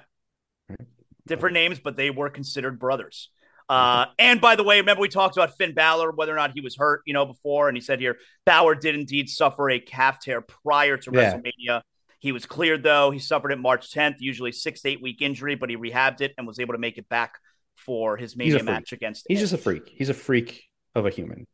Different 1.30 1.54
names, 1.54 1.78
but 1.78 1.96
they 1.96 2.10
were 2.10 2.28
considered 2.28 2.78
brothers. 2.78 3.30
Uh, 3.68 4.06
and 4.18 4.40
by 4.40 4.56
the 4.56 4.64
way, 4.64 4.78
remember 4.80 5.00
we 5.00 5.08
talked 5.08 5.36
about 5.36 5.56
Finn 5.56 5.74
Balor, 5.74 6.10
whether 6.10 6.32
or 6.32 6.36
not 6.36 6.50
he 6.52 6.60
was 6.60 6.74
hurt, 6.74 7.02
you 7.06 7.14
know, 7.14 7.24
before, 7.24 7.68
and 7.68 7.76
he 7.76 7.80
said 7.80 8.00
here 8.00 8.16
Balor 8.44 8.74
did 8.74 8.96
indeed 8.96 9.28
suffer 9.30 9.70
a 9.70 9.78
calf 9.78 10.18
tear 10.20 10.40
prior 10.40 10.96
to 10.96 11.10
Yeah. 11.14 11.34
WrestleMania. 11.38 11.82
He 12.18 12.32
was 12.32 12.46
cleared 12.46 12.82
though. 12.82 13.12
He 13.12 13.20
suffered 13.20 13.52
it 13.52 13.60
March 13.60 13.92
10th, 13.94 14.16
usually 14.18 14.50
six 14.50 14.82
to 14.82 14.88
eight 14.88 15.00
week 15.00 15.22
injury, 15.22 15.54
but 15.54 15.70
he 15.70 15.76
rehabbed 15.76 16.20
it 16.20 16.34
and 16.36 16.48
was 16.48 16.58
able 16.58 16.74
to 16.74 16.78
make 16.80 16.98
it 16.98 17.08
back 17.08 17.38
for 17.76 18.16
his 18.16 18.36
Mania 18.36 18.62
match 18.64 18.92
against. 18.92 19.26
He's 19.28 19.38
Edge. 19.38 19.42
just 19.44 19.52
a 19.54 19.58
freak. 19.58 19.88
He's 19.94 20.08
a 20.08 20.14
freak 20.14 20.64
of 20.96 21.06
a 21.06 21.10
human. 21.10 21.46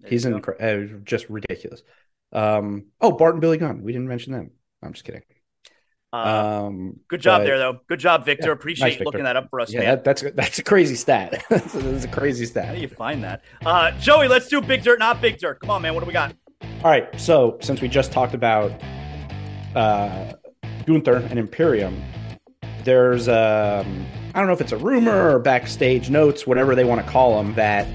There 0.00 0.08
He's 0.10 0.24
incre- 0.24 0.96
uh, 0.96 1.00
just 1.04 1.28
ridiculous. 1.28 1.82
Um, 2.32 2.86
oh, 3.00 3.12
Bart 3.12 3.34
and 3.34 3.42
Billy 3.42 3.58
Gunn. 3.58 3.82
We 3.82 3.92
didn't 3.92 4.08
mention 4.08 4.32
them. 4.32 4.52
I'm 4.82 4.94
just 4.94 5.04
kidding. 5.04 5.22
Uh, 6.12 6.16
Um, 6.66 7.00
good 7.08 7.20
job 7.20 7.40
but- 7.40 7.44
there, 7.44 7.58
though. 7.58 7.80
Good 7.88 8.00
job, 8.00 8.24
Victor. 8.24 8.48
Yeah, 8.48 8.52
Appreciate 8.52 8.84
nice, 8.86 8.92
Victor. 8.94 9.04
looking 9.04 9.24
that 9.24 9.36
up 9.36 9.50
for 9.50 9.60
us, 9.60 9.72
Yeah, 9.72 9.80
man. 9.80 9.88
that, 9.88 10.04
that's 10.04 10.22
that's 10.34 10.58
a 10.58 10.62
crazy 10.62 10.94
stat. 10.94 11.44
that's, 11.50 11.74
a, 12.04 12.08
crazy 12.08 12.46
stat. 12.46 12.64
How 12.66 12.74
do 12.74 12.80
you 12.80 12.88
find 12.88 13.22
that? 13.24 13.42
Uh, 13.64 13.90
Joey, 14.00 14.28
let's 14.28 14.48
do 14.48 14.60
big 14.60 14.82
dirt, 14.82 14.98
not 14.98 15.20
big 15.20 15.38
dirt. 15.38 15.60
Come 15.60 15.70
on, 15.70 15.82
man. 15.82 15.94
What 15.94 16.00
do 16.00 16.06
we 16.06 16.12
got? 16.12 16.34
All 16.62 16.90
right. 16.90 17.08
So 17.20 17.58
since 17.60 17.80
we 17.82 17.88
just 17.88 18.10
talked 18.10 18.34
about 18.34 18.72
uh, 19.74 20.32
Gunther 20.86 21.16
and 21.28 21.38
Imperium, 21.38 22.02
there's 22.84 23.28
um, 23.28 24.06
I 24.34 24.38
don't 24.38 24.46
know 24.46 24.54
if 24.54 24.60
it's 24.62 24.72
a 24.72 24.78
rumor 24.78 25.34
or 25.34 25.38
backstage 25.38 26.08
notes, 26.08 26.46
whatever 26.46 26.74
they 26.74 26.84
want 26.84 27.04
to 27.04 27.10
call 27.10 27.36
them, 27.42 27.54
that 27.54 27.86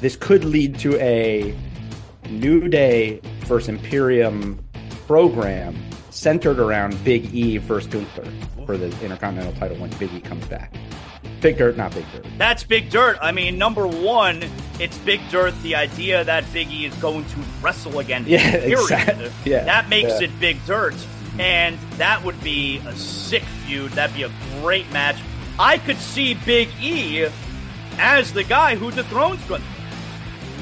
this 0.00 0.16
could 0.16 0.44
lead 0.44 0.76
to 0.80 0.98
a 1.00 1.54
New 2.30 2.68
Day 2.68 3.20
versus 3.44 3.68
Imperium 3.68 4.58
program 5.06 5.76
centered 6.10 6.58
around 6.58 7.02
Big 7.04 7.34
E 7.34 7.56
versus 7.58 7.90
Gunther 7.90 8.30
for 8.66 8.76
the 8.76 8.86
Intercontinental 9.02 9.52
title 9.54 9.76
when 9.78 9.90
Big 9.98 10.12
E 10.12 10.20
comes 10.20 10.44
back. 10.46 10.74
Big 11.40 11.56
Dirt, 11.56 11.76
not 11.76 11.94
Big 11.94 12.04
Dirt. 12.12 12.26
That's 12.36 12.62
big 12.64 12.90
dirt. 12.90 13.16
I 13.22 13.32
mean, 13.32 13.56
number 13.56 13.86
one, 13.86 14.44
it's 14.78 14.98
big 14.98 15.20
dirt. 15.30 15.54
The 15.62 15.74
idea 15.74 16.22
that 16.24 16.50
Big 16.52 16.70
E 16.70 16.84
is 16.84 16.94
going 16.96 17.24
to 17.24 17.36
wrestle 17.62 17.98
again. 17.98 18.24
Yeah, 18.26 18.50
period. 18.50 18.72
exact- 18.78 19.32
yeah, 19.46 19.64
that 19.64 19.88
makes 19.88 20.20
yeah. 20.20 20.26
it 20.26 20.40
big 20.40 20.64
dirt, 20.66 20.94
and 21.38 21.78
that 21.96 22.22
would 22.24 22.42
be 22.42 22.78
a 22.86 22.94
sick 22.94 23.42
feud. 23.42 23.92
That'd 23.92 24.14
be 24.14 24.24
a 24.24 24.30
great 24.60 24.90
match. 24.92 25.16
I 25.58 25.78
could 25.78 25.98
see 25.98 26.34
Big 26.34 26.68
E 26.80 27.26
as 27.98 28.32
the 28.32 28.44
guy 28.44 28.76
who 28.76 28.90
dethrones 28.90 29.42
Gunther. 29.44 29.66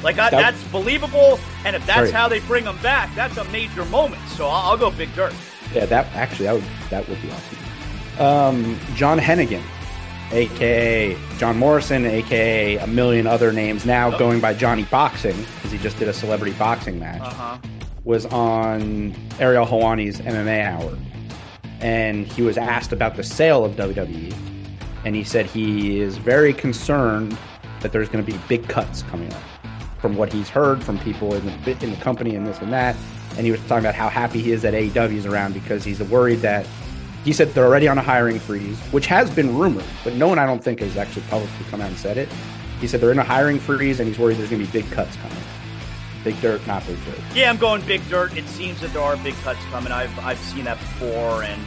Like 0.03 0.17
I, 0.19 0.29
That- 0.29 0.53
that's 0.53 0.63
believable, 0.71 1.39
and 1.65 1.75
if 1.75 1.85
that's 1.85 2.11
Right. 2.11 2.13
how 2.13 2.27
they 2.27 2.39
bring 2.41 2.65
him 2.65 2.77
back, 2.77 3.13
that's 3.15 3.37
a 3.37 3.43
major 3.45 3.85
moment. 3.85 4.21
So 4.35 4.45
I'll, 4.47 4.71
I'll 4.71 4.77
go 4.77 4.91
big 4.91 5.13
dirt. 5.15 5.33
Yeah, 5.73 5.85
that 5.85 6.07
actually 6.15 6.45
that 6.45 6.55
would 6.55 6.63
that 6.89 7.09
would 7.09 7.21
be 7.21 7.29
awesome. 7.29 8.25
Um, 8.25 8.79
John 8.95 9.19
Hennigan, 9.19 9.61
aka 10.31 11.15
John 11.37 11.57
Morrison, 11.57 12.05
aka 12.05 12.77
a 12.77 12.87
million 12.87 13.27
other 13.27 13.51
names 13.51 13.85
now 13.85 14.09
Yep. 14.09 14.19
going 14.19 14.39
by 14.39 14.53
Johnny 14.53 14.83
Boxing 14.85 15.35
because 15.55 15.71
he 15.71 15.77
just 15.77 15.97
did 15.97 16.07
a 16.07 16.13
celebrity 16.13 16.53
boxing 16.57 16.99
match. 16.99 17.21
Uh 17.21 17.29
huh. 17.29 17.57
Was 18.05 18.25
on 18.27 19.13
Ariel 19.39 19.65
Helwani's 19.65 20.19
MMA 20.21 20.65
Hour, 20.65 20.97
and 21.81 22.25
he 22.25 22.41
was 22.41 22.57
asked 22.57 22.91
about 22.91 23.15
the 23.15 23.23
sale 23.23 23.63
of 23.65 23.73
WWE, 23.75 24.33
and 25.05 25.15
he 25.15 25.23
said 25.23 25.45
he 25.45 25.99
is 25.99 26.17
very 26.17 26.53
concerned 26.53 27.37
that 27.81 27.91
there's 27.91 28.09
going 28.09 28.25
to 28.25 28.31
be 28.31 28.37
big 28.47 28.67
cuts 28.67 29.03
coming 29.03 29.31
up 29.33 29.41
from 29.99 30.15
what 30.15 30.31
he's 30.31 30.49
heard 30.49 30.83
from 30.83 30.97
people 30.99 31.33
in 31.35 31.45
the 31.45 31.71
in 31.83 31.91
the 31.91 31.97
company 31.97 32.35
and 32.35 32.45
this 32.47 32.59
and 32.59 32.71
that. 32.73 32.95
And 33.37 33.45
he 33.45 33.51
was 33.51 33.59
talking 33.61 33.85
about 33.85 33.95
how 33.95 34.09
happy 34.09 34.41
he 34.41 34.51
is 34.51 34.61
that 34.63 34.73
AEW 34.73 35.15
is 35.15 35.25
around 35.25 35.53
because 35.53 35.83
he's 35.83 36.01
worried 36.01 36.39
that 36.39 36.65
he 37.23 37.33
said 37.33 37.49
they're 37.53 37.65
already 37.65 37.87
on 37.87 37.97
a 37.97 38.01
hiring 38.01 38.39
freeze, 38.39 38.79
which 38.91 39.05
has 39.07 39.29
been 39.29 39.57
rumored, 39.57 39.85
but 40.03 40.13
no 40.13 40.27
one 40.27 40.39
I 40.39 40.45
don't 40.45 40.63
think 40.63 40.79
has 40.79 40.97
actually 40.97 41.23
publicly 41.23 41.65
come 41.69 41.81
out 41.81 41.89
and 41.89 41.97
said 41.97 42.17
it. 42.17 42.29
He 42.79 42.87
said 42.87 43.01
they're 43.01 43.11
in 43.11 43.19
a 43.19 43.23
hiring 43.23 43.59
freeze 43.59 43.99
and 43.99 44.07
he's 44.07 44.17
worried 44.17 44.37
there's 44.37 44.49
going 44.49 44.65
to 44.65 44.71
be 44.71 44.81
big 44.81 44.89
cuts 44.91 45.15
coming. 45.17 45.37
Big 46.23 46.39
dirt, 46.41 46.65
not 46.67 46.85
big 46.85 46.97
dirt. 47.05 47.19
Yeah, 47.33 47.49
I'm 47.49 47.57
going 47.57 47.81
big 47.85 48.07
dirt. 48.09 48.35
It 48.37 48.47
seems 48.47 48.81
that 48.81 48.91
there 48.93 49.01
are 49.01 49.15
big 49.17 49.35
cuts 49.35 49.63
coming. 49.65 49.91
I've 49.91 50.17
I've 50.19 50.39
seen 50.39 50.65
that 50.65 50.77
before, 50.77 51.43
and 51.43 51.61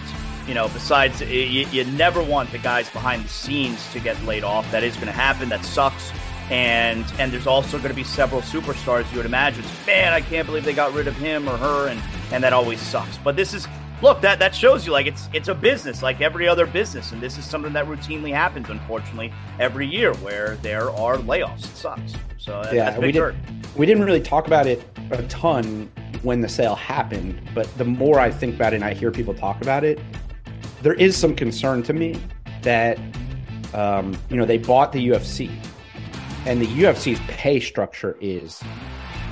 you 0.46 0.54
know, 0.54 0.68
besides, 0.68 1.20
you, 1.22 1.66
you 1.70 1.84
never 1.84 2.22
want 2.22 2.50
the 2.50 2.58
guys 2.58 2.90
behind 2.90 3.24
the 3.24 3.28
scenes 3.28 3.90
to 3.92 4.00
get 4.00 4.22
laid 4.24 4.44
off. 4.44 4.70
That 4.70 4.82
is 4.82 4.94
going 4.94 5.06
to 5.06 5.12
happen. 5.12 5.48
That 5.48 5.64
sucks. 5.64 6.10
And 6.52 7.06
and 7.18 7.32
there's 7.32 7.46
also 7.46 7.78
going 7.78 7.88
to 7.88 7.94
be 7.94 8.04
several 8.04 8.42
superstars 8.42 9.10
you 9.10 9.16
would 9.16 9.24
imagine. 9.24 9.64
Man, 9.86 10.12
I 10.12 10.20
can't 10.20 10.46
believe 10.46 10.64
they 10.64 10.74
got 10.74 10.92
rid 10.92 11.08
of 11.08 11.16
him 11.16 11.48
or 11.48 11.56
her, 11.56 11.88
and 11.88 11.98
and 12.30 12.44
that 12.44 12.52
always 12.52 12.78
sucks. 12.78 13.16
But 13.16 13.36
this 13.36 13.54
is 13.54 13.66
look 14.02 14.20
that 14.20 14.38
that 14.40 14.54
shows 14.54 14.84
you 14.84 14.92
like 14.92 15.06
it's 15.06 15.30
it's 15.32 15.48
a 15.48 15.54
business 15.54 16.02
like 16.02 16.20
every 16.20 16.46
other 16.46 16.66
business, 16.66 17.12
and 17.12 17.22
this 17.22 17.38
is 17.38 17.46
something 17.46 17.72
that 17.72 17.86
routinely 17.86 18.34
happens, 18.34 18.68
unfortunately, 18.68 19.32
every 19.58 19.86
year 19.86 20.12
where 20.16 20.56
there 20.56 20.90
are 20.90 21.16
layoffs. 21.16 21.64
It 21.64 21.76
sucks. 21.76 22.12
So 22.36 22.62
that- 22.62 22.74
yeah, 22.74 22.90
that's 22.90 22.98
we 23.00 23.12
didn't 23.12 23.36
we 23.74 23.86
didn't 23.86 24.04
really 24.04 24.20
talk 24.20 24.46
about 24.46 24.66
it 24.66 24.84
a 25.10 25.22
ton 25.28 25.90
when 26.22 26.42
the 26.42 26.50
sale 26.50 26.74
happened, 26.74 27.40
but 27.54 27.66
the 27.78 27.84
more 27.84 28.20
I 28.20 28.30
think 28.30 28.56
about 28.56 28.74
it 28.74 28.76
and 28.76 28.84
I 28.84 28.92
hear 28.92 29.10
people 29.10 29.32
talk 29.32 29.62
about 29.62 29.84
it, 29.84 29.98
there 30.82 30.94
is 30.94 31.16
some 31.16 31.34
concern 31.34 31.82
to 31.84 31.94
me 31.94 32.20
that 32.60 32.98
um, 33.72 34.14
you 34.28 34.36
know 34.36 34.44
they 34.44 34.58
bought 34.58 34.92
the 34.92 35.08
UFC, 35.08 35.50
and 36.46 36.60
the 36.60 36.66
UFC's 36.66 37.20
pay 37.28 37.60
structure 37.60 38.16
is 38.20 38.62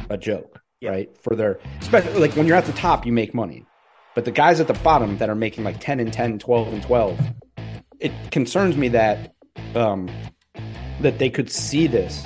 a 0.09 0.16
joke, 0.16 0.61
Yeah. 0.81 0.91
right? 0.91 1.16
For 1.23 1.35
their 1.37 1.59
especially 1.81 2.15
like 2.20 2.35
when 2.37 2.47
you're 2.47 2.57
at 2.57 2.66
the 2.66 2.73
top, 2.73 3.07
you 3.07 3.12
make 3.12 3.35
money. 3.35 3.66
But 4.15 4.24
the 4.24 4.32
guys 4.32 4.61
at 4.61 4.66
the 4.66 4.74
bottom 4.74 5.19
that 5.19 5.28
are 5.31 5.35
making 5.35 5.65
like 5.65 5.81
10 5.81 6.01
and 6.01 6.12
10, 6.12 6.39
12 6.39 6.73
and 6.73 6.82
12, 6.82 7.20
it 8.01 8.12
concerns 8.31 8.77
me 8.77 8.89
that 8.89 9.35
um 9.74 10.09
that 11.01 11.19
they 11.19 11.31
could 11.31 11.51
see 11.51 11.87
this 11.87 12.24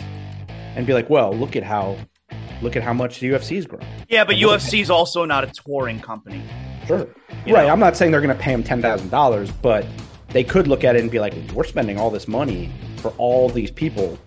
and 0.76 0.86
be 0.86 0.92
like, 0.92 1.08
well, 1.08 1.32
look 1.34 1.56
at 1.56 1.62
how 1.62 1.96
look 2.62 2.76
at 2.76 2.82
how 2.82 2.92
much 2.92 3.20
the 3.20 3.30
UFC's 3.30 3.66
grown. 3.66 3.84
Yeah, 4.08 4.24
but 4.24 4.36
UFC's 4.36 4.90
also 4.90 5.24
not 5.24 5.44
a 5.44 5.48
touring 5.48 6.00
company. 6.00 6.42
Sure. 6.86 7.06
You 7.46 7.54
right. 7.54 7.66
know? 7.66 7.72
I'm 7.72 7.80
not 7.80 7.96
saying 7.96 8.10
they're 8.12 8.20
going 8.20 8.36
to 8.36 8.42
pay 8.42 8.52
him 8.52 8.62
ten 8.62 8.82
thousand 8.82 9.10
dollars, 9.10 9.50
but 9.50 9.86
they 10.28 10.44
could 10.44 10.66
look 10.66 10.84
at 10.84 10.96
it 10.96 11.02
and 11.02 11.10
be 11.10 11.20
like, 11.20 11.34
"We're 11.54 11.64
spending 11.64 11.98
all 11.98 12.10
this 12.10 12.26
money 12.28 12.72
for 12.98 13.08
all 13.18 13.48
these 13.48 13.70
people. 13.70 14.18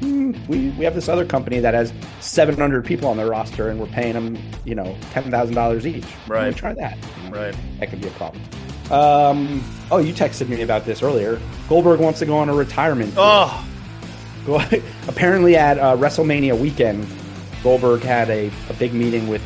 Hmm, 0.00 0.32
we 0.48 0.70
we 0.70 0.84
have 0.84 0.94
this 0.94 1.08
other 1.08 1.24
company 1.24 1.58
that 1.60 1.74
has 1.74 1.92
700 2.20 2.84
people 2.84 3.08
on 3.08 3.16
their 3.16 3.26
roster, 3.28 3.68
and 3.70 3.80
we're 3.80 3.86
paying 3.86 4.12
them, 4.14 4.38
you 4.64 4.74
know, 4.74 4.96
ten 5.12 5.30
thousand 5.30 5.54
dollars 5.54 5.86
each. 5.86 6.04
Right. 6.26 6.54
Try 6.54 6.74
that. 6.74 6.96
Right. 7.30 7.54
That 7.80 7.90
could 7.90 8.00
be 8.00 8.08
a 8.08 8.12
problem. 8.12 8.42
Um. 8.90 9.62
Oh, 9.90 9.98
you 9.98 10.12
texted 10.12 10.48
me 10.48 10.62
about 10.62 10.84
this 10.84 11.02
earlier. 11.02 11.40
Goldberg 11.68 12.00
wants 12.00 12.18
to 12.20 12.26
go 12.26 12.36
on 12.38 12.48
a 12.48 12.54
retirement. 12.54 13.14
tour. 13.14 13.22
Oh, 13.24 13.66
Go- 14.46 14.62
Apparently, 15.08 15.56
at 15.56 15.78
uh, 15.78 15.96
WrestleMania 15.96 16.58
weekend, 16.58 17.06
Goldberg 17.62 18.02
had 18.02 18.30
a, 18.30 18.50
a 18.68 18.72
big 18.74 18.94
meeting 18.94 19.26
with 19.28 19.42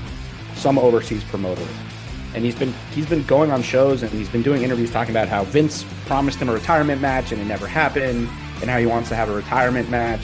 some 0.57 0.79
overseas 0.79 1.25
promoter, 1.25 1.67
and 2.35 2.45
he's 2.45 2.55
been 2.55 2.73
he's 2.93 3.07
been 3.07 3.25
going 3.25 3.51
on 3.51 3.63
shows 3.63 4.03
and 4.03 4.13
he's 4.13 4.29
been 4.29 4.43
doing 4.43 4.63
interviews 4.63 4.91
talking 4.91 5.13
about 5.13 5.29
how 5.29 5.45
Vince 5.45 5.85
promised 6.07 6.39
him 6.39 6.49
a 6.49 6.53
retirement 6.53 7.01
match 7.01 7.33
and 7.33 7.41
it 7.41 7.47
never 7.47 7.67
happened, 7.67 8.29
and 8.61 8.71
how 8.71 8.79
he 8.79 8.87
wants 8.87 9.09
to 9.09 9.17
have 9.17 9.29
a 9.29 9.35
retirement 9.35 9.89
match, 9.91 10.21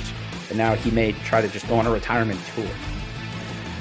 and 0.48 0.58
now 0.58 0.74
he 0.74 0.90
may 0.90 1.12
try 1.12 1.40
to 1.40 1.48
just 1.48 1.68
go 1.68 1.76
on 1.76 1.86
a 1.86 1.90
retirement 1.90 2.40
tour. 2.54 2.66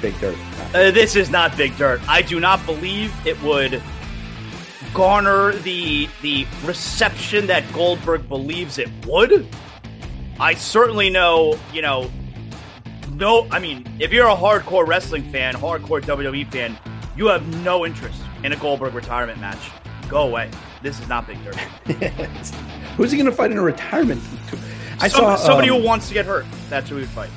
Big 0.00 0.18
dirt. 0.20 0.36
Uh, 0.74 0.90
this 0.90 1.16
is 1.16 1.30
not 1.30 1.56
big 1.56 1.76
dirt. 1.76 2.00
I 2.08 2.22
do 2.22 2.38
not 2.38 2.64
believe 2.66 3.12
it 3.26 3.40
would 3.42 3.82
garner 4.94 5.52
the 5.52 6.08
the 6.22 6.46
reception 6.64 7.46
that 7.48 7.70
Goldberg 7.72 8.28
believes 8.28 8.78
it 8.78 8.88
would. 9.06 9.46
I 10.40 10.54
certainly 10.54 11.10
know, 11.10 11.58
you 11.72 11.82
know, 11.82 12.10
no. 13.12 13.48
I 13.50 13.58
mean, 13.58 13.86
if 13.98 14.12
you're 14.12 14.28
a 14.28 14.36
hardcore 14.36 14.86
wrestling 14.86 15.30
fan, 15.32 15.54
hardcore 15.54 16.00
WWE 16.00 16.50
fan, 16.52 16.78
you 17.16 17.26
have 17.26 17.46
no 17.64 17.84
interest 17.84 18.22
in 18.44 18.52
a 18.52 18.56
Goldberg 18.56 18.94
retirement 18.94 19.40
match. 19.40 19.70
Go 20.08 20.28
away. 20.28 20.50
This 20.80 21.00
is 21.00 21.08
not 21.08 21.26
big 21.26 21.42
dirt. 21.42 21.56
Who's 22.96 23.10
he 23.10 23.18
going 23.18 23.28
to 23.28 23.32
fight 23.32 23.50
in 23.50 23.58
a 23.58 23.62
retirement 23.62 24.22
tour? 24.48 24.60
I 25.00 25.08
Some- 25.08 25.20
saw 25.20 25.36
somebody 25.36 25.70
um, 25.70 25.80
who 25.80 25.86
wants 25.86 26.08
to 26.08 26.14
get 26.14 26.26
hurt. 26.26 26.46
That's 26.68 26.88
who 26.88 26.96
we 26.96 27.02
would 27.02 27.10
fight. 27.10 27.30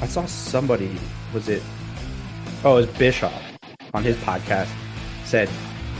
I 0.00 0.06
saw 0.06 0.26
somebody 0.26 0.98
was 1.32 1.48
it 1.48 1.62
oh 2.64 2.76
it 2.76 2.86
was 2.88 2.98
Bischoff 2.98 3.42
on 3.94 4.02
his 4.02 4.16
podcast 4.16 4.68
said 5.24 5.48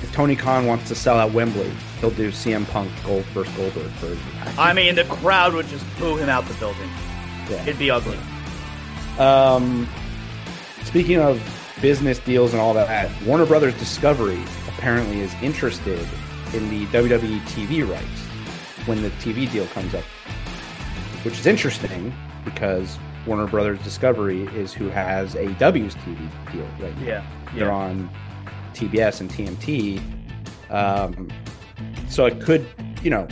if 0.02 0.12
Tony 0.12 0.34
Khan 0.34 0.66
wants 0.66 0.88
to 0.88 0.94
sell 0.94 1.18
out 1.18 1.32
Wembley, 1.32 1.70
he'll 2.00 2.10
do 2.10 2.30
CM 2.32 2.68
Punk 2.68 2.90
Gold 3.04 3.24
versus 3.26 3.54
Goldberg 3.56 3.90
for. 3.92 4.60
I 4.60 4.72
mean, 4.72 4.96
the 4.96 5.04
crowd 5.04 5.54
would 5.54 5.66
just 5.68 5.84
boo 5.98 6.16
him 6.16 6.28
out 6.28 6.44
the 6.46 6.54
building. 6.54 6.88
Yeah. 7.48 7.62
It'd 7.62 7.78
be 7.78 7.90
ugly. 7.90 8.18
Um, 9.18 9.88
speaking 10.84 11.20
of 11.20 11.40
business 11.80 12.18
deals 12.18 12.52
and 12.52 12.60
all 12.60 12.74
that, 12.74 13.10
Warner 13.22 13.46
Brothers 13.46 13.74
Discovery 13.78 14.42
apparently 14.68 15.20
is 15.20 15.32
interested 15.42 16.06
in 16.52 16.68
the 16.68 16.86
WWE 16.86 17.40
TV 17.42 17.88
rights 17.88 18.20
when 18.86 19.02
the 19.02 19.10
TV 19.10 19.50
deal 19.50 19.66
comes 19.68 19.94
up, 19.94 20.04
which 21.24 21.38
is 21.38 21.46
interesting 21.46 22.12
because 22.44 22.98
Warner 23.26 23.46
Brothers 23.46 23.80
Discovery 23.82 24.44
is 24.54 24.72
who 24.72 24.88
has 24.88 25.34
AEW's 25.34 25.94
TV 25.96 26.52
deal 26.52 26.66
right 26.80 26.96
now. 26.98 27.06
Yeah. 27.06 27.26
They're 27.54 27.72
on 27.72 28.10
TBS 28.74 29.20
and 29.20 29.30
TNT. 29.30 30.02
Um, 30.70 31.30
so 32.08 32.26
it 32.26 32.40
could, 32.40 32.66
you 33.02 33.10
know, 33.10 33.28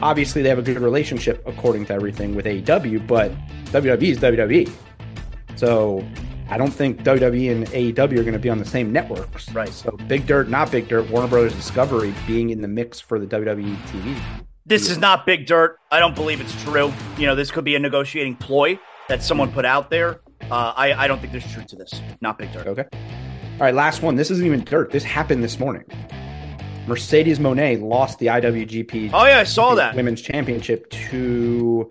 obviously 0.00 0.42
they 0.42 0.48
have 0.48 0.58
a 0.58 0.62
good 0.62 0.78
relationship 0.78 1.42
according 1.46 1.86
to 1.86 1.94
everything 1.94 2.34
with 2.34 2.44
AEW, 2.44 3.06
but 3.06 3.32
WWE 3.66 4.02
is 4.02 4.18
WWE. 4.18 4.70
So 5.56 6.06
I 6.48 6.58
don't 6.58 6.70
think 6.70 7.02
WWE 7.02 7.52
and 7.52 7.66
AEW 7.68 8.18
are 8.18 8.22
going 8.22 8.32
to 8.32 8.38
be 8.38 8.50
on 8.50 8.58
the 8.58 8.64
same 8.64 8.92
networks. 8.92 9.50
Right. 9.52 9.68
So 9.70 9.92
Big 10.06 10.26
Dirt, 10.26 10.48
not 10.48 10.70
Big 10.70 10.88
Dirt, 10.88 11.08
Warner 11.10 11.28
Brothers 11.28 11.54
Discovery 11.54 12.14
being 12.26 12.50
in 12.50 12.60
the 12.60 12.68
mix 12.68 13.00
for 13.00 13.18
the 13.18 13.26
WWE 13.26 13.76
TV. 13.86 14.20
This 14.64 14.88
is 14.88 14.98
not 14.98 15.26
big 15.26 15.46
dirt. 15.46 15.78
I 15.90 15.98
don't 15.98 16.14
believe 16.14 16.40
it's 16.40 16.62
true. 16.62 16.92
You 17.18 17.26
know, 17.26 17.34
this 17.34 17.50
could 17.50 17.64
be 17.64 17.74
a 17.74 17.78
negotiating 17.78 18.36
ploy 18.36 18.78
that 19.08 19.22
someone 19.22 19.50
put 19.50 19.64
out 19.64 19.90
there. 19.90 20.20
Uh, 20.50 20.72
I, 20.76 20.92
I 20.92 21.08
don't 21.08 21.18
think 21.20 21.32
there's 21.32 21.50
truth 21.52 21.66
to 21.68 21.76
this. 21.76 21.92
Not 22.20 22.38
big 22.38 22.52
dirt. 22.52 22.66
Okay. 22.66 22.84
All 22.92 23.58
right, 23.60 23.74
last 23.74 24.02
one. 24.02 24.14
This 24.16 24.30
isn't 24.30 24.46
even 24.46 24.62
dirt. 24.64 24.90
This 24.90 25.02
happened 25.04 25.42
this 25.42 25.58
morning. 25.58 25.84
Mercedes 26.86 27.38
Moné 27.38 27.80
lost 27.80 28.18
the 28.18 28.26
IWGP 28.26 29.10
Oh 29.12 29.24
yeah, 29.24 29.38
I 29.38 29.44
saw 29.44 29.74
that. 29.76 29.94
Women's 29.94 30.20
Championship 30.20 30.90
to 30.90 31.88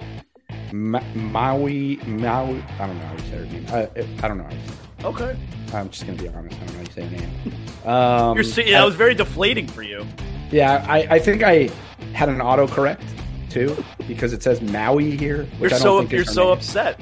Ma- 0.74 1.02
Maui. 1.14 1.98
Maui. 2.06 2.62
I 2.80 2.88
don't 2.88 2.98
know 3.00 3.06
how 3.06 3.14
you 3.14 3.20
say 3.20 3.30
her 3.38 3.46
name. 3.46 3.66
I, 3.70 4.26
I 4.26 4.28
don't 4.28 4.38
know 4.38 4.44
how 4.44 4.52
you 4.52 4.60
say 4.68 4.74
it. 4.74 5.06
Okay, 5.06 5.38
I'm 5.74 5.90
just 5.90 6.06
going 6.06 6.18
to 6.18 6.24
be 6.24 6.30
honest. 6.30 6.56
I 6.56 6.66
don't 6.66 6.68
know 6.68 6.74
how 6.74 6.82
you 6.82 6.92
say 6.92 7.04
her 7.06 7.18
name. 7.18 7.88
Um, 7.88 8.36
you're 8.36 8.44
see- 8.44 8.72
that 8.72 8.86
was 8.86 8.96
very 8.96 9.16
deflating 9.16 9.68
for 9.68 9.82
you. 9.82 10.06
yeah, 10.52 10.86
I, 10.88 11.16
I 11.16 11.20
think 11.20 11.42
I 11.42 11.70
had 12.14 12.30
an 12.30 12.38
autocorrect 12.40 13.02
too 13.50 13.84
because 14.08 14.34
it 14.34 14.42
says 14.44 14.62
Maui 14.62 15.16
here. 15.18 15.44
Which 15.60 15.72
You're 15.72 15.80
I 15.80 15.80
don't 15.80 15.82
so 15.82 16.00
think 16.00 16.12
you're 16.12 16.26
so 16.26 16.44
name. 16.46 16.54
upset. 16.54 17.00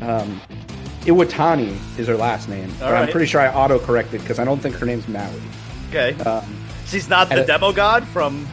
Um, 0.00 0.40
Iwatani 1.02 1.76
is 1.98 2.06
her 2.08 2.16
last 2.16 2.48
name, 2.48 2.72
but 2.78 2.94
I'm 2.94 3.08
pretty 3.08 3.26
sure 3.26 3.40
I 3.40 3.48
autocorrected 3.48 4.12
because 4.20 4.38
I 4.38 4.44
don't 4.44 4.60
think 4.60 4.76
her 4.76 4.86
name's 4.86 5.08
Maui. 5.08 5.40
Okay, 5.90 6.14
Um, 6.22 6.44
she's 6.86 7.08
not 7.08 7.28
the 7.28 7.44
demo 7.44 7.72
god 7.72 8.06
from 8.08 8.46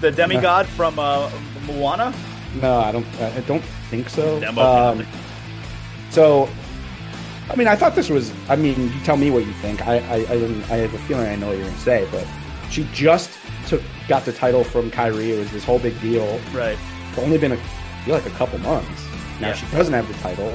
the 0.00 0.10
demigod 0.10 0.66
from 0.66 0.98
uh, 0.98 1.30
Moana. 1.66 2.12
No, 2.60 2.80
I 2.80 2.92
don't. 2.92 3.06
I 3.20 3.40
don't 3.40 3.64
think 3.90 4.08
so. 4.08 4.38
Demo 4.40 4.62
Um, 4.62 4.98
god. 4.98 5.06
so, 6.10 6.48
I 7.50 7.56
mean, 7.56 7.66
I 7.68 7.76
thought 7.76 7.94
this 7.94 8.08
was. 8.08 8.32
I 8.48 8.56
mean, 8.56 8.92
you 8.92 9.00
tell 9.04 9.16
me 9.16 9.30
what 9.30 9.44
you 9.46 9.52
think. 9.54 9.86
I, 9.86 9.96
I, 9.98 10.16
I, 10.16 10.34
I 10.70 10.76
have 10.78 10.94
a 10.94 10.98
feeling 11.00 11.26
I 11.26 11.36
know 11.36 11.48
what 11.48 11.56
you're 11.56 11.64
going 11.66 11.76
to 11.76 11.82
say, 11.82 12.06
but 12.10 12.26
she 12.70 12.86
just 12.92 13.30
took 13.66 13.82
got 14.08 14.24
the 14.24 14.32
title 14.32 14.64
from 14.64 14.90
Kairi. 14.90 15.28
It 15.30 15.38
was 15.38 15.50
this 15.50 15.64
whole 15.64 15.78
big 15.78 16.00
deal. 16.00 16.38
Right. 16.52 16.78
It's 17.10 17.18
only 17.18 17.38
been 17.38 17.52
a, 17.52 17.56
I 17.56 18.02
feel 18.04 18.14
like 18.14 18.26
a 18.26 18.30
couple 18.30 18.58
months. 18.60 19.04
Now 19.40 19.48
Yeah. 19.48 19.54
she 19.54 19.66
doesn't 19.66 19.92
have 19.94 20.06
the 20.08 20.14
title, 20.14 20.52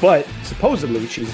but 0.00 0.26
supposedly 0.42 1.06
she's 1.06 1.32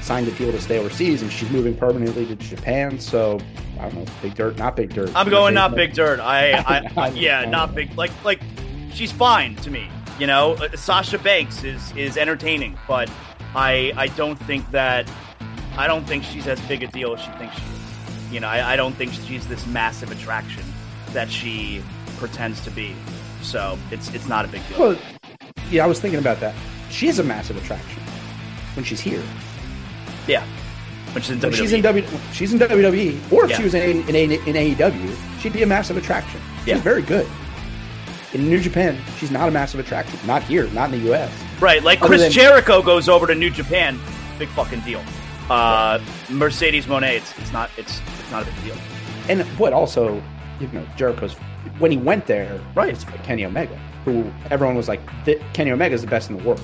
signed 0.00 0.26
a 0.28 0.30
deal 0.32 0.50
to 0.50 0.60
stay 0.60 0.78
overseas 0.78 1.22
and 1.22 1.30
she's 1.30 1.50
moving 1.50 1.76
permanently 1.76 2.26
to 2.26 2.36
Japan. 2.36 2.98
So 2.98 3.38
I 3.78 3.84
don't 3.88 3.94
know, 4.06 4.12
big 4.22 4.34
dirt, 4.34 4.56
not 4.58 4.76
big 4.76 4.92
dirt. 4.94 5.10
I'm 5.14 5.28
going 5.30 5.54
not 5.54 5.74
big 5.74 5.92
dirt. 5.94 6.20
I, 6.20 6.52
I, 6.52 6.90
I 6.96 7.08
yeah, 7.10 7.44
not 7.44 7.74
big. 7.74 7.96
Like, 7.96 8.10
like 8.24 8.40
she's 8.92 9.12
fine 9.12 9.56
to 9.56 9.70
me. 9.70 9.88
You 10.18 10.26
know, 10.26 10.52
Uh, 10.54 10.76
Sasha 10.76 11.18
Banks 11.18 11.64
is 11.64 11.92
is 11.96 12.16
entertaining, 12.18 12.78
but 12.86 13.10
I, 13.54 13.92
I 13.96 14.08
don't 14.08 14.36
think 14.36 14.70
that, 14.70 15.10
I 15.78 15.86
don't 15.86 16.04
think 16.06 16.24
she's 16.24 16.46
as 16.46 16.60
big 16.62 16.82
a 16.82 16.86
deal 16.88 17.14
as 17.14 17.20
she 17.20 17.30
thinks 17.32 17.56
she 17.56 17.62
is. 17.62 17.79
You 18.30 18.40
know, 18.40 18.48
I, 18.48 18.72
I 18.72 18.76
don't 18.76 18.94
think 18.94 19.12
she's 19.12 19.46
this 19.48 19.66
massive 19.66 20.10
attraction 20.10 20.64
that 21.12 21.30
she 21.30 21.82
pretends 22.18 22.60
to 22.62 22.70
be. 22.70 22.94
So 23.42 23.78
it's 23.90 24.12
it's 24.14 24.28
not 24.28 24.44
a 24.44 24.48
big 24.48 24.66
deal. 24.68 24.78
Well, 24.78 24.98
yeah, 25.70 25.84
I 25.84 25.86
was 25.86 26.00
thinking 26.00 26.20
about 26.20 26.40
that. 26.40 26.54
She 26.90 27.08
is 27.08 27.18
a 27.18 27.24
massive 27.24 27.56
attraction 27.56 28.02
when 28.74 28.84
she's 28.84 29.00
here. 29.00 29.22
yeah, 30.26 30.44
which 31.12 31.24
is 31.24 31.30
in 31.30 31.40
When 31.40 31.52
WWE. 31.52 31.56
she's 31.56 31.72
in 31.72 31.80
W, 31.82 32.06
she's 32.32 32.52
in 32.52 32.58
WWE, 32.58 33.32
or 33.32 33.44
if 33.44 33.50
Yeah. 33.50 33.56
she 33.56 33.62
was 33.64 33.74
in 33.74 34.02
in, 34.08 34.14
in, 34.14 34.32
in 34.32 34.76
AEW, 34.76 35.40
she'd 35.40 35.52
be 35.52 35.62
a 35.62 35.66
massive 35.66 35.96
attraction. 35.96 36.40
She's 36.58 36.68
Yeah. 36.68 36.78
very 36.80 37.02
good. 37.02 37.26
In 38.32 38.48
New 38.48 38.60
Japan, 38.60 38.96
she's 39.18 39.30
not 39.32 39.48
a 39.48 39.50
massive 39.50 39.80
attraction. 39.80 40.18
Not 40.24 40.42
here, 40.44 40.68
not 40.68 40.92
in 40.92 41.02
the 41.02 41.12
US. 41.12 41.32
Right, 41.60 41.82
like 41.82 42.00
Chris 42.00 42.20
than- 42.22 42.30
Jericho 42.30 42.80
goes 42.82 43.08
over 43.08 43.26
to 43.26 43.34
New 43.34 43.50
Japan, 43.50 43.98
big 44.38 44.48
fucking 44.50 44.80
deal. 44.80 45.02
Uh, 45.48 45.98
Mercedes 46.28 46.86
Moné, 46.86 47.16
it's, 47.16 47.36
it's 47.38 47.52
not 47.52 47.70
it's 47.76 48.00
not 48.30 48.42
a 48.42 48.46
big 48.46 48.64
deal. 48.64 48.76
And 49.28 49.42
what 49.58 49.72
also, 49.72 50.22
you 50.60 50.68
know, 50.68 50.86
Jericho's 50.96 51.34
when 51.78 51.90
he 51.90 51.96
went 51.96 52.26
there, 52.26 52.60
Right. 52.74 52.90
it's 52.90 53.04
Kenny 53.22 53.44
Omega, 53.44 53.76
who 54.04 54.30
everyone 54.50 54.76
was 54.76 54.88
like, 54.88 55.00
Kenny 55.52 55.70
Omega 55.70 55.94
is 55.94 56.00
the 56.00 56.06
best 56.06 56.30
in 56.30 56.36
the 56.36 56.42
world. 56.42 56.62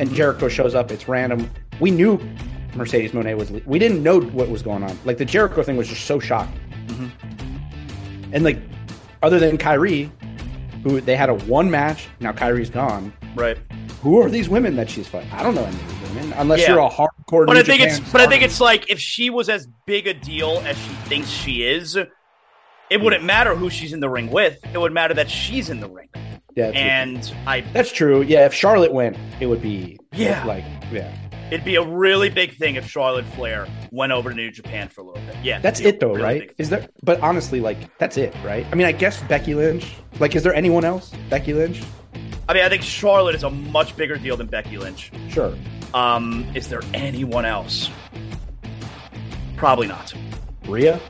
And 0.00 0.08
hmm. 0.08 0.14
Jericho 0.14 0.48
shows 0.48 0.74
up, 0.74 0.90
it's 0.90 1.08
random. 1.08 1.50
We 1.80 1.90
knew 1.90 2.20
Mercedes 2.74 3.12
Moné 3.12 3.36
was, 3.36 3.50
we 3.50 3.78
didn't 3.78 4.02
know 4.02 4.20
what 4.20 4.48
was 4.48 4.62
going 4.62 4.82
on. 4.82 4.98
Like 5.04 5.18
the 5.18 5.24
Jericho 5.24 5.62
thing 5.62 5.76
was 5.76 5.88
just 5.88 6.06
so 6.06 6.18
shocking. 6.18 6.58
Mm-hmm. 6.86 8.34
And 8.34 8.44
like, 8.44 8.58
other 9.22 9.38
than 9.38 9.58
Kairi, 9.58 10.10
who 10.82 11.00
they 11.00 11.16
had 11.16 11.28
a 11.28 11.34
one 11.34 11.70
match, 11.70 12.08
now 12.20 12.32
Kairi's 12.32 12.70
gone. 12.70 13.12
Right. 13.36 13.58
Who 14.02 14.20
are 14.20 14.28
these 14.28 14.48
women 14.48 14.74
that 14.76 14.90
she's 14.90 15.06
fighting? 15.06 15.30
I 15.32 15.42
don't 15.42 15.54
know 15.54 15.64
any 15.64 15.76
unless 16.36 16.60
Yeah. 16.60 16.70
you're 16.70 16.78
a 16.80 16.88
hardcore. 16.88 17.46
But 17.46 17.54
New 17.54 17.60
I 17.60 17.62
think 17.62 17.80
Japan 17.82 18.00
it's 18.02 18.12
but 18.12 18.20
I 18.20 18.26
think 18.26 18.42
it's 18.42 18.60
like 18.60 18.90
if 18.90 18.98
she 18.98 19.30
was 19.30 19.48
as 19.48 19.68
big 19.86 20.06
a 20.06 20.14
deal 20.14 20.62
as 20.66 20.76
she 20.76 20.90
thinks 21.08 21.28
she 21.28 21.62
is, 21.64 21.96
it 22.90 23.00
wouldn't 23.00 23.24
matter 23.24 23.54
who 23.54 23.70
she's 23.70 23.92
in 23.92 24.00
the 24.00 24.08
ring 24.10 24.30
with. 24.30 24.58
It 24.72 24.78
would 24.78 24.92
matter 24.92 25.14
that 25.14 25.30
she's 25.30 25.70
in 25.70 25.80
the 25.80 25.88
ring. 25.88 26.08
yeah, 26.54 26.66
And 26.74 27.32
I 27.46 27.62
That's 27.72 27.90
true. 27.92 28.22
Yeah, 28.22 28.44
if 28.46 28.52
Charlotte 28.52 28.92
went, 28.92 29.16
it 29.40 29.46
would 29.46 29.62
be 29.62 29.98
Yeah. 30.12 30.44
like 30.44 30.64
yeah. 30.92 31.10
It'd 31.50 31.64
be 31.66 31.74
a 31.76 31.82
really 31.86 32.30
big 32.30 32.56
thing 32.56 32.76
if 32.76 32.88
Charlotte 32.88 33.26
Flair 33.26 33.66
went 33.90 34.10
over 34.10 34.30
to 34.30 34.34
New 34.36 34.50
Japan 34.50 34.88
for 34.88 35.02
a 35.02 35.04
little 35.04 35.22
bit. 35.26 35.36
Yeah, 35.42 35.58
That's 35.58 35.80
it'd 35.80 35.98
be 36.00 36.06
a 36.06 36.08
it 36.08 36.12
though, 36.12 36.14
really 36.18 36.40
right? 36.40 36.50
Is 36.58 36.70
there 36.70 36.88
but 37.02 37.20
honestly, 37.20 37.60
like 37.60 37.76
that's 37.98 38.16
it, 38.16 38.34
right? 38.44 38.66
I 38.72 38.74
mean, 38.74 38.86
I 38.86 38.92
guess 38.92 39.22
Becky 39.24 39.54
Lynch. 39.54 39.94
Like, 40.18 40.34
is 40.34 40.42
there 40.42 40.54
anyone 40.54 40.84
else? 40.84 41.12
Becky 41.28 41.52
Lynch? 41.52 41.82
I 42.48 42.54
mean, 42.54 42.64
I 42.64 42.68
think 42.68 42.82
Charlotte 42.82 43.34
is 43.34 43.44
a 43.44 43.50
much 43.50 43.96
bigger 43.96 44.16
deal 44.16 44.36
than 44.36 44.46
Becky 44.46 44.76
Lynch. 44.78 45.10
Sure. 45.30 45.54
Um, 45.94 46.50
is 46.54 46.68
there 46.68 46.80
anyone 46.94 47.44
else? 47.44 47.90
Probably 49.56 49.86
not. 49.86 50.12
Rhea? 50.66 51.00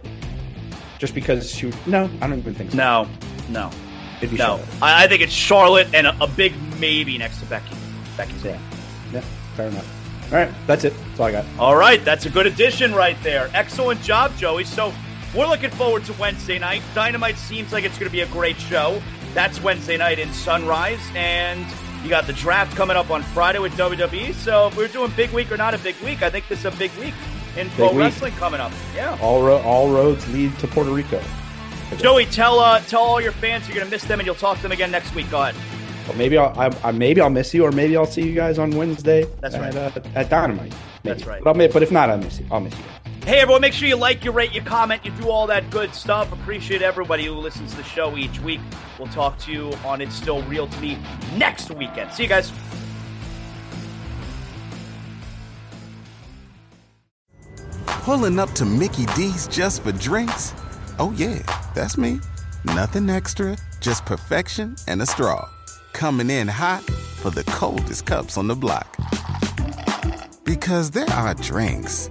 Just 0.98 1.14
because 1.14 1.50
she 1.52 1.72
No, 1.86 2.08
I 2.20 2.26
don't 2.28 2.38
even 2.38 2.54
think 2.54 2.70
so. 2.70 2.76
No, 2.76 3.08
no, 3.48 3.70
It'd 4.18 4.30
be 4.30 4.36
no. 4.36 4.44
Charlotte. 4.58 4.68
I, 4.82 5.04
I 5.04 5.08
think 5.08 5.22
it's 5.22 5.32
Charlotte 5.32 5.88
and 5.94 6.06
a, 6.06 6.24
a 6.24 6.26
big 6.26 6.52
maybe 6.78 7.18
next 7.18 7.40
to 7.40 7.46
Becky. 7.46 7.74
Becky's 8.16 8.44
Yeah. 8.44 8.58
Yeah, 9.12 9.20
fair 9.56 9.68
enough. 9.68 10.32
All 10.32 10.38
right, 10.38 10.50
that's 10.66 10.84
it. 10.84 10.94
That's 11.08 11.20
all 11.20 11.26
I 11.26 11.32
got. 11.32 11.44
All 11.58 11.76
right, 11.76 12.02
that's 12.04 12.24
a 12.24 12.30
good 12.30 12.46
addition 12.46 12.94
right 12.94 13.16
there. 13.22 13.50
Excellent 13.52 14.00
job, 14.02 14.34
Joey. 14.38 14.64
So 14.64 14.92
we're 15.34 15.46
looking 15.46 15.70
forward 15.70 16.04
to 16.06 16.12
Wednesday 16.14 16.58
night. 16.58 16.82
Dynamite 16.94 17.36
seems 17.36 17.72
like 17.72 17.84
it's 17.84 17.98
going 17.98 18.08
to 18.08 18.12
be 18.12 18.20
a 18.20 18.26
great 18.28 18.56
show. 18.58 19.02
That's 19.34 19.60
Wednesday 19.62 19.96
night 19.96 20.18
in 20.18 20.32
Sunrise, 20.32 21.00
and 21.14 21.66
you 22.02 22.08
got 22.08 22.26
the 22.26 22.32
draft 22.32 22.76
coming 22.76 22.96
up 22.96 23.10
on 23.10 23.22
Friday 23.22 23.58
with 23.58 23.72
WWE. 23.74 24.34
So 24.34 24.68
if 24.68 24.76
we're 24.76 24.88
doing 24.88 25.12
big 25.16 25.30
week 25.30 25.52
or 25.52 25.56
not 25.56 25.74
a 25.74 25.78
big 25.78 25.96
week, 26.00 26.22
I 26.22 26.30
think 26.30 26.48
this 26.48 26.60
is 26.60 26.64
a 26.66 26.70
big 26.72 26.90
week 26.98 27.14
in 27.56 27.68
pro 27.70 27.88
week. 27.88 27.98
wrestling 27.98 28.32
coming 28.34 28.60
up. 28.60 28.72
Yeah. 28.94 29.18
All 29.20 29.42
ro- 29.42 29.62
all 29.62 29.90
roads 29.90 30.26
lead 30.32 30.58
to 30.58 30.66
Puerto 30.66 30.90
Rico. 30.90 31.22
Joey, 31.98 32.26
tell 32.26 32.58
uh, 32.58 32.80
tell 32.80 33.02
all 33.02 33.20
your 33.20 33.32
fans 33.32 33.68
you're 33.68 33.74
going 33.74 33.86
to 33.86 33.90
miss 33.90 34.04
them, 34.04 34.18
and 34.18 34.26
you'll 34.26 34.34
talk 34.34 34.56
to 34.56 34.62
them 34.62 34.72
again 34.72 34.90
next 34.90 35.14
week. 35.14 35.30
Go 35.30 35.42
ahead. 35.42 35.54
Well, 36.08 36.16
maybe 36.16 36.38
I'll 36.38 36.58
I, 36.58 36.88
I, 36.88 36.90
maybe 36.92 37.20
I'll 37.20 37.30
miss 37.30 37.52
you, 37.52 37.64
or 37.64 37.70
maybe 37.70 37.96
I'll 37.96 38.06
see 38.06 38.26
you 38.26 38.34
guys 38.34 38.58
on 38.58 38.70
Wednesday. 38.70 39.26
That's 39.40 39.54
at, 39.54 39.60
right. 39.60 39.76
Uh, 39.76 40.00
at 40.14 40.30
Dynamite. 40.30 40.70
Maybe. 40.70 40.76
That's 41.04 41.26
right. 41.26 41.42
But, 41.44 41.60
I'll, 41.60 41.68
but 41.68 41.82
if 41.82 41.92
not, 41.92 42.10
I'll 42.10 42.18
miss 42.18 42.40
you. 42.40 42.46
I'll 42.50 42.60
miss 42.60 42.74
you. 42.74 42.84
Hey, 43.24 43.38
everyone, 43.38 43.60
make 43.60 43.72
sure 43.72 43.86
you 43.86 43.94
like, 43.94 44.24
you 44.24 44.32
rate, 44.32 44.52
you 44.52 44.60
comment, 44.60 45.04
you 45.04 45.12
do 45.12 45.30
all 45.30 45.46
that 45.46 45.70
good 45.70 45.94
stuff. 45.94 46.32
Appreciate 46.32 46.82
everybody 46.82 47.24
who 47.24 47.34
listens 47.34 47.70
to 47.70 47.76
the 47.76 47.84
show 47.84 48.16
each 48.16 48.40
week. 48.40 48.60
We'll 48.98 49.06
talk 49.06 49.38
to 49.42 49.52
you 49.52 49.72
on 49.84 50.00
It's 50.00 50.16
Still 50.16 50.42
Real 50.42 50.66
to 50.66 50.80
Me 50.80 50.98
next 51.36 51.70
weekend. 51.70 52.12
See 52.12 52.24
you 52.24 52.28
guys. 52.28 52.50
Pulling 57.86 58.40
up 58.40 58.50
to 58.54 58.64
Mickey 58.64 59.06
D's 59.14 59.46
just 59.46 59.84
for 59.84 59.92
drinks? 59.92 60.52
Oh, 60.98 61.14
yeah, 61.16 61.38
that's 61.76 61.96
me. 61.96 62.18
Nothing 62.64 63.08
extra, 63.08 63.56
just 63.80 64.04
perfection 64.04 64.74
and 64.88 65.00
a 65.00 65.06
straw. 65.06 65.48
Coming 65.92 66.28
in 66.28 66.48
hot 66.48 66.82
for 66.82 67.30
the 67.30 67.44
coldest 67.44 68.04
cups 68.04 68.36
on 68.36 68.48
the 68.48 68.56
block. 68.56 68.96
Because 70.42 70.90
there 70.90 71.08
are 71.10 71.34
drinks, 71.34 72.10